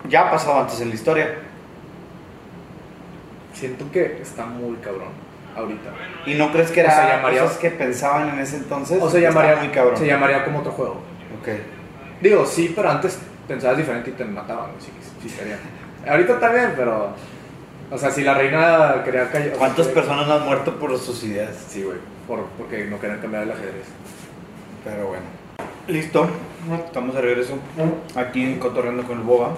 Mm, 0.06 0.10
Ya 0.10 0.28
ha 0.28 0.32
pasado 0.32 0.60
antes 0.60 0.80
en 0.82 0.90
la 0.90 0.96
historia. 0.96 1.36
siento 3.54 3.90
que 3.92 4.20
está 4.22 4.46
muy 4.46 4.76
cabrón 4.78 5.10
ahorita. 5.56 5.92
¿Y 6.26 6.34
no 6.34 6.52
crees 6.52 6.72
que 6.72 6.82
O 6.82 6.84
era 6.86 6.96
sea, 6.96 7.16
llamaría- 7.18 7.42
cosas 7.44 7.58
que 7.60 7.70
pensaban 7.70 8.30
en 8.30 8.40
ese 8.40 8.58
entonces? 8.58 9.02
O 9.02 9.10
se 9.10 9.22
llamaría, 9.22 9.56
muy 9.58 9.68
cabrón. 9.70 9.96
se 9.96 10.08
llamaría 10.08 10.44
como 10.44 10.60
otro 10.60 10.72
juego. 10.72 10.94
Ok. 11.40 11.50
Digo, 12.20 12.46
sí, 12.46 12.74
pero 12.76 12.90
antes 12.90 13.20
pensabas 13.48 13.78
diferente 13.78 14.10
y 14.10 14.14
te 14.14 14.26
mataban. 14.26 14.72
Sí, 14.80 14.92
sí. 15.22 15.36
Ahorita 16.10 16.40
también, 16.40 16.74
pero. 16.76 17.10
O 17.94 17.98
sea, 17.98 18.10
si 18.10 18.24
la 18.24 18.34
reina 18.34 19.02
quería 19.06 19.30
callar. 19.30 19.52
¿Cuántas 19.58 19.88
personas 19.88 20.28
no 20.28 20.34
han 20.34 20.46
muerto 20.46 20.80
por 20.80 20.98
sus 20.98 21.24
ideas? 21.24 21.52
Sí, 21.70 21.84
güey. 21.84 21.98
Por, 22.28 22.46
porque 22.58 22.86
no 22.86 23.00
querían 23.00 23.20
cambiar 23.20 23.44
el 23.44 23.52
ajedrez. 23.52 23.86
Pero 24.84 25.08
bueno. 25.08 25.24
Listo. 25.88 26.28
Estamos 26.86 27.14
de 27.14 27.22
regreso. 27.22 27.58
Aquí 28.16 28.44
en 28.44 28.58
Cotorreando 28.60 29.04
con 29.04 29.20
el 29.20 29.24
Boba. 29.24 29.54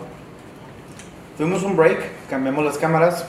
Tuvimos 1.37 1.63
un 1.63 1.77
break. 1.77 1.99
Cambiamos 2.29 2.65
las 2.65 2.77
cámaras. 2.77 3.25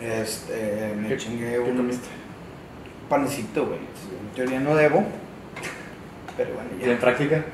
Este. 0.00 0.94
Me 0.96 1.08
¿Qué- 1.08 1.16
chingué 1.16 1.52
qué 1.52 1.58
un 1.58 1.76
comiste? 1.76 2.08
panecito, 3.08 3.66
güey. 3.66 3.78
En 3.78 4.34
teoría 4.34 4.60
no 4.60 4.74
debo. 4.76 5.04
Pero 6.36 6.50
bueno, 6.54 6.70
¿Y 6.80 6.84
en 6.84 6.90
ya. 6.96 7.00
práctica? 7.00 7.44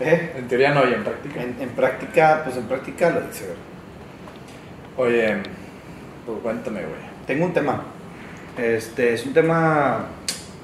¿Eh? 0.00 0.34
En 0.36 0.46
teoría 0.48 0.72
no, 0.74 0.88
y 0.88 0.92
en 0.94 1.02
práctica. 1.04 1.42
En, 1.42 1.56
en 1.60 1.68
práctica, 1.70 2.42
pues 2.44 2.56
en 2.56 2.64
práctica 2.64 3.10
lo 3.10 3.20
dice, 3.22 3.44
güey. 3.46 3.56
Oye, 4.98 5.42
pues 6.24 6.38
cuéntame, 6.42 6.80
güey. 6.80 7.00
Tengo 7.26 7.44
un 7.44 7.52
tema. 7.52 7.82
Este 8.56 9.12
es 9.12 9.26
un 9.26 9.34
tema 9.34 10.06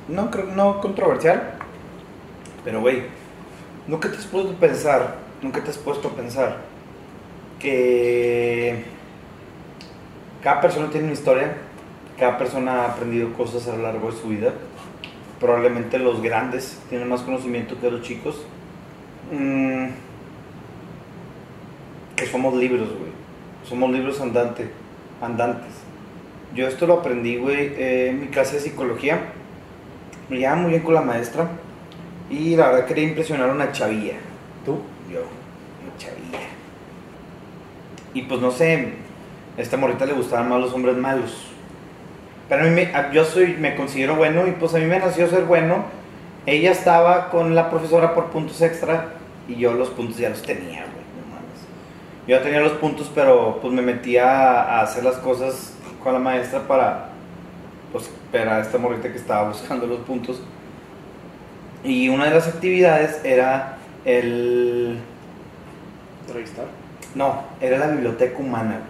no 0.08 0.30
no 0.54 0.80
controversial, 0.80 1.52
pero 2.64 2.80
güey, 2.80 3.02
nunca 3.86 4.10
te 4.10 4.16
has 4.16 4.24
puesto 4.24 4.52
a 4.52 4.56
pensar, 4.56 5.16
nunca 5.42 5.62
te 5.62 5.68
has 5.68 5.76
puesto 5.76 6.08
a 6.08 6.12
pensar 6.12 6.62
que 7.58 8.84
cada 10.42 10.62
persona 10.62 10.88
tiene 10.88 11.08
una 11.08 11.14
historia, 11.14 11.54
cada 12.18 12.38
persona 12.38 12.84
ha 12.84 12.92
aprendido 12.92 13.34
cosas 13.34 13.68
a 13.68 13.76
lo 13.76 13.82
largo 13.82 14.10
de 14.10 14.16
su 14.16 14.28
vida. 14.28 14.54
Probablemente 15.40 15.98
los 15.98 16.22
grandes 16.22 16.80
tienen 16.88 17.08
más 17.08 17.20
conocimiento 17.20 17.78
que 17.78 17.90
los 17.90 18.00
chicos. 18.00 18.46
Mm, 19.30 19.88
que 22.16 22.26
somos 22.26 22.54
libros, 22.54 22.88
güey. 22.88 23.11
Somos 23.68 23.90
libros 23.90 24.20
andante, 24.20 24.68
andantes. 25.20 25.70
Yo 26.54 26.66
esto 26.66 26.86
lo 26.86 26.94
aprendí, 26.94 27.36
güey, 27.36 27.72
eh, 27.76 28.08
en 28.10 28.20
mi 28.20 28.26
clase 28.26 28.56
de 28.56 28.60
psicología. 28.60 29.20
Me 30.28 30.38
llevaba 30.38 30.60
muy 30.60 30.70
bien 30.70 30.82
con 30.82 30.94
la 30.94 31.00
maestra. 31.00 31.48
Y 32.28 32.56
la 32.56 32.68
verdad 32.68 32.86
quería 32.86 33.04
impresionar 33.04 33.50
a 33.50 33.52
una 33.52 33.72
chavilla. 33.72 34.14
¿Tú? 34.64 34.78
Yo, 35.12 35.20
una 35.20 35.96
chavilla. 35.98 36.46
Y 38.14 38.22
pues 38.22 38.40
no 38.40 38.50
sé, 38.50 38.94
a 39.56 39.60
esta 39.60 39.76
morrita 39.76 40.06
le 40.06 40.12
gustaban 40.12 40.48
más 40.48 40.60
los 40.60 40.72
hombres 40.72 40.96
malos. 40.96 41.46
Pero 42.48 42.62
a 42.62 42.64
mí 42.66 42.70
me, 42.70 42.90
yo 43.12 43.24
soy, 43.24 43.56
me 43.58 43.74
considero 43.74 44.16
bueno 44.16 44.46
y 44.46 44.52
pues 44.52 44.74
a 44.74 44.78
mí 44.78 44.84
me 44.84 44.98
nació 44.98 45.28
ser 45.28 45.44
bueno. 45.44 45.84
Ella 46.44 46.72
estaba 46.72 47.30
con 47.30 47.54
la 47.54 47.70
profesora 47.70 48.14
por 48.14 48.26
puntos 48.26 48.60
extra 48.60 49.14
y 49.48 49.56
yo 49.56 49.72
los 49.72 49.90
puntos 49.90 50.18
ya 50.18 50.28
los 50.28 50.42
tenía. 50.42 50.84
Yo 52.26 52.36
ya 52.36 52.42
tenía 52.42 52.60
los 52.60 52.72
puntos, 52.72 53.10
pero 53.14 53.58
pues 53.60 53.72
me 53.74 53.82
metía 53.82 54.30
a, 54.30 54.78
a 54.78 54.82
hacer 54.82 55.02
las 55.04 55.16
cosas 55.16 55.74
con 56.02 56.12
la 56.12 56.18
maestra 56.18 56.60
para, 56.68 57.08
pues, 57.90 58.10
para 58.30 58.60
esta 58.60 58.78
morrita 58.78 59.10
que 59.10 59.18
estaba 59.18 59.48
buscando 59.48 59.86
los 59.86 60.00
puntos. 60.00 60.40
Y 61.84 62.08
una 62.08 62.26
de 62.26 62.30
las 62.30 62.46
actividades 62.46 63.20
era 63.24 63.76
el... 64.04 64.98
¿Entrevistar? 66.26 66.66
No, 67.16 67.42
era 67.60 67.78
la 67.78 67.88
biblioteca 67.88 68.38
humana. 68.38 68.80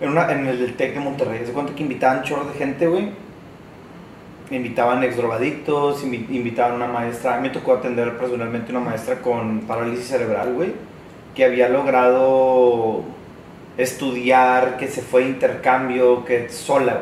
Era 0.00 0.10
una, 0.10 0.32
en 0.32 0.46
el 0.48 0.74
TEC 0.74 0.94
de 0.94 1.00
Monterrey. 1.00 1.46
Se 1.46 1.52
cuenta 1.52 1.74
que 1.74 1.82
invitaban 1.82 2.24
chorros 2.24 2.52
de 2.52 2.58
gente, 2.58 2.88
güey. 2.88 3.10
Invitaban 4.50 5.02
ex 5.04 5.16
drogadictos, 5.16 6.04
invi- 6.04 6.28
invitaban 6.28 6.72
a 6.72 6.74
una 6.74 6.88
maestra. 6.88 7.34
A 7.34 7.36
mí 7.36 7.48
me 7.48 7.54
tocó 7.54 7.74
atender 7.74 8.18
personalmente 8.18 8.72
una 8.72 8.80
maestra 8.80 9.20
con 9.22 9.60
parálisis 9.60 10.08
cerebral, 10.08 10.52
güey. 10.54 10.72
Que 11.34 11.44
había 11.44 11.68
logrado 11.68 13.02
estudiar, 13.76 14.76
que 14.76 14.88
se 14.88 15.02
fue 15.02 15.22
de 15.22 15.30
intercambio, 15.30 16.24
que 16.24 16.48
sola, 16.48 17.00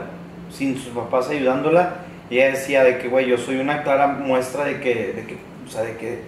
sin 0.51 0.79
sus 0.79 0.93
papás 0.95 1.29
ayudándola. 1.29 1.97
Y 2.31 2.37
ella 2.37 2.53
decía 2.53 2.85
de 2.85 2.99
que, 2.99 3.09
güey, 3.09 3.27
yo 3.27 3.37
soy 3.37 3.57
una 3.57 3.83
clara 3.83 4.07
muestra 4.07 4.65
de 4.65 4.81
que, 4.81 5.13
de 5.13 5.27
que, 5.27 5.37
o 5.67 5.71
sea, 5.71 5.83
de 5.83 5.97
que 5.97 6.21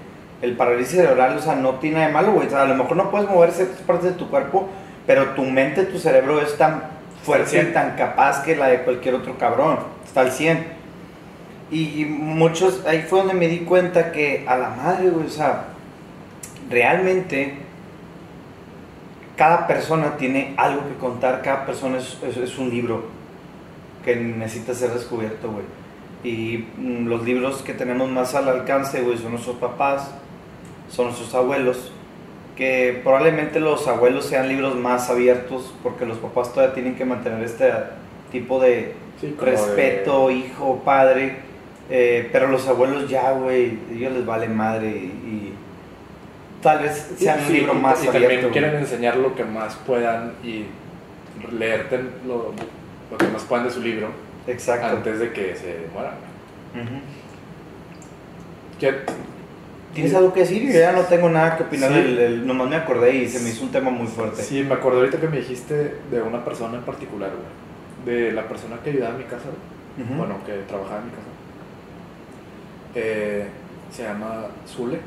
el 0.42 0.56
parálisis 0.56 0.96
cerebral, 0.96 1.36
o 1.36 1.40
sea, 1.40 1.54
no 1.54 1.76
tiene 1.76 1.96
nada 1.96 2.08
de 2.08 2.12
malo, 2.12 2.32
güey. 2.32 2.46
O 2.46 2.50
sea, 2.50 2.62
a 2.62 2.66
lo 2.66 2.74
mejor 2.74 2.96
no 2.96 3.10
puedes 3.10 3.28
mover 3.28 3.52
ciertas 3.52 3.80
partes 3.80 4.12
de 4.12 4.18
tu 4.18 4.28
cuerpo, 4.28 4.68
pero 5.06 5.30
tu 5.30 5.44
mente, 5.44 5.84
tu 5.84 5.98
cerebro 5.98 6.40
es 6.42 6.56
tan 6.58 6.82
fuerte 7.22 7.62
y 7.62 7.72
tan 7.72 7.96
capaz 7.96 8.42
que 8.42 8.54
la 8.54 8.68
de 8.68 8.82
cualquier 8.82 9.14
otro 9.14 9.38
cabrón. 9.38 9.78
Está 10.04 10.20
al 10.20 10.32
100. 10.32 10.84
Y, 11.70 12.02
y 12.02 12.04
muchos, 12.04 12.84
ahí 12.86 13.06
fue 13.08 13.20
donde 13.20 13.34
me 13.34 13.48
di 13.48 13.60
cuenta 13.60 14.12
que 14.12 14.44
a 14.46 14.58
la 14.58 14.68
madre, 14.68 15.08
güey, 15.08 15.26
o 15.26 15.30
sea, 15.30 15.64
realmente 16.68 17.63
cada 19.36 19.66
persona 19.66 20.16
tiene 20.16 20.54
algo 20.56 20.82
que 20.88 20.94
contar, 20.96 21.42
cada 21.42 21.66
persona 21.66 21.98
es, 21.98 22.18
es- 22.22 22.36
es 22.36 22.58
un 22.58 22.70
libro 22.70 23.04
que 24.04 24.16
necesita 24.16 24.74
ser 24.74 24.90
descubierto, 24.90 25.50
güey. 25.50 25.64
Y 26.22 26.66
mm, 26.78 27.06
los 27.06 27.24
libros 27.24 27.62
que 27.62 27.74
tenemos 27.74 28.08
más 28.10 28.34
al 28.34 28.48
alcance, 28.48 29.02
güey, 29.02 29.18
son 29.18 29.32
nuestros 29.32 29.56
papás, 29.56 30.10
son 30.88 31.06
nuestros 31.06 31.34
abuelos, 31.34 31.90
que 32.56 33.00
probablemente 33.02 33.58
los 33.60 33.88
abuelos 33.88 34.26
sean 34.26 34.48
libros 34.48 34.76
más 34.76 35.10
abiertos 35.10 35.74
porque 35.82 36.06
los 36.06 36.18
papás 36.18 36.52
todavía 36.52 36.74
tienen 36.74 36.94
que 36.94 37.04
mantener 37.04 37.42
este 37.42 37.72
tipo 38.30 38.60
de 38.60 38.94
Sí, 39.20 39.34
respeto, 39.40 40.28
de- 40.28 40.34
hijo, 40.34 40.82
padre, 40.84 41.36
eh, 41.90 42.28
pero 42.32 42.46
los 42.48 42.66
abuelos 42.68 43.08
ya, 43.08 43.32
güey, 43.32 43.78
ellos 43.92 44.12
les 44.12 44.24
vale 44.26 44.48
madre 44.48 44.88
y 44.90 45.52
tal 46.64 46.80
vez 46.82 47.12
sea 47.16 47.36
un 47.36 47.46
Sí, 47.46 47.52
libro 47.52 47.74
más 47.74 48.02
y, 48.02 48.08
abierto. 48.08 48.28
también 48.28 48.50
quieren 48.52 48.74
enseñar 48.76 49.16
lo 49.18 49.34
que 49.36 49.44
más 49.44 49.76
puedan 49.86 50.32
y 50.42 50.64
leerte 51.56 52.00
lo, 52.26 52.52
lo 53.10 53.16
que 53.18 53.28
más 53.28 53.42
puedan 53.44 53.66
de 53.66 53.70
su 53.70 53.80
libro 53.82 54.08
Exacto. 54.48 54.86
antes 54.96 55.20
de 55.20 55.32
que 55.32 55.54
se 55.54 55.86
mueran. 55.92 56.14
Ujú. 56.74 57.00
¿Qué- 58.80 58.94
¿Tienes 59.94 60.12
algo 60.14 60.32
que 60.32 60.40
decir? 60.40 60.62
Yo 60.72 60.80
ya 60.80 60.90
no 60.90 61.02
tengo 61.02 61.28
nada 61.30 61.56
que 61.56 61.62
opinar 61.62 61.92
Sí. 61.92 62.14
del- 62.14 62.44
nomás 62.46 62.68
me 62.68 62.74
acordé 62.76 63.14
y 63.14 63.28
se 63.28 63.38
me 63.40 63.50
hizo 63.50 63.62
un 63.62 63.70
tema 63.70 63.90
muy 63.90 64.08
fuerte. 64.08 64.42
Sí, 64.42 64.64
me 64.64 64.74
acuerdo 64.74 64.98
ahorita 64.98 65.20
que 65.20 65.28
me 65.28 65.36
dijiste 65.36 65.94
de 66.10 66.20
una 66.22 66.44
persona 66.44 66.78
en 66.78 66.82
particular, 66.82 67.30
güey. 67.30 68.16
De 68.18 68.32
la 68.32 68.48
persona 68.48 68.76
que 68.82 68.90
ayudaba 68.90 69.12
en 69.12 69.18
mi 69.18 69.24
casa, 69.24 69.44
güey. 69.96 70.08
Bueno, 70.18 70.38
que 70.44 70.52
trabajaba 70.66 70.98
en 70.98 71.04
mi 71.04 71.10
casa. 71.10 71.22
Eh, 72.96 73.46
se 73.92 74.02
llama 74.02 74.46
Zule. 74.66 74.98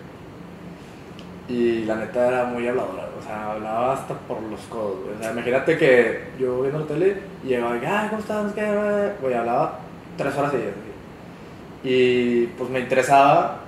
Y 1.49 1.85
la 1.85 1.95
neta 1.95 2.27
era 2.27 2.45
muy 2.45 2.67
habladora, 2.67 3.07
o 3.17 3.23
sea, 3.23 3.53
hablaba 3.53 3.93
hasta 3.93 4.13
por 4.13 4.41
los 4.43 4.59
codos, 4.61 5.03
güey. 5.03 5.15
O 5.15 5.19
sea, 5.21 5.31
imagínate 5.31 5.77
que 5.77 6.25
yo 6.37 6.61
viendo 6.61 6.79
la 6.79 6.85
tele 6.85 7.21
y 7.43 7.47
llegaba 7.47 7.77
y, 7.77 7.85
ay, 7.85 8.09
¿cómo 8.09 8.21
estás? 8.21 8.53
¿Qué? 8.53 9.11
Güey, 9.21 9.33
hablaba 9.33 9.79
tres 10.17 10.35
horas 10.35 10.51
seguidas. 10.51 10.73
así. 10.73 11.89
Y 11.89 12.47
pues 12.47 12.69
me 12.69 12.81
interesaba 12.81 13.59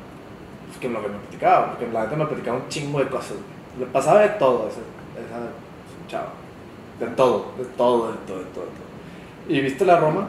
pues, 0.68 0.78
que 0.80 0.90
lo 0.90 1.02
que 1.02 1.08
me 1.08 1.18
platicaba, 1.20 1.68
porque 1.68 1.88
la 1.88 2.04
neta 2.04 2.16
me 2.18 2.26
platicaba 2.26 2.58
un 2.58 2.68
chingo 2.68 3.00
de 3.00 3.08
cosas. 3.08 3.32
güey. 3.32 3.80
Le 3.80 3.86
pasaba 3.86 4.22
de 4.22 4.30
todo 4.30 4.68
esa, 4.68 4.80
esa 4.80 6.10
chava. 6.10 6.34
De 7.00 7.08
todo, 7.16 7.54
de 7.58 7.64
todo, 7.64 8.12
de 8.12 8.18
todo, 8.28 8.40
de 8.40 8.46
todo. 8.46 8.66
de 8.66 8.72
todo. 8.72 8.90
¿Y 9.48 9.62
viste 9.62 9.86
la 9.86 10.00
Roma? 10.00 10.28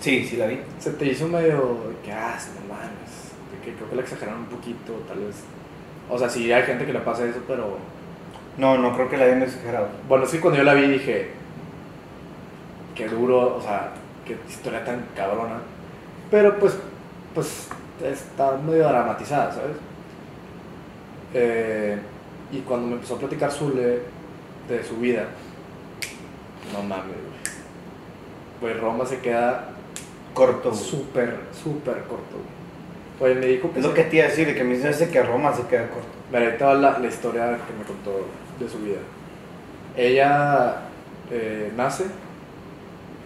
Sí, 0.00 0.24
sí 0.24 0.36
la 0.36 0.46
vi. 0.46 0.58
Se 0.78 0.90
te 0.90 1.06
hizo 1.06 1.28
medio 1.28 1.76
que, 2.04 2.12
ah, 2.12 2.36
no 2.54 2.74
mames, 2.74 3.32
que 3.64 3.74
creo 3.74 3.88
que 3.88 3.96
la 3.96 4.02
exageraron 4.02 4.40
un 4.40 4.46
poquito, 4.46 4.92
tal 5.08 5.18
vez. 5.20 5.36
O 6.10 6.18
sea, 6.18 6.28
sí 6.28 6.52
hay 6.52 6.62
gente 6.64 6.84
que 6.86 6.92
le 6.92 7.00
pasa 7.00 7.24
eso, 7.24 7.40
pero 7.46 7.78
No, 8.58 8.78
no 8.78 8.94
creo 8.94 9.08
que 9.08 9.16
la 9.16 9.24
hayan 9.24 9.42
exagerado. 9.42 9.88
bueno, 10.08 10.26
sí 10.26 10.38
cuando 10.38 10.58
yo 10.58 10.64
la 10.64 10.74
vi 10.74 10.86
dije, 10.86 11.30
qué 12.94 13.08
duro, 13.08 13.56
o 13.56 13.60
sea, 13.62 13.90
qué 14.26 14.36
historia 14.48 14.84
tan 14.84 15.04
cabrona. 15.16 15.56
Pero 16.30 16.58
pues, 16.58 16.76
pues 17.34 17.68
está 18.02 18.56
medio 18.56 18.88
dramatizada, 18.88 19.52
¿sabes? 19.52 19.76
Eh, 21.32 21.98
y 22.52 22.60
cuando 22.60 22.86
me 22.88 22.94
empezó 22.94 23.16
a 23.16 23.18
platicar 23.18 23.50
Zule 23.50 24.00
de 24.68 24.84
su 24.84 24.96
vida, 24.98 25.24
no 26.72 26.82
mames, 26.82 27.06
güey. 27.06 27.34
Pues 28.60 28.80
Roma 28.80 29.04
se 29.04 29.18
queda 29.18 29.68
Corto. 30.32 30.70
güey. 30.70 30.82
súper, 30.82 31.36
súper 31.52 31.94
corto, 32.04 32.36
güey. 32.36 32.53
Oye, 33.20 33.34
me 33.34 33.46
dijo 33.46 33.72
que 33.72 33.78
Es 33.78 33.84
lo 33.84 33.94
que 33.94 34.04
te 34.04 34.16
iba 34.16 34.26
a 34.26 34.28
decir, 34.28 34.46
de 34.46 34.54
que 34.54 34.64
me 34.64 34.76
dice 34.76 35.08
que 35.10 35.22
Roma 35.22 35.54
se 35.54 35.66
queda 35.66 35.88
corto. 35.88 36.08
Mira, 36.32 36.50
ahí 36.50 36.58
va 36.60 36.74
la, 36.74 36.98
la 36.98 37.06
historia 37.06 37.58
que 37.66 37.72
me 37.78 37.84
contó 37.84 38.26
de 38.58 38.68
su 38.68 38.78
vida. 38.78 38.98
Ella 39.96 40.82
eh, 41.30 41.72
nace, 41.76 42.04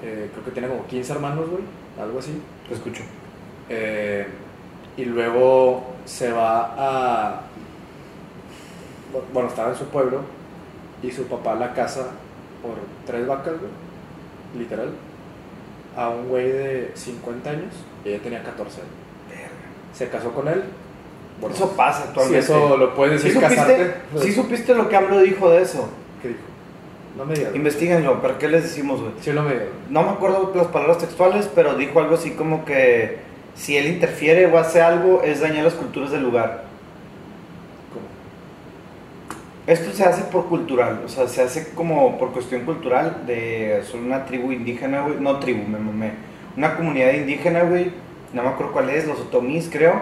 eh, 0.02 0.28
creo 0.32 0.44
que 0.44 0.50
tiene 0.50 0.68
como 0.68 0.86
15 0.86 1.12
hermanos, 1.12 1.48
güey, 1.48 1.62
algo 2.00 2.18
así. 2.18 2.40
Te 2.68 2.74
escucho. 2.74 3.02
Eh, 3.68 4.26
y 4.96 5.04
luego 5.04 5.94
se 6.04 6.32
va 6.32 6.74
a. 6.76 7.40
Bueno, 9.32 9.48
estaba 9.48 9.70
en 9.70 9.76
su 9.76 9.86
pueblo 9.86 10.20
y 11.02 11.10
su 11.10 11.26
papá 11.26 11.54
la 11.54 11.72
casa 11.72 12.08
por 12.62 12.74
tres 13.06 13.26
vacas, 13.26 13.54
güey, 13.58 13.70
literal, 14.58 14.92
a 15.96 16.10
un 16.10 16.28
güey 16.28 16.50
de 16.50 16.92
50 16.94 17.50
años 17.50 17.74
y 18.04 18.10
ella 18.10 18.22
tenía 18.22 18.42
14 18.42 18.80
años. 18.80 18.92
Se 19.94 20.08
casó 20.08 20.32
con 20.32 20.48
él. 20.48 20.62
Bueno, 21.40 21.54
Eso 21.54 21.70
pasa 21.76 22.02
si 22.02 22.08
actualmente. 22.08 22.38
eso 22.40 22.76
lo 22.76 22.94
puedes 22.94 23.20
¿Sí 23.22 23.28
decir, 23.28 23.40
supiste, 23.42 23.56
casarte. 23.64 23.94
pues, 24.12 24.24
¿Sí 24.24 24.32
supiste 24.32 24.74
lo 24.74 24.88
que 24.88 24.96
AMLO 24.96 25.20
dijo 25.20 25.50
de 25.50 25.62
eso? 25.62 25.88
¿Qué 26.20 26.28
dijo? 26.28 26.40
No 27.16 27.24
me 27.24 27.34
digas. 27.34 27.54
Investíguenlo, 27.54 28.20
¿para 28.20 28.38
qué 28.38 28.48
les 28.48 28.64
decimos, 28.64 29.00
güey? 29.00 29.12
Sí, 29.20 29.30
no 29.32 29.42
me 29.42 29.52
digas. 29.52 29.66
No 29.88 30.02
me 30.02 30.10
acuerdo 30.10 30.52
las 30.54 30.66
palabras 30.68 30.98
textuales, 30.98 31.48
pero 31.54 31.74
dijo 31.76 32.00
algo 32.00 32.14
así 32.16 32.32
como 32.32 32.64
que 32.64 33.18
si 33.54 33.76
él 33.76 33.86
interfiere 33.86 34.46
o 34.46 34.58
hace 34.58 34.80
algo 34.82 35.22
es 35.22 35.40
dañar 35.40 35.64
las 35.64 35.74
culturas 35.74 36.10
del 36.10 36.22
lugar. 36.22 36.64
¿Cómo? 37.92 38.06
Esto 39.66 39.92
se 39.92 40.04
hace 40.04 40.22
por 40.24 40.46
cultural, 40.46 41.02
o 41.04 41.08
sea, 41.08 41.28
se 41.28 41.42
hace 41.42 41.70
como 41.74 42.18
por 42.18 42.32
cuestión 42.32 42.62
cultural 42.64 43.24
de 43.26 43.82
son 43.88 44.04
una 44.04 44.24
tribu 44.24 44.50
indígena, 44.52 45.02
güey, 45.02 45.20
no 45.20 45.38
tribu, 45.38 45.62
me 45.68 45.78
mamé, 45.78 46.12
una 46.56 46.74
comunidad 46.76 47.12
indígena, 47.12 47.62
güey, 47.64 47.90
no 48.32 48.42
me 48.42 48.48
acuerdo 48.48 48.72
cuál 48.72 48.90
es, 48.90 49.06
los 49.06 49.20
otomís 49.20 49.68
creo, 49.70 50.00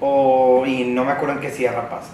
o, 0.00 0.64
y 0.66 0.84
no 0.84 1.04
me 1.04 1.12
acuerdo 1.12 1.34
en 1.34 1.40
qué 1.40 1.50
sierra 1.50 1.88
pasa. 1.88 2.12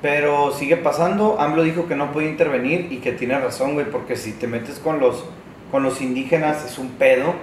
Pero 0.00 0.52
sigue 0.52 0.76
pasando, 0.76 1.40
AMLO 1.40 1.62
dijo 1.62 1.88
que 1.88 1.96
no 1.96 2.12
puede 2.12 2.28
intervenir 2.28 2.92
y 2.92 2.98
que 2.98 3.12
tiene 3.12 3.38
razón, 3.38 3.74
güey, 3.74 3.86
porque 3.90 4.16
si 4.16 4.32
te 4.32 4.46
metes 4.46 4.78
con 4.78 5.00
los, 5.00 5.24
con 5.72 5.82
los 5.82 6.00
indígenas 6.00 6.64
es 6.64 6.78
un 6.78 6.90
pedo, 6.90 7.34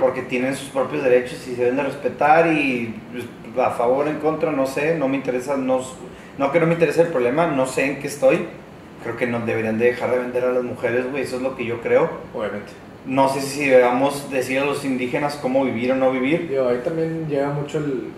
porque 0.00 0.22
tienen 0.22 0.54
sus 0.54 0.68
propios 0.68 1.02
derechos 1.02 1.46
y 1.48 1.56
se 1.56 1.62
deben 1.62 1.76
de 1.76 1.82
respetar 1.84 2.46
y 2.52 2.94
pues, 3.12 3.66
a 3.66 3.70
favor, 3.70 4.06
en 4.06 4.18
contra, 4.18 4.52
no 4.52 4.66
sé, 4.66 4.96
no 4.96 5.08
me 5.08 5.16
interesa, 5.16 5.56
no, 5.56 5.80
no 6.38 6.52
que 6.52 6.60
no 6.60 6.66
me 6.66 6.74
interese 6.74 7.02
el 7.02 7.08
problema, 7.08 7.46
no 7.46 7.66
sé 7.66 7.86
en 7.86 7.98
qué 8.00 8.06
estoy. 8.06 8.46
Creo 9.02 9.16
que 9.16 9.26
no 9.26 9.40
deberían 9.40 9.78
de 9.78 9.86
dejar 9.86 10.10
de 10.10 10.18
vender 10.18 10.44
a 10.44 10.52
las 10.52 10.64
mujeres, 10.64 11.10
güey, 11.10 11.22
eso 11.22 11.36
es 11.36 11.42
lo 11.42 11.56
que 11.56 11.64
yo 11.64 11.80
creo. 11.80 12.10
Obviamente. 12.34 12.72
No 13.06 13.28
sé 13.28 13.40
si 13.40 13.66
debamos 13.66 14.30
decir 14.30 14.58
a 14.58 14.64
los 14.64 14.84
indígenas 14.84 15.36
cómo 15.40 15.64
vivir 15.64 15.92
o 15.92 15.94
no 15.94 16.10
vivir. 16.10 16.48
Digo, 16.48 16.68
ahí 16.68 16.80
también 16.84 17.28
llega 17.28 17.50
mucho 17.50 17.78
el. 17.78 18.08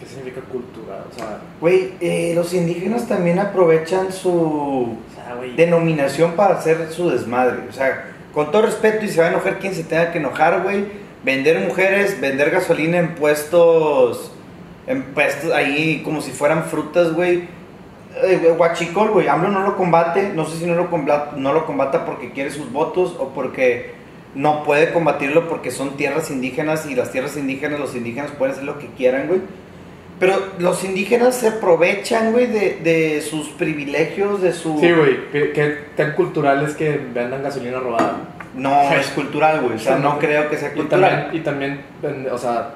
¿Qué 0.00 0.06
significa 0.06 0.40
cultura? 0.40 1.04
O 1.10 1.14
sea, 1.14 1.38
Güey, 1.60 1.92
eh, 2.00 2.32
los 2.34 2.52
indígenas 2.54 3.06
también 3.06 3.38
aprovechan 3.38 4.10
su 4.10 4.32
o 4.32 4.96
sea, 5.14 5.36
denominación 5.54 6.32
para 6.32 6.54
hacer 6.54 6.88
su 6.90 7.10
desmadre. 7.10 7.68
O 7.68 7.72
sea, 7.72 8.12
con 8.32 8.50
todo 8.50 8.62
respeto 8.62 9.04
y 9.04 9.08
se 9.08 9.20
va 9.20 9.26
a 9.26 9.30
enojar 9.30 9.58
quien 9.58 9.74
se 9.74 9.84
tenga 9.84 10.10
que 10.10 10.18
enojar, 10.18 10.62
güey. 10.62 10.86
Vender 11.22 11.60
mujeres, 11.60 12.20
vender 12.20 12.50
gasolina 12.50 12.98
en 12.98 13.14
puestos, 13.14 14.32
en 14.86 15.02
puestos 15.02 15.52
ahí 15.52 16.02
como 16.02 16.22
si 16.22 16.32
fueran 16.32 16.64
frutas, 16.64 17.12
güey. 17.12 17.44
Eh, 18.24 18.54
Guachicol, 18.56 19.10
güey, 19.10 19.28
AMLO 19.28 19.48
no 19.48 19.60
lo 19.60 19.76
combate, 19.76 20.32
no 20.34 20.44
sé 20.46 20.58
si 20.58 20.66
no 20.66 20.74
lo, 20.74 20.90
combata, 20.90 21.34
no 21.36 21.52
lo 21.52 21.64
combata 21.64 22.04
porque 22.04 22.32
quiere 22.32 22.50
sus 22.50 22.72
votos 22.72 23.16
o 23.18 23.28
porque 23.28 24.01
no 24.34 24.64
puede 24.64 24.92
combatirlo 24.92 25.48
porque 25.48 25.70
son 25.70 25.96
tierras 25.96 26.30
indígenas 26.30 26.86
y 26.86 26.94
las 26.94 27.12
tierras 27.12 27.36
indígenas, 27.36 27.78
los 27.80 27.94
indígenas 27.94 28.30
pueden 28.32 28.52
hacer 28.54 28.64
lo 28.64 28.78
que 28.78 28.86
quieran, 28.88 29.28
güey. 29.28 29.40
Pero 30.18 30.36
los 30.58 30.84
indígenas 30.84 31.34
se 31.36 31.48
aprovechan, 31.48 32.32
güey, 32.32 32.46
de, 32.46 32.78
de 32.82 33.20
sus 33.22 33.48
privilegios, 33.48 34.40
de 34.40 34.52
su... 34.52 34.78
Sí, 34.78 34.92
güey. 34.92 35.30
Que, 35.32 35.50
que 35.52 35.66
tan 35.96 36.12
cultural 36.12 36.64
es 36.64 36.74
que 36.74 36.90
vendan 37.12 37.42
gasolina 37.42 37.80
robada. 37.80 38.18
No, 38.54 38.82
es 38.92 39.08
cultural, 39.08 39.62
güey. 39.62 39.74
O 39.74 39.78
sea, 39.78 39.98
no 39.98 40.18
creo 40.18 40.48
que 40.48 40.56
sea 40.56 40.70
Y 40.70 40.76
cultural. 40.76 41.10
también, 41.40 41.40
y 41.40 41.44
también, 41.44 42.28
o 42.30 42.38
sea, 42.38 42.74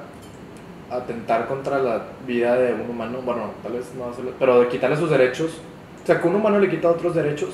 atentar 0.91 1.47
contra 1.47 1.79
la 1.79 2.01
vida 2.25 2.57
de 2.57 2.73
un 2.73 2.89
humano. 2.89 3.19
Bueno, 3.23 3.51
tal 3.63 3.73
vez 3.73 3.85
no 3.97 4.09
hacerlo, 4.09 4.31
pero 4.37 4.59
de 4.61 4.67
quitarle 4.67 4.97
sus 4.97 5.09
derechos. 5.09 5.61
O 6.03 6.05
sea, 6.05 6.19
que 6.21 6.27
un 6.27 6.35
humano 6.35 6.59
le 6.59 6.69
quita 6.69 6.89
otros 6.89 7.15
derechos. 7.15 7.49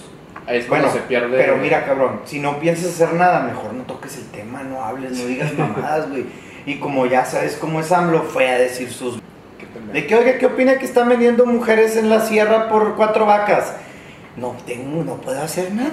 Ahí 0.47 0.57
es 0.59 0.65
cuando 0.65 0.87
Bueno, 0.87 1.01
se 1.01 1.07
pierde. 1.07 1.37
pero 1.37 1.57
mira, 1.57 1.85
cabrón, 1.85 2.19
si 2.25 2.39
no 2.39 2.59
piensas 2.59 2.87
hacer 2.87 3.13
nada, 3.13 3.41
mejor 3.41 3.73
no 3.73 3.83
toques 3.83 4.17
el 4.17 4.25
tema, 4.27 4.63
no 4.63 4.83
hables, 4.83 5.17
no 5.17 5.25
digas 5.25 5.53
mamadas, 5.57 6.09
güey. 6.09 6.25
Y 6.65 6.79
como 6.79 7.05
ya 7.05 7.25
sabes 7.25 7.57
cómo 7.59 7.79
es 7.79 7.91
AMLO, 7.91 8.23
fue 8.23 8.49
a 8.49 8.57
decir 8.57 8.91
sus... 8.91 9.19
De 9.91 10.07
que, 10.07 10.15
oiga, 10.15 10.37
¿qué 10.37 10.45
opina 10.45 10.77
que 10.77 10.85
están 10.85 11.09
vendiendo 11.09 11.45
mujeres 11.45 11.95
en 11.97 12.09
la 12.09 12.19
sierra 12.21 12.69
por 12.69 12.95
cuatro 12.95 13.25
vacas? 13.25 13.73
No 14.37 14.55
tengo, 14.65 15.03
no 15.03 15.15
puedo 15.17 15.41
hacer 15.41 15.71
nada. 15.73 15.91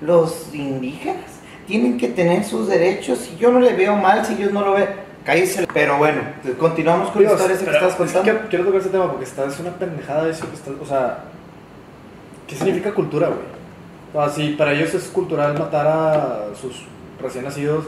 Los 0.00 0.48
indígenas 0.54 1.24
tienen 1.66 1.98
que 1.98 2.08
tener 2.08 2.44
sus 2.44 2.68
derechos 2.68 3.30
y 3.32 3.36
yo 3.38 3.52
no 3.52 3.60
le 3.60 3.74
veo 3.74 3.96
mal 3.96 4.24
si 4.24 4.34
ellos 4.34 4.52
no 4.52 4.62
lo 4.62 4.72
ven. 4.74 4.88
Cállese. 5.24 5.66
Pero 5.72 5.98
bueno, 5.98 6.20
continuamos 6.58 7.10
con 7.10 7.22
la 7.22 7.28
Dios, 7.30 7.40
historia 7.40 7.56
esa 7.56 7.64
que 7.64 7.70
pero 7.70 7.86
estabas 7.86 8.08
es 8.08 8.12
contando. 8.14 8.42
que 8.42 8.48
quiero 8.48 8.64
tocar 8.64 8.80
ese 8.80 8.90
tema 8.90 9.08
porque 9.10 9.24
está, 9.24 9.44
es 9.46 9.60
una 9.60 9.70
pendejada 9.72 10.28
eso 10.28 10.48
que 10.48 10.56
está, 10.56 10.70
o 10.80 10.86
sea, 10.86 11.18
¿qué 12.48 12.56
significa 12.56 12.92
cultura, 12.92 13.28
güey? 13.28 13.40
Si 14.34 14.50
para 14.50 14.72
ellos 14.72 14.92
es 14.94 15.08
cultural 15.08 15.58
matar 15.58 15.86
a 15.86 16.54
sus 16.60 16.84
recién 17.20 17.44
nacidos, 17.44 17.86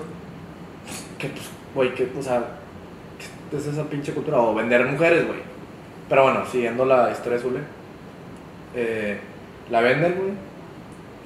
pues, 0.84 1.04
que 1.18 1.28
pues, 1.28 1.50
güey, 1.74 1.94
que, 1.94 2.10
o 2.18 2.22
sea, 2.22 2.42
¿qué 3.50 3.56
es 3.56 3.66
esa 3.66 3.84
pinche 3.84 4.12
cultura? 4.12 4.38
O 4.38 4.54
vender 4.54 4.86
mujeres, 4.86 5.26
güey. 5.26 5.40
Pero 6.08 6.22
bueno, 6.22 6.46
siguiendo 6.46 6.86
la 6.86 7.10
historia 7.10 7.36
de 7.36 7.42
Zule, 7.42 7.60
eh, 8.74 9.18
la 9.70 9.80
venden, 9.80 10.14
güey, 10.16 10.32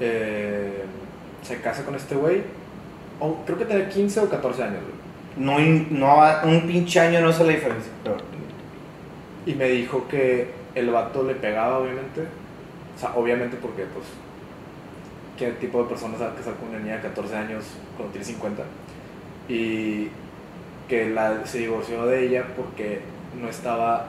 eh, 0.00 0.84
se 1.42 1.60
casa 1.60 1.84
con 1.84 1.94
este 1.94 2.16
güey, 2.16 2.42
o 3.20 3.44
creo 3.44 3.58
que 3.58 3.64
tenía 3.64 3.88
15 3.88 4.20
o 4.20 4.28
14 4.28 4.62
años, 4.62 4.80
güey. 4.82 4.98
No, 5.36 5.58
no, 5.90 6.18
un 6.44 6.66
pinche 6.66 6.98
año 6.98 7.20
no 7.20 7.28
hace 7.28 7.44
la 7.44 7.52
diferencia. 7.52 7.92
Pero, 8.02 8.16
y 9.46 9.54
me 9.54 9.68
dijo 9.68 10.06
que 10.08 10.50
el 10.74 10.90
vato 10.90 11.22
le 11.22 11.34
pegaba, 11.34 11.78
obviamente. 11.78 12.22
O 12.96 13.00
sea, 13.00 13.12
obviamente 13.14 13.56
porque, 13.56 13.84
pues, 13.84 14.06
¿qué 15.38 15.52
tipo 15.52 15.82
de 15.82 15.88
persona 15.88 16.18
se 16.18 16.24
va 16.24 16.30
a 16.30 16.34
casar 16.34 16.54
con 16.54 16.68
una 16.68 16.80
niña 16.80 16.96
de 16.96 17.02
14 17.02 17.36
años 17.36 17.64
cuando 17.96 18.12
tiene 18.12 18.26
50? 18.26 18.62
Y 19.48 20.08
que 20.88 21.10
la, 21.10 21.46
se 21.46 21.58
divorció 21.58 22.04
de 22.06 22.26
ella 22.26 22.44
porque 22.56 23.00
no 23.40 23.48
estaba 23.48 24.08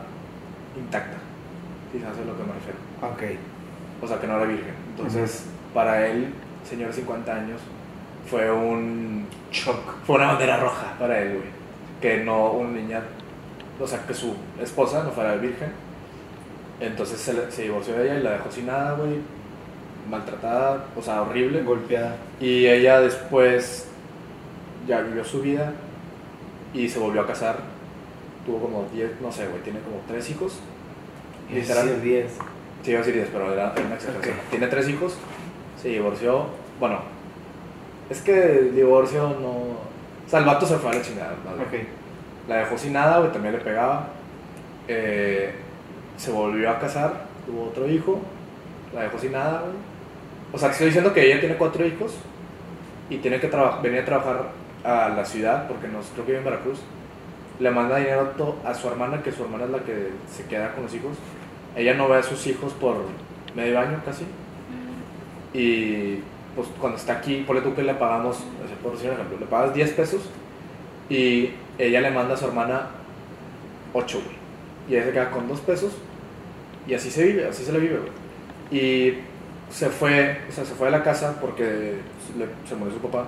intacta. 0.77 1.17
Sabes 1.91 2.19
a 2.19 2.25
lo 2.25 2.37
que 2.37 2.43
me 2.43 2.53
refiero. 2.53 2.79
Ok. 3.01 3.39
O 4.01 4.07
sea, 4.07 4.19
que 4.19 4.27
no 4.27 4.37
era 4.37 4.45
virgen. 4.45 4.73
Entonces, 4.95 5.45
para 5.73 6.07
él, 6.07 6.33
señor 6.67 6.89
de 6.89 6.93
50 6.93 7.35
años, 7.35 7.61
fue 8.29 8.51
un 8.51 9.25
Shock. 9.51 10.03
fue 10.05 10.17
una 10.17 10.27
bandera 10.27 10.57
roja 10.57 10.95
para 10.99 11.19
él, 11.19 11.37
güey. 11.37 11.49
Que 11.99 12.23
no 12.23 12.51
una 12.51 12.79
niña, 12.79 13.01
o 13.79 13.87
sea, 13.87 14.05
que 14.05 14.13
su 14.13 14.35
esposa 14.61 15.03
no 15.03 15.11
fuera 15.11 15.35
virgen. 15.35 15.71
Entonces 16.79 17.19
se, 17.19 17.51
se 17.51 17.63
divorció 17.63 17.95
de 17.95 18.05
ella 18.05 18.19
y 18.19 18.23
la 18.23 18.31
dejó 18.31 18.51
sin 18.51 18.67
nada, 18.67 18.93
güey. 18.93 19.19
Maltratada, 20.09 20.85
o 20.95 21.01
sea, 21.01 21.21
horrible. 21.21 21.63
Golpeada. 21.63 22.15
Y 22.39 22.65
ella 22.67 22.99
después 22.99 23.85
ya 24.87 25.01
vivió 25.01 25.23
su 25.23 25.41
vida 25.41 25.73
y 26.73 26.89
se 26.89 26.99
volvió 26.99 27.21
a 27.21 27.27
casar. 27.27 27.57
Tuvo 28.45 28.59
como 28.59 28.87
10, 28.93 29.21
no 29.21 29.31
sé, 29.31 29.47
güey, 29.47 29.61
tiene 29.61 29.79
como 29.79 29.97
3 30.07 30.29
hijos. 30.31 30.59
Literal. 31.51 31.87
Sí, 31.87 32.01
10. 32.01 32.31
Sí, 32.83 32.91
iba 32.91 32.99
a 32.99 33.03
decir 33.03 33.15
10, 33.15 33.29
pero 33.31 33.53
era, 33.53 33.73
era 33.75 33.85
una 33.85 33.95
exageración. 33.95 34.35
Tiene 34.49 34.67
tres 34.67 34.87
hijos, 34.87 35.17
se 35.81 35.89
divorció. 35.89 36.45
Bueno, 36.79 36.99
es 38.09 38.21
que 38.21 38.59
el 38.59 38.75
divorcio 38.75 39.35
no. 39.41 39.49
O 39.49 40.29
sea, 40.29 40.39
el 40.39 40.45
vato 40.45 40.65
se 40.65 40.77
fue 40.77 40.91
a 40.91 40.95
la 40.95 41.01
chingada. 41.01 41.35
La 42.47 42.57
dejó 42.57 42.77
sin 42.77 42.93
nada, 42.93 43.19
güey, 43.19 43.31
también 43.31 43.55
le 43.55 43.61
pegaba. 43.61 44.07
Eh, 44.87 45.53
se 46.17 46.31
volvió 46.31 46.69
a 46.69 46.79
casar, 46.79 47.25
tuvo 47.45 47.65
otro 47.65 47.87
hijo, 47.87 48.19
la 48.93 49.03
dejó 49.03 49.19
sin 49.19 49.33
nada, 49.33 49.61
güey. 49.61 49.88
O 50.51 50.57
sea, 50.57 50.69
te 50.69 50.73
estoy 50.73 50.87
diciendo 50.87 51.13
que 51.13 51.25
ella 51.25 51.39
tiene 51.39 51.55
cuatro 51.55 51.85
hijos 51.85 52.13
y 53.09 53.17
tiene 53.17 53.39
que 53.39 53.47
venir 53.83 54.01
a 54.01 54.05
trabajar 54.05 54.49
a 54.83 55.09
la 55.09 55.25
ciudad, 55.25 55.67
porque 55.67 55.87
no, 55.87 55.99
creo 55.99 56.25
que 56.25 56.31
vive 56.31 56.37
en 56.39 56.45
Veracruz. 56.45 56.79
Le 57.59 57.71
manda 57.71 57.97
dinero 57.97 58.31
to- 58.37 58.57
a 58.65 58.73
su 58.73 58.87
hermana, 58.87 59.21
que 59.21 59.31
su 59.31 59.43
hermana 59.43 59.65
es 59.65 59.69
la 59.71 59.79
que 59.79 60.09
se 60.31 60.45
queda 60.45 60.73
con 60.73 60.83
los 60.83 60.93
hijos. 60.93 61.17
Ella 61.75 61.93
no 61.93 62.07
ve 62.07 62.17
a 62.17 62.23
sus 62.23 62.45
hijos 62.47 62.73
por 62.73 62.95
medio 63.55 63.79
año 63.79 64.01
casi. 64.05 64.25
Y 65.53 66.19
pues 66.55 66.67
cuando 66.79 66.97
está 66.97 67.13
aquí, 67.13 67.43
ponle 67.45 67.61
tú 67.61 67.75
que 67.75 67.83
le 67.83 67.93
pagamos, 67.95 68.37
por 68.81 68.93
decir 68.93 69.09
un 69.09 69.15
ejemplo, 69.15 69.39
le 69.39 69.45
pagas 69.45 69.73
10 69.73 69.91
pesos 69.91 70.21
y 71.09 71.51
ella 71.77 72.01
le 72.01 72.11
manda 72.11 72.33
a 72.35 72.37
su 72.37 72.45
hermana 72.45 72.87
8, 73.93 74.21
güey. 74.23 74.37
Y 74.89 74.95
ella 74.95 75.05
se 75.07 75.11
queda 75.11 75.31
con 75.31 75.47
2 75.47 75.59
pesos 75.61 75.93
y 76.87 76.93
así 76.93 77.11
se 77.11 77.23
vive, 77.25 77.47
así 77.47 77.63
se 77.63 77.71
le 77.71 77.79
vive, 77.79 77.97
güey. 77.99 78.11
Y 78.71 79.17
se 79.69 79.89
fue, 79.89 80.39
o 80.49 80.51
sea, 80.51 80.65
se 80.65 80.73
fue 80.73 80.87
de 80.87 80.91
la 80.91 81.03
casa 81.03 81.37
porque 81.39 81.63
le- 82.37 82.67
se 82.67 82.75
murió 82.75 82.93
su 82.93 83.01
papá. 83.01 83.27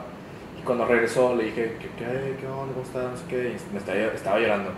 Y 0.59 0.63
cuando 0.63 0.85
regresó 0.85 1.35
le 1.35 1.45
dije, 1.45 1.77
¿qué, 1.80 1.88
qué, 1.97 2.35
qué 2.39 2.47
onda? 2.47 2.73
¿Cómo 2.73 2.85
estás? 2.85 3.11
No 3.11 3.18
sé 3.18 3.23
qué. 3.30 3.38
Y 3.57 3.73
me 3.73 3.80
estaba, 3.80 3.97
estaba 3.99 4.39
llorando. 4.39 4.72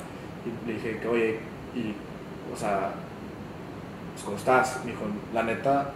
Y 0.45 0.67
le 0.67 0.73
dije, 0.75 0.97
que 0.99 1.07
oye, 1.07 1.39
y, 1.75 1.93
o 2.53 2.57
sea, 2.57 2.91
pues, 4.13 4.23
¿cómo 4.25 4.37
estás? 4.37 4.79
Me 4.85 4.91
dijo, 4.91 5.03
la 5.33 5.43
neta, 5.43 5.91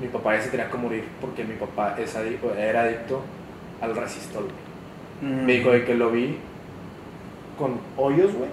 mi 0.00 0.08
papá 0.08 0.36
ya 0.36 0.42
se 0.42 0.50
tenía 0.50 0.70
que 0.70 0.76
morir 0.78 1.04
porque 1.20 1.44
mi 1.44 1.54
papá 1.54 1.96
es 1.98 2.16
adicto, 2.16 2.54
era 2.54 2.82
adicto 2.82 3.22
al 3.80 3.94
resistol. 3.96 4.44
güey". 4.44 5.32
Mm. 5.34 5.44
Me 5.44 5.52
dijo 5.54 5.70
de 5.70 5.84
que 5.84 5.94
lo 5.94 6.10
vi 6.10 6.38
con 7.58 7.78
hoyos, 7.96 8.32
güey. 8.34 8.48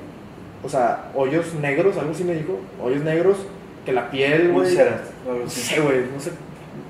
O 0.64 0.70
sea, 0.70 1.12
hoyos 1.16 1.54
negros, 1.56 1.98
algo 1.98 2.12
así 2.12 2.24
me 2.24 2.34
dijo. 2.34 2.60
Hoyos 2.82 3.02
negros, 3.04 3.38
que 3.88 3.94
la 3.94 4.12
piel, 4.12 4.52
güey. 4.52 4.68
No 5.26 5.50
sé, 5.50 5.80
güey, 5.80 6.06
no 6.14 6.20
sé. 6.20 6.32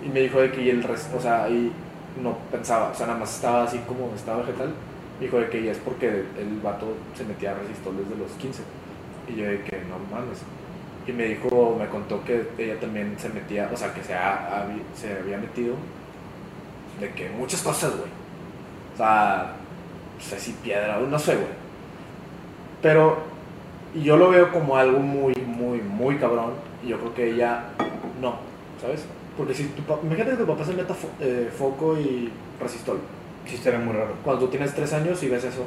Y 0.04 0.10
me 0.10 0.22
dijo 0.22 0.40
de 0.42 0.52
que 0.52 0.64
y 0.64 0.70
el 0.72 0.82
resto, 0.84 1.16
o 1.18 1.22
sea, 1.22 1.44
ahí 1.44 1.72
no 2.22 2.36
pensaba, 2.52 2.90
o 2.92 2.96
sea, 2.96 3.06
nada 3.06 3.20
más 3.20 3.36
estaba 3.36 3.64
así 3.66 3.78
como 3.88 4.12
estaba 4.16 4.40
vegetal. 4.40 4.74
Me 5.20 5.26
dijo 5.28 5.38
de 5.38 5.50
que 5.50 5.62
y 5.62 5.68
es 5.68 5.78
porque 5.78 6.08
el 6.10 6.60
vato 6.64 6.88
se 7.16 7.24
metía 7.24 7.52
a 7.52 7.54
resistor 7.56 7.94
desde 7.94 8.16
los 8.18 8.32
15. 8.32 8.64
Y 9.30 9.36
yo 9.36 9.46
de 9.46 9.62
que 9.62 9.78
no 9.88 10.00
mames. 10.12 10.40
Y 11.08 11.12
me 11.12 11.26
dijo, 11.26 11.76
me 11.80 11.88
contó 11.88 12.24
que 12.26 12.48
ella 12.58 12.80
también 12.80 13.16
se 13.20 13.30
metía, 13.30 13.70
o 13.72 13.78
sea, 13.78 13.94
que 13.94 14.04
se, 14.04 14.14
ha- 14.16 14.66
habi- 14.66 14.82
se 15.00 15.14
había 15.20 15.38
metido 15.38 15.76
de 17.00 17.12
que 17.12 17.30
muchas 17.30 17.62
cosas, 17.62 17.92
güey. 17.92 18.10
O 18.96 18.98
sea, 18.98 19.54
no 20.18 20.24
sé 20.24 20.40
si 20.40 20.52
piedra, 20.54 20.98
no 21.00 21.20
sé, 21.20 21.36
güey. 21.36 21.48
Pero 22.82 23.18
y 23.98 24.04
yo 24.04 24.18
lo 24.18 24.30
veo 24.30 24.52
como 24.52 24.78
algo 24.78 25.00
muy, 25.00 25.34
muy, 25.46 25.80
muy 25.82 26.18
cabrón. 26.18 26.52
Y 26.86 26.90
yo 26.90 27.00
creo 27.00 27.14
que 27.16 27.32
ella 27.32 27.64
no, 28.22 28.36
¿sabes? 28.82 29.04
Porque 29.38 29.54
si 29.54 29.66
tu 29.66 29.82
papá, 29.84 30.02
imagínate 30.04 30.32
que 30.32 30.38
tu 30.44 30.48
papá 30.48 30.64
se 30.66 30.74
meta 30.74 30.94
fo- 30.94 31.10
eh, 31.20 31.50
foco 31.58 31.98
y 31.98 32.30
resistol. 32.62 33.00
Sí, 33.48 33.56
estaría 33.56 33.80
muy 33.80 33.94
raro. 33.94 34.14
Cuando 34.24 34.46
tú 34.46 34.52
tienes 34.52 34.74
tres 34.74 34.94
años 34.94 35.22
y 35.24 35.30
ves 35.30 35.44
eso, 35.44 35.64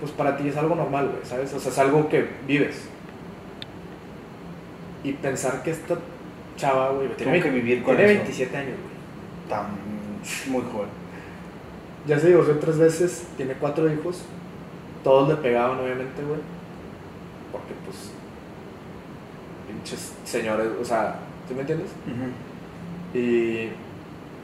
pues 0.00 0.12
para 0.12 0.36
ti 0.36 0.48
es 0.48 0.56
algo 0.56 0.74
normal, 0.74 1.08
güey, 1.08 1.24
¿sabes? 1.24 1.52
O 1.54 1.60
sea, 1.60 1.70
es 1.70 1.78
algo 1.78 2.08
que 2.08 2.26
vives. 2.46 2.88
Y 5.04 5.12
pensar 5.14 5.62
que 5.62 5.70
esta 5.72 5.96
chava, 6.56 6.90
güey, 6.90 7.08
tiene, 7.16 7.40
que 7.40 7.50
vivir 7.50 7.82
con 7.82 7.96
tiene 7.96 8.12
eso. 8.12 8.22
27 8.22 8.56
años, 8.56 8.76
güey. 8.80 9.48
Tan 9.48 9.66
muy 10.52 10.62
joven. 10.72 10.88
Ya 12.06 12.18
se 12.18 12.28
divorció 12.28 12.58
tres 12.58 12.78
veces, 12.78 13.24
tiene 13.36 13.54
cuatro 13.54 13.92
hijos. 13.92 14.22
Todos 15.04 15.28
le 15.28 15.36
pegaban, 15.36 15.78
obviamente, 15.80 16.22
güey. 16.22 16.40
Porque, 17.52 17.74
pues, 17.84 18.10
pinches 19.68 20.12
señores, 20.24 20.68
o 20.80 20.84
sea, 20.84 21.16
¿tú 21.46 21.54
me 21.54 21.60
entiendes? 21.60 21.90
Y 23.14 23.68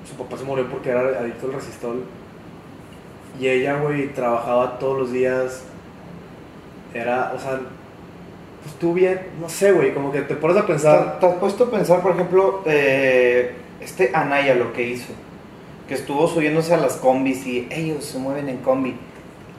su 0.08 0.14
papá 0.16 0.36
se 0.36 0.44
murió 0.44 0.68
porque 0.68 0.90
era 0.90 1.00
adicto 1.18 1.46
al 1.46 1.54
resistol. 1.54 2.04
Y 3.40 3.48
ella, 3.48 3.78
güey, 3.80 4.12
trabajaba 4.12 4.78
todos 4.78 4.98
los 4.98 5.12
días. 5.12 5.64
Era, 6.94 7.32
o 7.34 7.38
sea, 7.38 7.60
pues 8.62 8.74
tú 8.80 8.94
bien, 8.94 9.20
no 9.40 9.48
sé, 9.48 9.72
güey, 9.72 9.94
como 9.94 10.10
que 10.10 10.22
te 10.22 10.34
pones 10.34 10.56
a 10.56 10.62
¿Te, 10.62 10.66
pensar. 10.66 11.20
te 11.20 11.26
has 11.26 11.34
puesto 11.36 11.64
a 11.64 11.70
pensar, 11.70 12.02
por 12.02 12.12
ejemplo, 12.12 12.62
eh, 12.66 13.54
este 13.80 14.10
Anaya 14.14 14.54
lo 14.54 14.72
que 14.72 14.88
hizo? 14.88 15.12
Que 15.86 15.94
estuvo 15.94 16.26
subiéndose 16.26 16.74
a 16.74 16.78
las 16.78 16.96
combis 16.96 17.46
y 17.46 17.68
ellos 17.70 18.04
se 18.04 18.18
mueven 18.18 18.48
en 18.48 18.58
combi. 18.58 18.96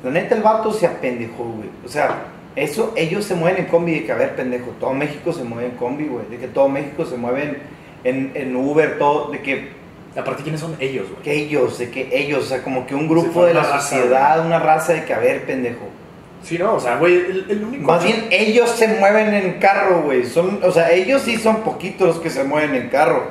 La 0.03 0.11
neta, 0.11 0.35
el 0.35 0.43
vato 0.43 0.71
se 0.73 0.85
apendejó, 0.87 1.43
güey. 1.43 1.69
O 1.85 1.87
sea, 1.87 2.23
eso, 2.55 2.93
ellos 2.95 3.25
se 3.25 3.35
mueven 3.35 3.63
en 3.63 3.69
combi 3.69 3.93
de 3.93 4.05
que, 4.05 4.11
a 4.11 4.15
ver, 4.15 4.35
pendejo, 4.35 4.71
todo 4.79 4.93
México 4.93 5.33
se 5.33 5.43
mueve 5.43 5.67
en 5.67 5.77
combi, 5.77 6.07
güey. 6.07 6.25
De 6.29 6.37
que 6.37 6.47
todo 6.47 6.67
México 6.69 7.05
se 7.05 7.17
mueve 7.17 7.57
en, 8.03 8.31
en 8.33 8.55
Uber, 8.55 8.97
todo, 8.97 9.31
de 9.31 9.41
que 9.41 9.79
Aparte, 10.17 10.41
¿quiénes 10.43 10.59
son 10.59 10.75
ellos, 10.79 11.07
güey? 11.09 11.21
que 11.21 11.33
ellos, 11.33 11.77
de 11.77 11.91
que 11.91 12.09
ellos, 12.11 12.45
o 12.45 12.47
sea, 12.47 12.63
como 12.63 12.87
que 12.87 12.95
un 12.95 13.07
grupo 13.07 13.45
de 13.45 13.53
la 13.53 13.61
raza, 13.61 13.81
sociedad, 13.81 14.45
una 14.45 14.59
raza 14.59 14.93
de 14.93 15.05
que, 15.05 15.13
a 15.13 15.19
ver, 15.19 15.45
pendejo. 15.45 15.87
Sí, 16.41 16.57
no, 16.57 16.75
o 16.75 16.79
sea, 16.79 16.97
güey, 16.97 17.15
el, 17.15 17.45
el 17.49 17.63
único. 17.63 17.83
Más 17.83 18.03
bien, 18.03 18.27
ellos 18.31 18.69
se 18.71 18.87
mueven 18.87 19.33
en 19.33 19.59
carro, 19.59 20.01
güey. 20.03 20.25
Son, 20.25 20.59
o 20.63 20.71
sea, 20.71 20.91
ellos 20.91 21.21
sí 21.21 21.37
son 21.37 21.57
poquitos 21.57 22.07
los 22.07 22.19
que 22.19 22.29
se 22.29 22.43
mueven 22.43 22.75
en 22.75 22.89
carro. 22.89 23.23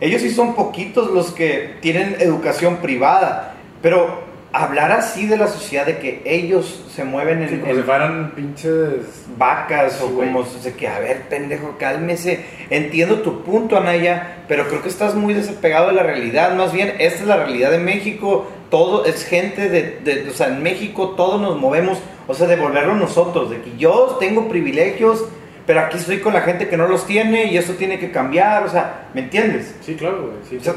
Ellos 0.00 0.20
sí 0.20 0.30
son 0.30 0.54
poquitos 0.54 1.10
los 1.10 1.32
que 1.32 1.76
tienen 1.80 2.16
educación 2.18 2.76
privada. 2.78 3.54
Pero 3.80 4.25
hablar 4.64 4.92
así 4.92 5.26
de 5.26 5.36
la 5.36 5.46
sociedad, 5.48 5.84
de 5.86 5.98
que 5.98 6.22
ellos 6.24 6.82
se 6.94 7.04
mueven 7.04 7.42
en, 7.42 7.48
Sí, 7.48 7.56
como 7.58 7.70
en 7.72 7.76
si 7.78 7.82
fueran 7.82 8.30
pinches. 8.34 9.24
vacas 9.36 10.00
o 10.02 10.08
güey. 10.08 10.28
como 10.28 10.44
se 10.46 10.72
que, 10.74 10.88
a 10.88 10.98
ver, 10.98 11.22
pendejo, 11.28 11.76
cálmese. 11.78 12.44
Entiendo 12.70 13.20
tu 13.20 13.42
punto, 13.42 13.76
Anaya, 13.76 14.38
pero 14.48 14.66
creo 14.68 14.82
que 14.82 14.88
estás 14.88 15.14
muy 15.14 15.34
desapegado 15.34 15.88
de 15.88 15.94
la 15.94 16.02
realidad. 16.02 16.54
Más 16.56 16.72
bien, 16.72 16.94
esta 16.98 17.20
es 17.20 17.26
la 17.26 17.36
realidad 17.36 17.70
de 17.70 17.78
México. 17.78 18.46
Todo 18.70 19.04
es 19.04 19.24
gente 19.24 19.68
de, 19.68 19.98
de- 20.02 20.28
o 20.28 20.32
sea, 20.32 20.48
en 20.48 20.62
México 20.62 21.10
todos 21.16 21.40
nos 21.40 21.56
movemos, 21.58 21.98
o 22.26 22.34
sea, 22.34 22.46
devolverlo 22.46 22.94
nosotros, 22.94 23.50
de 23.50 23.60
que 23.62 23.76
yo 23.76 24.16
tengo 24.18 24.48
privilegios, 24.48 25.24
pero 25.66 25.80
aquí 25.80 25.96
estoy 25.98 26.20
con 26.20 26.32
la 26.32 26.42
gente 26.42 26.68
que 26.68 26.76
no 26.76 26.86
los 26.86 27.06
tiene 27.06 27.46
y 27.46 27.58
eso 27.58 27.74
tiene 27.74 27.98
que 27.98 28.12
cambiar, 28.12 28.64
o 28.64 28.68
sea, 28.68 29.08
¿me 29.14 29.22
entiendes? 29.22 29.74
Sí, 29.80 29.96
claro, 29.96 30.22
güey. 30.22 30.36
Sí, 30.48 30.56
O 30.56 30.62
sea, 30.62 30.74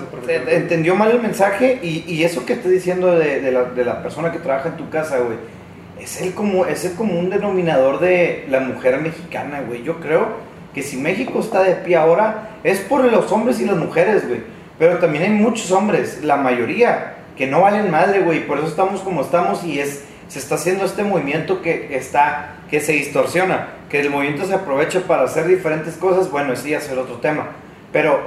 entendió 0.50 0.96
mal 0.96 1.12
el 1.12 1.22
mensaje 1.22 1.80
y, 1.84 2.04
y 2.08 2.24
eso 2.24 2.46
que 2.46 2.54
estoy 2.54 2.74
diciendo 2.74 3.18
de, 3.18 3.40
de 3.40 3.52
la, 3.52 3.66
de 3.66 3.86
la 3.86 4.02
persona 4.02 4.32
que 4.32 4.40
trabaja 4.40 4.70
en 4.70 4.78
tu 4.78 4.90
casa, 4.90 5.20
güey, 5.20 5.38
es 6.00 6.22
el, 6.22 6.34
como, 6.34 6.66
es 6.66 6.86
el 6.86 6.94
común 6.94 7.30
denominador 7.30 8.00
de 8.00 8.46
la 8.50 8.62
mujer 8.62 9.00
mexicana, 9.00 9.62
güey. 9.62 9.84
Yo 9.84 10.00
creo 10.00 10.28
que 10.74 10.82
si 10.82 10.98
México 10.98 11.40
está 11.40 11.62
de 11.64 11.76
pie 11.76 11.96
ahora 11.96 12.52
es 12.64 12.80
por 12.80 13.04
los 13.04 13.32
hombres 13.32 13.60
y 13.60 13.66
las 13.66 13.78
mujeres, 13.78 14.28
güey. 14.28 14.42
Pero 14.80 14.98
también 14.98 15.26
hay 15.26 15.32
muchos 15.32 15.72
hombres, 15.72 16.24
la 16.24 16.38
mayoría, 16.38 17.16
que 17.38 17.48
no 17.48 17.62
valen 17.62 17.92
madre, 17.92 18.22
güey. 18.22 18.48
Por 18.48 18.60
eso 18.60 18.68
estamos 18.68 19.02
como 19.02 19.22
estamos 19.22 19.64
y 19.64 19.80
es, 19.80 20.06
se 20.30 20.40
está 20.40 20.56
haciendo 20.56 20.86
este 20.86 21.04
movimiento 21.04 21.62
que 21.62 21.96
está, 21.96 22.56
que 22.70 22.80
se 22.80 22.94
distorsiona, 22.94 23.68
que 23.90 24.00
el 24.02 24.10
movimiento 24.10 24.46
se 24.46 24.54
aprovecha 24.54 25.02
para 25.02 25.24
hacer 25.24 25.48
diferentes 25.48 25.96
cosas. 25.96 26.30
Bueno, 26.32 26.54
es 26.54 26.66
el 26.66 27.00
otro 27.00 27.16
tema. 27.16 27.48
Pero 27.92 28.20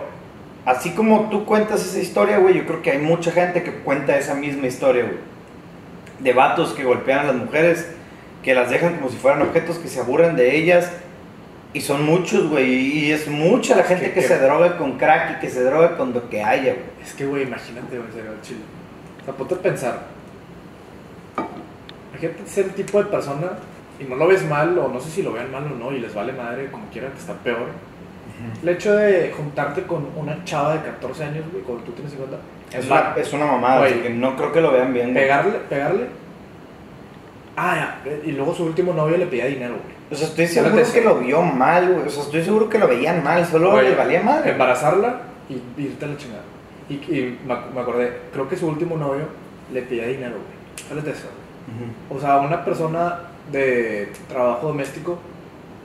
así 0.65 0.91
como 0.91 1.29
tú 1.31 1.45
cuentas 1.45 1.85
esa 1.87 1.99
historia, 2.01 2.39
güey, 2.39 2.55
yo 2.55 2.67
creo 2.67 2.83
que 2.83 2.91
hay 2.91 2.99
mucha 2.99 3.31
gente 3.31 3.63
que 3.63 3.73
cuenta 3.73 4.17
esa 4.19 4.35
misma 4.35 4.67
historia, 4.67 5.05
güey. 5.05 5.17
De 6.21 6.33
vatos 6.33 6.73
que 6.73 6.85
golpean 6.85 7.21
a 7.21 7.25
las 7.25 7.37
mujeres, 7.37 7.87
que 8.43 8.55
las 8.55 8.71
dejan 8.71 8.97
como 8.97 9.09
si 9.09 9.17
fueran 9.17 9.43
objetos, 9.43 9.79
que 9.79 9.89
se 9.89 10.01
aburren 10.01 10.37
de 10.37 10.57
ellas. 10.57 10.91
Y 11.75 11.81
son 11.81 12.05
muchos, 12.05 12.51
güey. 12.51 12.71
Y 13.07 13.13
es 13.13 13.29
mucha 13.29 13.75
la 13.77 13.85
gente 13.85 14.07
Que- 14.07 14.13
que, 14.15 14.21
que- 14.21 14.27
se 14.29 14.39
droga 14.39 14.77
con 14.77 14.99
crack 14.99 15.37
y 15.39 15.41
que 15.41 15.49
se 15.49 15.63
droga 15.63 15.97
con 15.97 16.13
lo 16.13 16.29
que 16.29 16.43
haya, 16.43 16.75
güey. 16.75 16.85
Es 17.03 17.15
que, 17.15 17.25
güey, 17.25 17.45
imagínate, 17.45 17.97
güey, 17.99 18.13
serio, 18.13 18.33
chile. 18.43 18.61
O 19.23 19.25
sea, 19.25 19.35
ponte 19.35 19.55
a 19.55 19.59
pensar. 19.59 20.03
Imagínate 22.11 22.47
ser 22.47 22.67
el 22.67 22.73
tipo 22.73 22.99
de 23.03 23.05
persona 23.11 23.53
y 24.05 24.09
no 24.09 24.17
lo 24.17 24.27
ves 24.27 24.45
mal, 24.49 24.77
o 24.79 24.89
no 24.89 25.01
sé 25.01 25.11
si 25.11 25.23
lo 25.23 25.33
vean 25.33 25.51
mal 25.53 25.65
o 25.65 25.77
no, 25.77 25.93
y 25.93 26.01
les 26.01 26.15
vale 26.15 26.33
madre, 26.33 26.71
como 26.71 26.87
quieran, 26.91 27.13
que 27.13 27.19
está 27.19 27.35
peor. 27.35 27.67
El 28.63 28.69
hecho 28.71 28.95
de 28.97 29.33
juntarte 29.37 29.83
con 29.85 30.07
una 30.17 30.43
chava 30.45 30.75
de 30.75 30.81
14 30.83 31.25
años, 31.25 31.45
güey, 31.53 31.63
cuando 31.63 31.85
tú 31.85 31.93
tienes 31.93 32.13
50, 32.13 32.37
Es 32.77 32.87
una, 32.87 33.15
es 33.17 33.33
una 33.33 33.47
mamada, 33.47 33.79
Güey. 33.81 33.93
así 33.93 34.01
que 34.03 34.11
no 34.11 34.35
creo 34.37 34.51
que 34.53 34.61
lo 34.61 34.73
vean 34.73 34.93
bien. 34.93 35.13
güey. 35.13 35.23
pegarle, 35.23 35.59
pegarle. 35.69 36.07
Ah, 37.57 37.99
ya, 38.05 38.13
y 38.25 38.33
luego 38.33 38.55
su 38.55 38.65
último 38.65 38.95
novio 38.95 39.17
le 39.17 39.27
pedía 39.27 39.47
dinero, 39.47 39.75
güey. 39.75 39.95
O 40.11 40.15
sea, 40.15 40.27
estoy 40.29 40.47
seguro 40.47 40.83
que 40.93 41.01
lo 41.03 41.17
vio 41.19 41.43
mal, 41.43 41.87
güey. 41.93 42.07
O 42.07 42.11
sea, 42.11 42.23
estoy 42.23 42.43
seguro 42.43 42.69
que 42.69 42.79
lo 42.79 42.89
veían 42.89 43.23
mal, 43.23 43.45
solo 43.47 43.71
Güey, 43.73 43.91
le 43.91 43.95
valía 43.95 44.23
mal. 44.23 44.47
Embarazarla 44.47 45.21
y 45.49 45.83
irte 45.83 46.05
a 46.05 46.09
la 46.09 46.17
chingada. 46.17 46.43
Y, 46.89 46.95
y 46.95 47.39
me, 47.47 47.55
ac- 47.55 47.71
me 47.75 47.81
acordé, 47.81 48.13
creo 48.33 48.49
que 48.49 48.57
su 48.57 48.67
último 48.67 48.97
novio 48.97 49.27
le 49.73 49.83
pedía 49.83 50.07
dinero, 50.07 50.33
güey. 50.35 50.89
Fíjate 51.03 51.11
eso. 51.11 51.29
Ujú. 52.09 52.17
O 52.17 52.21
sea, 52.21 52.39
una 52.39 52.65
persona 52.65 53.21
de 53.51 54.13
trabajo 54.29 54.69
doméstico 54.69 55.19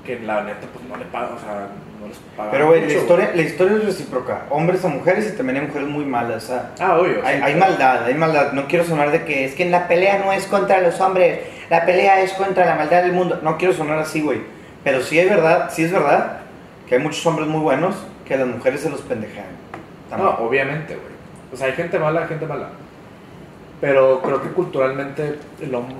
que 0.05 0.19
la 0.19 0.43
neta 0.43 0.67
pues 0.73 0.85
no 0.87 0.95
le 0.95 1.05
paga, 1.05 1.31
o 1.35 1.39
sea, 1.39 1.67
no 1.99 2.07
les 2.07 2.17
paga. 2.37 2.51
Pero, 2.51 2.67
güey, 2.67 2.85
la 2.87 2.93
historia, 2.93 3.31
la 3.35 3.41
historia 3.41 3.77
es 3.77 3.85
recíproca. 3.85 4.43
Hombres 4.49 4.85
a 4.85 4.87
mujeres 4.87 5.29
y 5.33 5.35
también 5.35 5.57
hay 5.59 5.67
mujeres 5.67 5.87
muy 5.87 6.05
malas. 6.05 6.45
O 6.45 6.47
sea, 6.47 6.71
Ah, 6.79 6.97
obvio. 6.97 7.19
hay, 7.25 7.37
sí, 7.37 7.43
hay 7.43 7.55
maldad, 7.55 8.05
hay 8.05 8.13
maldad. 8.13 8.53
No 8.53 8.67
quiero 8.67 8.85
sonar 8.85 9.11
de 9.11 9.25
que 9.25 9.43
es 9.45 9.53
que 9.55 9.63
en 9.63 9.71
la 9.71 9.87
pelea 9.87 10.19
no 10.23 10.31
es 10.31 10.45
contra 10.45 10.79
los 10.81 10.99
hombres, 11.01 11.39
la 11.69 11.85
pelea 11.85 12.21
es 12.21 12.31
contra 12.33 12.65
la 12.65 12.75
maldad 12.75 13.03
del 13.03 13.11
mundo. 13.13 13.39
No 13.43 13.57
quiero 13.57 13.73
sonar 13.73 13.99
así, 13.99 14.21
güey. 14.21 14.39
Pero 14.83 15.01
sí 15.01 15.19
es 15.19 15.29
verdad, 15.29 15.69
sí 15.73 15.83
es 15.83 15.91
verdad 15.91 16.39
que 16.87 16.95
hay 16.95 17.01
muchos 17.01 17.25
hombres 17.25 17.47
muy 17.49 17.59
buenos 17.59 17.95
que 18.25 18.35
a 18.35 18.37
las 18.37 18.47
mujeres 18.47 18.79
se 18.81 18.89
los 18.89 19.01
pendejean. 19.01 19.45
También. 20.09 20.31
No, 20.31 20.45
obviamente, 20.45 20.93
güey. 20.95 21.07
O 21.51 21.57
sea, 21.57 21.67
hay 21.67 21.73
gente 21.73 21.99
mala, 21.99 22.21
hay 22.21 22.27
gente 22.27 22.45
mala. 22.45 22.69
Pero 23.81 24.21
creo 24.21 24.41
que 24.41 24.49
culturalmente 24.49 25.37
el 25.61 25.75
hombre. 25.75 25.95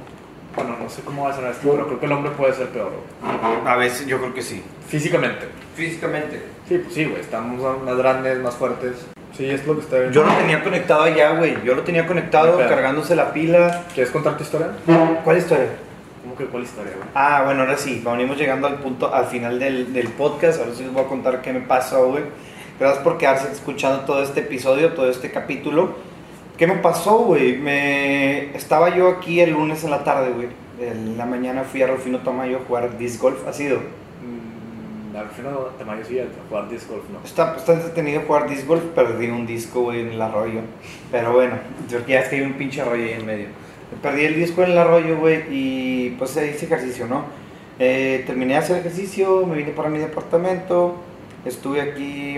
Bueno, 0.57 0.75
no 0.81 0.89
sé 0.89 1.03
cómo 1.03 1.25
va 1.25 1.29
a 1.29 1.35
sonar 1.35 1.51
esto, 1.51 1.69
pero 1.71 1.85
creo 1.85 1.99
que 1.99 2.05
el 2.07 2.11
hombre 2.11 2.31
puede 2.31 2.51
ser 2.51 2.69
peor, 2.69 2.91
güey. 2.91 3.67
A 3.67 3.75
veces 3.75 4.07
yo 4.07 4.17
creo 4.17 4.33
que 4.33 4.41
sí. 4.41 4.63
Físicamente. 4.87 5.47
Físicamente. 5.75 6.41
Sí, 6.67 6.79
pues 6.79 6.93
sí, 6.95 7.05
güey. 7.05 7.21
Estamos 7.21 7.83
más 7.83 7.95
grandes, 7.95 8.39
más 8.39 8.55
fuertes. 8.55 9.05
Sí, 9.37 9.47
es 9.47 9.67
lo 9.67 9.75
que 9.75 9.81
está 9.81 9.99
bien. 9.99 10.11
Yo 10.11 10.23
lo 10.23 10.33
tenía 10.33 10.63
conectado 10.63 11.03
allá, 11.03 11.37
güey. 11.37 11.63
Yo 11.63 11.75
lo 11.75 11.83
tenía 11.83 12.07
conectado, 12.07 12.57
cargándose 12.57 13.15
la 13.15 13.33
pila. 13.33 13.83
¿Quieres 13.93 14.11
contar 14.11 14.35
tu 14.35 14.43
historia? 14.43 14.69
¿Cuál 15.23 15.37
historia? 15.37 15.67
¿Cómo 16.23 16.35
que 16.35 16.45
cuál 16.45 16.63
historia, 16.63 16.93
güey? 16.95 17.07
Ah, 17.13 17.43
bueno, 17.45 17.61
ahora 17.61 17.77
sí, 17.77 18.01
venimos 18.03 18.35
llegando 18.35 18.65
al 18.65 18.79
punto, 18.79 19.13
al 19.13 19.27
final 19.27 19.59
del, 19.59 19.93
del 19.93 20.07
podcast. 20.07 20.59
Ahora 20.59 20.73
sí 20.73 20.81
les 20.83 20.91
voy 20.91 21.03
a 21.03 21.07
contar 21.07 21.43
qué 21.43 21.53
me 21.53 21.61
pasó, 21.61 22.07
güey. 22.07 22.23
Gracias 22.79 23.03
por 23.03 23.19
quedarse 23.19 23.51
escuchando 23.51 24.05
todo 24.05 24.23
este 24.23 24.39
episodio, 24.39 24.93
todo 24.93 25.07
este 25.07 25.29
capítulo. 25.29 25.95
¿Qué 26.57 26.65
me 26.65 26.75
pasó, 26.75 27.19
güey? 27.19 27.55
Me... 27.57 28.55
Estaba 28.55 28.95
yo 28.95 29.09
aquí 29.09 29.39
el 29.41 29.51
lunes 29.51 29.83
en 29.83 29.91
la 29.91 30.03
tarde, 30.03 30.31
güey. 30.31 30.47
En 30.79 31.15
la 31.15 31.25
mañana 31.25 31.63
fui 31.63 31.83
a 31.83 31.87
Rufino 31.87 32.19
Tamayo 32.19 32.57
a 32.57 32.59
jugar 32.61 32.97
disc 32.97 33.21
golf. 33.21 33.47
¿Ha 33.47 33.53
sido? 33.53 33.77
Mm, 33.77 35.15
al 35.15 35.29
final 35.29 35.53
Tamayo 35.77 36.03
sí, 36.03 36.19
a 36.19 36.25
jugar 36.49 36.67
disc 36.67 36.89
golf, 36.89 37.03
¿no? 37.13 37.19
Está, 37.23 37.55
está 37.55 37.73
entretenido 37.73 38.21
jugar 38.21 38.49
disc 38.49 38.65
golf, 38.65 38.83
perdí 38.95 39.27
un 39.29 39.45
disco, 39.45 39.83
güey, 39.83 40.01
en 40.01 40.13
el 40.13 40.21
arroyo. 40.21 40.61
Pero 41.11 41.33
bueno, 41.33 41.57
porque 41.91 42.13
ya 42.13 42.21
es 42.21 42.29
que 42.29 42.37
hay 42.37 42.41
un 42.41 42.53
pinche 42.53 42.81
arroyo 42.81 43.03
ahí 43.03 43.11
en 43.11 43.25
medio. 43.25 43.47
Perdí 44.01 44.25
el 44.25 44.35
disco 44.35 44.63
en 44.63 44.71
el 44.71 44.77
arroyo, 44.79 45.17
güey, 45.17 45.43
y 45.51 46.09
pues 46.17 46.31
hice 46.31 46.65
ejercicio, 46.65 47.05
¿no? 47.05 47.25
Eh, 47.77 48.23
terminé 48.25 48.53
de 48.53 48.59
hacer 48.59 48.77
ejercicio, 48.77 49.45
me 49.45 49.57
vine 49.57 49.71
para 49.71 49.89
mi 49.89 49.99
departamento, 49.99 50.95
estuve 51.45 51.81
aquí 51.81 52.35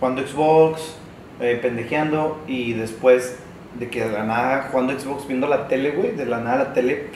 jugando 0.00 0.26
Xbox, 0.26 0.96
eh, 1.40 1.58
pendejeando, 1.60 2.42
y 2.46 2.72
después 2.72 3.38
de 3.78 3.88
que 3.88 4.04
de 4.04 4.12
la 4.12 4.24
nada 4.24 4.68
jugando 4.70 4.98
Xbox, 4.98 5.26
viendo 5.26 5.46
la 5.46 5.68
tele, 5.68 5.92
güey, 5.92 6.12
de 6.12 6.26
la 6.26 6.40
nada 6.40 6.56
la 6.56 6.72
tele 6.72 7.06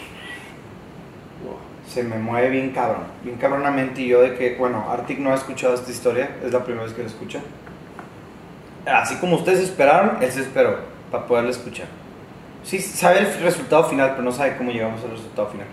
se 1.93 2.03
me 2.03 2.17
mueve 2.17 2.49
bien 2.49 2.71
cabrón, 2.71 3.03
bien 3.23 3.37
cabronamente 3.37 4.01
y 4.01 4.09
yo 4.09 4.23
de 4.23 4.35
que, 4.35 4.57
bueno, 4.57 4.87
Arctic 4.91 5.19
no 5.19 5.31
ha 5.31 5.35
escuchado 5.35 5.75
esta 5.75 5.91
historia, 5.91 6.37
es 6.43 6.51
la 6.51 6.65
primera 6.65 6.85
vez 6.85 6.95
que 6.95 7.03
la 7.03 7.09
escucha. 7.09 7.41
Así 8.87 9.17
como 9.17 9.37
ustedes 9.37 9.61
esperaron, 9.61 10.23
él 10.23 10.33
se 10.33 10.41
esperó 10.41 10.79
para 11.11 11.27
poderla 11.27 11.51
escuchar. 11.51 11.87
Sí, 12.65 12.79
sabe 12.79 13.19
el 13.21 13.43
resultado 13.43 13.85
final, 13.85 14.13
pero 14.13 14.23
no 14.23 14.33
sabe 14.33 14.57
cómo 14.57 14.71
llegamos 14.71 15.05
al 15.05 15.11
resultado 15.11 15.49
final. 15.49 15.67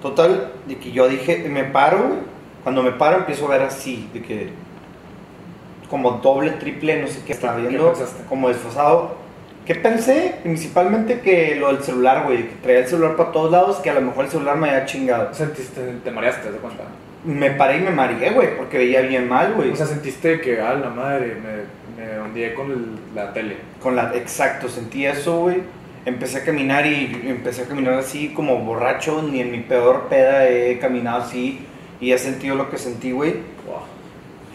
Total, 0.00 0.52
de 0.66 0.78
que 0.78 0.92
yo 0.92 1.08
dije, 1.08 1.46
me 1.48 1.64
paro. 1.64 2.30
Cuando 2.62 2.82
me 2.82 2.92
paro 2.92 3.18
empiezo 3.18 3.46
a 3.46 3.50
ver 3.50 3.62
así, 3.62 4.08
de 4.14 4.22
que 4.22 4.50
como 5.90 6.12
doble, 6.12 6.52
triple, 6.52 7.00
no 7.02 7.08
sé 7.08 7.20
qué 7.26 7.32
estaba 7.32 7.56
¿Qué 7.56 7.62
viendo, 7.62 7.92
como 8.28 8.48
desfasado. 8.48 9.16
¿Qué 9.66 9.74
pensé? 9.74 10.36
Principalmente 10.42 11.20
que 11.20 11.56
lo 11.56 11.72
del 11.72 11.82
celular, 11.82 12.24
güey, 12.24 12.48
que 12.48 12.54
traía 12.62 12.78
el 12.80 12.86
celular 12.86 13.16
para 13.16 13.32
todos 13.32 13.50
lados, 13.50 13.76
que 13.78 13.90
a 13.90 13.94
lo 13.94 14.00
mejor 14.00 14.24
el 14.24 14.30
celular 14.30 14.56
me 14.56 14.70
había 14.70 14.86
chingado. 14.86 15.32
Sentiste, 15.34 15.80
te 16.02 16.10
mareaste, 16.10 16.42
¿te 16.46 16.52
das 16.52 16.60
cuenta? 16.60 16.84
Me 17.24 17.50
paré 17.50 17.76
y 17.78 17.80
me 17.80 17.90
mareé, 17.90 18.30
güey, 18.30 18.56
porque 18.56 18.78
veía 18.78 19.02
bien 19.02 19.28
mal, 19.28 19.52
güey. 19.54 19.70
O 19.70 19.76
sea, 19.76 19.86
sentiste 19.86 20.40
que, 20.40 20.60
ah, 20.60 20.74
la 20.74 20.88
madre, 20.90 21.36
me, 21.36 22.02
me 22.04 22.20
hundí 22.20 22.48
con 22.54 22.70
el- 22.70 23.14
la 23.14 23.32
tele. 23.32 23.56
Con 23.82 23.94
la, 23.94 24.12
exacto, 24.14 24.68
sentí 24.68 25.04
eso, 25.04 25.40
güey. 25.40 25.58
Empecé 26.06 26.38
a 26.38 26.44
caminar 26.44 26.86
y 26.86 27.20
empecé 27.26 27.62
a 27.62 27.66
caminar 27.66 27.94
así 27.94 28.30
como 28.30 28.56
borracho. 28.60 29.22
Ni 29.22 29.40
en 29.40 29.50
mi 29.52 29.58
peor 29.60 30.06
peda 30.08 30.48
he 30.48 30.78
caminado 30.78 31.22
así 31.22 31.60
y 32.00 32.12
he 32.12 32.18
sentido 32.18 32.56
lo 32.56 32.70
que 32.70 32.78
sentí, 32.78 33.12
güey. 33.12 33.32
Wow. 33.66 33.80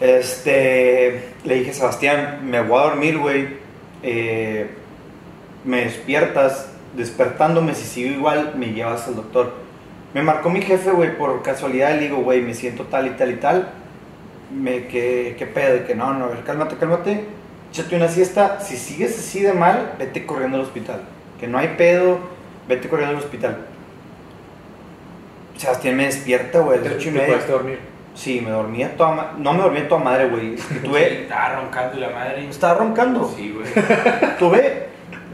Este, 0.00 1.30
le 1.44 1.54
dije, 1.56 1.72
Sebastián, 1.72 2.40
me 2.42 2.60
voy 2.60 2.80
a 2.80 2.84
dormir, 2.84 3.18
güey. 3.18 3.48
Eh, 4.02 4.68
me 5.64 5.84
despiertas, 5.84 6.68
despertándome, 6.96 7.74
si 7.74 7.84
sigo 7.84 8.14
igual, 8.14 8.54
me 8.56 8.72
llevas 8.72 9.06
al 9.08 9.16
doctor. 9.16 9.54
Me 10.14 10.22
marcó 10.22 10.50
mi 10.50 10.62
jefe, 10.62 10.90
güey, 10.90 11.16
por 11.16 11.42
casualidad, 11.42 11.94
le 11.94 12.02
digo, 12.02 12.18
güey, 12.18 12.40
me 12.42 12.54
siento 12.54 12.84
tal 12.84 13.06
y 13.06 13.10
tal 13.10 13.30
y 13.32 13.36
tal. 13.36 13.68
Me, 14.54 14.86
¿qué, 14.86 15.34
¿Qué 15.38 15.46
pedo? 15.46 15.86
Que 15.86 15.94
no, 15.94 16.14
no, 16.14 16.26
a 16.26 16.28
ver, 16.28 16.44
cálmate, 16.44 16.76
cálmate. 16.76 17.24
Échate 17.72 17.96
una 17.96 18.08
siesta. 18.08 18.60
Si 18.60 18.76
sigues 18.76 19.18
así 19.18 19.40
de 19.42 19.52
mal, 19.52 19.94
vete 19.98 20.24
corriendo 20.24 20.56
al 20.56 20.62
hospital. 20.62 21.00
Que 21.40 21.48
no 21.48 21.58
hay 21.58 21.74
pedo, 21.76 22.18
vete 22.68 22.88
corriendo 22.88 23.16
al 23.16 23.22
hospital. 23.22 23.58
Sebastián 25.56 25.96
me 25.96 26.04
despierta, 26.04 26.60
güey, 26.60 26.78
a 26.78 26.82
¿Te, 26.82 26.88
las 26.90 26.98
ocho 26.98 27.08
y 27.08 27.12
te 27.12 27.18
media. 27.18 27.38
dormir? 27.48 27.78
Sí, 28.16 28.40
me 28.42 28.50
dormía 28.50 28.96
toda 28.96 29.12
ma- 29.12 29.32
No 29.38 29.52
me 29.52 29.60
dormía 29.62 29.86
toda 29.88 30.02
madre, 30.02 30.28
güey. 30.28 30.54
Estaba 31.22 31.60
roncando 31.60 31.96
y 31.96 32.00
la 32.00 32.08
madre. 32.10 32.48
Estaba 32.48 32.74
roncando. 32.74 33.32
Sí, 33.36 33.54
güey. 33.54 33.68
Tuve. 34.38 34.86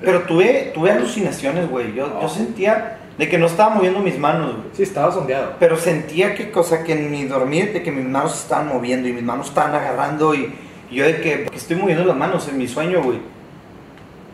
Pero 0.03 0.23
tuve, 0.23 0.73
tuve 0.75 0.91
alucinaciones, 0.91 1.71
güey. 1.71 1.95
Yo, 1.95 2.09
yo 2.09 2.19
Oh. 2.23 2.29
sentía 2.29 2.99
de 3.17 3.29
que 3.29 3.39
no 3.39 3.47
estaba 3.47 3.73
moviendo 3.73 4.01
mis 4.01 4.19
manos, 4.19 4.57
güey. 4.57 4.67
Sí, 4.73 4.83
estaba 4.83 5.13
sondeado. 5.13 5.53
Pero 5.61 5.77
sentía 5.77 6.35
que, 6.35 6.51
cosa 6.51 6.83
que 6.83 6.93
en 6.95 7.09
mi 7.11 7.25
dormir, 7.25 7.73
de 7.73 7.85
que 7.85 7.93
mis 7.93 8.05
manos 8.05 8.33
se 8.33 8.43
estaban 8.43 8.67
moviendo 8.67 9.07
y 9.07 9.13
mis 9.13 9.23
manos 9.23 9.47
estaban 9.51 9.73
agarrando 9.77 10.35
y, 10.35 10.53
y 10.91 10.97
yo 10.97 11.05
de 11.05 11.21
que, 11.21 11.45
que 11.45 11.57
estoy 11.57 11.77
moviendo 11.77 12.05
las 12.05 12.17
manos 12.17 12.49
en 12.49 12.59
mi 12.59 12.67
sueño, 12.67 13.01
güey. 13.01 13.19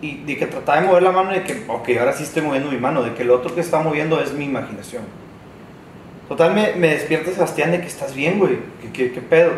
Y 0.00 0.22
de 0.24 0.38
que 0.38 0.46
trataba 0.46 0.80
de 0.80 0.86
mover 0.86 1.02
la 1.02 1.10
mano 1.12 1.32
y 1.32 1.40
de 1.40 1.44
que, 1.44 1.64
ok, 1.68 1.86
ahora 1.98 2.14
sí 2.14 2.22
estoy 2.22 2.40
moviendo 2.40 2.70
mi 2.70 2.78
mano, 2.78 3.02
de 3.02 3.12
que 3.12 3.22
el 3.24 3.30
otro 3.30 3.54
que 3.54 3.60
está 3.60 3.80
moviendo 3.80 4.18
es 4.22 4.32
mi 4.32 4.46
imaginación. 4.46 5.02
Total, 6.28 6.52
me, 6.54 6.74
me 6.74 6.88
despierta 6.88 7.30
Sebastián 7.30 7.70
de 7.72 7.80
que 7.80 7.86
estás 7.86 8.14
bien, 8.14 8.38
güey. 8.38 8.58
¿Qué, 8.82 8.92
qué, 8.92 9.12
qué 9.12 9.20
pedo? 9.20 9.50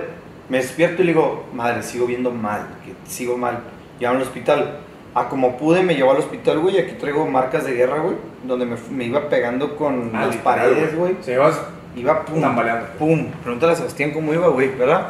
Me 0.49 0.59
despierto 0.59 1.03
y 1.03 1.07
le 1.07 1.13
digo, 1.13 1.45
madre, 1.53 1.83
sigo 1.83 2.07
viendo 2.07 2.31
mal, 2.31 2.67
que 2.85 2.93
sigo 3.11 3.37
mal. 3.37 3.61
Llevo 3.99 4.15
al 4.15 4.23
hospital. 4.23 4.79
A 5.15 5.29
como 5.29 5.57
pude, 5.57 5.83
me 5.83 5.95
llevó 5.97 6.13
al 6.13 6.19
hospital, 6.19 6.61
güey. 6.61 6.79
Aquí 6.79 6.93
traigo 6.93 7.27
marcas 7.27 7.65
de 7.65 7.73
guerra, 7.73 7.99
güey. 7.99 8.15
Donde 8.45 8.65
me, 8.67 8.77
me 8.91 9.05
iba 9.05 9.29
pegando 9.29 9.77
con 9.77 10.13
Ah, 10.15 10.27
las 10.27 10.37
paredes, 10.37 10.97
güey. 10.97 11.17
Se 11.23 11.33
llevas 11.33 11.61
Iba 11.97 12.25
pum, 12.25 12.41
tambaleando. 12.41 12.87
pum. 12.99 13.27
Pregúntale 13.43 13.73
a 13.73 13.77
Sebastián 13.77 14.13
cómo 14.13 14.33
iba, 14.33 14.47
güey, 14.47 14.69
¿verdad? 14.77 15.09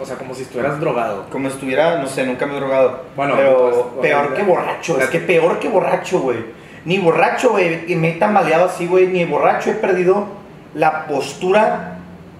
O 0.00 0.06
sea, 0.06 0.16
como 0.16 0.34
si 0.34 0.42
estuvieras 0.42 0.80
drogado. 0.80 1.26
Como 1.30 1.48
estuviera, 1.48 1.98
no 2.00 2.06
sé, 2.06 2.24
nunca 2.26 2.46
me 2.46 2.54
he 2.54 2.56
drogado. 2.56 3.02
Bueno, 3.14 3.34
pero 3.36 3.90
pues, 3.94 4.08
peor 4.08 4.34
que 4.34 4.42
borracho, 4.42 4.98
es 4.98 5.08
que 5.08 5.18
peor 5.20 5.58
que 5.58 5.68
borracho, 5.68 6.20
güey. 6.20 6.38
Ni 6.86 6.98
borracho, 6.98 7.50
güey, 7.50 7.94
me 7.94 8.10
he 8.10 8.12
tambaleado 8.14 8.64
así, 8.64 8.86
güey, 8.86 9.06
ni 9.06 9.24
borracho 9.26 9.70
he 9.70 9.74
perdido 9.74 10.26
la 10.74 11.06
postura. 11.06 11.98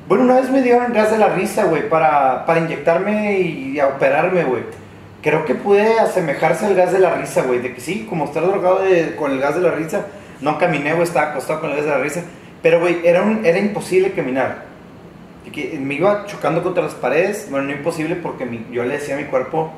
Bueno, 0.08 0.24
una 0.24 0.34
vez 0.34 0.50
me 0.50 0.60
dieron 0.62 0.92
gas 0.92 1.10
de 1.10 1.18
la 1.18 1.28
risa, 1.28 1.64
güey, 1.64 1.88
para, 1.88 2.44
para 2.46 2.60
inyectarme 2.60 3.40
y 3.40 3.78
a 3.80 3.88
operarme, 3.88 4.44
güey. 4.44 4.62
Creo 5.22 5.44
que 5.46 5.54
pude 5.54 5.98
asemejarse 5.98 6.66
al 6.66 6.74
gas 6.74 6.92
de 6.92 6.98
la 6.98 7.14
risa, 7.14 7.42
güey, 7.42 7.60
de 7.60 7.72
que 7.72 7.80
sí, 7.80 8.06
como 8.08 8.26
estar 8.26 8.42
drogado 8.46 8.80
de- 8.80 9.16
con 9.16 9.30
el 9.32 9.40
gas 9.40 9.54
de 9.54 9.62
la 9.62 9.70
risa. 9.70 10.06
No 10.42 10.58
caminé, 10.58 10.92
güey, 10.92 11.04
estaba 11.04 11.30
acostado 11.30 11.60
con 11.60 11.70
el 11.70 11.76
gas 11.76 11.86
de 11.86 11.90
la 11.92 11.98
risa. 11.98 12.22
Pero, 12.62 12.80
güey, 12.80 12.98
era, 13.04 13.22
un- 13.22 13.46
era 13.46 13.58
imposible 13.58 14.12
caminar. 14.12 14.64
Y 15.46 15.50
que 15.50 15.78
me 15.80 15.94
iba 15.94 16.26
chocando 16.26 16.62
contra 16.62 16.82
las 16.82 16.94
paredes. 16.94 17.48
Bueno, 17.50 17.66
no 17.66 17.72
imposible 17.72 18.16
porque 18.16 18.44
mi- 18.44 18.66
yo 18.70 18.84
le 18.84 18.94
decía 18.98 19.14
a 19.14 19.18
mi 19.18 19.24
cuerpo, 19.24 19.70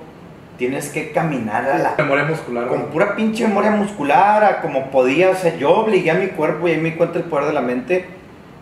tienes 0.58 0.88
que 0.88 1.12
caminar 1.12 1.70
a 1.70 1.78
la... 1.78 1.94
Memoria 1.98 2.24
muscular. 2.24 2.66
Con 2.66 2.86
pura 2.86 3.14
pinche 3.14 3.46
memoria 3.46 3.70
muscular, 3.70 4.42
a 4.42 4.60
como 4.62 4.90
podía. 4.90 5.30
O 5.30 5.34
sea, 5.36 5.54
yo 5.56 5.70
obligué 5.70 6.10
a 6.10 6.14
mi 6.14 6.28
cuerpo 6.28 6.66
y 6.66 6.72
ahí 6.72 6.80
me 6.80 6.96
cuenta 6.96 7.18
el 7.18 7.24
poder 7.26 7.46
de 7.46 7.52
la 7.52 7.60
mente 7.60 8.04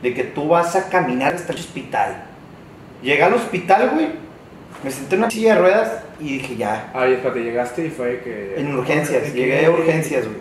de 0.04 0.12
que 0.12 0.22
tú 0.22 0.48
vas 0.48 0.76
a 0.76 0.90
caminar 0.90 1.34
hasta 1.34 1.54
el 1.54 1.58
hospital. 1.58 2.24
Llegué 3.02 3.22
al 3.22 3.32
hospital, 3.32 3.90
güey. 3.94 4.08
Me 4.82 4.90
senté 4.90 5.14
en 5.14 5.22
una 5.22 5.30
silla 5.30 5.54
de 5.54 5.60
ruedas 5.62 5.92
y 6.20 6.34
dije, 6.38 6.56
ya. 6.56 6.90
Ay, 6.92 7.14
espérate, 7.14 7.42
llegaste 7.42 7.86
y 7.86 7.90
fue 7.90 8.20
que. 8.22 8.54
En 8.58 8.76
urgencias, 8.76 9.32
llegué 9.32 9.64
a 9.64 9.70
urgencias, 9.70 10.26
güey. 10.26 10.36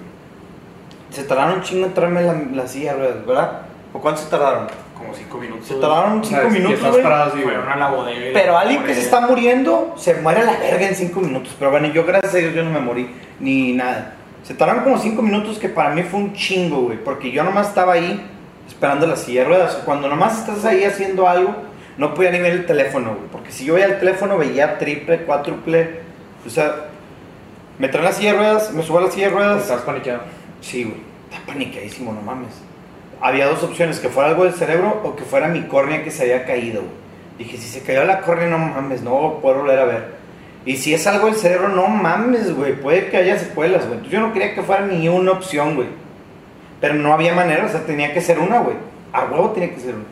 Se 1.11 1.23
tardaron 1.23 1.55
un 1.59 1.61
chingo 1.61 1.85
en 1.85 1.93
traerme 1.93 2.23
la, 2.23 2.33
la 2.53 2.67
silla 2.67 2.91
de 2.93 2.99
ruedas, 2.99 3.25
¿verdad? 3.25 3.61
¿O 3.93 3.99
cuánto 3.99 4.19
se 4.19 4.29
tardaron? 4.29 4.67
Como 4.97 5.13
cinco 5.13 5.37
minutos. 5.37 5.65
Se 5.65 5.75
tardaron 5.75 6.21
cinco 6.25 6.41
y 6.49 6.51
minutos, 6.51 6.75
estás 6.79 6.91
güey. 6.91 7.03
parado 7.03 7.23
así, 7.31 7.41
güey. 7.41 7.55
Fueron 7.55 7.71
a 7.71 7.75
la 7.77 7.89
bodega. 7.89 8.29
y 8.29 8.33
Pero 8.33 8.57
alguien 8.57 8.83
que 8.83 8.93
se 8.93 9.01
está 9.01 9.21
muriendo 9.21 9.93
se 9.95 10.15
muere 10.15 10.41
a 10.41 10.43
la 10.43 10.57
verga 10.59 10.89
en 10.89 10.95
cinco 10.95 11.21
minutos. 11.21 11.55
Pero 11.57 11.71
bueno, 11.71 11.87
yo 11.87 12.03
gracias 12.05 12.35
a 12.35 12.37
Dios 12.37 12.53
yo 12.53 12.63
no 12.63 12.69
me 12.71 12.81
morí 12.81 13.09
ni 13.39 13.71
nada. 13.71 14.15
Se 14.43 14.55
tardaron 14.55 14.83
como 14.83 14.97
cinco 14.97 15.21
minutos 15.21 15.57
que 15.57 15.69
para 15.69 15.91
mí 15.91 16.03
fue 16.03 16.19
un 16.19 16.33
chingo, 16.33 16.81
güey. 16.81 16.97
Porque 17.01 17.31
yo 17.31 17.45
nomás 17.45 17.69
estaba 17.69 17.93
ahí 17.93 18.29
esperando 18.83 19.07
la 19.07 19.15
silla 19.15 19.43
de 19.43 19.47
ruedas. 19.47 19.75
Cuando 19.85 20.09
nomás 20.09 20.39
estás 20.39 20.65
ahí 20.65 20.83
haciendo 20.83 21.25
algo, 21.25 21.55
no 21.97 22.13
podía 22.13 22.31
ni 22.31 22.39
ver 22.39 22.51
el 22.51 22.65
teléfono, 22.65 23.15
güey. 23.15 23.29
Porque 23.31 23.49
si 23.49 23.63
yo 23.63 23.75
veía 23.75 23.85
el 23.85 23.97
teléfono, 23.97 24.37
veía 24.37 24.77
triple, 24.77 25.19
cuádruple. 25.19 26.01
O 26.45 26.49
sea, 26.49 26.87
me 27.79 27.87
traen 27.87 28.03
la 28.03 28.11
silla 28.11 28.33
de 28.33 28.39
ruedas, 28.39 28.73
me 28.73 28.83
subo 28.83 28.97
a 28.97 29.03
la 29.03 29.11
silla 29.11 29.27
de 29.27 29.35
ruedas. 29.35 29.61
Estás 29.61 29.83
paniqueado. 29.83 30.23
Sí, 30.59 30.83
güey. 30.83 30.97
Está 31.31 31.45
paniqueadísimo, 31.45 32.11
no 32.11 32.21
mames. 32.23 32.49
Había 33.21 33.47
dos 33.47 33.63
opciones, 33.63 34.01
que 34.01 34.09
fuera 34.09 34.31
algo 34.31 34.43
del 34.43 34.53
cerebro 34.53 34.99
o 35.01 35.15
que 35.15 35.23
fuera 35.23 35.47
mi 35.47 35.61
córnea 35.61 36.03
que 36.03 36.11
se 36.11 36.23
había 36.23 36.45
caído, 36.45 36.81
güey. 36.81 36.93
Dije, 37.37 37.55
si 37.55 37.69
se 37.69 37.83
cayó 37.83 38.03
la 38.03 38.19
córnea, 38.19 38.49
no 38.49 38.57
mames, 38.57 39.01
no 39.01 39.39
puedo 39.41 39.59
volver 39.59 39.79
a 39.79 39.85
ver. 39.85 40.05
Y 40.65 40.75
si 40.75 40.93
es 40.93 41.07
algo 41.07 41.27
del 41.27 41.37
cerebro, 41.37 41.69
no 41.69 41.87
mames, 41.87 42.53
güey. 42.53 42.73
Puede 42.73 43.07
que 43.07 43.15
haya 43.15 43.39
secuelas, 43.39 43.87
güey. 43.87 44.01
Yo 44.09 44.19
no 44.19 44.33
quería 44.33 44.53
que 44.53 44.61
fuera 44.61 44.85
ni 44.85 45.07
una 45.07 45.31
opción, 45.31 45.75
güey. 45.75 46.02
Pero 46.83 46.95
no 46.95 47.13
había 47.13 47.33
manera, 47.33 47.63
o 47.63 47.69
sea, 47.69 47.85
tenía 47.85 48.13
que 48.13 48.19
ser 48.19 48.39
una, 48.39 48.59
güey. 48.59 48.75
A 49.13 49.23
huevo 49.23 49.51
tenía 49.51 49.73
que 49.73 49.79
ser 49.79 49.95
una. 49.95 50.03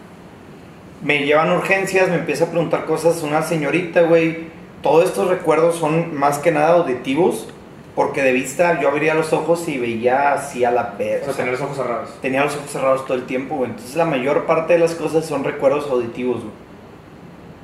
Me 1.03 1.26
llevan 1.26 1.52
urgencias, 1.52 2.07
me 2.07 2.15
empieza 2.15 2.45
a 2.45 2.48
preguntar 2.48 2.85
cosas 2.85 3.23
una 3.23 3.41
señorita, 3.41 4.03
güey. 4.03 4.45
Todos 4.81 5.03
estos 5.03 5.27
recuerdos 5.27 5.76
son 5.76 6.15
más 6.18 6.39
que 6.39 6.53
nada 6.53 6.76
auditivos, 6.76 7.49
porque 7.93 8.23
de 8.23 8.31
vista 8.31 8.80
yo 8.80 8.88
abría 8.88 9.14
los 9.15 9.34
ojos 9.34 9.68
y 9.68 9.80
veía 9.80 10.31
así 10.31 10.64
a 10.64 10.72
la 10.72 10.95
vez. 10.98 11.23
O 11.23 11.26
sea, 11.26 11.34
tener 11.34 11.52
los 11.52 11.61
ojos 11.61 11.76
cerrados. 11.76 12.10
Tenía 12.22 12.45
los 12.45 12.56
ojos 12.56 12.72
cerrados 12.72 13.06
todo 13.06 13.18
el 13.18 13.26
tiempo, 13.26 13.57
güey. 13.57 13.72
Entonces 13.72 13.98
la 13.98 14.06
mayor 14.06 14.45
parte 14.45 14.72
de 14.72 14.80
las 14.80 14.95
cosas 14.95 15.26
son 15.26 15.43
recuerdos 15.43 15.89
auditivos, 15.91 16.38
güey. 16.38 16.53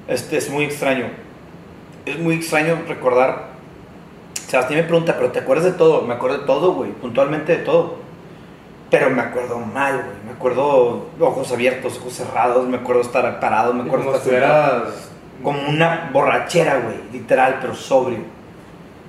Este 0.09 0.35
es 0.35 0.49
muy 0.49 0.65
extraño. 0.65 1.05
Es 2.05 2.19
muy 2.19 2.35
extraño 2.35 2.79
recordar. 2.89 3.51
Sebastián 4.49 4.81
me 4.81 4.85
pregunta, 4.85 5.15
pero 5.15 5.31
¿te 5.31 5.39
acuerdas 5.39 5.63
de 5.63 5.71
todo? 5.71 6.01
Me 6.01 6.15
acuerdo 6.15 6.39
de 6.39 6.45
todo, 6.45 6.73
güey. 6.73 6.91
Puntualmente 6.91 7.55
de 7.55 7.63
todo. 7.63 8.06
Pero 8.89 9.09
me 9.09 9.21
acuerdo 9.21 9.59
mal, 9.59 9.95
güey. 9.95 10.17
Me 10.25 10.31
acuerdo 10.31 11.07
ojos 11.19 11.51
abiertos, 11.51 11.97
ojos 11.97 12.13
cerrados. 12.13 12.67
Me 12.67 12.77
acuerdo 12.77 13.01
estar 13.01 13.39
parado. 13.39 13.73
Me 13.73 13.83
acuerdo 13.83 14.05
como 14.05 14.17
estar 14.17 14.85
como 15.43 15.69
una 15.69 16.09
borrachera, 16.11 16.79
güey, 16.79 16.97
literal, 17.11 17.57
pero 17.61 17.75
sobrio. 17.75 18.19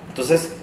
Entonces, 0.09 0.55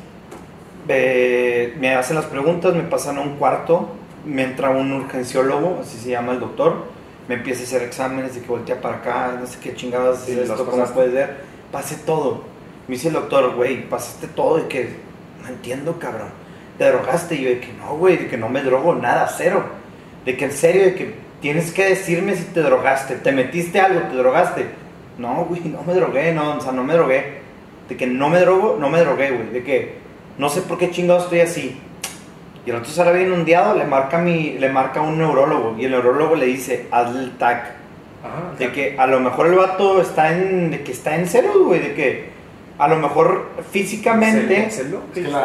eh, 0.89 1.77
me 1.79 1.95
hacen 1.95 2.17
las 2.17 2.27
preguntas, 2.27 2.75
me 2.75 2.83
pasan 2.83 3.19
a 3.19 3.21
un 3.21 3.37
cuarto, 3.37 3.89
me 4.25 4.45
entra 4.45 4.71
un 4.71 4.93
urgenciólogo, 4.93 5.81
así 5.81 5.99
se 5.99 6.11
llama 6.11 6.33
el 6.33 6.41
doctor, 6.41 6.85
me 7.29 7.37
empieza 7.37 7.63
a 7.63 7.65
hacer 7.65 7.83
exámenes 7.83 8.35
de 8.35 8.43
que 8.43 8.49
voltea 8.49 8.81
para 8.81 8.97
acá, 8.97 9.37
no 9.41 9.47
sé 9.47 9.59
qué 9.61 9.75
chingadas 9.75 10.23
Sí, 10.25 10.33
es 10.33 10.49
esto, 10.49 10.65
cómo 10.65 10.85
puede 10.87 11.13
ser, 11.13 11.37
pasé 11.73 11.97
todo. 11.97 12.43
Me 12.87 12.95
dice 12.95 13.09
el 13.09 13.15
doctor, 13.15 13.55
güey, 13.57 13.89
pasaste 13.89 14.29
todo, 14.29 14.61
y 14.61 14.63
que 14.63 14.97
no 15.43 15.49
entiendo, 15.49 15.99
cabrón. 15.99 16.29
¿Te 16.79 16.85
drogaste? 16.85 17.35
Y 17.37 17.43
yo 17.43 17.51
de 17.51 17.61
que 17.61 17.73
no, 17.73 17.97
güey, 17.97 18.17
de 18.17 18.29
que 18.29 18.37
no 18.37 18.49
me 18.49 18.63
drogo, 18.63 18.95
nada, 18.95 19.29
cero. 19.35 19.65
De 20.25 20.37
que 20.37 20.47
en 20.47 20.53
serio, 20.53 20.85
de 20.85 20.95
que 20.95 21.15
tienes 21.41 21.73
que 21.73 21.85
decirme 21.87 22.35
si 22.35 22.45
te 22.45 22.61
drogaste, 22.61 23.17
te 23.17 23.33
metiste 23.33 23.81
algo, 23.81 24.01
te 24.01 24.17
drogaste. 24.17 24.67
No, 25.19 25.47
güey, 25.47 25.63
no 25.65 25.83
me 25.83 25.95
drogué, 25.95 26.33
no, 26.33 26.57
o 26.57 26.61
sea, 26.61 26.73
no 26.73 26.85
me 26.85 26.95
drogué. 26.95 27.39
De 27.89 27.97
que 27.97 28.07
no 28.07 28.29
me 28.29 28.41
drogo, 28.41 28.77
no 28.79 28.91
me 28.91 29.01
drogué, 29.01 29.31
güey. 29.31 29.51
De 29.51 29.63
que 29.63 29.95
no 30.39 30.49
sé 30.49 30.63
por 30.63 30.79
qué 30.79 30.91
chingados 30.91 31.25
estoy 31.25 31.41
así. 31.41 31.81
Y 32.67 32.71
el 32.71 32.77
otro 32.77 32.91
sale 32.91 33.17
bien 33.17 33.33
ondeado, 33.33 33.77
le 33.77 33.85
marca, 33.85 34.19
mi, 34.19 34.59
le 34.59 34.69
marca 34.69 35.01
un 35.01 35.19
neurólogo. 35.19 35.77
Y 35.79 35.85
el 35.85 35.93
neurólogo 35.93 36.35
le 36.35 36.47
dice, 36.47 36.87
hazle 36.91 37.21
el 37.21 37.31
TAC. 37.39 37.59
Ajá. 38.25 38.57
De 38.59 38.73
que 38.73 38.97
a 38.99 39.07
lo 39.07 39.21
mejor 39.21 39.47
el 39.47 39.55
vato 39.55 40.01
está 40.01 40.33
en, 40.33 40.73
de 40.73 40.83
que 40.83 40.91
está 40.93 41.15
en 41.15 41.29
ceros, 41.29 41.57
güey. 41.65 41.81
De 41.81 41.95
que 41.95 42.37
a 42.79 42.89
lo 42.89 42.97
mejor 42.97 43.51
físicamente 43.71 44.65
¿En 44.65 44.71
celo? 44.71 45.03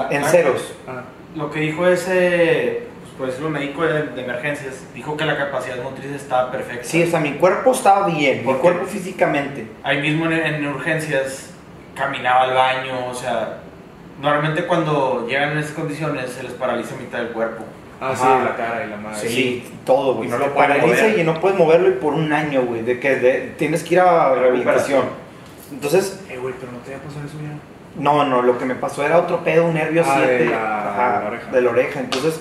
En 0.10 0.24
ceros. 0.26 0.74
Ah, 0.88 1.04
Lo 1.36 1.50
que 1.52 1.60
dijo 1.62 1.88
ese, 1.88 2.84
pues 3.04 3.14
por 3.18 3.28
decirlo, 3.28 3.50
médico 3.50 3.84
de, 3.84 4.04
de 4.08 4.24
emergencias, 4.24 4.84
dijo 4.94 5.16
que 5.16 5.26
la 5.26 5.38
capacidad 5.38 5.82
motriz 5.82 6.12
estaba 6.12 6.52
perfecta. 6.52 6.84
Sí, 6.84 7.04
o 7.04 7.08
sea, 7.08 7.20
mi 7.20 7.34
cuerpo 7.34 7.72
estaba 7.72 8.08
bien, 8.08 8.46
mi 8.46 8.54
cuerpo 8.56 8.86
físicamente. 8.86 9.68
Ahí 9.84 10.02
mismo 10.02 10.26
en, 10.26 10.34
en 10.34 10.68
urgencias 10.68 11.52
caminaba 11.96 12.44
al 12.44 12.54
baño, 12.54 13.08
o 13.10 13.14
sea, 13.14 13.60
normalmente 14.22 14.66
cuando 14.66 15.26
llegan 15.28 15.52
en 15.52 15.60
esas 15.60 15.72
condiciones 15.74 16.32
se 16.32 16.44
les 16.44 16.52
paraliza 16.54 16.96
mitad 16.98 17.20
del 17.20 17.30
cuerpo. 17.30 17.64
ah 18.02 18.14
sí, 18.16 18.24
Ajá. 18.24 18.44
la 18.44 18.56
cara 18.56 18.86
y 18.86 18.90
la 18.90 18.98
madre. 18.98 19.30
Sí, 19.30 19.64
todo, 19.86 20.16
güey. 20.16 20.28
Y 20.28 20.32
no 20.32 20.38
lo 20.38 20.54
paraliza 20.54 20.88
mover. 21.04 21.20
y 21.20 21.24
no 21.24 21.40
puedes 21.40 21.58
moverlo 21.58 21.90
y 21.90 21.94
por 21.94 22.14
un 22.14 22.34
año, 22.34 22.64
güey. 22.64 22.82
De 22.82 23.00
que 23.00 23.16
de- 23.16 23.54
tienes 23.58 23.84
que 23.84 23.94
ir 23.96 24.00
a 24.02 24.34
rehabilitación. 24.36 25.06
Entonces, 25.72 26.20
Eh, 26.30 26.38
güey, 26.38 26.54
pero 26.60 26.72
no 26.74 26.80
te 26.80 26.94
había 26.94 27.06
pasado 27.06 27.26
eso 27.26 27.38
ya. 27.42 27.56
No, 27.98 28.26
no, 28.26 28.42
lo 28.42 28.58
que 28.58 28.66
me 28.66 28.76
pasó 28.76 29.06
era 29.06 29.18
otro 29.20 29.44
pedo, 29.44 29.66
un 29.66 29.74
nervio 29.74 30.04
Ah, 30.06 30.20
de 30.22 30.38
7 30.40 30.46
la- 30.52 30.90
ajá, 30.92 31.30
de 31.52 31.56
de 31.58 31.62
la 31.62 31.70
oreja. 31.72 32.00
Entonces, 32.00 32.40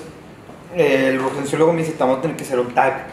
eh, 0.76 1.08
el 1.12 1.20
urgenciólogo 1.20 1.72
me 1.72 1.80
dice, 1.80 1.92
te 1.92 1.98
vamos 2.02 2.18
a 2.18 2.22
tener 2.22 2.36
que 2.36 2.44
hacer 2.44 2.58
un 2.60 2.72
tag. 2.72 3.06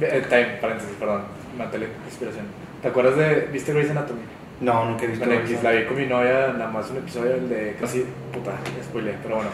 Eh, 0.00 0.24
time, 0.28 0.46
paréntesis, 0.60 0.94
perdón. 0.98 1.22
Matéle 1.58 1.88
inspiración. 2.06 2.46
¿Te 2.82 2.88
acuerdas 2.88 3.16
de. 3.16 3.48
¿Viste 3.52 3.72
Grey's 3.72 3.90
Anatomy? 3.90 4.20
No, 4.60 4.84
nunca 4.84 5.04
he 5.04 5.08
visto 5.08 5.24
eso. 5.24 5.40
X, 5.42 5.62
la 5.62 5.70
vi 5.72 5.84
con 5.86 5.96
mi 5.96 6.06
novia, 6.06 6.48
nada 6.56 6.70
más 6.70 6.90
un 6.90 6.98
episodio 6.98 7.34
el 7.34 7.48
de 7.48 7.76
casi, 7.80 8.04
puta, 8.32 8.52
ya 8.76 8.84
spoileé, 8.84 9.14
pero 9.22 9.36
bueno. 9.36 9.50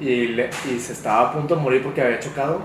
Y, 0.00 0.28
le- 0.28 0.50
y 0.72 0.78
se 0.78 0.92
estaba 0.92 1.28
a 1.28 1.32
punto 1.32 1.54
de 1.56 1.62
morir 1.62 1.82
porque 1.82 2.02
había 2.02 2.18
chocado. 2.20 2.60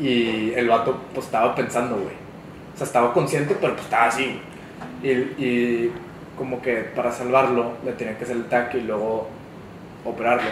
Y 0.00 0.52
el 0.54 0.68
vato, 0.68 0.96
pues 1.14 1.26
estaba 1.26 1.54
pensando, 1.54 1.96
güey. 1.96 2.14
O 2.74 2.76
sea, 2.76 2.86
estaba 2.86 3.12
consciente, 3.12 3.56
pero 3.60 3.72
pues 3.74 3.84
estaba 3.84 4.06
así. 4.06 4.40
Y, 5.02 5.08
y 5.08 5.92
como 6.38 6.62
que 6.62 6.76
para 6.76 7.12
salvarlo, 7.12 7.72
le 7.84 7.92
tenían 7.92 8.16
que 8.16 8.24
hacer 8.24 8.36
el 8.36 8.44
taque 8.46 8.78
y 8.78 8.82
luego 8.82 9.28
operarlo. 10.04 10.48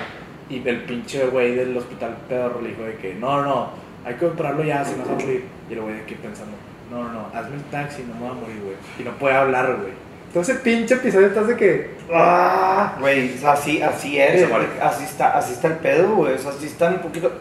Y 0.51 0.67
el 0.69 0.83
pinche 0.83 1.27
güey 1.27 1.55
del 1.55 1.77
hospital 1.77 2.17
pedorro 2.29 2.61
le 2.61 2.71
dijo 2.71 2.83
de 2.83 2.97
que, 2.97 3.15
no, 3.15 3.43
no, 3.43 3.45
no, 3.45 3.71
hay 4.05 4.15
que 4.15 4.27
operarlo 4.27 4.63
ya, 4.63 4.85
si 4.85 4.97
no 4.97 5.05
se 5.05 5.11
va 5.11 5.17
a 5.17 5.21
morir. 5.21 5.45
Y 5.69 5.73
el 5.73 5.81
güey 5.81 5.95
de 5.95 6.03
aquí 6.03 6.15
pensando, 6.15 6.57
no, 6.91 7.05
no, 7.05 7.13
no, 7.13 7.27
hazme 7.35 7.57
el 7.57 7.65
taxi, 7.65 8.03
no 8.03 8.15
me 8.15 8.21
voy 8.21 8.31
a 8.31 8.41
morir, 8.41 8.61
güey. 8.63 8.77
Y 8.99 9.03
no 9.03 9.13
puede 9.13 9.35
hablar, 9.35 9.77
güey. 9.81 9.93
Entonces, 10.29 10.59
pinche 10.59 10.95
episodio 10.95 11.29
estás 11.29 11.49
de 11.49 11.57
que. 11.57 11.91
Ah, 12.13 12.97
güey, 13.01 13.33
así, 13.45 13.81
así 13.81 14.19
es, 14.19 14.47
así 14.81 15.05
está, 15.05 15.37
así 15.37 15.55
está 15.55 15.69
el 15.69 15.75
pedo, 15.75 16.15
güey, 16.15 16.35
o 16.35 16.39
sea, 16.39 16.51
así 16.51 16.67
está 16.67 16.89
un 16.89 16.99
poquito... 16.99 17.33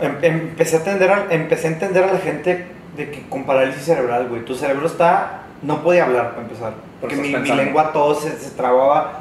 Em- 0.00 0.18
empecé 0.22 0.76
a 0.76 0.78
entender, 0.78 1.10
a, 1.10 1.26
empecé 1.30 1.66
a 1.66 1.70
entender 1.72 2.04
a 2.04 2.12
la 2.12 2.18
gente 2.20 2.66
de 2.96 3.10
que 3.10 3.28
con 3.28 3.44
parálisis 3.44 3.84
cerebral, 3.84 4.28
güey, 4.28 4.44
tu 4.44 4.54
cerebro 4.54 4.86
está, 4.86 5.42
no 5.62 5.82
podía 5.82 6.04
hablar 6.04 6.30
para 6.30 6.42
empezar, 6.42 6.72
porque 7.00 7.16
mi, 7.16 7.28
lengua 7.56 7.92
todo 7.92 8.14
se, 8.14 8.30
se 8.38 8.50
trababa, 8.50 9.20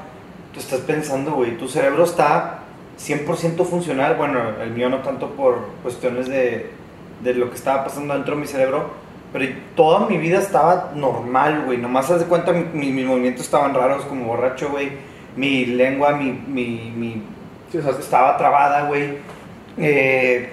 tú 0.53 0.59
estás 0.59 0.79
pensando, 0.81 1.31
güey, 1.33 1.57
tu 1.57 1.67
cerebro 1.67 2.03
está 2.03 2.59
100% 2.99 3.63
funcional, 3.65 4.15
bueno, 4.15 4.39
el 4.61 4.71
mío 4.71 4.89
no 4.89 4.97
tanto 4.99 5.29
por 5.31 5.67
cuestiones 5.83 6.27
de, 6.27 6.71
de 7.23 7.33
lo 7.33 7.49
que 7.49 7.55
estaba 7.55 7.83
pasando 7.83 8.13
dentro 8.13 8.35
de 8.35 8.41
mi 8.41 8.47
cerebro, 8.47 8.89
pero 9.33 9.45
toda 9.75 10.07
mi 10.07 10.17
vida 10.17 10.39
estaba 10.39 10.91
normal, 10.95 11.63
güey. 11.65 11.77
Nomás 11.77 12.09
haz 12.09 12.19
de 12.21 12.25
cuenta, 12.25 12.53
mi- 12.53 12.63
mi- 12.73 12.91
mis 12.91 13.05
movimientos 13.05 13.43
estaban 13.45 13.73
raros 13.73 14.05
como 14.05 14.25
borracho, 14.25 14.69
güey. 14.69 14.89
Mi 15.35 15.65
lengua, 15.65 16.13
mi, 16.13 16.31
mi, 16.31 16.91
mi- 16.95 17.21
Sí, 17.71 17.77
o 17.77 17.81
sea, 17.81 17.91
estaba 17.91 18.37
trabada, 18.37 18.83
güey. 18.87 19.17
Eh, 19.77 20.49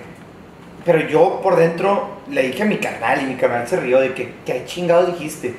pero 0.84 1.00
yo 1.08 1.40
por 1.42 1.56
dentro 1.56 2.08
le 2.30 2.42
dije 2.42 2.64
a 2.64 2.66
mi 2.66 2.78
carnal 2.78 3.22
y 3.22 3.26
mi 3.26 3.34
carnal 3.36 3.66
se 3.68 3.78
rió 3.80 4.00
de 4.00 4.12
que, 4.12 4.34
¿qué 4.44 4.64
chingados 4.66 5.06
dijiste? 5.06 5.54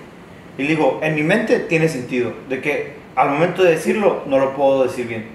Y 0.57 0.63
le 0.63 0.69
digo, 0.69 0.99
en 1.01 1.15
mi 1.15 1.23
mente 1.23 1.59
tiene 1.61 1.87
sentido, 1.87 2.33
de 2.49 2.61
que 2.61 2.93
al 3.15 3.29
momento 3.29 3.63
de 3.63 3.71
decirlo 3.71 4.23
no 4.25 4.37
lo 4.39 4.55
puedo 4.55 4.83
decir 4.83 5.07
bien. 5.07 5.27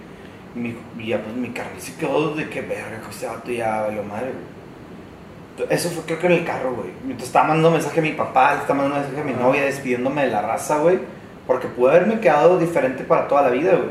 Y, 0.55 0.59
mi, 0.59 0.77
y 0.99 1.09
ya 1.09 1.23
pues 1.23 1.35
mi 1.37 1.51
carnal 1.51 1.81
se 1.81 1.95
quedó 1.95 2.35
de 2.35 2.49
que, 2.49 2.61
verga, 2.63 3.01
que 3.03 3.11
este 3.11 3.27
vato 3.27 3.51
ya 3.51 3.83
valió 3.83 4.03
madre, 4.03 4.33
güey. 4.33 5.69
Eso 5.69 5.91
fue 5.91 6.05
creo 6.05 6.19
que 6.19 6.27
en 6.27 6.33
el 6.33 6.45
carro, 6.45 6.75
güey. 6.75 6.89
Mientras 7.05 7.29
estaba 7.29 7.49
mandando 7.49 7.73
mensaje 7.73 8.01
a 8.01 8.03
mi 8.03 8.13
papá, 8.13 8.55
le 8.55 8.61
estaba 8.63 8.83
mandando 8.83 9.07
mensaje 9.07 9.21
a 9.21 9.25
mi 9.25 9.39
novia 9.39 9.65
despidiéndome 9.65 10.25
de 10.25 10.31
la 10.31 10.43
raza, 10.43 10.79
güey. 10.79 10.99
Porque 11.47 11.69
pude 11.69 11.91
haberme 11.91 12.21
quedado 12.21 12.59
diferente 12.59 13.05
para 13.05 13.29
toda 13.29 13.43
la 13.43 13.51
vida, 13.51 13.73
güey. 13.73 13.91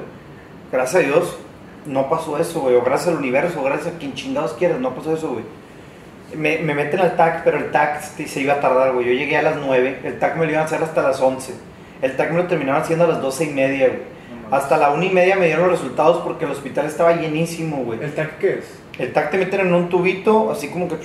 Gracias 0.72 1.04
a 1.04 1.08
Dios 1.08 1.38
no 1.86 2.10
pasó 2.10 2.38
eso, 2.38 2.62
güey. 2.62 2.76
O 2.76 2.82
gracias 2.82 3.10
al 3.10 3.20
universo, 3.20 3.62
o 3.62 3.64
gracias 3.64 3.96
a 3.96 3.98
quien 3.98 4.14
chingados 4.14 4.54
quieras, 4.54 4.80
no 4.80 4.94
pasó 4.96 5.14
eso, 5.14 5.30
güey. 5.32 5.44
Me, 6.36 6.60
me 6.60 6.74
meten 6.76 7.00
al 7.00 7.16
TAC, 7.16 7.44
pero 7.44 7.58
el 7.58 7.72
TAC 7.72 8.02
se 8.02 8.40
iba 8.42 8.54
a 8.56 8.60
tardar, 8.60 8.94
güey. 8.94 9.06
Yo 9.08 9.14
llegué 9.14 9.38
a 9.38 9.42
las 9.42 9.58
9, 9.58 10.00
el 10.04 10.20
TAC 10.20 10.36
me 10.38 10.46
lo 10.46 10.52
iban 10.52 10.64
a 10.64 10.66
hacer 10.66 10.82
hasta 10.84 11.02
las 11.02 11.20
11. 11.20 11.54
El 12.02 12.16
TAC 12.16 12.32
me 12.32 12.38
lo 12.38 12.48
terminaron 12.48 12.82
haciendo 12.82 13.06
a 13.06 13.08
las 13.08 13.22
12 13.22 13.46
y 13.46 13.50
media, 13.50 13.88
güey. 13.88 14.00
no. 14.50 14.56
Hasta 14.56 14.78
la 14.78 14.92
1 14.92 15.04
y 15.04 15.10
media 15.10 15.36
me 15.36 15.46
dieron 15.48 15.70
los 15.70 15.80
resultados 15.80 16.18
porque 16.24 16.46
el 16.46 16.52
hospital 16.52 16.86
estaba 16.86 17.14
llenísimo, 17.16 17.78
güey. 17.84 18.00
¿El 18.04 18.14
tac 18.14 18.38
qué 18.38 18.60
es? 18.60 18.80
El 19.00 19.12
TAC 19.14 19.32
te 19.32 19.38
meten 19.38 19.62
en 19.62 19.74
un 19.74 19.90
tubito, 19.90 20.52
así 20.52 20.68
como 20.70 20.88
que 20.88 20.96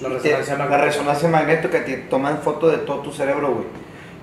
La 0.00 0.08
y 0.08 0.12
resonancia 0.12 0.54
la 0.54 0.58
magnética. 0.64 0.84
resonancia 0.84 1.28
magnética 1.28 1.84
que 1.84 1.92
te 1.94 2.02
toman 2.04 2.38
foto 2.38 2.68
de 2.68 2.78
todo 2.78 2.98
tu 2.98 3.12
cerebro, 3.12 3.52
güey. 3.54 3.64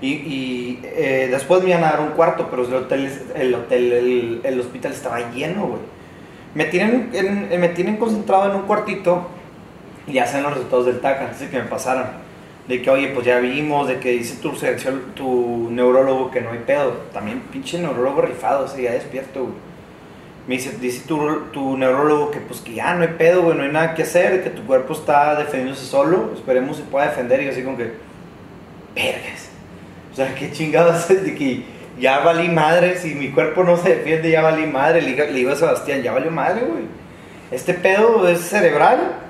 Y, 0.02 0.08
y, 0.14 0.80
eh, 0.84 1.28
después 1.32 1.62
me 1.64 1.70
iban 1.72 1.84
a 1.84 1.92
dar 1.92 2.00
un 2.02 2.10
cuarto, 2.12 2.48
pero 2.50 2.66
el 2.66 2.74
hotel, 2.74 3.12
el, 3.36 3.54
hotel 3.56 3.92
el, 3.94 4.42
el 4.44 4.60
hospital 4.60 4.92
estaba 4.94 5.32
lleno, 5.32 5.68
güey. 5.68 5.82
Me 6.56 6.66
tienen, 6.66 7.10
en- 7.14 7.60
me 7.60 7.70
tienen 7.70 7.98
concentrado 7.98 8.50
en 8.50 8.56
un 8.56 8.62
cuartito 8.64 9.28
y 10.10 10.20
hacen 10.20 10.44
los 10.44 10.54
resultados 10.54 10.86
del 10.88 11.00
TAC 11.00 11.22
antes 11.22 11.40
de 11.40 11.50
que 11.50 11.58
me 11.58 11.68
pasaran. 11.68 12.30
De 12.68 12.82
que, 12.82 12.90
oye, 12.90 13.10
pues 13.10 13.26
ya 13.26 13.40
vimos, 13.40 13.88
de 13.88 14.00
que 14.00 14.12
dice 14.12 14.36
tu, 14.42 14.52
tu 15.16 15.70
neurólogo 15.72 16.30
que 16.30 16.42
no 16.42 16.52
hay 16.52 16.60
pedo. 16.60 16.92
También 17.14 17.42
pinche 17.52 17.80
neurólogo 17.80 18.22
rifado, 18.22 18.66
o 18.66 18.78
ya 18.78 18.92
despierto, 18.92 19.42
güey. 19.42 19.70
Me 20.48 20.56
dice, 20.56 20.78
dice 20.80 21.04
tu, 21.08 21.20
tu 21.52 21.78
neurólogo 21.78 22.32
que 22.32 22.40
pues 22.40 22.62
que 22.62 22.74
ya 22.74 22.96
no 22.96 23.04
hay 23.04 23.10
pedo, 23.18 23.44
güey, 23.44 23.58
no 23.58 23.64
hay 23.64 23.72
nada 23.72 23.94
que 23.94 24.02
hacer, 24.02 24.44
que 24.44 24.50
tu 24.50 24.64
cuerpo 24.64 24.94
está 24.94 25.36
defendiéndose 25.36 25.86
solo, 25.86 26.32
esperemos 26.34 26.78
se 26.78 26.84
pueda 26.84 27.08
defender. 27.08 27.42
Y 27.44 27.50
así 27.50 27.62
como 27.64 27.78
que, 27.78 27.92
vergas. 28.96 29.50
O 30.12 30.16
sea, 30.16 30.34
qué 30.34 30.52
chingados 30.52 31.08
de 31.08 31.36
que 31.36 31.64
ya 32.00 32.20
valí 32.20 32.50
madre, 32.50 32.98
si 32.98 33.14
mi 33.14 33.30
cuerpo 33.30 33.64
no 33.64 33.78
se 33.78 33.96
defiende, 33.96 34.32
ya 34.32 34.42
valí 34.42 34.66
madre. 34.66 35.02
Le, 35.02 35.16
le 35.16 35.34
digo 35.34 35.52
a 35.52 35.56
Sebastián, 35.56 36.02
ya 36.02 36.12
valió 36.12 36.32
madre, 36.32 36.62
güey. 36.62 36.84
Este 37.52 37.74
pedo 37.74 38.28
es 38.28 38.42
cerebral. 38.42 39.29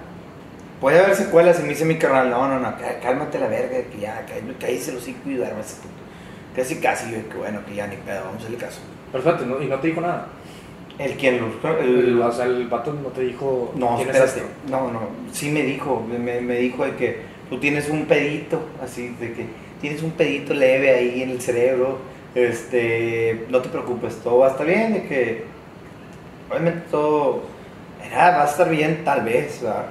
Puede 0.81 0.99
haber 0.99 1.15
secuelas 1.15 1.59
y 1.59 1.63
me 1.63 1.69
dice 1.69 1.83
mi 1.85 1.97
carnal, 1.97 2.29
no, 2.29 2.47
no, 2.47 2.59
no, 2.59 2.77
cá- 2.77 2.99
cálmate 3.01 3.37
la 3.39 3.47
verga, 3.47 3.77
que 3.91 3.99
ya, 3.99 4.25
cá- 4.25 4.35
cállese 4.59 4.93
los 4.93 5.01
hocico 5.03 5.29
y 5.29 5.35
duérmase, 5.35 5.75
puto. 5.77 5.93
Casi, 6.55 6.75
casi, 6.77 7.11
yo, 7.11 7.27
que 7.29 7.37
bueno, 7.37 7.59
que 7.67 7.75
ya 7.75 7.87
ni 7.87 7.97
pedo, 7.97 8.21
vamos 8.21 8.35
a 8.35 8.39
hacerle 8.39 8.57
caso. 8.57 8.79
Perfecto, 9.11 9.45
¿no? 9.45 9.61
y 9.61 9.67
no 9.67 9.77
te 9.79 9.87
dijo 9.87 10.01
nada. 10.01 10.27
¿El 10.97 11.13
quién? 11.13 11.35
El, 11.35 11.99
El, 12.09 12.21
o 12.21 12.31
sea, 12.31 12.45
el 12.45 12.67
vato 12.67 12.93
no 12.93 13.09
te 13.09 13.21
dijo. 13.21 13.71
no, 13.75 13.95
"Tienes 13.97 14.15
espérate. 14.15 14.39
esto". 14.41 14.49
No, 14.69 14.91
no. 14.91 14.99
Sí 15.31 15.49
me 15.49 15.61
dijo. 15.63 16.05
Me, 16.09 16.41
me 16.41 16.55
dijo 16.57 16.83
de 16.85 16.95
que 16.95 17.21
tú 17.49 17.57
tienes 17.59 17.87
un 17.89 18.05
pedito, 18.05 18.61
así, 18.83 19.15
de 19.19 19.31
que 19.33 19.45
tienes 19.79 20.03
un 20.03 20.11
pedito 20.11 20.53
leve 20.53 20.93
ahí 20.93 21.21
en 21.23 21.29
el 21.31 21.41
cerebro. 21.41 21.99
Este, 22.35 23.45
no 23.49 23.61
te 23.61 23.69
preocupes, 23.69 24.17
todo 24.17 24.39
va 24.39 24.47
a 24.47 24.51
estar 24.51 24.65
bien. 24.67 24.93
De 24.93 25.03
que, 25.03 25.43
obviamente, 26.49 26.81
todo 26.91 27.43
era, 28.05 28.31
va 28.31 28.43
a 28.43 28.47
estar 28.49 28.69
bien, 28.69 29.03
tal 29.05 29.21
vez. 29.23 29.61
¿verdad? 29.61 29.85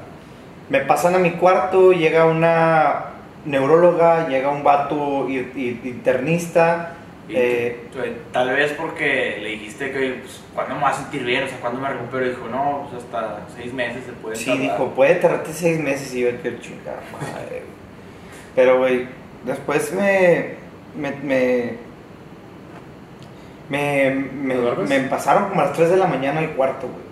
Me 0.70 0.80
pasan 0.80 1.14
a 1.14 1.18
mi 1.18 1.32
cuarto, 1.32 1.92
llega 1.92 2.26
una 2.26 3.04
neuróloga, 3.44 4.28
llega 4.28 4.50
un 4.50 4.62
vato 4.62 5.26
internista. 5.28 6.94
Y 7.28 7.34
eh, 7.36 7.80
tú- 7.92 7.98
tú- 7.98 8.04
tal 8.32 8.50
vez 8.50 8.72
porque 8.72 9.38
le 9.42 9.50
dijiste 9.50 9.90
que, 9.92 9.98
oye, 9.98 10.12
pues, 10.22 10.40
¿cuándo 10.54 10.74
me 10.76 10.80
voy 10.82 10.90
a 10.90 10.94
sentir 10.94 11.24
bien? 11.24 11.44
O 11.44 11.48
sea, 11.48 11.58
¿cuándo 11.60 11.80
me 11.80 11.88
recupero? 11.88 12.24
Y 12.26 12.30
dijo, 12.30 12.48
no, 12.48 12.88
pues 12.90 13.02
hasta 13.04 13.40
seis 13.54 13.72
meses 13.72 14.04
se 14.06 14.12
puede 14.12 14.36
Sí, 14.36 14.46
tardar. 14.46 14.62
dijo, 14.62 14.88
puede 14.94 15.14
tardarte 15.16 15.52
seis 15.52 15.78
meses 15.78 16.14
y 16.14 16.20
yo, 16.22 16.28
qué 16.42 16.58
chingada 16.60 17.00
madre. 17.12 17.62
Pero, 18.54 18.78
güey, 18.78 19.06
después 19.44 19.92
me. 19.92 20.54
Me. 20.96 21.10
Me. 21.22 21.88
Me, 23.68 24.10
me, 24.10 24.54
me 24.86 25.00
pasaron 25.08 25.50
como 25.50 25.60
a 25.60 25.64
las 25.66 25.74
3 25.74 25.90
de 25.90 25.98
la 25.98 26.06
mañana 26.06 26.40
al 26.40 26.52
cuarto, 26.52 26.86
güey. 26.88 27.02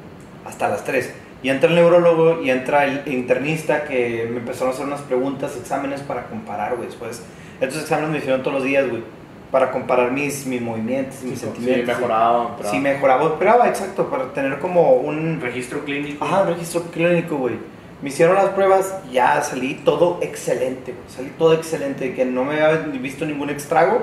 Hasta 0.47 0.69
las 0.69 0.83
3. 0.85 1.13
Y 1.43 1.51
entra 1.51 1.69
el 1.69 1.77
neurólogo 1.77 2.43
y 2.43 2.51
entra 2.51 2.85
el 2.87 3.03
internista 3.07 3.85
que 3.85 4.27
me 4.31 4.39
empezaron 4.39 4.71
a 4.71 4.75
hacer 4.75 4.87
unas 4.87 5.03
preguntas, 5.03 5.57
exámenes 5.57 6.01
para 6.01 6.27
comparar, 6.27 6.75
güey. 6.77 6.89
Después, 6.89 7.23
estos 7.61 7.83
exámenes 7.83 8.11
me 8.11 8.19
hicieron 8.19 8.43
todos 8.43 8.55
los 8.57 8.65
días, 8.65 8.89
güey. 8.89 9.03
Para 9.51 9.71
comparar 9.71 10.11
mis, 10.11 10.45
mis 10.47 10.61
movimientos 10.61 11.23
mis 11.23 11.39
Sí, 11.39 11.45
sentimientos. 11.47 11.87
mejoraba. 11.87 12.57
pero- 12.57 12.71
Sí, 12.71 12.79
mejoraba. 12.81 13.25
Esperaba, 13.27 13.69
exacto, 13.69 14.11
para 14.11 14.33
tener 14.33 14.59
como 14.59 14.95
un, 14.95 15.41
Registro 15.41 15.85
clínico. 15.85 16.25
Ajá, 16.25 16.43
un 16.43 16.49
registro 16.49 16.83
clínico, 16.93 17.37
güey. 17.37 17.55
Me 18.03 18.09
hicieron 18.09 18.35
las 18.35 18.47
pruebas, 18.51 18.95
ya 19.13 19.41
salí 19.43 19.75
todo 19.85 20.19
excelente, 20.23 20.93
güey. 20.93 21.05
Salí 21.09 21.31
todo 21.39 21.55
excelente, 21.55 22.07
de 22.09 22.15
que 22.15 22.25
no 22.25 22.45
me 22.45 22.61
había 22.61 22.79
visto 23.01 23.25
ningún 23.25 23.49
extrago, 23.51 24.03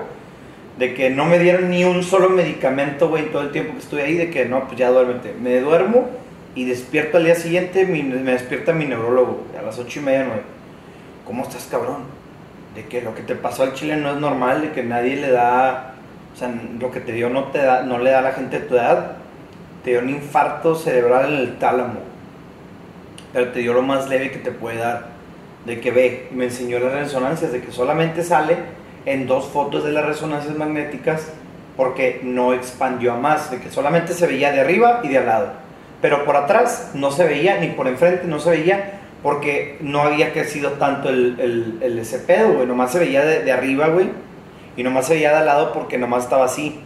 de 0.79 0.93
que 0.95 1.09
no 1.09 1.25
me 1.25 1.37
dieron 1.39 1.69
ni 1.69 1.83
un 1.83 2.01
solo 2.03 2.29
medicamento, 2.29 3.09
güey, 3.09 3.25
todo 3.31 3.41
el 3.43 3.51
tiempo 3.51 3.73
que 3.73 3.79
estuve 3.79 4.01
ahí, 4.03 4.15
de 4.15 4.29
que 4.31 4.45
no, 4.45 4.65
pues 4.65 4.77
ya 4.79 4.89
duérmete. 4.89 5.33
Me 5.39 5.59
duermo 5.59 6.09
y 6.55 6.65
despierto 6.65 7.17
al 7.17 7.25
día 7.25 7.35
siguiente, 7.35 7.85
me 7.85 8.31
despierta 8.31 8.73
mi 8.73 8.85
neurólogo, 8.85 9.45
a 9.57 9.61
las 9.61 9.79
ocho 9.79 9.99
y 9.99 10.03
media, 10.03 10.25
nueve. 10.25 10.43
¿Cómo 11.25 11.43
estás, 11.43 11.67
cabrón? 11.69 12.03
De 12.75 12.85
que 12.85 13.01
lo 13.01 13.15
que 13.15 13.21
te 13.21 13.35
pasó 13.35 13.63
al 13.63 13.73
chile 13.73 13.95
no 13.97 14.11
es 14.11 14.17
normal, 14.17 14.61
de 14.61 14.71
que 14.71 14.83
nadie 14.83 15.15
le 15.15 15.31
da, 15.31 15.95
o 16.33 16.37
sea, 16.37 16.53
lo 16.79 16.91
que 16.91 16.99
te 16.99 17.11
dio 17.11 17.29
no, 17.29 17.45
te 17.45 17.59
da, 17.59 17.83
no 17.83 17.97
le 17.97 18.11
da 18.11 18.19
a 18.19 18.23
la 18.23 18.31
gente 18.33 18.59
de 18.59 18.65
tu 18.67 18.75
edad. 18.75 19.17
Te 19.83 19.91
dio 19.91 19.99
un 19.99 20.09
infarto 20.09 20.75
cerebral 20.75 21.33
en 21.33 21.39
el 21.39 21.57
tálamo, 21.57 21.99
pero 23.33 23.51
te 23.51 23.59
dio 23.59 23.73
lo 23.73 23.81
más 23.81 24.07
leve 24.07 24.31
que 24.31 24.39
te 24.39 24.51
puede 24.51 24.77
dar. 24.77 25.07
De 25.65 25.79
que 25.79 25.91
ve, 25.91 26.27
me 26.31 26.45
enseñó 26.45 26.79
las 26.79 26.93
resonancias, 26.93 27.51
de 27.51 27.61
que 27.61 27.71
solamente 27.71 28.23
sale 28.23 28.57
en 29.05 29.27
dos 29.27 29.47
fotos 29.47 29.83
de 29.83 29.91
las 29.91 30.05
resonancias 30.05 30.55
magnéticas 30.55 31.29
porque 31.75 32.21
no 32.23 32.53
expandió 32.53 33.13
a 33.13 33.17
más, 33.17 33.49
de 33.49 33.59
que 33.59 33.69
solamente 33.69 34.13
se 34.13 34.27
veía 34.27 34.51
de 34.51 34.61
arriba 34.61 35.01
y 35.03 35.09
de 35.09 35.17
al 35.17 35.25
lado. 35.25 35.62
Pero 36.03 36.25
por 36.25 36.35
atrás 36.35 36.91
no 36.95 37.11
se 37.11 37.23
veía, 37.23 37.59
ni 37.59 37.67
por 37.67 37.87
enfrente 37.87 38.27
no 38.27 38.37
se 38.37 38.49
veía, 38.49 38.99
porque 39.23 39.77
no 39.79 40.01
había 40.01 40.33
crecido 40.33 40.71
tanto 40.71 41.07
el, 41.07 41.79
el, 41.81 41.97
ese 41.97 42.19
pedo, 42.19 42.55
güey. 42.55 42.67
Nomás 42.67 42.91
se 42.91 42.99
veía 42.99 43.23
de, 43.23 43.49
arriba, 43.53 43.87
güey. 43.87 44.09
Y 44.75 44.83
nomás 44.83 45.07
se 45.07 45.13
veía 45.13 45.29
de 45.31 45.37
al 45.37 45.45
lado 45.45 45.71
porque 45.71 45.97
nomás 45.97 46.25
estaba 46.25 46.43
así. 46.43 46.77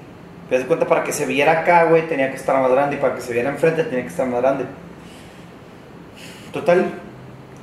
Te 0.49 0.59
das 0.59 0.65
cuenta, 0.65 0.85
para 0.85 1.03
que 1.03 1.13
se 1.13 1.25
viera 1.25 1.61
acá, 1.61 1.85
güey, 1.85 2.07
tenía 2.07 2.29
que 2.29 2.35
estar 2.35 2.61
más 2.61 2.69
grande. 2.69 2.97
Y 2.97 2.99
para 2.99 3.15
que 3.15 3.21
se 3.21 3.33
viera 3.33 3.49
enfrente, 3.49 3.83
tenía 3.85 4.03
que 4.03 4.09
estar 4.09 4.27
más 4.27 4.39
grande. 4.39 4.65
Total, 6.53 6.85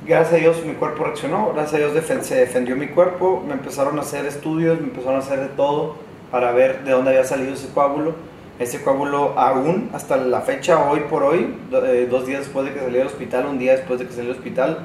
gracias 0.05 0.33
a 0.33 0.35
Dios 0.35 0.65
mi 0.65 0.73
cuerpo 0.73 1.05
reaccionó. 1.05 1.53
Gracias 1.53 1.75
a 1.75 1.77
Dios 1.77 2.25
se 2.25 2.35
defendió 2.35 2.75
mi 2.75 2.87
cuerpo. 2.87 3.41
Me 3.47 3.53
empezaron 3.53 3.97
a 3.97 4.01
hacer 4.01 4.25
estudios, 4.25 4.81
me 4.81 4.87
empezaron 4.87 5.15
a 5.15 5.19
hacer 5.19 5.39
de 5.39 5.47
todo 5.47 5.95
para 6.31 6.51
ver 6.51 6.83
de 6.83 6.91
dónde 6.91 7.11
había 7.11 7.23
salido 7.23 7.53
ese 7.53 7.69
coágulo. 7.69 8.34
Ese 8.57 8.81
coágulo 8.81 9.37
aún, 9.37 9.89
hasta 9.93 10.15
la 10.15 10.41
fecha, 10.41 10.89
hoy 10.89 11.01
por 11.09 11.23
hoy, 11.23 11.55
eh, 11.73 12.07
dos 12.09 12.25
días 12.25 12.39
después 12.45 12.65
de 12.65 12.73
que 12.73 12.79
salí 12.79 12.97
del 12.97 13.07
hospital, 13.07 13.47
un 13.47 13.59
día 13.59 13.73
después 13.73 13.99
de 13.99 14.05
que 14.07 14.13
salí 14.13 14.27
del 14.27 14.35
hospital, 14.37 14.79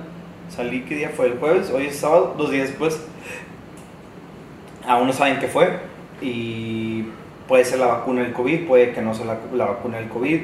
salí, 0.49 0.83
¿qué 0.83 0.97
día 0.97 1.11
fue? 1.11 1.27
El 1.27 1.39
jueves, 1.39 1.71
hoy 1.71 1.87
es 1.87 1.97
sábado, 1.97 2.35
dos 2.37 2.51
días 2.51 2.67
después, 2.69 3.01
aún 4.87 5.07
no 5.07 5.13
saben 5.13 5.39
qué 5.39 5.47
fue 5.47 5.69
y 6.21 7.05
puede 7.47 7.65
ser 7.65 7.79
la 7.79 7.87
vacuna 7.87 8.23
del 8.23 8.33
COVID, 8.33 8.67
puede 8.67 8.93
que 8.93 9.03
no 9.03 9.15
sea 9.15 9.27
la, 9.27 9.39
la 9.55 9.67
vacuna 9.67 9.99
del 9.99 10.09
COVID, 10.09 10.41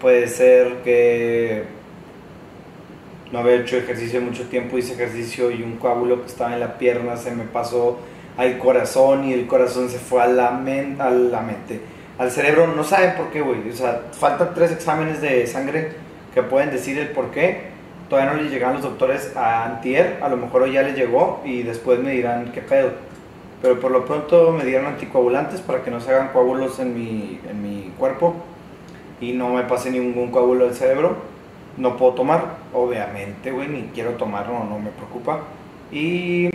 puede 0.00 0.26
ser 0.26 0.78
que 0.82 1.64
no 3.32 3.38
había 3.38 3.54
hecho 3.54 3.76
ejercicio 3.76 4.20
mucho 4.20 4.44
tiempo, 4.48 4.78
hice 4.78 4.94
ejercicio 4.94 5.50
y 5.50 5.62
un 5.62 5.76
coágulo 5.76 6.20
que 6.22 6.26
estaba 6.26 6.54
en 6.54 6.60
la 6.60 6.78
pierna 6.78 7.16
se 7.16 7.30
me 7.32 7.44
pasó 7.44 7.98
al 8.36 8.58
corazón 8.58 9.24
y 9.28 9.32
el 9.32 9.46
corazón 9.46 9.88
se 9.88 9.98
fue 9.98 10.22
a 10.22 10.26
la, 10.26 10.50
men- 10.50 11.00
a 11.00 11.10
la 11.10 11.40
mente, 11.40 11.80
al 12.18 12.30
cerebro, 12.30 12.68
no 12.68 12.84
saben 12.84 13.14
por 13.16 13.30
qué, 13.30 13.40
güey, 13.40 13.68
o 13.68 13.72
sea, 13.72 14.02
faltan 14.12 14.54
tres 14.54 14.72
exámenes 14.72 15.20
de 15.20 15.46
sangre 15.46 15.92
que 16.32 16.42
pueden 16.42 16.70
decir 16.70 16.98
el 16.98 17.08
por 17.08 17.30
qué, 17.30 17.74
todavía 18.08 18.32
no 18.32 18.42
les 18.42 18.50
llegaron 18.50 18.74
los 18.74 18.82
doctores 18.82 19.36
a 19.36 19.64
antier, 19.64 20.18
a 20.22 20.28
lo 20.28 20.36
mejor 20.36 20.62
hoy 20.62 20.72
ya 20.72 20.82
les 20.82 20.96
llegó 20.96 21.42
y 21.44 21.62
después 21.62 21.98
me 22.00 22.12
dirán 22.12 22.52
qué 22.52 22.60
pedo, 22.60 22.90
pero 23.62 23.80
por 23.80 23.90
lo 23.90 24.04
pronto 24.04 24.52
me 24.52 24.64
dieron 24.64 24.86
anticoagulantes 24.86 25.60
para 25.60 25.82
que 25.82 25.90
no 25.90 26.00
se 26.00 26.12
hagan 26.12 26.28
coágulos 26.28 26.78
en 26.80 26.94
mi, 26.94 27.40
en 27.48 27.62
mi 27.62 27.92
cuerpo 27.98 28.34
y 29.20 29.32
no 29.32 29.50
me 29.50 29.62
pase 29.62 29.90
ningún 29.90 30.30
coágulo 30.30 30.66
al 30.66 30.74
cerebro. 30.74 31.16
No 31.76 31.96
puedo 31.96 32.12
tomar, 32.12 32.56
obviamente, 32.72 33.50
güey, 33.50 33.68
ni 33.68 33.82
quiero 33.94 34.12
tomar, 34.12 34.48
no, 34.48 34.64
no 34.64 34.78
me 34.78 34.90
preocupa. 34.90 35.40
Y 35.90 36.50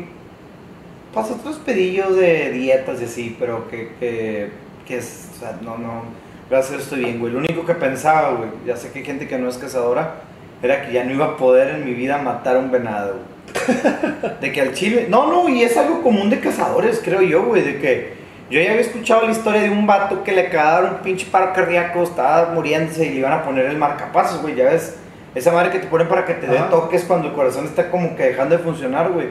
paso 1.13 1.35
otros 1.35 1.57
pedillos 1.57 2.15
de 2.15 2.51
dietas 2.51 3.01
y 3.01 3.05
así, 3.05 3.35
pero 3.37 3.67
que, 3.69 4.49
que 4.89 4.97
es, 4.97 5.29
o 5.35 5.39
sea, 5.39 5.55
no, 5.61 5.77
no, 5.77 6.01
gracias 6.49 6.81
estoy 6.81 7.01
bien, 7.01 7.19
güey. 7.19 7.31
Lo 7.31 7.37
único 7.37 7.63
que 7.63 7.75
pensaba, 7.75 8.31
güey, 8.31 8.49
ya 8.65 8.75
sé 8.75 8.91
que 8.91 8.99
hay 8.99 9.05
gente 9.05 9.27
que 9.27 9.37
no 9.37 9.47
es 9.47 9.57
cazadora, 9.57 10.15
era 10.63 10.81
que 10.81 10.91
ya 10.91 11.03
no 11.03 11.13
iba 11.13 11.25
a 11.25 11.37
poder 11.37 11.75
en 11.75 11.85
mi 11.85 11.93
vida 11.93 12.17
matar 12.17 12.55
a 12.55 12.59
un 12.59 12.71
venado, 12.71 13.13
güey. 13.13 14.35
De 14.41 14.51
que 14.51 14.61
al 14.61 14.73
chile, 14.73 15.05
no, 15.07 15.27
no, 15.27 15.47
y 15.47 15.61
es 15.61 15.77
algo 15.77 16.01
común 16.01 16.31
de 16.31 16.39
cazadores, 16.39 17.01
creo 17.03 17.21
yo, 17.21 17.43
güey, 17.43 17.61
de 17.61 17.77
que 17.77 18.13
yo 18.49 18.59
ya 18.59 18.71
había 18.71 18.81
escuchado 18.81 19.25
la 19.25 19.31
historia 19.31 19.61
de 19.61 19.69
un 19.69 19.85
vato 19.85 20.23
que 20.23 20.31
le 20.31 20.47
acaba 20.47 20.77
de 20.77 20.81
dar 20.81 20.93
un 20.95 20.99
pinche 21.01 21.27
paro 21.31 21.53
cardíaco, 21.53 22.01
estaba 22.01 22.51
muriéndose 22.51 23.05
y 23.05 23.09
le 23.11 23.15
iban 23.17 23.33
a 23.33 23.43
poner 23.43 23.67
el 23.67 23.77
marcapasos, 23.77 24.41
güey, 24.41 24.55
ya 24.55 24.65
ves, 24.65 24.95
esa 25.35 25.51
madre 25.51 25.69
que 25.69 25.77
te 25.77 25.87
ponen 25.87 26.07
para 26.07 26.25
que 26.25 26.33
te 26.33 26.47
dé 26.47 26.57
Ajá. 26.57 26.69
toques 26.69 27.03
cuando 27.03 27.27
el 27.27 27.33
corazón 27.35 27.65
está 27.65 27.91
como 27.91 28.15
que 28.15 28.23
dejando 28.23 28.57
de 28.57 28.63
funcionar, 28.63 29.11
güey. 29.11 29.27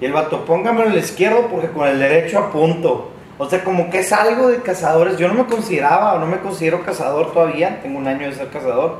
Y 0.00 0.06
el 0.06 0.12
vato, 0.12 0.44
póngamelo 0.44 0.86
en 0.86 0.92
el 0.92 0.98
izquierdo 0.98 1.46
porque 1.46 1.68
con 1.68 1.86
el 1.86 2.00
derecho 2.00 2.40
apunto. 2.40 3.12
O 3.38 3.48
sea, 3.48 3.62
como 3.62 3.88
que 3.88 4.00
es 4.00 4.12
algo 4.12 4.48
de 4.48 4.60
cazadores. 4.62 5.16
Yo 5.16 5.28
no 5.28 5.34
me 5.34 5.46
consideraba 5.46 6.14
o 6.14 6.18
no 6.18 6.26
me 6.26 6.40
considero 6.40 6.84
cazador 6.84 7.32
todavía, 7.32 7.80
tengo 7.80 7.98
un 7.98 8.08
año 8.08 8.26
de 8.26 8.34
ser 8.34 8.48
cazador. 8.48 8.98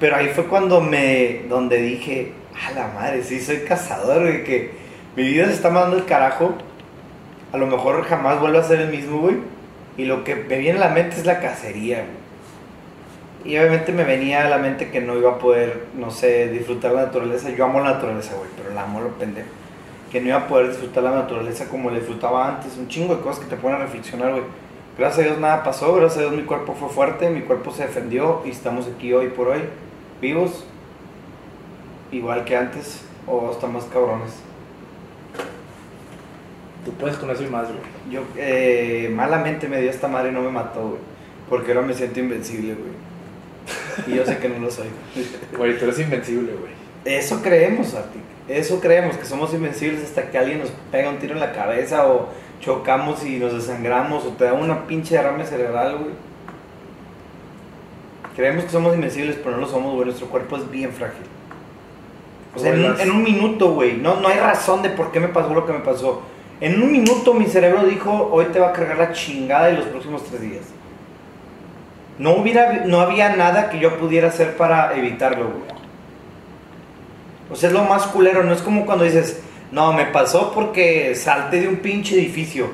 Pero 0.00 0.16
ahí 0.16 0.28
fue 0.28 0.46
cuando 0.46 0.80
me, 0.80 1.42
donde 1.48 1.80
dije, 1.80 2.32
a 2.66 2.72
la 2.72 2.88
madre, 2.88 3.22
sí 3.22 3.40
soy 3.40 3.58
cazador, 3.58 4.22
güey, 4.22 4.42
que 4.42 4.72
mi 5.14 5.22
vida 5.22 5.46
se 5.46 5.52
está 5.52 5.70
mandando 5.70 5.96
el 5.96 6.04
carajo. 6.06 6.54
A 7.52 7.56
lo 7.56 7.66
mejor 7.66 8.02
jamás 8.04 8.40
vuelvo 8.40 8.58
a 8.58 8.64
ser 8.64 8.80
el 8.80 8.88
mismo, 8.88 9.20
güey. 9.20 9.36
Y 9.96 10.06
lo 10.06 10.24
que 10.24 10.34
me 10.34 10.58
viene 10.58 10.78
a 10.78 10.88
la 10.88 10.88
mente 10.88 11.16
es 11.16 11.24
la 11.24 11.38
cacería, 11.38 11.98
güey. 11.98 12.22
Y 13.44 13.58
obviamente 13.58 13.92
me 13.92 14.04
venía 14.04 14.44
a 14.44 14.48
la 14.48 14.58
mente 14.58 14.90
que 14.90 15.00
no 15.00 15.16
iba 15.16 15.32
a 15.32 15.38
poder, 15.38 15.86
no 15.96 16.10
sé, 16.10 16.48
disfrutar 16.48 16.92
la 16.92 17.06
naturaleza. 17.06 17.50
Yo 17.50 17.64
amo 17.64 17.80
la 17.80 17.92
naturaleza, 17.92 18.34
güey, 18.36 18.48
pero 18.56 18.74
la 18.74 18.82
amo 18.82 19.00
lo 19.00 19.08
pendejo. 19.10 19.48
Que 20.12 20.20
no 20.20 20.28
iba 20.28 20.36
a 20.36 20.46
poder 20.46 20.68
disfrutar 20.68 21.02
la 21.02 21.10
naturaleza 21.10 21.68
como 21.68 21.90
la 21.90 21.98
disfrutaba 21.98 22.46
antes. 22.46 22.76
Un 22.76 22.86
chingo 22.86 23.16
de 23.16 23.22
cosas 23.22 23.42
que 23.42 23.50
te 23.50 23.56
ponen 23.56 23.80
a 23.80 23.84
reflexionar, 23.84 24.30
güey. 24.30 24.44
Gracias 24.98 25.20
a 25.20 25.30
Dios 25.30 25.38
nada 25.40 25.64
pasó, 25.64 25.94
gracias 25.94 26.18
a 26.18 26.20
Dios 26.20 26.34
mi 26.34 26.42
cuerpo 26.42 26.74
fue 26.74 26.90
fuerte, 26.90 27.30
mi 27.30 27.40
cuerpo 27.40 27.72
se 27.72 27.84
defendió 27.84 28.42
y 28.44 28.50
estamos 28.50 28.86
aquí 28.86 29.10
hoy 29.14 29.28
por 29.28 29.48
hoy, 29.48 29.62
vivos, 30.20 30.66
igual 32.10 32.44
que 32.44 32.54
antes, 32.54 33.02
o 33.26 33.50
hasta 33.50 33.68
más 33.68 33.84
cabrones. 33.84 34.34
Tú 36.84 36.92
puedes 36.92 37.16
con 37.16 37.30
eso 37.30 37.42
y 37.42 37.46
más, 37.46 37.68
güey. 37.68 37.80
Yo 38.10 38.22
eh, 38.36 39.10
malamente 39.14 39.66
me 39.66 39.80
dio 39.80 39.88
esta 39.88 40.08
madre 40.08 40.28
y 40.28 40.32
no 40.32 40.42
me 40.42 40.50
mató, 40.50 40.80
güey. 40.80 41.00
Porque 41.48 41.72
ahora 41.72 41.86
me 41.86 41.94
siento 41.94 42.20
invencible, 42.20 42.74
güey. 42.74 42.92
Y 44.08 44.16
yo 44.16 44.26
sé 44.26 44.38
que 44.38 44.48
no 44.48 44.58
lo 44.58 44.70
soy. 44.70 44.88
Güey, 45.56 45.78
tú 45.78 45.84
eres 45.84 45.98
invencible, 46.00 46.52
güey. 46.52 46.72
Eso 47.04 47.42
creemos, 47.42 47.94
Artic. 47.94 48.22
Eso 48.48 48.80
creemos, 48.80 49.16
que 49.16 49.24
somos 49.24 49.54
invencibles 49.54 50.02
hasta 50.02 50.30
que 50.30 50.38
alguien 50.38 50.58
nos 50.58 50.70
pega 50.90 51.08
un 51.08 51.18
tiro 51.18 51.34
en 51.34 51.40
la 51.40 51.52
cabeza 51.52 52.06
o 52.06 52.28
chocamos 52.60 53.24
y 53.24 53.38
nos 53.38 53.54
desangramos 53.54 54.24
o 54.24 54.30
te 54.30 54.44
da 54.44 54.52
una 54.52 54.86
pinche 54.86 55.16
derrame 55.16 55.44
cerebral, 55.44 55.96
güey. 55.98 56.10
Creemos 58.36 58.64
que 58.64 58.70
somos 58.70 58.94
invencibles, 58.94 59.36
pero 59.36 59.56
no 59.56 59.62
lo 59.62 59.68
somos, 59.68 59.94
güey. 59.94 60.06
Nuestro 60.06 60.28
cuerpo 60.28 60.56
es 60.56 60.70
bien 60.70 60.92
frágil. 60.92 61.26
O 62.54 62.58
sea, 62.58 62.72
en 62.72 62.84
un, 62.84 63.00
en 63.00 63.10
un 63.10 63.22
minuto, 63.22 63.72
güey. 63.74 63.96
No, 63.96 64.20
no 64.20 64.28
hay 64.28 64.38
razón 64.38 64.82
de 64.82 64.90
por 64.90 65.12
qué 65.12 65.20
me 65.20 65.28
pasó 65.28 65.54
lo 65.54 65.66
que 65.66 65.72
me 65.72 65.80
pasó. 65.80 66.22
En 66.60 66.80
un 66.80 66.92
minuto 66.92 67.34
mi 67.34 67.46
cerebro 67.46 67.84
dijo, 67.84 68.30
hoy 68.32 68.46
te 68.46 68.60
va 68.60 68.68
a 68.68 68.72
cargar 68.72 68.98
la 68.98 69.12
chingada 69.12 69.66
de 69.66 69.74
los 69.74 69.86
próximos 69.86 70.24
tres 70.24 70.40
días. 70.40 70.64
No, 72.18 72.34
hubiera, 72.34 72.84
no 72.86 73.00
había 73.00 73.34
nada 73.36 73.68
que 73.70 73.78
yo 73.78 73.98
pudiera 73.98 74.28
hacer 74.28 74.56
para 74.56 74.96
evitarlo, 74.96 75.46
güey. 75.46 75.71
O 77.52 77.56
sea, 77.56 77.68
es 77.68 77.74
lo 77.74 77.84
más 77.84 78.06
culero. 78.06 78.42
No 78.42 78.52
es 78.52 78.62
como 78.62 78.86
cuando 78.86 79.04
dices, 79.04 79.40
no, 79.70 79.92
me 79.92 80.06
pasó 80.06 80.52
porque 80.52 81.14
salté 81.14 81.60
de 81.60 81.68
un 81.68 81.76
pinche 81.76 82.14
edificio. 82.16 82.68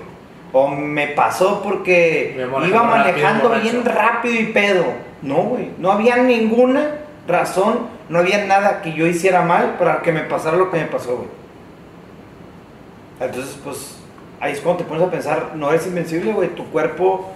O 0.52 0.68
me 0.68 1.08
pasó 1.08 1.62
porque 1.62 2.32
Me 2.36 2.68
iba 2.68 2.82
manejando 2.82 3.50
bien 3.60 3.84
rápido 3.84 4.34
y 4.40 4.46
pedo. 4.46 4.84
No, 5.20 5.42
güey. 5.42 5.70
No 5.78 5.92
había 5.92 6.16
ninguna 6.16 6.92
razón, 7.26 7.80
no 8.08 8.20
había 8.20 8.46
nada 8.46 8.80
que 8.80 8.94
yo 8.94 9.06
hiciera 9.06 9.42
mal 9.42 9.76
para 9.78 10.00
que 10.00 10.12
me 10.12 10.20
pasara 10.22 10.56
lo 10.56 10.70
que 10.70 10.78
me 10.78 10.86
pasó, 10.86 11.16
güey. 11.16 11.28
Entonces, 13.20 13.58
pues, 13.62 13.96
ahí 14.40 14.52
es 14.52 14.60
cuando 14.60 14.84
te 14.84 14.88
pones 14.88 15.02
a 15.06 15.10
pensar, 15.10 15.50
no 15.54 15.70
eres 15.70 15.86
invencible, 15.86 16.32
güey. 16.32 16.48
Tu 16.54 16.64
cuerpo 16.70 17.32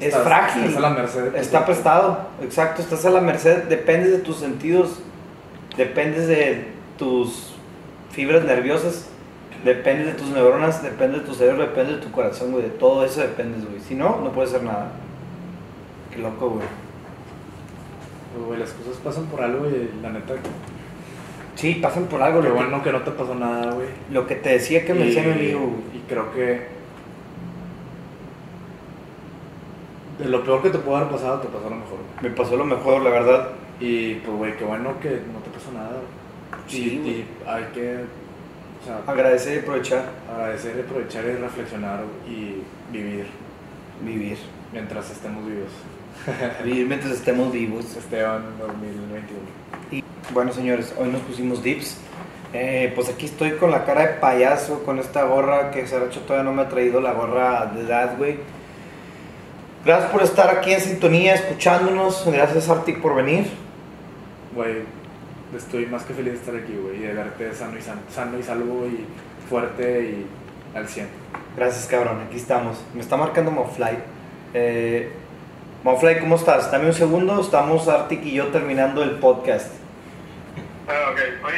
es 0.00 0.08
Estás- 0.08 0.24
frágil. 0.24 0.64
estás 0.64 0.76
a 0.78 0.80
la 0.80 0.90
merced 0.90 1.34
Está 1.36 1.64
prestado, 1.64 2.18
exacto. 2.42 2.82
Estás 2.82 3.04
a 3.06 3.10
la 3.10 3.20
merced, 3.20 3.64
dependes 3.64 4.10
de 4.10 4.18
tus 4.18 4.38
sentidos, 4.38 4.98
dependes 5.76 6.28
de 6.28 6.66
tus 6.98 7.54
fibras 8.12 8.44
nerviosas, 8.44 9.08
dependes 9.64 10.06
de 10.06 10.12
tus 10.12 10.28
neuronas, 10.28 10.82
dependes 10.82 11.22
de 11.22 11.26
tu 11.26 11.34
cerebro, 11.34 11.62
depende 11.62 11.94
de 11.94 11.98
tu 12.00 12.10
corazón, 12.10 12.52
güey. 12.52 12.64
De 12.64 12.70
todo 12.70 13.04
eso 13.04 13.20
dependes, 13.20 13.64
güey. 13.68 13.80
Si 13.80 13.94
no, 13.94 14.20
no 14.22 14.30
puedes 14.32 14.50
hacer 14.52 14.64
nada. 14.64 14.92
Qué 16.12 16.18
loco, 16.20 16.50
güey. 16.50 16.66
Güey, 18.46 18.58
las 18.60 18.70
cosas 18.72 18.96
pasan 19.02 19.26
por 19.26 19.40
algo 19.42 19.66
y 19.68 19.90
la 20.02 20.10
neta. 20.10 20.34
Sí, 21.54 21.74
pasan 21.76 22.06
por 22.06 22.20
algo. 22.22 22.40
Qué 22.42 22.48
Lo, 22.48 22.54
bueno 22.56 22.82
que 22.82 22.90
no 22.92 23.00
te 23.02 23.12
pasó 23.12 23.34
nada, 23.34 23.72
güey. 23.72 23.86
lo 24.10 24.26
que 24.26 24.34
te 24.34 24.50
decía 24.50 24.84
que 24.84 24.92
me 24.94 25.04
decía 25.06 25.22
mi 25.22 25.32
amigo, 25.32 25.60
güey. 25.60 25.96
Y 25.96 26.00
creo 26.08 26.32
que. 26.32 26.66
De 30.18 30.26
lo 30.26 30.44
peor 30.44 30.62
que 30.62 30.70
te 30.70 30.78
pudo 30.78 30.96
haber 30.96 31.10
pasado, 31.10 31.40
te 31.40 31.48
pasó 31.48 31.68
lo 31.70 31.76
mejor. 31.76 31.98
güey. 32.20 32.30
Me 32.30 32.36
pasó 32.36 32.56
lo 32.56 32.64
mejor, 32.64 33.02
la 33.02 33.10
verdad. 33.10 33.48
Y 33.80 34.14
pues, 34.16 34.36
güey, 34.36 34.56
qué 34.56 34.64
bueno 34.64 34.98
que 35.00 35.08
no 35.10 35.40
te 35.40 35.50
pasó 35.50 35.72
nada. 35.72 35.90
güey. 35.90 36.53
Sí, 36.68 37.00
y, 37.04 37.08
y 37.08 37.26
hay 37.46 37.64
que. 37.74 37.96
O 38.82 38.86
sea, 38.86 39.00
Agradecer 39.06 39.56
y 39.56 39.58
aprovechar. 39.60 40.04
agradecer, 40.32 40.84
aprovechar 40.86 41.24
y 41.24 41.32
reflexionar 41.36 42.00
y 42.28 42.62
vivir 42.92 43.26
Vivir. 44.04 44.38
mientras 44.72 45.10
estemos 45.10 45.46
vivos. 45.46 45.70
Vivir 46.64 46.86
mientras 46.86 47.12
estemos 47.12 47.52
vivos. 47.52 47.96
Esteban 47.96 48.42
2021. 48.58 50.02
Bueno, 50.32 50.52
señores, 50.52 50.94
hoy 50.98 51.08
nos 51.08 51.20
pusimos 51.22 51.62
dips. 51.62 51.98
Eh, 52.52 52.92
pues 52.94 53.08
aquí 53.08 53.26
estoy 53.26 53.52
con 53.52 53.70
la 53.70 53.84
cara 53.84 54.02
de 54.02 54.08
payaso, 54.14 54.84
con 54.84 54.98
esta 54.98 55.24
gorra 55.24 55.70
que 55.70 55.86
Saracho 55.86 56.20
todavía 56.20 56.44
no 56.44 56.52
me 56.54 56.62
ha 56.62 56.68
traído, 56.68 57.00
la 57.00 57.12
gorra 57.12 57.66
de 57.66 57.82
edad, 57.82 58.16
güey. 58.16 58.36
Gracias 59.84 60.10
por 60.10 60.22
estar 60.22 60.48
aquí 60.56 60.72
en 60.72 60.80
sintonía, 60.80 61.34
escuchándonos. 61.34 62.24
Gracias, 62.26 62.68
Artic, 62.68 63.00
por 63.00 63.14
venir. 63.16 63.46
Güey, 64.54 64.82
estoy 65.56 65.86
más 65.86 66.02
que 66.04 66.14
feliz 66.14 66.32
de 66.34 66.38
estar 66.38 66.54
aquí, 66.56 66.74
güey, 66.76 66.96
y 66.96 67.00
de 67.00 67.12
verte 67.14 67.54
sano 67.54 67.78
y, 67.78 67.82
san- 67.82 68.00
sano 68.10 68.38
y 68.38 68.42
salvo 68.42 68.86
y 68.86 69.04
fuerte 69.48 70.00
y 70.02 70.26
al 70.76 70.88
100. 70.88 71.08
Gracias, 71.56 71.86
cabrón. 71.86 72.20
Aquí 72.26 72.36
estamos. 72.36 72.82
Me 72.94 73.00
está 73.00 73.16
marcando 73.16 73.50
Mofly. 73.50 73.98
Eh, 74.54 75.10
Mofly, 75.84 76.18
¿cómo 76.20 76.36
estás? 76.36 76.70
Dame 76.72 76.86
un 76.86 76.92
segundo. 76.94 77.40
Estamos 77.40 77.86
Artic 77.88 78.24
y 78.24 78.32
yo 78.32 78.48
terminando 78.48 79.02
el 79.02 79.12
podcast. 79.12 79.72
Ah, 80.88 81.10
ok. 81.12 81.18
Oye, 81.46 81.56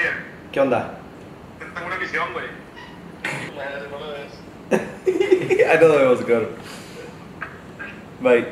¿Qué 0.53 0.61
onda? 0.61 0.99
tengo 1.75 1.87
una 1.87 1.97
misión, 1.99 2.25
güey. 2.33 2.47
No 3.91 3.99
lo 3.99 4.13
ves. 4.13 5.67
Ahí 5.71 5.79
nos 5.81 5.97
vemos, 5.97 6.19
cabrón. 6.21 6.49
Bye. 8.21 8.47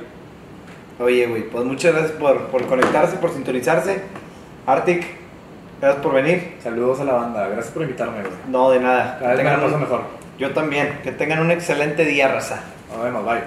Oye, 0.99 1.27
güey, 1.27 1.49
pues 1.51 1.65
muchas 1.65 1.93
gracias 1.93 2.12
por, 2.19 2.47
por 2.49 2.66
conectarse, 2.66 3.16
por 3.16 3.33
sintonizarse. 3.33 4.03
Artic, 4.66 5.05
gracias 5.85 6.02
por 6.02 6.15
venir. 6.15 6.56
Saludos 6.62 7.01
a 7.01 7.05
la 7.05 7.12
banda, 7.15 7.47
gracias 7.48 7.73
por 7.73 7.82
invitarme, 7.82 8.20
güey. 8.20 8.32
No, 8.48 8.70
de 8.70 8.81
nada. 8.81 9.16
Cada 9.20 9.31
vez 9.35 9.39
me 9.39 9.44
Tengan 9.44 9.56
la 9.59 9.62
paso 9.65 9.74
un- 9.77 9.81
mejor. 9.82 10.01
Yo 10.39 10.51
también. 10.52 10.98
Que 11.02 11.12
tengan 11.12 11.40
un 11.40 11.51
excelente 11.51 12.05
día, 12.05 12.28
raza. 12.28 12.61
Nos 12.93 13.05
vemos, 13.05 13.24
bye. 13.24 13.43